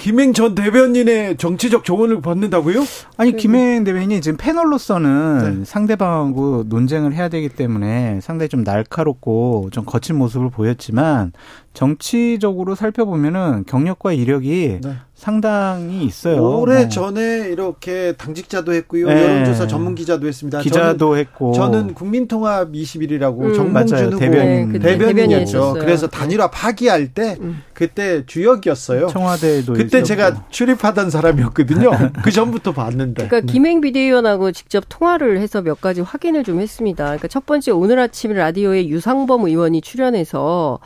김행 0.00 0.32
전 0.32 0.54
대변인의 0.54 1.36
정치적 1.36 1.84
조언을 1.84 2.22
받는다고요? 2.22 2.84
아니 3.18 3.36
김행 3.36 3.84
대변인이 3.84 4.22
지금 4.22 4.38
패널로서는 4.38 5.58
네. 5.58 5.64
상대방하고 5.66 6.64
논쟁을 6.68 7.12
해야 7.12 7.28
되기 7.28 7.50
때문에 7.50 8.20
상당히 8.22 8.48
좀 8.48 8.64
날카롭고 8.64 9.68
좀 9.72 9.84
거친 9.84 10.16
모습을 10.16 10.48
보였지만 10.48 11.32
정치적으로 11.74 12.74
살펴보면은 12.74 13.64
경력과 13.66 14.14
이력이 14.14 14.78
네. 14.82 14.96
상당히 15.20 16.04
있어요. 16.06 16.42
오래 16.42 16.76
뭐. 16.76 16.88
전에 16.88 17.50
이렇게 17.50 18.14
당직자도 18.16 18.72
했고요. 18.72 19.06
네. 19.06 19.22
여론조사 19.22 19.66
전문 19.66 19.94
기자도 19.94 20.26
했습니다. 20.26 20.60
기자도 20.60 20.96
저는, 20.96 21.18
했고. 21.18 21.52
저는 21.52 21.92
국민통합 21.92 22.72
21이라고 22.72 23.42
음. 23.42 23.54
정봉준 23.54 24.14
후보 24.14 24.18
네, 24.18 24.78
대변인이었죠. 24.78 25.74
그래서 25.78 26.06
단일화 26.06 26.50
파기할 26.50 27.08
때 27.08 27.36
음. 27.38 27.62
그때 27.74 28.24
주역이었어요. 28.24 29.08
청와대도 29.08 29.74
그때 29.74 29.98
있었고. 29.98 30.04
제가 30.04 30.46
출입하던 30.48 31.10
사람이었거든요. 31.10 31.90
그 32.24 32.30
전부터 32.30 32.72
봤는데. 32.72 33.26
그러니까 33.26 33.40
네. 33.40 33.52
김행 33.52 33.82
비대위원하고 33.82 34.52
직접 34.52 34.84
통화를 34.88 35.38
해서 35.38 35.60
몇 35.60 35.82
가지 35.82 36.00
확인을 36.00 36.44
좀 36.44 36.62
했습니다. 36.62 37.04
그러니까 37.04 37.28
첫 37.28 37.44
번째 37.44 37.72
오늘 37.72 37.98
아침 37.98 38.32
라디오에 38.32 38.88
유상범 38.88 39.44
의원이 39.44 39.82
출연해서 39.82 40.78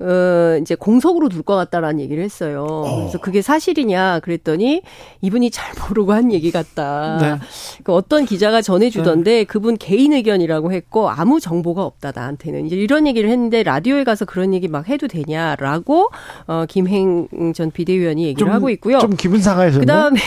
어, 0.00 0.58
이제 0.60 0.74
공석으로 0.74 1.28
둘 1.28 1.44
것 1.44 1.56
같다라는 1.56 2.00
얘기를 2.00 2.24
했어요. 2.24 2.64
어. 2.68 2.96
그래서 3.00 3.18
그게 3.18 3.42
사실이냐 3.42 4.20
그랬더니 4.20 4.80
이분이 5.20 5.50
잘 5.50 5.74
모르고 5.88 6.12
한 6.12 6.32
얘기 6.32 6.50
같다. 6.50 7.18
네. 7.20 7.46
그 7.84 7.92
어떤 7.92 8.24
기자가 8.24 8.62
전해주던데 8.62 9.30
네. 9.30 9.44
그분 9.44 9.76
개인 9.76 10.12
의견이라고 10.14 10.72
했고 10.72 11.10
아무 11.10 11.38
정보가 11.38 11.84
없다 11.84 12.12
나한테는 12.14 12.66
이제 12.66 12.76
이런 12.76 13.06
얘기를 13.06 13.28
했는데 13.28 13.62
라디오에 13.62 14.04
가서 14.04 14.24
그런 14.24 14.54
얘기 14.54 14.68
막 14.68 14.88
해도 14.88 15.06
되냐라고 15.06 16.08
어, 16.46 16.64
김행 16.68 17.28
전 17.54 17.70
비대위원이 17.70 18.24
얘기를 18.24 18.46
좀, 18.46 18.54
하고 18.54 18.70
있고요. 18.70 18.98
좀 19.00 19.10
기분 19.16 19.40
상하셨네. 19.40 19.80
그다음에 19.80 20.20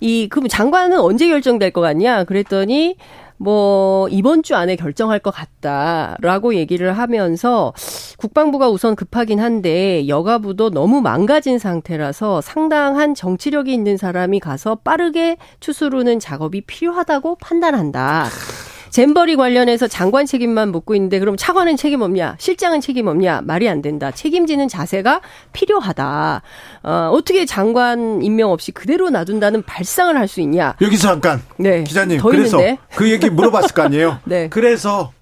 이 0.00 0.28
그럼 0.30 0.48
장관은 0.48 0.98
언제 0.98 1.28
결정될 1.28 1.70
것 1.72 1.80
같냐 1.82 2.24
그랬더니 2.24 2.96
뭐 3.36 4.08
이번 4.08 4.42
주 4.42 4.54
안에 4.54 4.76
결정할 4.76 5.18
것 5.18 5.30
같다라고 5.30 6.54
얘기를 6.54 6.92
하면서 6.92 7.72
국방부가 8.16 8.68
우선 8.68 8.96
급하긴 8.96 9.40
한데 9.40 10.06
여가부도 10.08 10.70
너무 10.70 11.00
망가진 11.00 11.58
상태라서 11.58 12.40
상당한 12.40 13.14
정치력이 13.14 13.72
있는 13.72 13.96
사람이 13.96 14.40
가서 14.40 14.76
빠르게 14.76 15.36
추스르는 15.60 16.20
작업이 16.20 16.62
필요하다고 16.62 17.36
판단한다. 17.36 18.26
잼버리 18.94 19.34
관련해서 19.34 19.88
장관 19.88 20.24
책임만 20.24 20.70
묻고 20.70 20.94
있는데 20.94 21.18
그럼 21.18 21.36
차관은 21.36 21.76
책임 21.76 22.00
없냐? 22.02 22.36
실장은 22.38 22.80
책임 22.80 23.08
없냐? 23.08 23.40
말이 23.42 23.68
안 23.68 23.82
된다. 23.82 24.12
책임지는 24.12 24.68
자세가 24.68 25.20
필요하다. 25.52 26.42
어, 26.84 27.10
어떻게 27.12 27.44
장관 27.44 28.22
임명 28.22 28.52
없이 28.52 28.70
그대로 28.70 29.10
놔둔다는 29.10 29.64
발상을 29.64 30.16
할 30.16 30.28
수 30.28 30.40
있냐? 30.40 30.74
여기서 30.80 31.08
잠깐. 31.08 31.42
네. 31.58 31.82
기자님. 31.82 32.20
그래서 32.20 32.58
있는데. 32.60 32.78
그 32.94 33.10
얘기 33.10 33.28
물어봤을 33.30 33.74
거 33.74 33.82
아니에요? 33.82 34.20
네. 34.24 34.48
그래서 34.48 35.12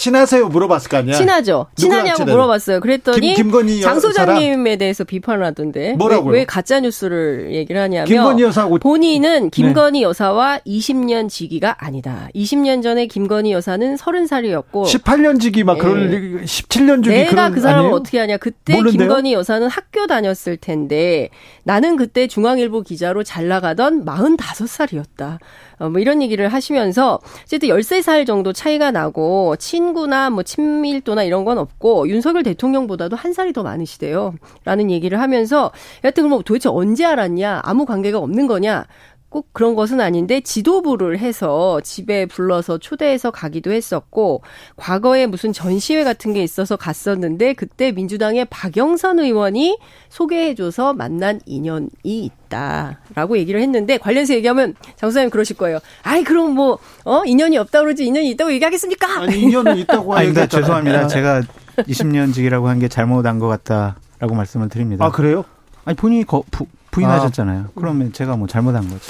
친하세요 0.00 0.48
물어봤을 0.48 0.88
거 0.88 0.96
아니야? 0.96 1.14
친하죠. 1.14 1.66
친하냐고 1.76 2.24
물어봤어요. 2.24 2.80
그랬더니 2.80 3.34
김, 3.34 3.50
김건희 3.50 3.82
장 3.82 4.00
소장님에 4.00 4.76
대해서 4.76 5.04
비판을 5.04 5.44
하던데 5.44 5.92
뭐라고요? 5.92 6.32
왜, 6.32 6.38
왜 6.40 6.44
가짜 6.46 6.80
뉴스를 6.80 7.52
얘기를 7.52 7.78
하냐면 7.78 8.06
김건희 8.06 8.42
여사하고 8.44 8.78
본인은 8.78 9.50
김건희 9.50 10.00
네. 10.00 10.04
여사와 10.04 10.60
20년 10.66 11.28
지기가 11.28 11.76
아니다. 11.78 12.28
20년 12.34 12.82
전에 12.82 13.06
김건희 13.06 13.52
여사는 13.52 13.96
30살이었고 13.96 14.84
18년 14.84 15.38
지기 15.38 15.64
막 15.64 15.74
네. 15.74 15.80
그런 15.80 16.10
17년 16.44 17.04
지기 17.04 17.14
내가 17.14 17.50
그 17.50 17.60
사람을 17.60 17.80
아니에요? 17.80 17.94
어떻게 17.94 18.18
하냐? 18.20 18.38
그때 18.38 18.72
모르는데요? 18.72 19.06
김건희 19.06 19.34
여사는 19.34 19.68
학교 19.68 20.06
다녔을 20.06 20.56
텐데 20.58 21.28
나는 21.64 21.96
그때 21.96 22.26
중앙일보 22.26 22.82
기자로 22.82 23.22
잘 23.22 23.48
나가던 23.48 24.06
45살이었다. 24.06 25.38
어, 25.80 25.88
뭐 25.88 26.00
이런 26.00 26.22
얘기를 26.22 26.46
하시면서 26.48 27.18
어쨌든 27.42 27.70
13살 27.70 28.26
정도 28.26 28.52
차이가 28.52 28.90
나고 28.90 29.56
친구나 29.56 30.30
뭐 30.30 30.42
친밀도나 30.42 31.24
이런 31.24 31.44
건 31.44 31.58
없고 31.58 32.08
윤석열 32.08 32.42
대통령보다도 32.42 33.16
한 33.16 33.32
살이 33.32 33.52
더 33.52 33.62
많으시대요. 33.62 34.34
라는 34.64 34.90
얘기를 34.90 35.20
하면서 35.20 35.72
여하튼 36.04 36.24
그럼 36.24 36.42
도대체 36.42 36.68
언제 36.68 37.04
알았냐? 37.04 37.62
아무 37.64 37.86
관계가 37.86 38.18
없는 38.18 38.46
거냐? 38.46 38.84
꼭 39.30 39.48
그런 39.52 39.76
것은 39.76 40.00
아닌데 40.00 40.40
지도부를 40.40 41.18
해서 41.18 41.80
집에 41.82 42.26
불러서 42.26 42.78
초대해서 42.78 43.30
가기도 43.30 43.70
했었고 43.70 44.42
과거에 44.76 45.26
무슨 45.26 45.52
전시회 45.52 46.02
같은 46.02 46.34
게 46.34 46.42
있어서 46.42 46.76
갔었는데 46.76 47.52
그때 47.54 47.92
민주당의 47.92 48.46
박영선 48.50 49.20
의원이 49.20 49.78
소개해줘서 50.08 50.94
만난 50.94 51.40
인연이 51.46 51.88
있다라고 52.04 53.38
얘기를 53.38 53.60
했는데 53.62 53.98
관련해서 53.98 54.34
얘기하면 54.34 54.74
장소장님 54.96 55.30
그러실 55.30 55.56
거예요. 55.56 55.78
아이 56.02 56.24
그럼 56.24 56.54
뭐어 56.54 57.24
인연이 57.24 57.56
없다 57.56 57.82
그러지 57.82 58.04
인연이 58.04 58.30
있다고 58.30 58.52
얘기하겠습니까? 58.52 59.20
아니 59.22 59.40
인연이 59.42 59.80
있다고 59.82 60.12
하니까 60.14 60.46
죄송합니다. 60.46 61.06
제가 61.06 61.42
20년직이라고 61.78 62.64
한 62.64 62.80
게 62.80 62.88
잘못한 62.88 63.38
것 63.38 63.46
같다라고 63.46 64.34
말씀을 64.34 64.68
드립니다. 64.70 65.04
아 65.04 65.10
그래요? 65.10 65.44
아니 65.84 65.94
본인이 65.96 66.24
거, 66.24 66.42
부, 66.50 66.66
부인하셨잖아요. 66.90 67.60
아. 67.60 67.70
그러면 67.74 68.12
제가 68.12 68.36
뭐 68.36 68.46
잘못한 68.48 68.82
거죠. 68.88 69.00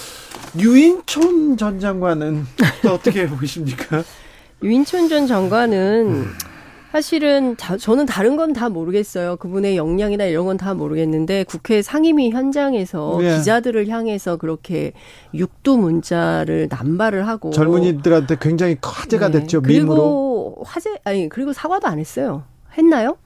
유인촌 0.58 1.56
전 1.56 1.78
장관은 1.80 2.44
어떻게 2.90 3.26
보십니까? 3.28 4.02
유인촌 4.62 5.08
전 5.08 5.26
장관은 5.26 6.26
사실은 6.92 7.56
자, 7.56 7.76
저는 7.76 8.04
다른 8.06 8.36
건 8.36 8.52
다 8.52 8.68
모르겠어요. 8.68 9.36
그분의 9.36 9.76
역량이나 9.76 10.24
이런 10.24 10.44
건 10.44 10.56
다 10.56 10.74
모르겠는데 10.74 11.44
국회 11.44 11.82
상임위 11.82 12.30
현장에서 12.30 13.18
네. 13.20 13.36
기자들을 13.36 13.86
향해서 13.88 14.36
그렇게 14.38 14.92
육두 15.32 15.76
문자를 15.78 16.66
남발을 16.68 17.28
하고 17.28 17.50
젊은이들한테 17.50 18.36
굉장히 18.40 18.76
화제가 18.82 19.28
네. 19.30 19.38
됐죠. 19.40 19.62
그리고 19.62 19.84
밈으로. 19.86 20.56
화제 20.64 20.96
아니 21.04 21.28
그리고 21.28 21.52
사과도 21.52 21.86
안 21.86 22.00
했어요. 22.00 22.42
했나요? 22.76 23.16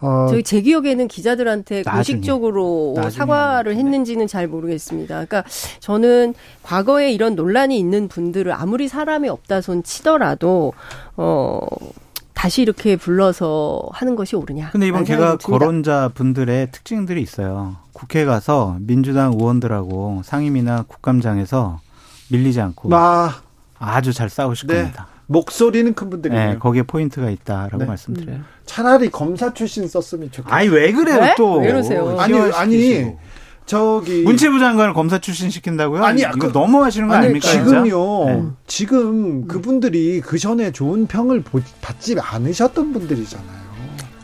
어, 0.00 0.26
저희 0.30 0.42
제 0.42 0.60
기억에는 0.60 1.08
기자들한테 1.08 1.82
나중에, 1.84 2.16
공식적으로 2.16 2.94
나중에 2.96 3.10
사과를 3.10 3.76
했는지는 3.76 4.26
잘 4.26 4.48
모르겠습니다. 4.48 5.14
그러니까 5.14 5.44
저는 5.80 6.34
과거에 6.62 7.12
이런 7.12 7.34
논란이 7.34 7.78
있는 7.78 8.08
분들을 8.08 8.52
아무리 8.52 8.88
사람이 8.88 9.28
없다 9.28 9.60
손 9.60 9.82
치더라도 9.82 10.72
어 11.16 11.60
다시 12.40 12.62
이렇게 12.62 12.96
불러서 12.96 13.82
하는 13.92 14.16
것이 14.16 14.34
옳으냐. 14.34 14.70
근데 14.70 14.88
이번 14.88 15.04
개가 15.04 15.36
거론자 15.36 16.10
분들의 16.14 16.70
특징들이 16.72 17.20
있어요. 17.20 17.76
국회 17.92 18.24
가서 18.24 18.78
민주당 18.80 19.34
의원들하고 19.34 20.22
상임이나 20.24 20.84
국감장에서 20.88 21.80
밀리지 22.30 22.62
않고 22.62 22.88
아. 22.94 23.42
아주 23.78 24.14
잘 24.14 24.30
싸우실 24.30 24.68
네. 24.68 24.76
겁니다. 24.76 25.09
목소리는 25.30 25.94
큰 25.94 26.10
분들이에요. 26.10 26.50
네, 26.50 26.58
거기에 26.58 26.82
포인트가 26.82 27.30
있다라고 27.30 27.78
네. 27.78 27.84
말씀드려요. 27.84 28.36
음. 28.38 28.44
차라리 28.66 29.10
검사 29.10 29.54
출신 29.54 29.86
썼으면 29.86 30.32
좋겠어요. 30.32 30.52
아니 30.52 30.68
왜 30.68 30.90
그래요 30.90 31.20
네? 31.20 31.34
또? 31.36 31.58
왜 31.58 31.68
그러세요? 31.68 32.18
아니 32.18 32.36
아니 32.36 33.16
저기 33.64 34.22
문체부 34.22 34.58
장관을 34.58 34.92
검사 34.92 35.20
출신 35.20 35.48
시킨다고요? 35.48 36.02
아니 36.02 36.22
이거 36.22 36.32
그, 36.32 36.52
너무 36.52 36.82
하시는 36.82 37.06
거 37.06 37.14
아니, 37.14 37.26
아닙니까? 37.26 37.48
지금요. 37.48 38.24
네. 38.26 38.42
지금 38.66 39.46
그분들이 39.46 40.20
그 40.20 40.36
전에 40.36 40.72
좋은 40.72 41.06
평을 41.06 41.44
받지 41.80 42.16
않으셨던 42.18 42.92
분들이잖아요. 42.92 43.60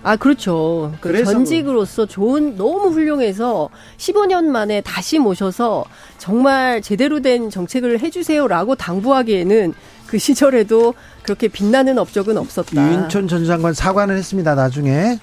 아, 0.02 0.14
그렇죠. 0.14 0.92
그 1.00 1.24
전직으로서 1.24 2.06
좋은, 2.06 2.56
너무 2.56 2.90
훌륭해서 2.90 3.70
15년 3.96 4.44
만에 4.44 4.80
다시 4.80 5.18
모셔서 5.18 5.84
정말 6.16 6.80
제대로 6.80 7.20
된 7.20 7.50
정책을 7.50 7.98
해주세요라고 7.98 8.76
당부하기에는 8.76 9.74
그 10.06 10.18
시절에도 10.18 10.94
그렇게 11.22 11.48
빛나는 11.48 11.98
업적은 11.98 12.36
없었다. 12.38 12.80
유인촌 12.80 13.28
전 13.28 13.44
장관 13.44 13.74
사과는 13.74 14.16
했습니다. 14.16 14.54
나중에 14.54 15.18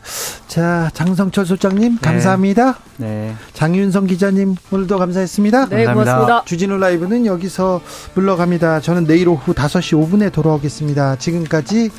자 0.47 0.89
장성철 0.93 1.45
소장님 1.45 1.93
네. 1.95 2.01
감사합니다. 2.01 2.77
네. 2.97 3.33
장윤성 3.53 4.07
기자님 4.07 4.55
오늘도 4.71 4.97
감사했습니다. 4.97 5.67
네 5.69 5.85
감사합니다. 5.85 6.15
고맙습니다. 6.15 6.43
주진우 6.45 6.77
라이브는 6.77 7.25
여기서 7.25 7.81
물러갑니다. 8.15 8.81
저는 8.81 9.05
내일 9.05 9.29
오후 9.29 9.53
5시 9.53 9.97
5분에 9.97 10.31
돌아오겠습니다. 10.31 11.15
지금까지 11.15 11.89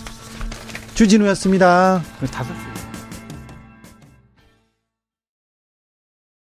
주진우였습니다. 0.95 2.03
5시. 2.23 2.74